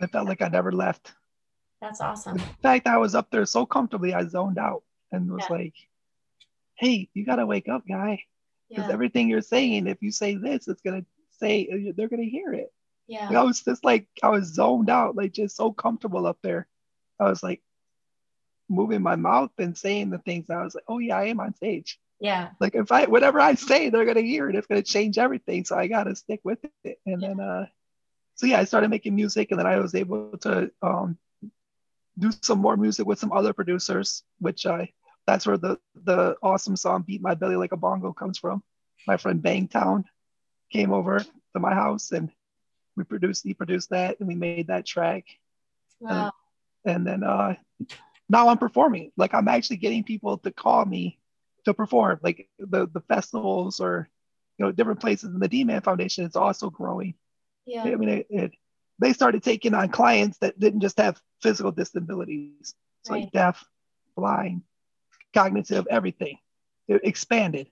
I 0.00 0.06
felt 0.06 0.26
like 0.26 0.42
I 0.42 0.48
never 0.48 0.72
left. 0.72 1.12
That's 1.80 2.00
awesome. 2.00 2.36
In 2.36 2.44
fact, 2.62 2.86
I 2.86 2.98
was 2.98 3.14
up 3.14 3.30
there 3.30 3.46
so 3.46 3.64
comfortably, 3.64 4.12
I 4.12 4.26
zoned 4.26 4.58
out 4.58 4.82
and 5.12 5.30
was 5.30 5.44
yeah. 5.48 5.56
like, 5.56 5.74
hey, 6.74 7.08
you 7.14 7.24
got 7.24 7.36
to 7.36 7.46
wake 7.46 7.68
up, 7.68 7.84
guy. 7.88 8.22
Because 8.68 8.86
yeah. 8.86 8.92
everything 8.92 9.28
you're 9.28 9.40
saying, 9.40 9.86
if 9.86 9.98
you 10.00 10.12
say 10.12 10.36
this, 10.36 10.68
it's 10.68 10.82
going 10.82 11.02
to 11.02 11.06
say, 11.38 11.68
uh, 11.72 11.92
they're 11.96 12.08
going 12.08 12.22
to 12.22 12.28
hear 12.28 12.52
it. 12.52 12.72
Yeah. 13.06 13.28
I 13.30 13.42
was 13.42 13.62
just 13.62 13.84
like, 13.84 14.06
I 14.22 14.28
was 14.28 14.54
zoned 14.54 14.90
out, 14.90 15.16
like 15.16 15.32
just 15.32 15.56
so 15.56 15.72
comfortable 15.72 16.26
up 16.26 16.38
there. 16.42 16.68
I 17.18 17.24
was 17.24 17.42
like 17.42 17.60
moving 18.70 19.02
my 19.02 19.16
mouth 19.16 19.50
and 19.58 19.76
saying 19.76 20.10
the 20.10 20.18
things. 20.18 20.48
I 20.48 20.62
was 20.62 20.74
like, 20.74 20.84
oh, 20.88 20.98
yeah, 20.98 21.18
I 21.18 21.24
am 21.24 21.40
on 21.40 21.54
stage. 21.54 21.98
Yeah. 22.20 22.50
Like 22.60 22.74
if 22.74 22.92
I, 22.92 23.06
whatever 23.06 23.40
I 23.40 23.54
say, 23.54 23.90
they're 23.90 24.04
going 24.04 24.16
to 24.16 24.22
hear 24.22 24.48
it. 24.48 24.54
It's 24.54 24.66
going 24.66 24.82
to 24.82 24.88
change 24.88 25.18
everything. 25.18 25.64
So 25.64 25.76
I 25.76 25.88
got 25.88 26.04
to 26.04 26.14
stick 26.14 26.40
with 26.44 26.58
it. 26.84 26.98
And 27.04 27.20
yeah. 27.20 27.28
then, 27.28 27.40
uh, 27.40 27.66
so 28.36 28.46
yeah, 28.46 28.60
I 28.60 28.64
started 28.64 28.88
making 28.88 29.14
music 29.14 29.50
and 29.50 29.58
then 29.58 29.66
I 29.66 29.78
was 29.78 29.94
able 29.94 30.38
to 30.38 30.70
um, 30.80 31.18
do 32.18 32.30
some 32.42 32.58
more 32.58 32.76
music 32.76 33.06
with 33.06 33.18
some 33.18 33.32
other 33.32 33.52
producers, 33.52 34.22
which 34.38 34.66
I 34.66 34.92
that's 35.26 35.46
where 35.46 35.58
the 35.58 35.78
the 35.94 36.36
awesome 36.42 36.76
song 36.76 37.04
"Beat 37.06 37.20
My 37.20 37.34
Belly 37.34 37.56
Like 37.56 37.72
a 37.72 37.76
Bongo" 37.76 38.12
comes 38.12 38.38
from. 38.38 38.62
My 39.06 39.16
friend 39.16 39.42
Bangtown 39.42 40.04
came 40.72 40.92
over 40.92 41.18
to 41.18 41.60
my 41.60 41.74
house 41.74 42.12
and 42.12 42.30
we 42.96 43.04
produced 43.04 43.44
he 43.44 43.54
produced 43.54 43.90
that 43.90 44.18
and 44.20 44.28
we 44.28 44.34
made 44.34 44.68
that 44.68 44.86
track. 44.86 45.26
Wow. 46.00 46.32
And, 46.84 46.96
and 46.96 47.06
then 47.06 47.22
uh, 47.22 47.56
now 48.30 48.48
I'm 48.48 48.58
performing. 48.58 49.10
Like 49.16 49.34
I'm 49.34 49.48
actually 49.48 49.78
getting 49.78 50.04
people 50.04 50.38
to 50.38 50.52
call 50.52 50.84
me 50.84 51.18
to 51.64 51.74
perform, 51.74 52.20
like 52.22 52.48
the 52.58 52.86
the 52.86 53.00
festivals 53.02 53.80
or 53.80 54.08
you 54.56 54.64
know 54.64 54.72
different 54.72 55.00
places. 55.00 55.30
And 55.30 55.42
the 55.42 55.48
D 55.48 55.64
Man 55.64 55.82
Foundation 55.82 56.24
is 56.24 56.36
also 56.36 56.70
growing. 56.70 57.14
Yeah. 57.66 57.84
I 57.84 57.96
mean, 57.96 58.08
it, 58.08 58.26
it, 58.30 58.52
they 58.98 59.12
started 59.12 59.42
taking 59.42 59.74
on 59.74 59.88
clients 59.90 60.38
that 60.38 60.58
didn't 60.58 60.80
just 60.80 60.98
have 60.98 61.20
physical 61.42 61.72
disabilities, 61.72 62.74
right. 63.08 63.22
like 63.22 63.32
deaf, 63.32 63.64
blind, 64.16 64.62
cognitive, 65.34 65.86
everything. 65.90 66.38
It 66.88 67.02
expanded, 67.04 67.68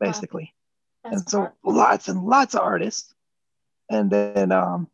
basically. 0.00 0.54
Wow. 1.04 1.10
And 1.10 1.28
so 1.28 1.52
lots 1.64 2.08
and 2.08 2.24
lots 2.24 2.54
of 2.54 2.60
artists. 2.60 3.12
And 3.90 4.10
then 4.10 4.52
um, 4.52 4.88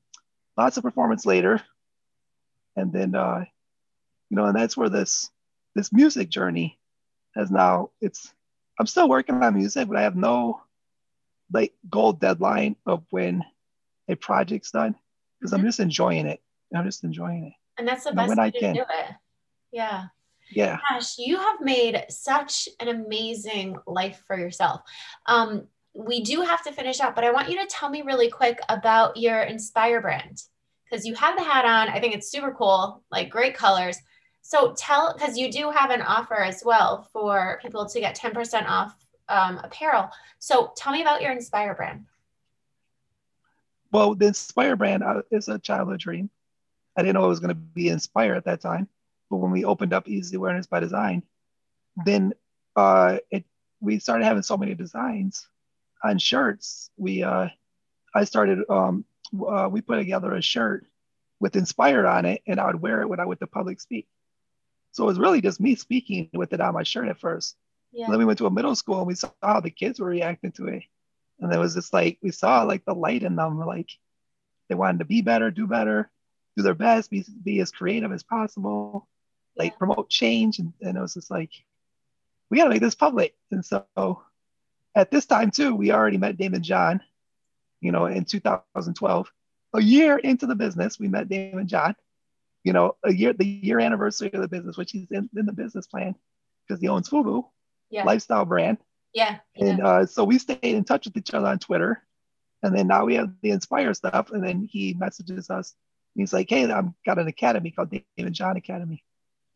lots 0.57 0.77
of 0.77 0.83
performance 0.83 1.25
later. 1.25 1.63
And 2.77 2.93
then 2.93 3.15
uh, 3.15 3.45
you 4.31 4.37
know, 4.37 4.47
and 4.47 4.57
that's 4.57 4.77
where 4.77 4.89
this 4.89 5.29
this 5.75 5.93
music 5.93 6.29
journey 6.31 6.79
has 7.35 7.51
now 7.51 7.91
it's 8.01 8.33
I'm 8.79 8.87
still 8.87 9.09
working 9.09 9.43
on 9.43 9.55
music, 9.55 9.89
but 9.89 9.97
I 9.97 10.03
have 10.03 10.17
no 10.17 10.63
like 11.53 11.75
goal 11.89 12.13
deadline 12.13 12.77
of 12.87 13.05
when 13.11 13.45
a 14.09 14.15
project's 14.15 14.71
done 14.71 14.95
because 15.39 15.53
mm-hmm. 15.53 15.61
I'm 15.61 15.67
just 15.67 15.81
enjoying 15.81 16.27
it. 16.27 16.41
I'm 16.75 16.85
just 16.85 17.05
enjoying 17.05 17.47
it. 17.47 17.53
And 17.79 17.87
that's 17.87 18.05
the 18.05 18.13
best 18.13 18.37
way 18.37 18.45
I 18.45 18.51
to 18.51 18.59
can. 18.59 18.75
do 18.75 18.83
it. 18.83 19.15
Yeah. 19.73 20.07
Yeah. 20.51 20.79
Gosh, 20.89 21.19
you 21.19 21.37
have 21.37 21.61
made 21.61 22.05
such 22.09 22.69
an 22.81 22.89
amazing 22.89 23.77
life 23.87 24.23
for 24.27 24.39
yourself. 24.39 24.83
Um, 25.27 25.67
we 25.95 26.23
do 26.23 26.43
have 26.43 26.63
to 26.65 26.73
finish 26.73 27.01
up, 27.01 27.15
but 27.15 27.25
I 27.25 27.33
want 27.33 27.51
you 27.51 27.59
to 27.61 27.67
tell 27.67 27.89
me 27.89 28.03
really 28.03 28.31
quick 28.31 28.61
about 28.69 29.17
your 29.17 29.41
Inspire 29.43 30.01
brand 30.01 30.43
because 30.85 31.07
you 31.07 31.15
have 31.15 31.37
the 31.37 31.45
hat 31.45 31.65
on. 31.65 31.89
I 31.89 32.01
think 32.01 32.15
it's 32.15 32.31
super 32.31 32.53
cool, 32.53 33.03
like 33.11 33.31
great 33.31 33.55
colors. 33.55 33.97
So 34.43 34.73
tell, 34.77 35.13
because 35.13 35.39
you 35.39 35.51
do 35.51 35.71
have 35.71 35.91
an 35.91 36.03
offer 36.03 36.43
as 36.43 36.63
well 36.65 37.09
for 37.13 37.59
people 37.63 37.87
to 37.87 38.01
get 38.01 38.17
10% 38.17 38.69
off 38.69 38.97
um, 39.29 39.61
apparel. 39.63 40.11
So 40.39 40.73
tell 40.77 40.93
me 40.93 41.03
about 41.03 41.23
your 41.23 41.33
Inspire 41.33 41.75
brand. 41.75 42.07
Well, 43.93 44.15
the 44.15 44.29
Inspire 44.29 44.77
brand 44.77 45.03
uh, 45.03 45.23
is 45.31 45.49
a 45.49 45.59
childhood 45.59 46.01
dream. 46.01 46.31
I 46.97 47.03
didn't 47.03 47.15
know 47.15 47.25
it 47.25 47.29
was 47.29 47.41
going 47.41 47.51
to 47.51 47.55
be 47.55 47.89
Inspire 47.89 48.35
at 48.35 48.45
that 48.45 48.61
time, 48.61 48.89
but 49.31 49.37
when 49.37 49.51
we 49.51 49.65
opened 49.65 49.93
up 49.93 50.09
EZ 50.09 50.35
Awareness 50.35 50.67
by 50.67 50.81
Design, 50.81 51.23
then 52.05 52.35
uh, 52.77 53.19
it 53.31 53.45
we 53.81 53.99
started 53.99 54.25
having 54.25 54.43
so 54.43 54.57
many 54.57 54.75
designs 54.75 55.49
on 56.05 56.19
shirts. 56.19 56.91
We 56.97 57.23
uh, 57.23 57.49
I 58.15 58.25
started 58.25 58.59
um, 58.69 59.05
uh, 59.47 59.69
we 59.71 59.81
put 59.81 59.97
together 59.97 60.35
a 60.35 60.43
shirt 60.43 60.87
with 61.41 61.57
Inspire 61.57 62.07
on 62.07 62.27
it, 62.27 62.43
and 62.47 62.61
I 62.61 62.67
would 62.67 62.81
wear 62.81 63.01
it 63.01 63.09
when 63.09 63.21
I 63.21 63.25
went 63.25 63.41
to 63.41 63.47
public 63.47 63.81
speak. 63.81 64.07
So 64.93 65.05
it 65.05 65.07
was 65.07 65.19
really 65.19 65.41
just 65.41 65.61
me 65.61 65.75
speaking 65.75 66.31
with 66.33 66.53
it 66.53 66.61
on 66.61 66.75
my 66.75 66.83
shirt 66.83 67.09
at 67.09 67.21
first. 67.21 67.57
Yeah. 67.93 68.07
Then 68.09 68.19
we 68.19 68.25
went 68.25 68.39
to 68.39 68.47
a 68.47 68.51
middle 68.51 68.75
school 68.75 68.99
and 68.99 69.07
we 69.07 69.15
saw 69.15 69.31
how 69.43 69.61
the 69.61 69.71
kids 69.71 70.01
were 70.01 70.09
reacting 70.09 70.53
to 70.53 70.67
it 70.67 70.83
and 71.41 71.53
it 71.53 71.59
was 71.59 71.75
just 71.75 71.93
like 71.93 72.19
we 72.23 72.31
saw 72.31 72.63
like 72.63 72.85
the 72.85 72.95
light 72.95 73.23
in 73.23 73.37
them 73.37 73.59
like 73.59 73.91
they 74.69 74.75
wanted 74.75 74.99
to 74.99 75.05
be 75.05 75.23
better 75.23 75.51
do 75.51 75.67
better 75.67 76.11
do 76.57 76.63
their 76.63 76.75
best 76.75 77.11
be, 77.11 77.25
be 77.43 77.61
as 77.61 77.71
creative 77.71 78.13
as 78.13 78.23
possible 78.23 79.09
like 79.57 79.73
yeah. 79.73 79.79
promote 79.79 80.09
change 80.09 80.59
and, 80.59 80.73
and 80.81 80.97
it 80.97 81.01
was 81.01 81.15
just 81.15 81.31
like 81.31 81.51
we 82.51 82.59
got 82.59 82.65
to 82.65 82.71
make 82.71 82.83
this 82.83 82.95
public 82.95 83.35
and 83.51 83.65
so 83.65 84.23
at 84.95 85.11
this 85.11 85.27
time 85.27 85.51
too 85.51 85.75
we 85.75 85.93
already 85.93 86.19
met 86.19 86.37
Daymond 86.37 86.63
John 86.63 87.01
you 87.81 87.93
know 87.93 88.07
in 88.07 88.25
2012 88.25 89.33
a 89.75 89.83
year 89.83 90.19
into 90.19 90.47
the 90.47 90.55
business 90.55 90.99
we 90.99 91.09
met 91.09 91.29
Daymond 91.29 91.67
John 91.67 91.97
you 92.65 92.73
know 92.73 92.97
a 93.05 93.13
year 93.13 93.33
the 93.33 93.47
year 93.47 93.81
anniversary 93.81 94.31
of 94.33 94.41
the 94.41 94.49
business 94.49 94.77
which 94.77 94.93
he's 94.93 95.11
in, 95.11 95.29
in 95.37 95.47
the 95.47 95.53
business 95.53 95.87
plan 95.87 96.15
because 96.67 96.81
he 96.81 96.89
owns 96.89 97.09
fubu 97.09 97.45
yeah. 97.91 98.05
lifestyle 98.05 98.45
brand 98.45 98.79
yeah. 99.13 99.39
And 99.57 99.81
uh, 99.81 100.07
so 100.07 100.25
we 100.25 100.39
stayed 100.39 100.63
in 100.63 100.85
touch 100.85 101.07
with 101.07 101.17
each 101.17 101.35
other 101.35 101.47
on 101.47 101.59
Twitter. 101.59 102.03
And 102.63 102.77
then 102.77 102.87
now 102.87 103.05
we 103.05 103.15
have 103.15 103.33
the 103.43 103.51
Inspire 103.51 103.95
stuff. 103.95 104.31
And 104.31 104.45
then 104.45 104.69
he 104.71 104.95
messages 104.95 105.51
us. 105.51 105.75
he's 106.15 106.33
like, 106.33 106.49
hey, 106.49 106.71
I've 106.71 106.91
got 107.07 107.19
an 107.19 107.29
academy 107.29 107.71
called 107.71 107.91
Daymond 107.91 108.33
John 108.33 108.57
Academy. 108.57 109.03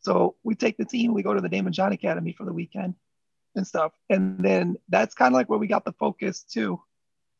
So 0.01 0.35
we 0.43 0.55
take 0.55 0.77
the 0.77 0.85
team, 0.85 1.13
we 1.13 1.23
go 1.23 1.33
to 1.33 1.41
the 1.41 1.49
Daymond 1.49 1.71
John 1.71 1.91
Academy 1.91 2.33
for 2.33 2.45
the 2.45 2.53
weekend 2.53 2.95
and 3.55 3.65
stuff. 3.65 3.93
And 4.09 4.39
then 4.39 4.77
that's 4.89 5.15
kind 5.15 5.33
of 5.33 5.37
like 5.37 5.49
where 5.49 5.59
we 5.59 5.67
got 5.67 5.85
the 5.85 5.93
focus 5.93 6.43
too, 6.43 6.81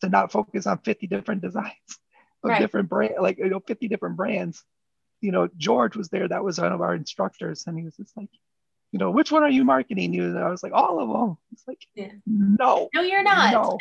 to 0.02 0.10
not 0.10 0.32
focus 0.32 0.66
on 0.66 0.80
50 0.80 1.08
different 1.08 1.42
designs 1.42 1.74
of 2.44 2.52
right. 2.52 2.60
different 2.60 2.90
brand, 2.90 3.16
like 3.20 3.38
you 3.38 3.50
know, 3.50 3.60
50 3.60 3.88
different 3.88 4.18
brands. 4.18 4.64
You 5.26 5.32
know, 5.32 5.50
George 5.58 5.96
was 5.96 6.10
there, 6.10 6.28
that 6.28 6.44
was 6.44 6.60
one 6.60 6.72
of 6.72 6.82
our 6.82 6.94
instructors, 6.94 7.66
and 7.68 7.78
he 7.78 7.84
was 7.84 7.96
just 7.96 8.16
like, 8.16 8.30
you 8.92 9.00
know, 9.00 9.12
which 9.12 9.32
one 9.32 9.44
are 9.44 9.50
you 9.50 9.66
marketing 9.66 10.14
you? 10.14 10.24
And 10.24 10.40
I 10.40 10.50
was 10.50 10.64
like, 10.64 10.72
all 10.72 11.02
of 11.02 11.10
them. 11.10 11.38
It's 11.52 11.68
like, 11.68 11.86
yeah. 11.96 12.12
no, 12.26 12.90
no, 12.94 13.02
you're 13.02 13.24
not. 13.24 13.52
No, 13.52 13.78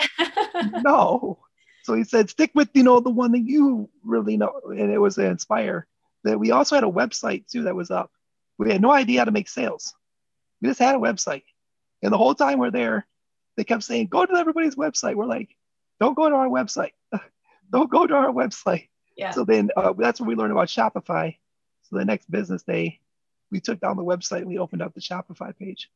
no. 0.82 1.38
So 1.84 1.94
he 1.94 2.04
said, 2.04 2.30
stick 2.30 2.50
with, 2.54 2.70
you 2.72 2.82
know, 2.82 2.98
the 2.98 3.10
one 3.10 3.32
that 3.32 3.46
you 3.46 3.90
really 4.02 4.36
know. 4.36 4.60
And 4.64 4.90
it 4.90 4.98
was 4.98 5.18
Inspire. 5.18 5.86
That 6.24 6.40
we 6.40 6.50
also 6.50 6.74
had 6.74 6.84
a 6.84 6.88
website 6.88 7.46
too 7.46 7.64
that 7.64 7.76
was 7.76 7.90
up. 7.90 8.10
We 8.58 8.72
had 8.72 8.80
no 8.80 8.90
idea 8.90 9.20
how 9.20 9.26
to 9.26 9.30
make 9.30 9.48
sales. 9.48 9.94
We 10.62 10.68
just 10.68 10.80
had 10.80 10.94
a 10.94 10.98
website. 10.98 11.44
And 12.02 12.12
the 12.12 12.18
whole 12.18 12.34
time 12.34 12.58
we're 12.58 12.70
there, 12.70 13.06
they 13.56 13.64
kept 13.64 13.84
saying, 13.84 14.06
go 14.06 14.24
to 14.24 14.34
everybody's 14.34 14.76
website. 14.76 15.14
We're 15.14 15.26
like, 15.26 15.54
don't 16.00 16.16
go 16.16 16.28
to 16.28 16.34
our 16.34 16.48
website. 16.48 16.92
don't 17.70 17.90
go 17.90 18.06
to 18.06 18.14
our 18.14 18.32
website. 18.32 18.88
Yeah. 19.16 19.30
So 19.30 19.44
then 19.44 19.70
uh, 19.76 19.92
that's 19.96 20.20
when 20.20 20.28
we 20.28 20.34
learned 20.34 20.52
about 20.52 20.68
Shopify. 20.68 21.36
So 21.82 21.96
the 21.96 22.04
next 22.04 22.30
business 22.30 22.62
day, 22.62 23.00
we 23.50 23.60
took 23.60 23.80
down 23.80 23.96
the 23.96 24.04
website 24.04 24.38
and 24.38 24.48
we 24.48 24.58
opened 24.58 24.82
up 24.82 24.94
the 24.94 25.00
Shopify 25.00 25.56
page. 25.56 25.90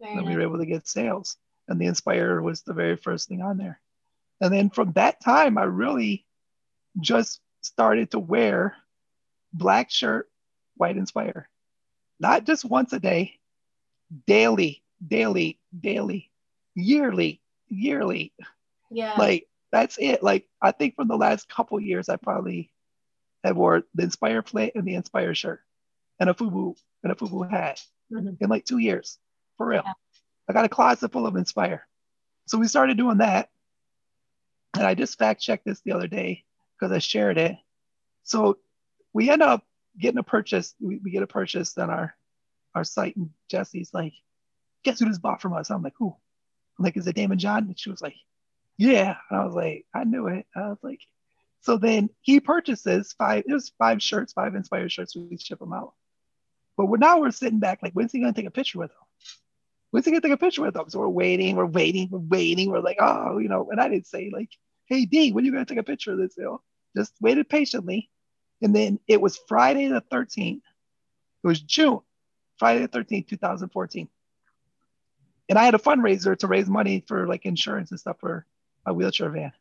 Very 0.00 0.12
and 0.12 0.20
nice. 0.20 0.28
we 0.28 0.36
were 0.36 0.42
able 0.42 0.58
to 0.58 0.66
get 0.66 0.86
sales. 0.86 1.36
And 1.68 1.80
the 1.80 1.86
Inspire 1.86 2.40
was 2.40 2.62
the 2.62 2.74
very 2.74 2.96
first 2.96 3.28
thing 3.28 3.42
on 3.42 3.56
there. 3.56 3.80
And 4.40 4.52
then 4.52 4.70
from 4.70 4.92
that 4.92 5.20
time, 5.20 5.58
I 5.58 5.64
really 5.64 6.24
just 7.00 7.40
started 7.60 8.12
to 8.12 8.18
wear 8.18 8.76
black 9.52 9.90
shirt, 9.90 10.30
white 10.76 10.96
Inspire. 10.96 11.48
Not 12.18 12.44
just 12.44 12.64
once 12.64 12.92
a 12.92 13.00
day, 13.00 13.38
daily, 14.26 14.82
daily, 15.06 15.58
daily, 15.78 16.30
yearly, 16.74 17.40
yearly. 17.68 18.32
Yeah. 18.90 19.14
Like 19.16 19.46
that's 19.72 19.98
it. 19.98 20.22
Like 20.22 20.46
I 20.60 20.72
think 20.72 20.96
for 20.96 21.04
the 21.04 21.16
last 21.16 21.48
couple 21.48 21.80
years, 21.80 22.08
I 22.08 22.16
probably 22.16 22.72
have 23.44 23.56
wore 23.56 23.84
the 23.94 24.02
Inspire 24.02 24.42
plate 24.42 24.72
and 24.74 24.84
the 24.84 24.94
Inspire 24.94 25.34
shirt 25.34 25.60
and 26.18 26.28
a 26.28 26.34
FUBU 26.34 26.76
and 27.02 27.12
a 27.12 27.14
FUBU 27.14 27.50
hat 27.50 27.82
mm-hmm. 28.12 28.34
in 28.40 28.50
like 28.50 28.64
two 28.64 28.78
years, 28.78 29.18
for 29.56 29.66
real. 29.66 29.82
Yeah. 29.84 29.92
I 30.48 30.52
got 30.52 30.64
a 30.64 30.68
closet 30.68 31.12
full 31.12 31.26
of 31.26 31.36
Inspire. 31.36 31.86
So 32.46 32.58
we 32.58 32.66
started 32.66 32.96
doing 32.96 33.18
that. 33.18 33.48
And 34.74 34.86
I 34.86 34.94
just 34.94 35.18
fact 35.18 35.40
checked 35.40 35.64
this 35.64 35.80
the 35.80 35.92
other 35.92 36.06
day 36.06 36.44
because 36.78 36.92
I 36.92 36.98
shared 36.98 37.38
it. 37.38 37.56
So 38.24 38.58
we 39.12 39.30
end 39.30 39.42
up 39.42 39.64
getting 39.98 40.18
a 40.18 40.22
purchase. 40.22 40.74
We, 40.80 40.98
we 40.98 41.10
get 41.10 41.22
a 41.22 41.28
purchase 41.28 41.76
on 41.78 41.90
our 41.90 42.14
our 42.74 42.84
site, 42.84 43.16
and 43.16 43.30
Jesse's 43.50 43.92
like, 43.92 44.12
"Guess 44.84 45.00
who 45.00 45.06
just 45.06 45.22
bought 45.22 45.42
from 45.42 45.54
us?" 45.54 45.70
I'm 45.70 45.82
like, 45.82 45.94
"Who?" 45.98 46.14
I'm 46.78 46.84
like, 46.84 46.96
"Is 46.96 47.08
it 47.08 47.16
Daymond 47.16 47.38
John?" 47.38 47.64
And 47.64 47.78
she 47.78 47.90
was 47.90 48.00
like, 48.00 48.14
"Yeah." 48.80 49.16
And 49.30 49.40
I 49.40 49.44
was 49.44 49.54
like, 49.54 49.86
"I 49.94 50.04
knew 50.04 50.28
it." 50.28 50.46
I 50.56 50.68
was 50.68 50.78
like, 50.82 51.00
So 51.60 51.76
then 51.76 52.10
he 52.22 52.40
purchases 52.40 53.12
five, 53.18 53.44
it 53.46 53.52
was 53.52 53.72
five 53.78 54.02
shirts, 54.02 54.32
five 54.32 54.54
inspired 54.54 54.90
shirts. 54.90 55.14
We 55.14 55.36
ship 55.36 55.58
them 55.58 55.72
out. 55.72 55.94
But 56.76 56.86
we're, 56.86 56.96
now 56.96 57.20
we're 57.20 57.30
sitting 57.32 57.60
back 57.60 57.80
like, 57.82 57.92
when's 57.92 58.12
he 58.12 58.20
going 58.20 58.32
to 58.32 58.40
take 58.40 58.48
a 58.48 58.50
picture 58.50 58.78
with 58.78 58.90
them? 58.90 58.98
When's 59.90 60.06
he 60.06 60.12
going 60.12 60.22
to 60.22 60.28
take 60.28 60.34
a 60.34 60.38
picture 60.38 60.62
with 60.62 60.74
them? 60.74 60.88
So 60.88 61.00
we're 61.00 61.08
waiting, 61.08 61.56
we're 61.56 61.66
waiting, 61.66 62.08
we're 62.10 62.18
waiting. 62.20 62.70
We're 62.70 62.80
like, 62.80 62.96
oh, 63.00 63.38
you 63.38 63.48
know, 63.48 63.68
and 63.70 63.80
I 63.80 63.88
didn't 63.88 64.06
say 64.06 64.30
like, 64.32 64.50
hey, 64.86 65.04
D, 65.04 65.32
when 65.32 65.44
are 65.44 65.46
you 65.46 65.52
going 65.52 65.64
to 65.64 65.68
take 65.74 65.80
a 65.80 65.84
picture 65.84 66.12
of 66.12 66.18
this? 66.18 66.34
You 66.38 66.44
know, 66.44 66.62
just 66.96 67.12
waited 67.20 67.48
patiently. 67.48 68.10
And 68.62 68.74
then 68.74 68.98
it 69.06 69.20
was 69.20 69.38
Friday 69.48 69.88
the 69.88 70.02
13th. 70.12 70.62
It 71.42 71.46
was 71.46 71.60
June, 71.60 72.00
Friday 72.58 72.86
the 72.86 72.88
13th, 72.88 73.28
2014. 73.28 74.08
And 75.50 75.58
I 75.58 75.64
had 75.64 75.74
a 75.74 75.78
fundraiser 75.78 76.38
to 76.38 76.46
raise 76.46 76.68
money 76.68 77.04
for 77.06 77.26
like 77.26 77.44
insurance 77.44 77.90
and 77.90 78.00
stuff 78.00 78.16
for 78.20 78.46
a 78.86 78.92
wheelchair 78.92 79.30
van. 79.30 79.52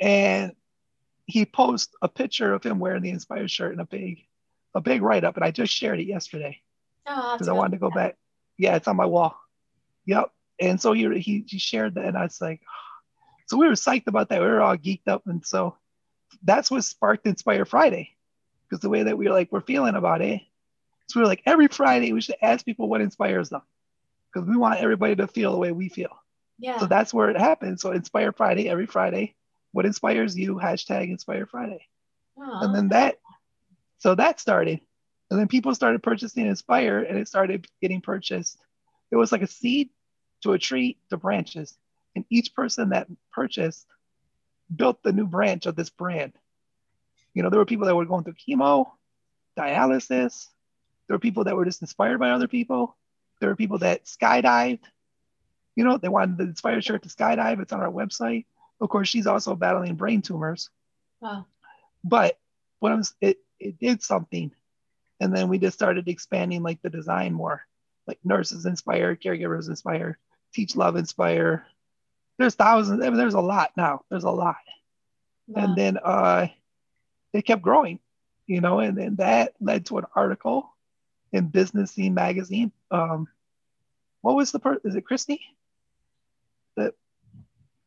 And 0.00 0.52
he 1.26 1.44
posted 1.44 1.94
a 2.00 2.08
picture 2.08 2.52
of 2.52 2.62
him 2.62 2.78
wearing 2.78 3.02
the 3.02 3.10
inspired 3.10 3.50
shirt 3.50 3.72
and 3.72 3.80
a 3.80 3.86
big, 3.86 4.24
a 4.74 4.80
big 4.80 5.02
write 5.02 5.24
up. 5.24 5.36
And 5.36 5.44
I 5.44 5.50
just 5.50 5.72
shared 5.72 6.00
it 6.00 6.06
yesterday 6.06 6.60
because 7.04 7.48
oh, 7.48 7.52
I 7.52 7.56
wanted 7.56 7.72
to 7.72 7.78
go 7.78 7.90
back. 7.90 8.16
Yeah, 8.56 8.76
it's 8.76 8.88
on 8.88 8.96
my 8.96 9.06
wall. 9.06 9.38
Yep. 10.06 10.30
And 10.60 10.80
so 10.80 10.92
he, 10.92 11.20
he, 11.20 11.44
he 11.46 11.58
shared 11.58 11.94
that. 11.94 12.06
And 12.06 12.16
I 12.16 12.24
was 12.24 12.40
like, 12.40 12.60
so 13.46 13.56
we 13.56 13.66
were 13.66 13.74
psyched 13.74 14.06
about 14.06 14.30
that. 14.30 14.40
We 14.40 14.46
were 14.46 14.60
all 14.60 14.76
geeked 14.76 15.08
up. 15.08 15.22
And 15.26 15.44
so 15.44 15.76
that's 16.42 16.70
what 16.70 16.84
sparked 16.84 17.26
Inspire 17.26 17.64
Friday 17.64 18.16
because 18.68 18.80
the 18.80 18.88
way 18.88 19.02
that 19.02 19.16
we 19.16 19.26
were 19.26 19.34
like, 19.34 19.50
we're 19.50 19.60
feeling 19.60 19.94
about 19.94 20.22
it. 20.22 20.40
So 21.08 21.20
we 21.20 21.24
are 21.24 21.28
like, 21.28 21.42
every 21.46 21.68
Friday 21.68 22.12
we 22.12 22.20
should 22.20 22.36
ask 22.42 22.64
people 22.64 22.88
what 22.88 23.00
inspires 23.00 23.48
them 23.48 23.62
because 24.32 24.48
we 24.48 24.56
want 24.56 24.80
everybody 24.80 25.16
to 25.16 25.26
feel 25.26 25.52
the 25.52 25.58
way 25.58 25.72
we 25.72 25.88
feel. 25.88 26.10
Yeah. 26.58 26.78
So 26.78 26.86
that's 26.86 27.14
where 27.14 27.30
it 27.30 27.38
happens. 27.38 27.82
So 27.82 27.92
Inspire 27.92 28.32
Friday, 28.32 28.68
every 28.68 28.86
Friday, 28.86 29.34
what 29.72 29.86
inspires 29.86 30.36
you? 30.36 30.56
Hashtag 30.56 31.10
Inspire 31.10 31.46
Friday. 31.46 31.86
And 32.36 32.74
then 32.74 32.88
that, 32.88 33.18
so 33.98 34.14
that 34.14 34.40
started. 34.40 34.80
And 35.30 35.38
then 35.38 35.48
people 35.48 35.74
started 35.74 36.02
purchasing 36.02 36.46
Inspire 36.46 37.00
and 37.00 37.18
it 37.18 37.28
started 37.28 37.66
getting 37.80 38.00
purchased. 38.00 38.58
It 39.10 39.16
was 39.16 39.32
like 39.32 39.42
a 39.42 39.46
seed 39.46 39.90
to 40.42 40.52
a 40.52 40.58
tree 40.58 40.98
to 41.10 41.16
branches. 41.16 41.76
And 42.14 42.24
each 42.30 42.54
person 42.54 42.90
that 42.90 43.08
purchased 43.32 43.86
built 44.74 45.02
the 45.02 45.12
new 45.12 45.26
branch 45.26 45.66
of 45.66 45.76
this 45.76 45.90
brand. 45.90 46.32
You 47.34 47.42
know, 47.42 47.50
there 47.50 47.58
were 47.58 47.66
people 47.66 47.86
that 47.86 47.94
were 47.94 48.04
going 48.06 48.24
through 48.24 48.34
chemo, 48.34 48.86
dialysis. 49.56 50.46
There 51.06 51.14
were 51.14 51.20
people 51.20 51.44
that 51.44 51.56
were 51.56 51.64
just 51.64 51.82
inspired 51.82 52.18
by 52.18 52.30
other 52.30 52.48
people. 52.48 52.96
There 53.40 53.48
were 53.48 53.56
people 53.56 53.78
that 53.78 54.04
skydived. 54.04 54.80
You 55.78 55.84
know, 55.84 55.96
they 55.96 56.08
wanted 56.08 56.38
the 56.38 56.42
inspired 56.42 56.82
shirt 56.82 57.04
to 57.04 57.08
skydive. 57.08 57.62
It's 57.62 57.72
on 57.72 57.80
our 57.80 57.92
website. 57.92 58.46
Of 58.80 58.88
course, 58.88 59.08
she's 59.08 59.28
also 59.28 59.54
battling 59.54 59.94
brain 59.94 60.22
tumors. 60.22 60.70
Wow. 61.20 61.46
But 62.02 62.36
what 62.80 62.90
I'm, 62.90 63.04
it, 63.20 63.38
it 63.60 63.78
did 63.78 64.02
something. 64.02 64.50
And 65.20 65.32
then 65.32 65.48
we 65.48 65.58
just 65.58 65.76
started 65.76 66.08
expanding 66.08 66.64
like 66.64 66.82
the 66.82 66.90
design 66.90 67.32
more, 67.32 67.62
like 68.08 68.18
nurses 68.24 68.66
inspire, 68.66 69.14
caregivers 69.14 69.68
inspire, 69.68 70.18
teach 70.52 70.74
love 70.74 70.96
inspire, 70.96 71.64
there's 72.38 72.56
thousands. 72.56 73.00
I 73.00 73.08
mean, 73.10 73.16
there's 73.16 73.34
a 73.34 73.40
lot 73.40 73.70
now. 73.76 74.02
There's 74.10 74.24
a 74.24 74.30
lot. 74.32 74.56
Wow. 75.46 75.62
And 75.62 75.76
then 75.76 75.98
uh, 76.02 76.48
it 77.32 77.42
kept 77.42 77.62
growing, 77.62 78.00
you 78.48 78.60
know, 78.60 78.80
and 78.80 78.98
then 78.98 79.14
that 79.16 79.54
led 79.60 79.86
to 79.86 79.98
an 79.98 80.06
article 80.16 80.74
in 81.32 81.46
Business 81.46 81.92
Scene 81.92 82.14
magazine. 82.14 82.72
Um, 82.90 83.28
what 84.22 84.34
was 84.34 84.50
the 84.50 84.58
person? 84.58 84.82
Is 84.90 84.96
it 84.96 85.04
Christy? 85.04 85.40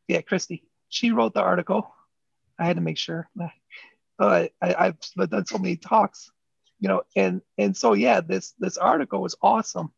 Yeah, 0.08 0.20
Christy. 0.20 0.64
She 0.88 1.10
wrote 1.10 1.34
the 1.34 1.42
article. 1.42 1.94
I 2.58 2.64
had 2.66 2.76
to 2.76 2.82
make 2.82 2.98
sure. 2.98 3.28
Uh, 4.18 4.46
I, 4.60 4.74
I've 4.78 5.30
done 5.30 5.46
so 5.46 5.58
many 5.58 5.76
talks, 5.76 6.30
you 6.78 6.88
know, 6.88 7.02
and 7.16 7.40
and 7.58 7.76
so 7.76 7.94
yeah, 7.94 8.20
this 8.20 8.52
this 8.58 8.76
article 8.76 9.20
was 9.20 9.36
awesome. 9.42 9.92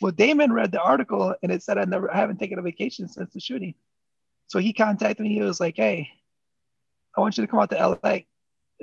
Well, 0.00 0.12
Daymond 0.12 0.52
read 0.52 0.72
the 0.72 0.80
article 0.80 1.34
and 1.42 1.52
it 1.52 1.62
said 1.62 1.78
I 1.78 1.84
never 1.84 2.12
I 2.12 2.16
haven't 2.16 2.38
taken 2.38 2.58
a 2.58 2.62
vacation 2.62 3.08
since 3.08 3.32
the 3.32 3.40
shooting. 3.40 3.74
So 4.48 4.58
he 4.58 4.72
contacted 4.72 5.24
me. 5.24 5.34
He 5.34 5.42
was 5.42 5.60
like, 5.60 5.76
"Hey, 5.76 6.08
I 7.16 7.20
want 7.20 7.36
you 7.36 7.44
to 7.44 7.50
come 7.50 7.60
out 7.60 7.70
to 7.70 7.76
LA." 7.76 8.20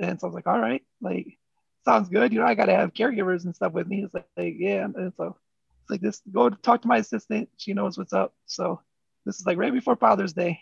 And 0.00 0.20
so 0.20 0.26
I 0.26 0.28
was 0.28 0.34
like, 0.34 0.46
"All 0.46 0.60
right, 0.60 0.82
like, 1.00 1.38
sounds 1.84 2.08
good. 2.08 2.32
You 2.32 2.40
know, 2.40 2.46
I 2.46 2.54
got 2.54 2.66
to 2.66 2.74
have 2.74 2.94
caregivers 2.94 3.44
and 3.44 3.54
stuff 3.54 3.72
with 3.72 3.88
me." 3.88 4.02
He's 4.02 4.14
like, 4.14 4.28
like, 4.36 4.54
"Yeah," 4.58 4.84
and 4.84 5.12
so 5.16 5.36
it's 5.82 5.90
like 5.90 6.00
this. 6.00 6.22
Go 6.32 6.50
talk 6.50 6.82
to 6.82 6.88
my 6.88 6.98
assistant. 6.98 7.48
She 7.56 7.74
knows 7.74 7.98
what's 7.98 8.12
up. 8.12 8.34
So 8.46 8.80
this 9.24 9.40
is 9.40 9.46
like 9.46 9.58
right 9.58 9.72
before 9.72 9.96
Father's 9.96 10.32
Day, 10.32 10.60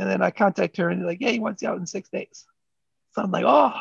and 0.00 0.08
then 0.08 0.22
I 0.22 0.30
contact 0.30 0.78
her 0.78 0.88
and 0.88 0.98
he's 0.98 1.06
like, 1.06 1.20
"Yeah, 1.20 1.28
he 1.28 1.38
wants 1.38 1.60
you 1.60 1.68
out 1.68 1.76
in 1.76 1.86
six 1.86 2.08
days." 2.08 2.46
So 3.12 3.22
I'm 3.22 3.30
like, 3.30 3.44
"Oh." 3.46 3.78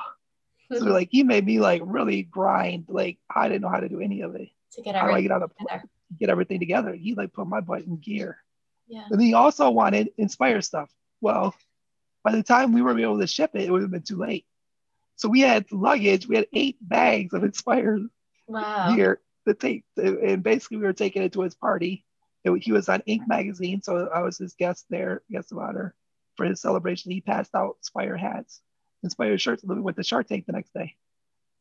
So 0.71 0.85
like 0.85 1.07
he 1.09 1.23
made 1.23 1.45
me 1.45 1.59
like 1.59 1.81
really 1.85 2.23
grind. 2.23 2.85
Like 2.89 3.17
I 3.33 3.47
didn't 3.47 3.61
know 3.61 3.69
how 3.69 3.79
to 3.79 3.87
do 3.87 4.01
any 4.01 4.21
of 4.21 4.35
it. 4.35 4.49
To 4.73 4.81
get 4.81 4.95
everything, 4.95 5.23
get, 5.23 5.31
out 5.31 5.43
of, 5.43 5.51
get 6.19 6.29
everything 6.29 6.59
together. 6.59 6.93
He 6.93 7.15
like 7.15 7.31
put 7.31 7.47
my 7.47 7.61
butt 7.61 7.83
in 7.83 7.95
gear. 7.97 8.37
Yeah. 8.87 9.05
And 9.09 9.21
he 9.21 9.33
also 9.33 9.69
wanted 9.69 10.11
Inspire 10.17 10.61
stuff. 10.61 10.91
Well, 11.21 11.55
by 12.23 12.33
the 12.35 12.43
time 12.43 12.73
we 12.73 12.81
were 12.81 12.99
able 12.99 13.19
to 13.19 13.27
ship 13.27 13.51
it, 13.53 13.63
it 13.63 13.71
would 13.71 13.81
have 13.81 13.91
been 13.91 14.01
too 14.01 14.17
late. 14.17 14.45
So 15.15 15.29
we 15.29 15.39
had 15.39 15.71
luggage. 15.71 16.27
We 16.27 16.35
had 16.35 16.47
eight 16.53 16.77
bags 16.81 17.33
of 17.33 17.45
Inspire 17.45 17.99
wow. 18.45 18.93
here 18.93 19.21
to 19.47 19.53
take, 19.53 19.85
and 19.97 20.43
basically 20.43 20.77
we 20.77 20.83
were 20.83 20.93
taking 20.93 21.23
it 21.23 21.33
to 21.33 21.41
his 21.41 21.55
party. 21.55 22.05
It, 22.43 22.51
he 22.61 22.73
was 22.73 22.89
on 22.89 23.01
Inc. 23.07 23.27
magazine, 23.27 23.81
so 23.81 24.09
I 24.13 24.21
was 24.21 24.37
his 24.37 24.53
guest 24.53 24.85
there, 24.89 25.23
guest 25.31 25.51
of 25.51 25.57
honor 25.59 25.95
for 26.39 26.45
his 26.45 26.61
celebration. 26.61 27.11
He 27.11 27.19
passed 27.19 27.53
out 27.53 27.75
Spire 27.81 28.17
hats, 28.17 28.61
Inspire 29.03 29.37
shirts, 29.37 29.61
and 29.61 29.75
we 29.75 29.81
went 29.81 29.97
to 29.97 30.03
Shark 30.03 30.27
Tank 30.27 30.45
the 30.45 30.53
next 30.53 30.73
day. 30.73 30.95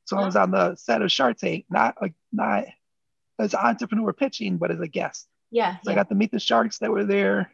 So 0.06 0.16
wow. 0.16 0.22
I 0.22 0.26
was 0.26 0.36
on 0.36 0.50
the 0.50 0.76
set 0.76 1.02
of 1.02 1.12
Shark 1.12 1.36
Tank, 1.36 1.66
not 1.68 1.96
a, 2.00 2.10
not 2.32 2.64
as 3.38 3.54
an 3.54 3.60
entrepreneur 3.62 4.12
pitching, 4.12 4.56
but 4.56 4.70
as 4.70 4.80
a 4.80 4.88
guest. 4.88 5.28
Yeah. 5.50 5.74
So 5.82 5.90
yeah. 5.90 5.92
I 5.92 5.94
got 5.94 6.08
to 6.08 6.14
meet 6.14 6.30
the 6.30 6.40
sharks 6.40 6.78
that 6.78 6.90
were 6.90 7.04
there, 7.04 7.52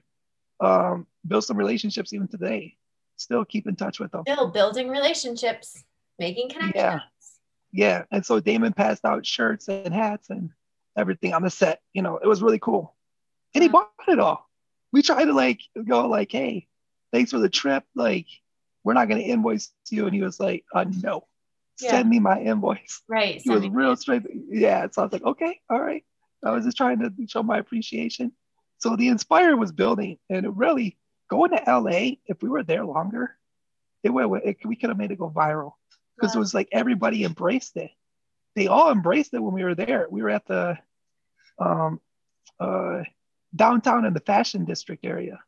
um, 0.60 1.06
build 1.26 1.44
some 1.44 1.56
relationships 1.56 2.12
even 2.12 2.28
today. 2.28 2.76
Still 3.16 3.44
keep 3.44 3.66
in 3.66 3.76
touch 3.76 4.00
with 4.00 4.12
them. 4.12 4.22
Still 4.26 4.50
building 4.50 4.88
relationships, 4.88 5.82
making 6.18 6.50
connections. 6.50 6.74
Yeah. 6.76 7.00
Yeah. 7.72 8.04
And 8.10 8.24
so 8.24 8.40
Daymond 8.40 8.76
passed 8.76 9.04
out 9.04 9.26
shirts 9.26 9.68
and 9.68 9.92
hats 9.92 10.30
and 10.30 10.50
everything 10.96 11.32
on 11.34 11.42
the 11.42 11.50
set. 11.50 11.80
You 11.92 12.02
know, 12.02 12.18
it 12.18 12.26
was 12.26 12.42
really 12.42 12.58
cool. 12.58 12.94
And 13.54 13.62
he 13.62 13.68
bought 13.68 13.90
it 14.08 14.18
all. 14.18 14.48
We 14.92 15.02
tried 15.02 15.26
to 15.26 15.32
like 15.32 15.60
go 15.86 16.06
like, 16.06 16.32
hey, 16.32 16.68
thanks 17.14 17.30
for 17.30 17.38
the 17.38 17.48
trip. 17.48 17.84
Like, 17.94 18.26
we're 18.82 18.94
not 18.94 19.08
gonna 19.08 19.20
invoice 19.20 19.72
you. 19.90 20.06
And 20.06 20.14
he 20.14 20.20
was 20.20 20.40
like, 20.40 20.64
uh 20.74 20.84
no. 20.84 21.26
Yeah. 21.80 21.90
Send 21.90 22.10
me 22.10 22.20
my 22.20 22.40
invoice. 22.40 23.02
Right. 23.08 23.40
He 23.42 23.50
was 23.50 23.66
real 23.68 23.96
straight. 23.96 24.22
Yeah. 24.50 24.86
So 24.90 25.02
I 25.02 25.04
was 25.04 25.12
like, 25.12 25.24
okay, 25.24 25.60
all 25.70 25.80
right. 25.80 26.04
I 26.44 26.50
was 26.50 26.64
just 26.64 26.76
trying 26.76 26.98
to 27.00 27.12
show 27.26 27.42
my 27.42 27.58
appreciation. 27.58 28.32
So 28.78 28.96
the 28.96 29.08
Inspire 29.08 29.56
was 29.56 29.72
building, 29.72 30.18
and 30.28 30.44
it 30.44 30.52
really 30.54 30.98
going 31.30 31.52
to 31.52 31.62
LA. 31.66 32.16
If 32.26 32.42
we 32.42 32.48
were 32.48 32.62
there 32.62 32.84
longer, 32.84 33.34
it 34.02 34.10
went, 34.10 34.44
it, 34.44 34.58
we 34.64 34.76
could 34.76 34.90
have 34.90 34.98
made 34.98 35.10
it 35.10 35.18
go 35.18 35.30
viral 35.30 35.72
because 36.16 36.34
wow. 36.34 36.38
it 36.38 36.40
was 36.40 36.54
like 36.54 36.68
everybody 36.70 37.24
embraced 37.24 37.76
it. 37.76 37.90
They 38.54 38.66
all 38.66 38.92
embraced 38.92 39.32
it 39.32 39.40
when 39.40 39.54
we 39.54 39.64
were 39.64 39.74
there. 39.74 40.06
We 40.10 40.22
were 40.22 40.30
at 40.30 40.46
the 40.46 40.78
um, 41.58 42.00
uh, 42.60 43.02
downtown 43.56 44.04
in 44.04 44.12
the 44.12 44.20
fashion 44.20 44.64
district 44.64 45.04
area. 45.04 45.40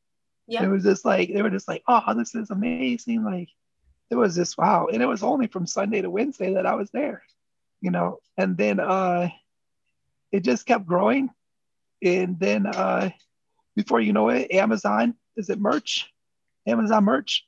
Yeah. 0.46 0.64
It 0.64 0.68
was 0.68 0.84
just 0.84 1.04
like 1.04 1.32
they 1.32 1.42
were 1.42 1.50
just 1.50 1.68
like, 1.68 1.82
oh, 1.88 2.14
this 2.14 2.34
is 2.34 2.50
amazing. 2.50 3.24
Like 3.24 3.48
it 4.10 4.14
was 4.14 4.36
just 4.36 4.56
wow. 4.56 4.88
And 4.92 5.02
it 5.02 5.06
was 5.06 5.22
only 5.22 5.46
from 5.48 5.66
Sunday 5.66 6.02
to 6.02 6.10
Wednesday 6.10 6.54
that 6.54 6.66
I 6.66 6.74
was 6.74 6.90
there, 6.90 7.22
you 7.80 7.90
know. 7.90 8.20
And 8.36 8.56
then 8.56 8.80
uh 8.80 9.28
it 10.32 10.44
just 10.44 10.66
kept 10.66 10.86
growing. 10.86 11.30
And 12.02 12.38
then 12.38 12.66
uh, 12.66 13.10
before 13.74 14.00
you 14.00 14.12
know 14.12 14.28
it, 14.28 14.50
Amazon, 14.52 15.14
is 15.36 15.50
it 15.50 15.58
merch? 15.58 16.12
Amazon 16.66 17.04
merch? 17.04 17.46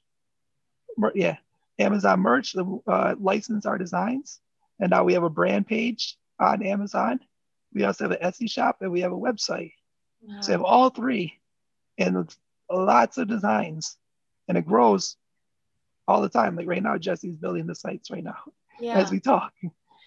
Mer- 0.97 1.13
yeah, 1.15 1.37
Amazon 1.79 2.21
merch, 2.21 2.57
uh, 2.57 3.15
license 3.21 3.67
our 3.67 3.79
designs. 3.79 4.41
And 4.81 4.91
now 4.91 5.05
we 5.05 5.15
have 5.15 5.23
a 5.23 5.31
brand 5.31 5.67
page 5.67 6.17
on 6.39 6.63
Amazon. 6.63 7.21
We 7.75 7.85
also 7.85 8.05
have 8.05 8.13
an 8.13 8.27
Etsy 8.27 8.51
shop 8.51 8.79
and 8.81 8.91
we 8.91 9.01
have 9.01 9.13
a 9.13 9.17
website. 9.17 9.73
Wow. 10.23 10.41
So 10.41 10.51
we 10.51 10.53
have 10.53 10.63
all 10.63 10.91
three 10.91 11.35
and 11.99 12.35
lots 12.71 13.19
of 13.19 13.29
designs. 13.29 13.97
And 14.49 14.57
it 14.57 14.67
grows 14.67 15.17
all 16.07 16.23
the 16.23 16.29
time. 16.29 16.57
Like 16.57 16.67
right 16.67 16.83
now, 16.83 16.97
Jesse's 16.97 17.37
building 17.37 17.67
the 17.67 17.75
sites 17.75 18.11
right 18.11 18.25
now 18.25 18.39
yeah. 18.81 18.99
as 18.99 19.11
we 19.11 19.21
talk 19.21 19.53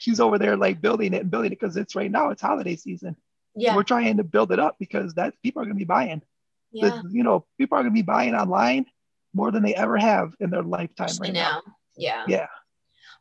she's 0.01 0.19
over 0.19 0.39
there 0.39 0.57
like 0.57 0.81
building 0.81 1.13
it 1.13 1.21
and 1.21 1.31
building 1.31 1.51
it 1.51 1.59
because 1.59 1.77
it's 1.77 1.95
right 1.95 2.09
now 2.09 2.31
it's 2.31 2.41
holiday 2.41 2.75
season. 2.75 3.15
Yeah. 3.55 3.71
So 3.71 3.75
we're 3.77 3.83
trying 3.83 4.17
to 4.17 4.23
build 4.23 4.51
it 4.51 4.59
up 4.59 4.77
because 4.79 5.13
that 5.13 5.35
people 5.43 5.61
are 5.61 5.65
going 5.65 5.75
to 5.75 5.79
be 5.79 5.85
buying. 5.85 6.23
Yeah. 6.71 7.01
The, 7.03 7.09
you 7.11 7.23
know, 7.23 7.45
people 7.59 7.77
are 7.77 7.81
going 7.81 7.93
to 7.93 7.97
be 7.97 8.01
buying 8.01 8.33
online 8.33 8.87
more 9.33 9.51
than 9.51 9.61
they 9.61 9.75
ever 9.75 9.97
have 9.97 10.33
in 10.39 10.49
their 10.49 10.63
lifetime 10.63 11.05
Especially 11.05 11.29
right 11.29 11.43
now. 11.43 11.61
now. 11.65 11.73
Yeah. 11.95 12.23
Yeah. 12.27 12.47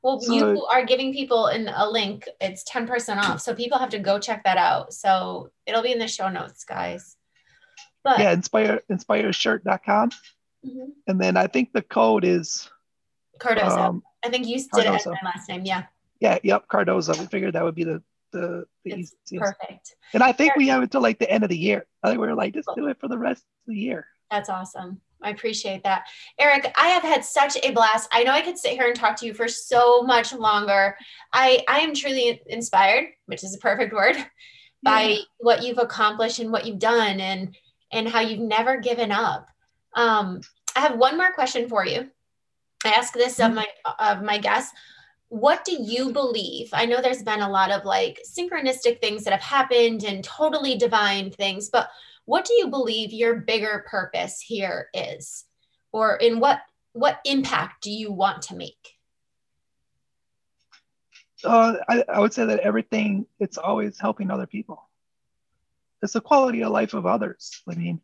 Well, 0.03 0.21
so, 0.21 0.33
you 0.33 0.65
are 0.65 0.87
giving 0.87 1.13
people 1.13 1.49
in 1.49 1.69
a 1.69 1.87
link. 1.87 2.27
It's 2.41 2.65
10% 2.65 3.19
off. 3.19 3.43
So 3.43 3.55
people 3.55 3.79
have 3.79 3.91
to 3.91 3.99
go 3.99 4.19
check 4.19 4.45
that 4.45 4.57
out. 4.57 4.95
So 4.95 5.51
it'll 5.67 5.83
be 5.83 5.93
in 5.93 5.99
the 5.99 6.09
show 6.09 6.31
notes, 6.31 6.65
guys. 6.65 7.17
But 8.03 8.19
yeah, 8.19 8.33
inspire 8.33 8.83
inspireshirt.com. 8.91 10.11
Mm-hmm. 10.11 10.91
And 11.07 11.21
then 11.21 11.37
I 11.37 11.47
think 11.47 11.73
the 11.73 11.83
code 11.83 12.25
is 12.25 12.71
Cardozo. 13.39 13.79
Um, 13.79 14.03
I 14.25 14.29
think 14.29 14.47
you 14.47 14.57
did 14.57 14.87
it 14.87 14.87
as 14.87 15.07
my 15.07 15.17
last 15.25 15.49
name. 15.49 15.65
Yeah. 15.65 15.85
Yeah. 16.21 16.39
Yep. 16.43 16.69
Cardozo. 16.69 17.19
We 17.19 17.27
figured 17.27 17.55
that 17.55 17.65
would 17.65 17.75
be 17.75 17.85
the 17.85 18.03
the, 18.33 18.65
the 18.85 18.93
easiest. 18.93 19.17
Perfect. 19.37 19.97
And 20.15 20.23
I 20.23 20.33
think 20.33 20.57
we 20.57 20.69
have 20.69 20.83
it 20.83 20.91
till 20.91 21.01
like 21.01 21.19
the 21.19 21.31
end 21.31 21.45
of 21.45 21.51
the 21.51 21.59
year. 21.59 21.87
I 22.03 22.09
think 22.09 22.21
we 22.21 22.29
are 22.29 22.35
like, 22.35 22.55
just 22.55 22.69
do 22.77 22.87
it 22.89 23.01
for 23.01 23.09
the 23.09 23.19
rest 23.19 23.43
of 23.43 23.75
the 23.75 23.79
year. 23.79 24.07
That's 24.31 24.49
awesome. 24.49 25.01
I 25.23 25.31
appreciate 25.31 25.83
that. 25.83 26.05
Eric, 26.39 26.73
I 26.77 26.89
have 26.89 27.03
had 27.03 27.25
such 27.25 27.57
a 27.63 27.73
blast. 27.73 28.09
I 28.13 28.23
know 28.25 28.33
I 28.33 28.41
could 28.41 28.57
sit 28.57 28.73
here 28.73 28.87
and 28.87 28.97
talk 28.97 29.17
to 29.17 29.27
you 29.27 29.35
for 29.35 29.49
so 29.49 30.03
much 30.03 30.33
longer. 30.33 30.97
I, 31.33 31.63
I 31.69 31.81
am 31.81 31.95
truly 31.95 32.41
inspired, 32.47 33.09
which 33.27 33.45
is 33.45 33.55
a 33.55 33.59
perfect 33.59 33.93
word, 33.93 34.17
by 34.83 35.03
yeah. 35.03 35.19
what 35.39 35.63
you've 35.63 35.79
accomplished 35.79 36.39
and 36.39 36.51
what 36.51 36.67
you've 36.67 36.79
done 36.79 37.21
and 37.21 37.55
and 37.93 38.09
how 38.09 38.21
you've 38.21 38.41
never 38.41 38.79
given 38.79 39.13
up. 39.13 39.49
Um, 39.95 40.41
I 40.77 40.81
have 40.81 40.97
one 40.97 41.17
more 41.17 41.33
question 41.33 41.69
for 41.69 41.85
you. 41.85 42.11
I 42.85 42.91
ask 42.91 43.13
this 43.13 43.39
mm-hmm. 43.39 43.51
of 43.51 43.55
my 43.57 43.67
of 43.99 44.23
my 44.23 44.39
guests. 44.39 44.73
What 45.29 45.65
do 45.65 45.77
you 45.79 46.13
believe? 46.13 46.71
I 46.73 46.87
know 46.87 47.01
there's 47.01 47.23
been 47.23 47.41
a 47.41 47.51
lot 47.51 47.71
of 47.71 47.85
like 47.85 48.21
synchronistic 48.27 49.01
things 49.01 49.25
that 49.25 49.33
have 49.33 49.43
happened 49.43 50.03
and 50.03 50.25
totally 50.25 50.77
divine 50.77 51.31
things, 51.31 51.69
but 51.69 51.89
what 52.25 52.45
do 52.45 52.55
you 52.55 52.69
believe 52.69 53.13
your 53.13 53.37
bigger 53.37 53.85
purpose 53.89 54.41
here 54.41 54.89
is? 54.93 55.45
Or 55.93 56.17
in 56.17 56.41
what 56.41 56.61
what 56.93 57.21
impact 57.25 57.83
do 57.83 57.91
you 57.91 58.13
want 58.13 58.43
to 58.43 58.57
make? 58.57 58.97
Uh, 61.45 61.77
I, 61.89 62.05
I 62.09 62.21
would 62.21 62.35
say 62.35 62.45
that 62.45 62.61
everything 62.61 63.27
it's 63.39 63.59
always 63.59 63.99
helping 63.99 64.31
other 64.31 64.47
people. 64.47 64.90
It's 66.03 66.15
the 66.15 66.21
quality 66.21 66.63
of 66.63 66.73
life 66.73 66.95
of 66.95 67.07
others. 67.07 67.63
I 67.69 67.75
mean, 67.75 68.01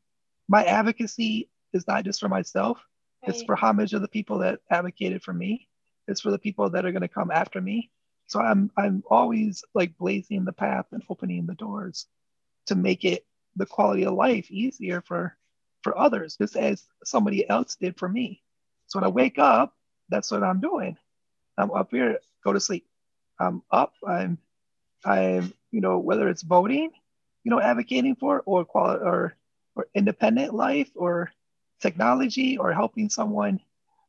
my 0.49 0.65
advocacy 0.65 1.49
is 1.73 1.87
not 1.87 2.05
just 2.05 2.21
for 2.21 2.29
myself. 2.29 2.79
Right. 3.23 3.31
It's 3.35 3.43
for 3.45 3.57
homage 3.57 3.95
of 3.95 4.03
the 4.03 4.09
people 4.09 4.39
that 4.39 4.61
advocated 4.71 5.23
for 5.23 5.33
me. 5.33 5.69
It's 6.09 6.21
for 6.21 6.31
the 6.31 6.39
people 6.39 6.71
that 6.71 6.85
are 6.85 6.93
going 6.93 7.03
to 7.03 7.09
come 7.09 7.31
after 7.31 7.61
me. 7.61 7.91
So 8.29 8.41
I'm 8.41 8.71
I'm 8.77 9.03
always 9.09 9.65
like 9.75 9.97
blazing 9.97 10.45
the 10.45 10.53
path 10.53 10.87
and 10.93 11.03
opening 11.09 11.47
the 11.47 11.55
doors 11.55 12.07
to 12.67 12.75
make 12.75 13.05
it 13.05 13.25
the 13.55 13.67
quality 13.67 14.05
of 14.05 14.15
life 14.15 14.51
easier 14.51 15.01
for 15.01 15.37
for 15.83 15.97
others, 15.97 16.37
just 16.37 16.57
as 16.57 16.85
somebody 17.05 17.49
else 17.49 17.77
did 17.77 17.97
for 17.97 18.09
me. 18.09 18.43
So 18.89 18.99
when 18.99 19.05
I 19.05 19.09
wake 19.09 19.39
up, 19.39 19.75
that's 20.09 20.31
what 20.31 20.43
I'm 20.43 20.61
doing. 20.61 20.97
I'm 21.57 21.71
up 21.71 21.91
here, 21.91 22.19
go 22.45 22.53
to 22.53 22.61
sleep. 22.61 22.87
I'm 23.39 23.63
up. 23.71 23.95
I'm 24.07 24.39
I'm 25.05 25.53
you 25.71 25.81
know 25.81 25.99
whether 25.99 26.29
it's 26.29 26.43
voting, 26.43 26.91
you 27.47 27.51
know, 27.51 27.61
advocating 27.61 28.17
for 28.17 28.43
or 28.45 28.65
quality 28.65 29.05
or 29.05 29.37
or 29.77 29.87
independent 29.95 30.53
life 30.53 30.91
or 30.97 31.31
technology 31.81 32.59
or 32.59 32.73
helping 32.73 33.09
someone, 33.09 33.61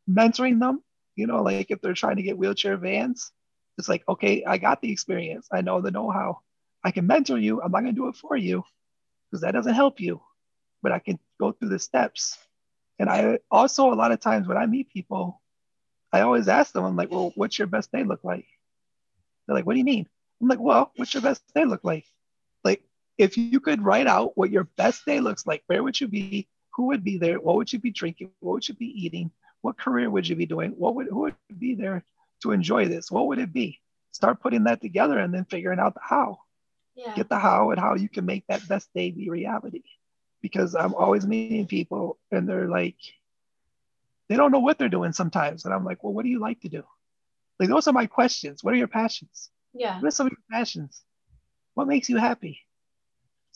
mentoring 0.09 0.59
them. 0.59 0.81
You 1.15 1.27
know, 1.27 1.43
like 1.43 1.69
if 1.69 1.79
they're 1.79 1.93
trying 1.93 2.15
to 2.15 2.23
get 2.23 2.39
wheelchair 2.39 2.77
vans, 2.77 3.31
it's 3.77 3.87
like 3.87 4.03
okay, 4.09 4.43
I 4.43 4.57
got 4.57 4.81
the 4.81 4.91
experience. 4.91 5.47
I 5.51 5.61
know 5.61 5.81
the 5.81 5.91
know-how. 5.91 6.41
I 6.83 6.89
can 6.89 7.05
mentor 7.05 7.37
you. 7.37 7.61
I'm 7.61 7.71
not 7.71 7.81
gonna 7.81 7.93
do 7.93 8.07
it 8.07 8.15
for 8.15 8.35
you 8.35 8.63
because 9.29 9.41
that 9.41 9.51
doesn't 9.53 9.75
help 9.75 9.99
you. 9.99 10.19
But 10.81 10.93
I 10.93 10.97
can 10.97 11.19
go 11.39 11.51
through 11.51 11.69
the 11.69 11.79
steps. 11.79 12.39
And 12.97 13.07
I 13.07 13.37
also, 13.51 13.93
a 13.93 14.01
lot 14.01 14.11
of 14.11 14.19
times 14.19 14.47
when 14.47 14.57
I 14.57 14.65
meet 14.65 14.89
people, 14.89 15.39
I 16.11 16.21
always 16.21 16.47
ask 16.47 16.73
them, 16.73 16.85
I'm 16.85 16.95
like, 16.95 17.11
well, 17.11 17.33
what's 17.35 17.59
your 17.59 17.67
best 17.67 17.91
day 17.91 18.03
look 18.03 18.23
like? 18.23 18.47
They're 19.45 19.55
like, 19.55 19.67
what 19.67 19.73
do 19.73 19.79
you 19.79 19.85
mean? 19.85 20.07
I'm 20.41 20.47
like, 20.47 20.59
well, 20.59 20.91
what's 20.95 21.13
your 21.13 21.21
best 21.21 21.43
day 21.53 21.65
look 21.65 21.83
like? 21.83 22.05
If 23.17 23.37
you 23.37 23.59
could 23.59 23.83
write 23.83 24.07
out 24.07 24.37
what 24.37 24.51
your 24.51 24.65
best 24.77 25.05
day 25.05 25.19
looks 25.19 25.45
like, 25.45 25.63
where 25.67 25.83
would 25.83 25.99
you 25.99 26.07
be? 26.07 26.47
Who 26.73 26.87
would 26.87 27.03
be 27.03 27.17
there? 27.17 27.39
What 27.39 27.55
would 27.55 27.73
you 27.73 27.79
be 27.79 27.91
drinking? 27.91 28.31
What 28.39 28.53
would 28.53 28.67
you 28.67 28.75
be 28.75 29.05
eating? 29.05 29.31
What 29.61 29.77
career 29.77 30.09
would 30.09 30.27
you 30.27 30.35
be 30.35 30.45
doing? 30.45 30.71
What 30.71 30.95
would 30.95 31.07
who 31.07 31.21
would 31.21 31.35
be 31.57 31.73
there 31.73 32.05
to 32.43 32.51
enjoy 32.51 32.87
this? 32.87 33.09
What 33.09 33.27
would 33.27 33.39
it 33.39 33.51
be? 33.51 33.79
Start 34.11 34.41
putting 34.41 34.65
that 34.65 34.81
together 34.81 35.17
and 35.17 35.33
then 35.33 35.45
figuring 35.45 35.79
out 35.79 35.95
the 35.95 36.01
how 36.03 36.39
yeah. 36.97 37.13
get 37.15 37.29
the 37.29 37.37
how 37.37 37.69
and 37.69 37.79
how 37.79 37.95
you 37.95 38.09
can 38.09 38.25
make 38.25 38.45
that 38.47 38.67
best 38.67 38.89
day 38.93 39.11
be 39.11 39.29
reality. 39.29 39.83
Because 40.41 40.75
I'm 40.75 40.95
always 40.95 41.25
meeting 41.25 41.67
people 41.67 42.17
and 42.31 42.49
they're 42.49 42.67
like, 42.67 42.97
they 44.29 44.35
don't 44.35 44.51
know 44.51 44.59
what 44.59 44.77
they're 44.77 44.89
doing 44.89 45.13
sometimes. 45.13 45.63
And 45.63 45.73
I'm 45.73 45.85
like, 45.85 46.03
well, 46.03 46.13
what 46.13 46.23
do 46.23 46.29
you 46.29 46.39
like 46.39 46.59
to 46.61 46.69
do? 46.69 46.83
Like, 47.59 47.69
those 47.69 47.87
are 47.87 47.93
my 47.93 48.07
questions. 48.07 48.63
What 48.63 48.73
are 48.73 48.77
your 48.77 48.87
passions? 48.87 49.49
Yeah. 49.73 49.95
What 49.99 50.07
are 50.07 50.11
some 50.11 50.27
of 50.27 50.31
your 50.31 50.59
passions? 50.59 51.01
What 51.75 51.87
makes 51.87 52.09
you 52.09 52.17
happy? 52.17 52.59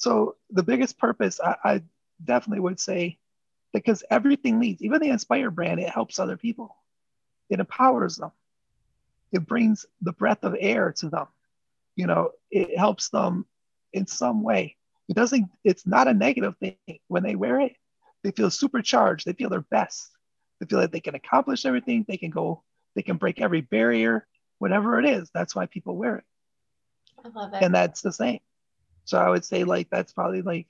So, 0.01 0.35
the 0.49 0.63
biggest 0.63 0.97
purpose, 0.97 1.39
I, 1.39 1.55
I 1.63 1.83
definitely 2.23 2.61
would 2.61 2.79
say, 2.79 3.19
because 3.73 4.03
everything 4.09 4.59
leads, 4.59 4.81
even 4.81 5.01
the 5.01 5.09
Inspire 5.09 5.51
brand, 5.51 5.79
it 5.79 5.89
helps 5.89 6.19
other 6.19 6.37
people, 6.37 6.75
it 7.49 7.59
empowers 7.59 8.15
them, 8.15 8.31
it 9.31 9.45
brings 9.47 9.85
the 10.01 10.13
breath 10.13 10.43
of 10.43 10.55
air 10.59 10.91
to 10.97 11.09
them 11.09 11.27
you 11.95 12.07
know, 12.07 12.31
it 12.49 12.77
helps 12.77 13.09
them 13.09 13.45
in 13.93 14.07
some 14.07 14.43
way. 14.43 14.77
It 15.09 15.15
doesn't, 15.15 15.49
it's 15.63 15.85
not 15.85 16.07
a 16.07 16.13
negative 16.13 16.55
thing. 16.57 16.75
When 17.07 17.23
they 17.23 17.35
wear 17.35 17.59
it, 17.61 17.75
they 18.23 18.31
feel 18.31 18.49
supercharged. 18.49 19.25
They 19.25 19.33
feel 19.33 19.49
their 19.49 19.61
best. 19.61 20.11
They 20.59 20.65
feel 20.67 20.79
like 20.79 20.91
they 20.91 20.99
can 20.99 21.15
accomplish 21.15 21.65
everything. 21.65 22.05
They 22.07 22.17
can 22.17 22.29
go, 22.29 22.63
they 22.95 23.01
can 23.01 23.17
break 23.17 23.41
every 23.41 23.61
barrier, 23.61 24.25
whatever 24.59 24.99
it 24.99 25.05
is. 25.05 25.29
That's 25.33 25.55
why 25.55 25.65
people 25.65 25.95
wear 25.95 26.17
it. 26.17 26.23
I 27.23 27.29
love 27.29 27.53
it. 27.53 27.63
And 27.63 27.75
that's 27.75 28.01
the 28.01 28.13
same. 28.13 28.39
So 29.11 29.17
I 29.17 29.29
would 29.29 29.43
say 29.43 29.65
like 29.65 29.89
that's 29.89 30.13
probably 30.13 30.41
like 30.41 30.67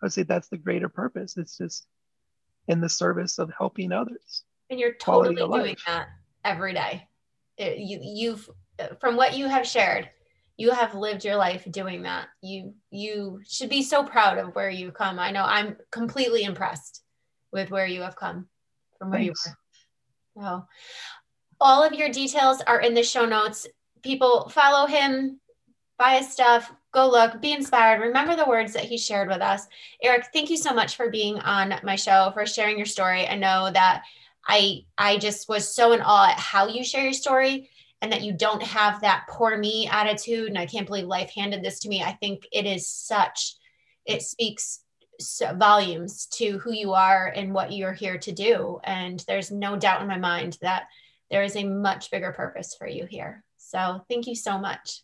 I 0.00 0.06
would 0.06 0.12
say 0.12 0.22
that's 0.22 0.46
the 0.46 0.56
greater 0.56 0.88
purpose. 0.88 1.36
It's 1.36 1.58
just 1.58 1.88
in 2.68 2.80
the 2.80 2.88
service 2.88 3.40
of 3.40 3.50
helping 3.50 3.90
others. 3.90 4.44
And 4.70 4.78
you're 4.78 4.94
totally 4.94 5.34
doing 5.34 5.76
that 5.88 6.06
every 6.44 6.72
day. 6.72 7.08
It, 7.56 7.78
you, 7.78 7.98
you've 8.00 8.48
uh, 8.78 8.94
from 9.00 9.16
what 9.16 9.36
you 9.36 9.48
have 9.48 9.66
shared, 9.66 10.08
you 10.56 10.70
have 10.70 10.94
lived 10.94 11.24
your 11.24 11.34
life 11.34 11.66
doing 11.68 12.02
that. 12.02 12.28
You 12.40 12.74
you 12.92 13.40
should 13.44 13.68
be 13.68 13.82
so 13.82 14.04
proud 14.04 14.38
of 14.38 14.54
where 14.54 14.70
you've 14.70 14.94
come. 14.94 15.18
I 15.18 15.32
know 15.32 15.42
I'm 15.42 15.76
completely 15.90 16.44
impressed 16.44 17.02
with 17.50 17.72
where 17.72 17.86
you 17.86 18.02
have 18.02 18.14
come 18.14 18.46
from 19.00 19.10
where 19.10 19.18
Thanks. 19.18 19.46
you 19.46 19.52
were. 20.36 20.42
So 20.42 20.66
all 21.60 21.82
of 21.82 21.92
your 21.94 22.10
details 22.10 22.60
are 22.68 22.80
in 22.80 22.94
the 22.94 23.02
show 23.02 23.26
notes. 23.26 23.66
People 24.04 24.48
follow 24.48 24.86
him, 24.86 25.40
buy 25.98 26.18
his 26.18 26.30
stuff, 26.32 26.72
go 26.92 27.08
look, 27.08 27.40
be 27.40 27.52
inspired. 27.52 28.00
Remember 28.00 28.36
the 28.36 28.48
words 28.48 28.72
that 28.72 28.84
he 28.84 28.98
shared 28.98 29.28
with 29.28 29.40
us. 29.40 29.66
Eric, 30.02 30.28
thank 30.32 30.50
you 30.50 30.56
so 30.56 30.72
much 30.72 30.96
for 30.96 31.10
being 31.10 31.38
on 31.40 31.74
my 31.82 31.96
show, 31.96 32.30
for 32.34 32.46
sharing 32.46 32.76
your 32.76 32.86
story. 32.86 33.26
I 33.26 33.36
know 33.36 33.70
that 33.72 34.02
I 34.46 34.84
I 34.98 35.18
just 35.18 35.48
was 35.48 35.72
so 35.72 35.92
in 35.92 36.00
awe 36.00 36.30
at 36.30 36.38
how 36.38 36.66
you 36.66 36.82
share 36.82 37.04
your 37.04 37.12
story 37.12 37.70
and 38.02 38.12
that 38.12 38.22
you 38.22 38.32
don't 38.32 38.62
have 38.62 39.00
that 39.00 39.26
poor 39.28 39.56
me 39.56 39.88
attitude 39.90 40.48
and 40.48 40.58
i 40.58 40.66
can't 40.66 40.86
believe 40.86 41.06
life 41.06 41.30
handed 41.30 41.62
this 41.62 41.80
to 41.80 41.88
me 41.88 42.02
i 42.02 42.12
think 42.12 42.46
it 42.52 42.66
is 42.66 42.88
such 42.88 43.56
it 44.06 44.22
speaks 44.22 44.80
volumes 45.56 46.26
to 46.26 46.58
who 46.58 46.72
you 46.72 46.94
are 46.94 47.30
and 47.36 47.52
what 47.52 47.72
you're 47.72 47.92
here 47.92 48.16
to 48.16 48.32
do 48.32 48.80
and 48.84 49.22
there's 49.26 49.50
no 49.50 49.76
doubt 49.76 50.00
in 50.00 50.08
my 50.08 50.16
mind 50.16 50.56
that 50.62 50.84
there 51.30 51.42
is 51.42 51.56
a 51.56 51.64
much 51.64 52.10
bigger 52.10 52.32
purpose 52.32 52.74
for 52.74 52.86
you 52.86 53.04
here 53.04 53.44
so 53.58 54.02
thank 54.08 54.26
you 54.26 54.34
so 54.34 54.58
much 54.58 55.02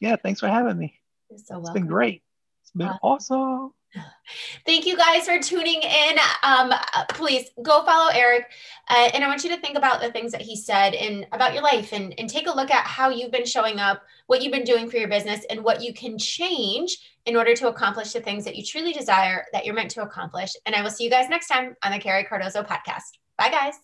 yeah 0.00 0.16
thanks 0.16 0.40
for 0.40 0.48
having 0.48 0.78
me 0.78 0.98
you're 1.30 1.38
so 1.38 1.54
welcome. 1.54 1.62
it's 1.62 1.74
been 1.74 1.86
great 1.86 2.22
it's 2.62 2.72
been 2.72 2.90
awesome 3.02 3.72
Thank 4.66 4.86
you 4.86 4.96
guys 4.96 5.26
for 5.26 5.38
tuning 5.38 5.82
in. 5.82 6.18
Um, 6.42 6.72
please 7.10 7.50
go 7.62 7.84
follow 7.84 8.10
Eric. 8.12 8.50
Uh, 8.88 9.10
and 9.14 9.24
I 9.24 9.28
want 9.28 9.42
you 9.44 9.50
to 9.50 9.56
think 9.56 9.76
about 9.76 10.00
the 10.00 10.10
things 10.12 10.32
that 10.32 10.42
he 10.42 10.56
said 10.56 10.94
and 10.94 11.26
about 11.32 11.54
your 11.54 11.62
life 11.62 11.92
and, 11.92 12.14
and 12.18 12.28
take 12.28 12.46
a 12.46 12.54
look 12.54 12.70
at 12.70 12.86
how 12.86 13.10
you've 13.10 13.32
been 13.32 13.46
showing 13.46 13.80
up, 13.80 14.02
what 14.26 14.42
you've 14.42 14.52
been 14.52 14.64
doing 14.64 14.88
for 14.88 14.96
your 14.96 15.08
business, 15.08 15.44
and 15.50 15.62
what 15.62 15.82
you 15.82 15.92
can 15.92 16.18
change 16.18 16.98
in 17.26 17.36
order 17.36 17.54
to 17.54 17.68
accomplish 17.68 18.12
the 18.12 18.20
things 18.20 18.44
that 18.44 18.56
you 18.56 18.64
truly 18.64 18.92
desire 18.92 19.44
that 19.52 19.64
you're 19.64 19.74
meant 19.74 19.90
to 19.92 20.02
accomplish. 20.02 20.52
And 20.66 20.74
I 20.74 20.82
will 20.82 20.90
see 20.90 21.04
you 21.04 21.10
guys 21.10 21.28
next 21.28 21.48
time 21.48 21.76
on 21.82 21.92
the 21.92 21.98
Carrie 21.98 22.24
Cardozo 22.24 22.62
podcast. 22.62 23.18
Bye, 23.36 23.50
guys. 23.50 23.74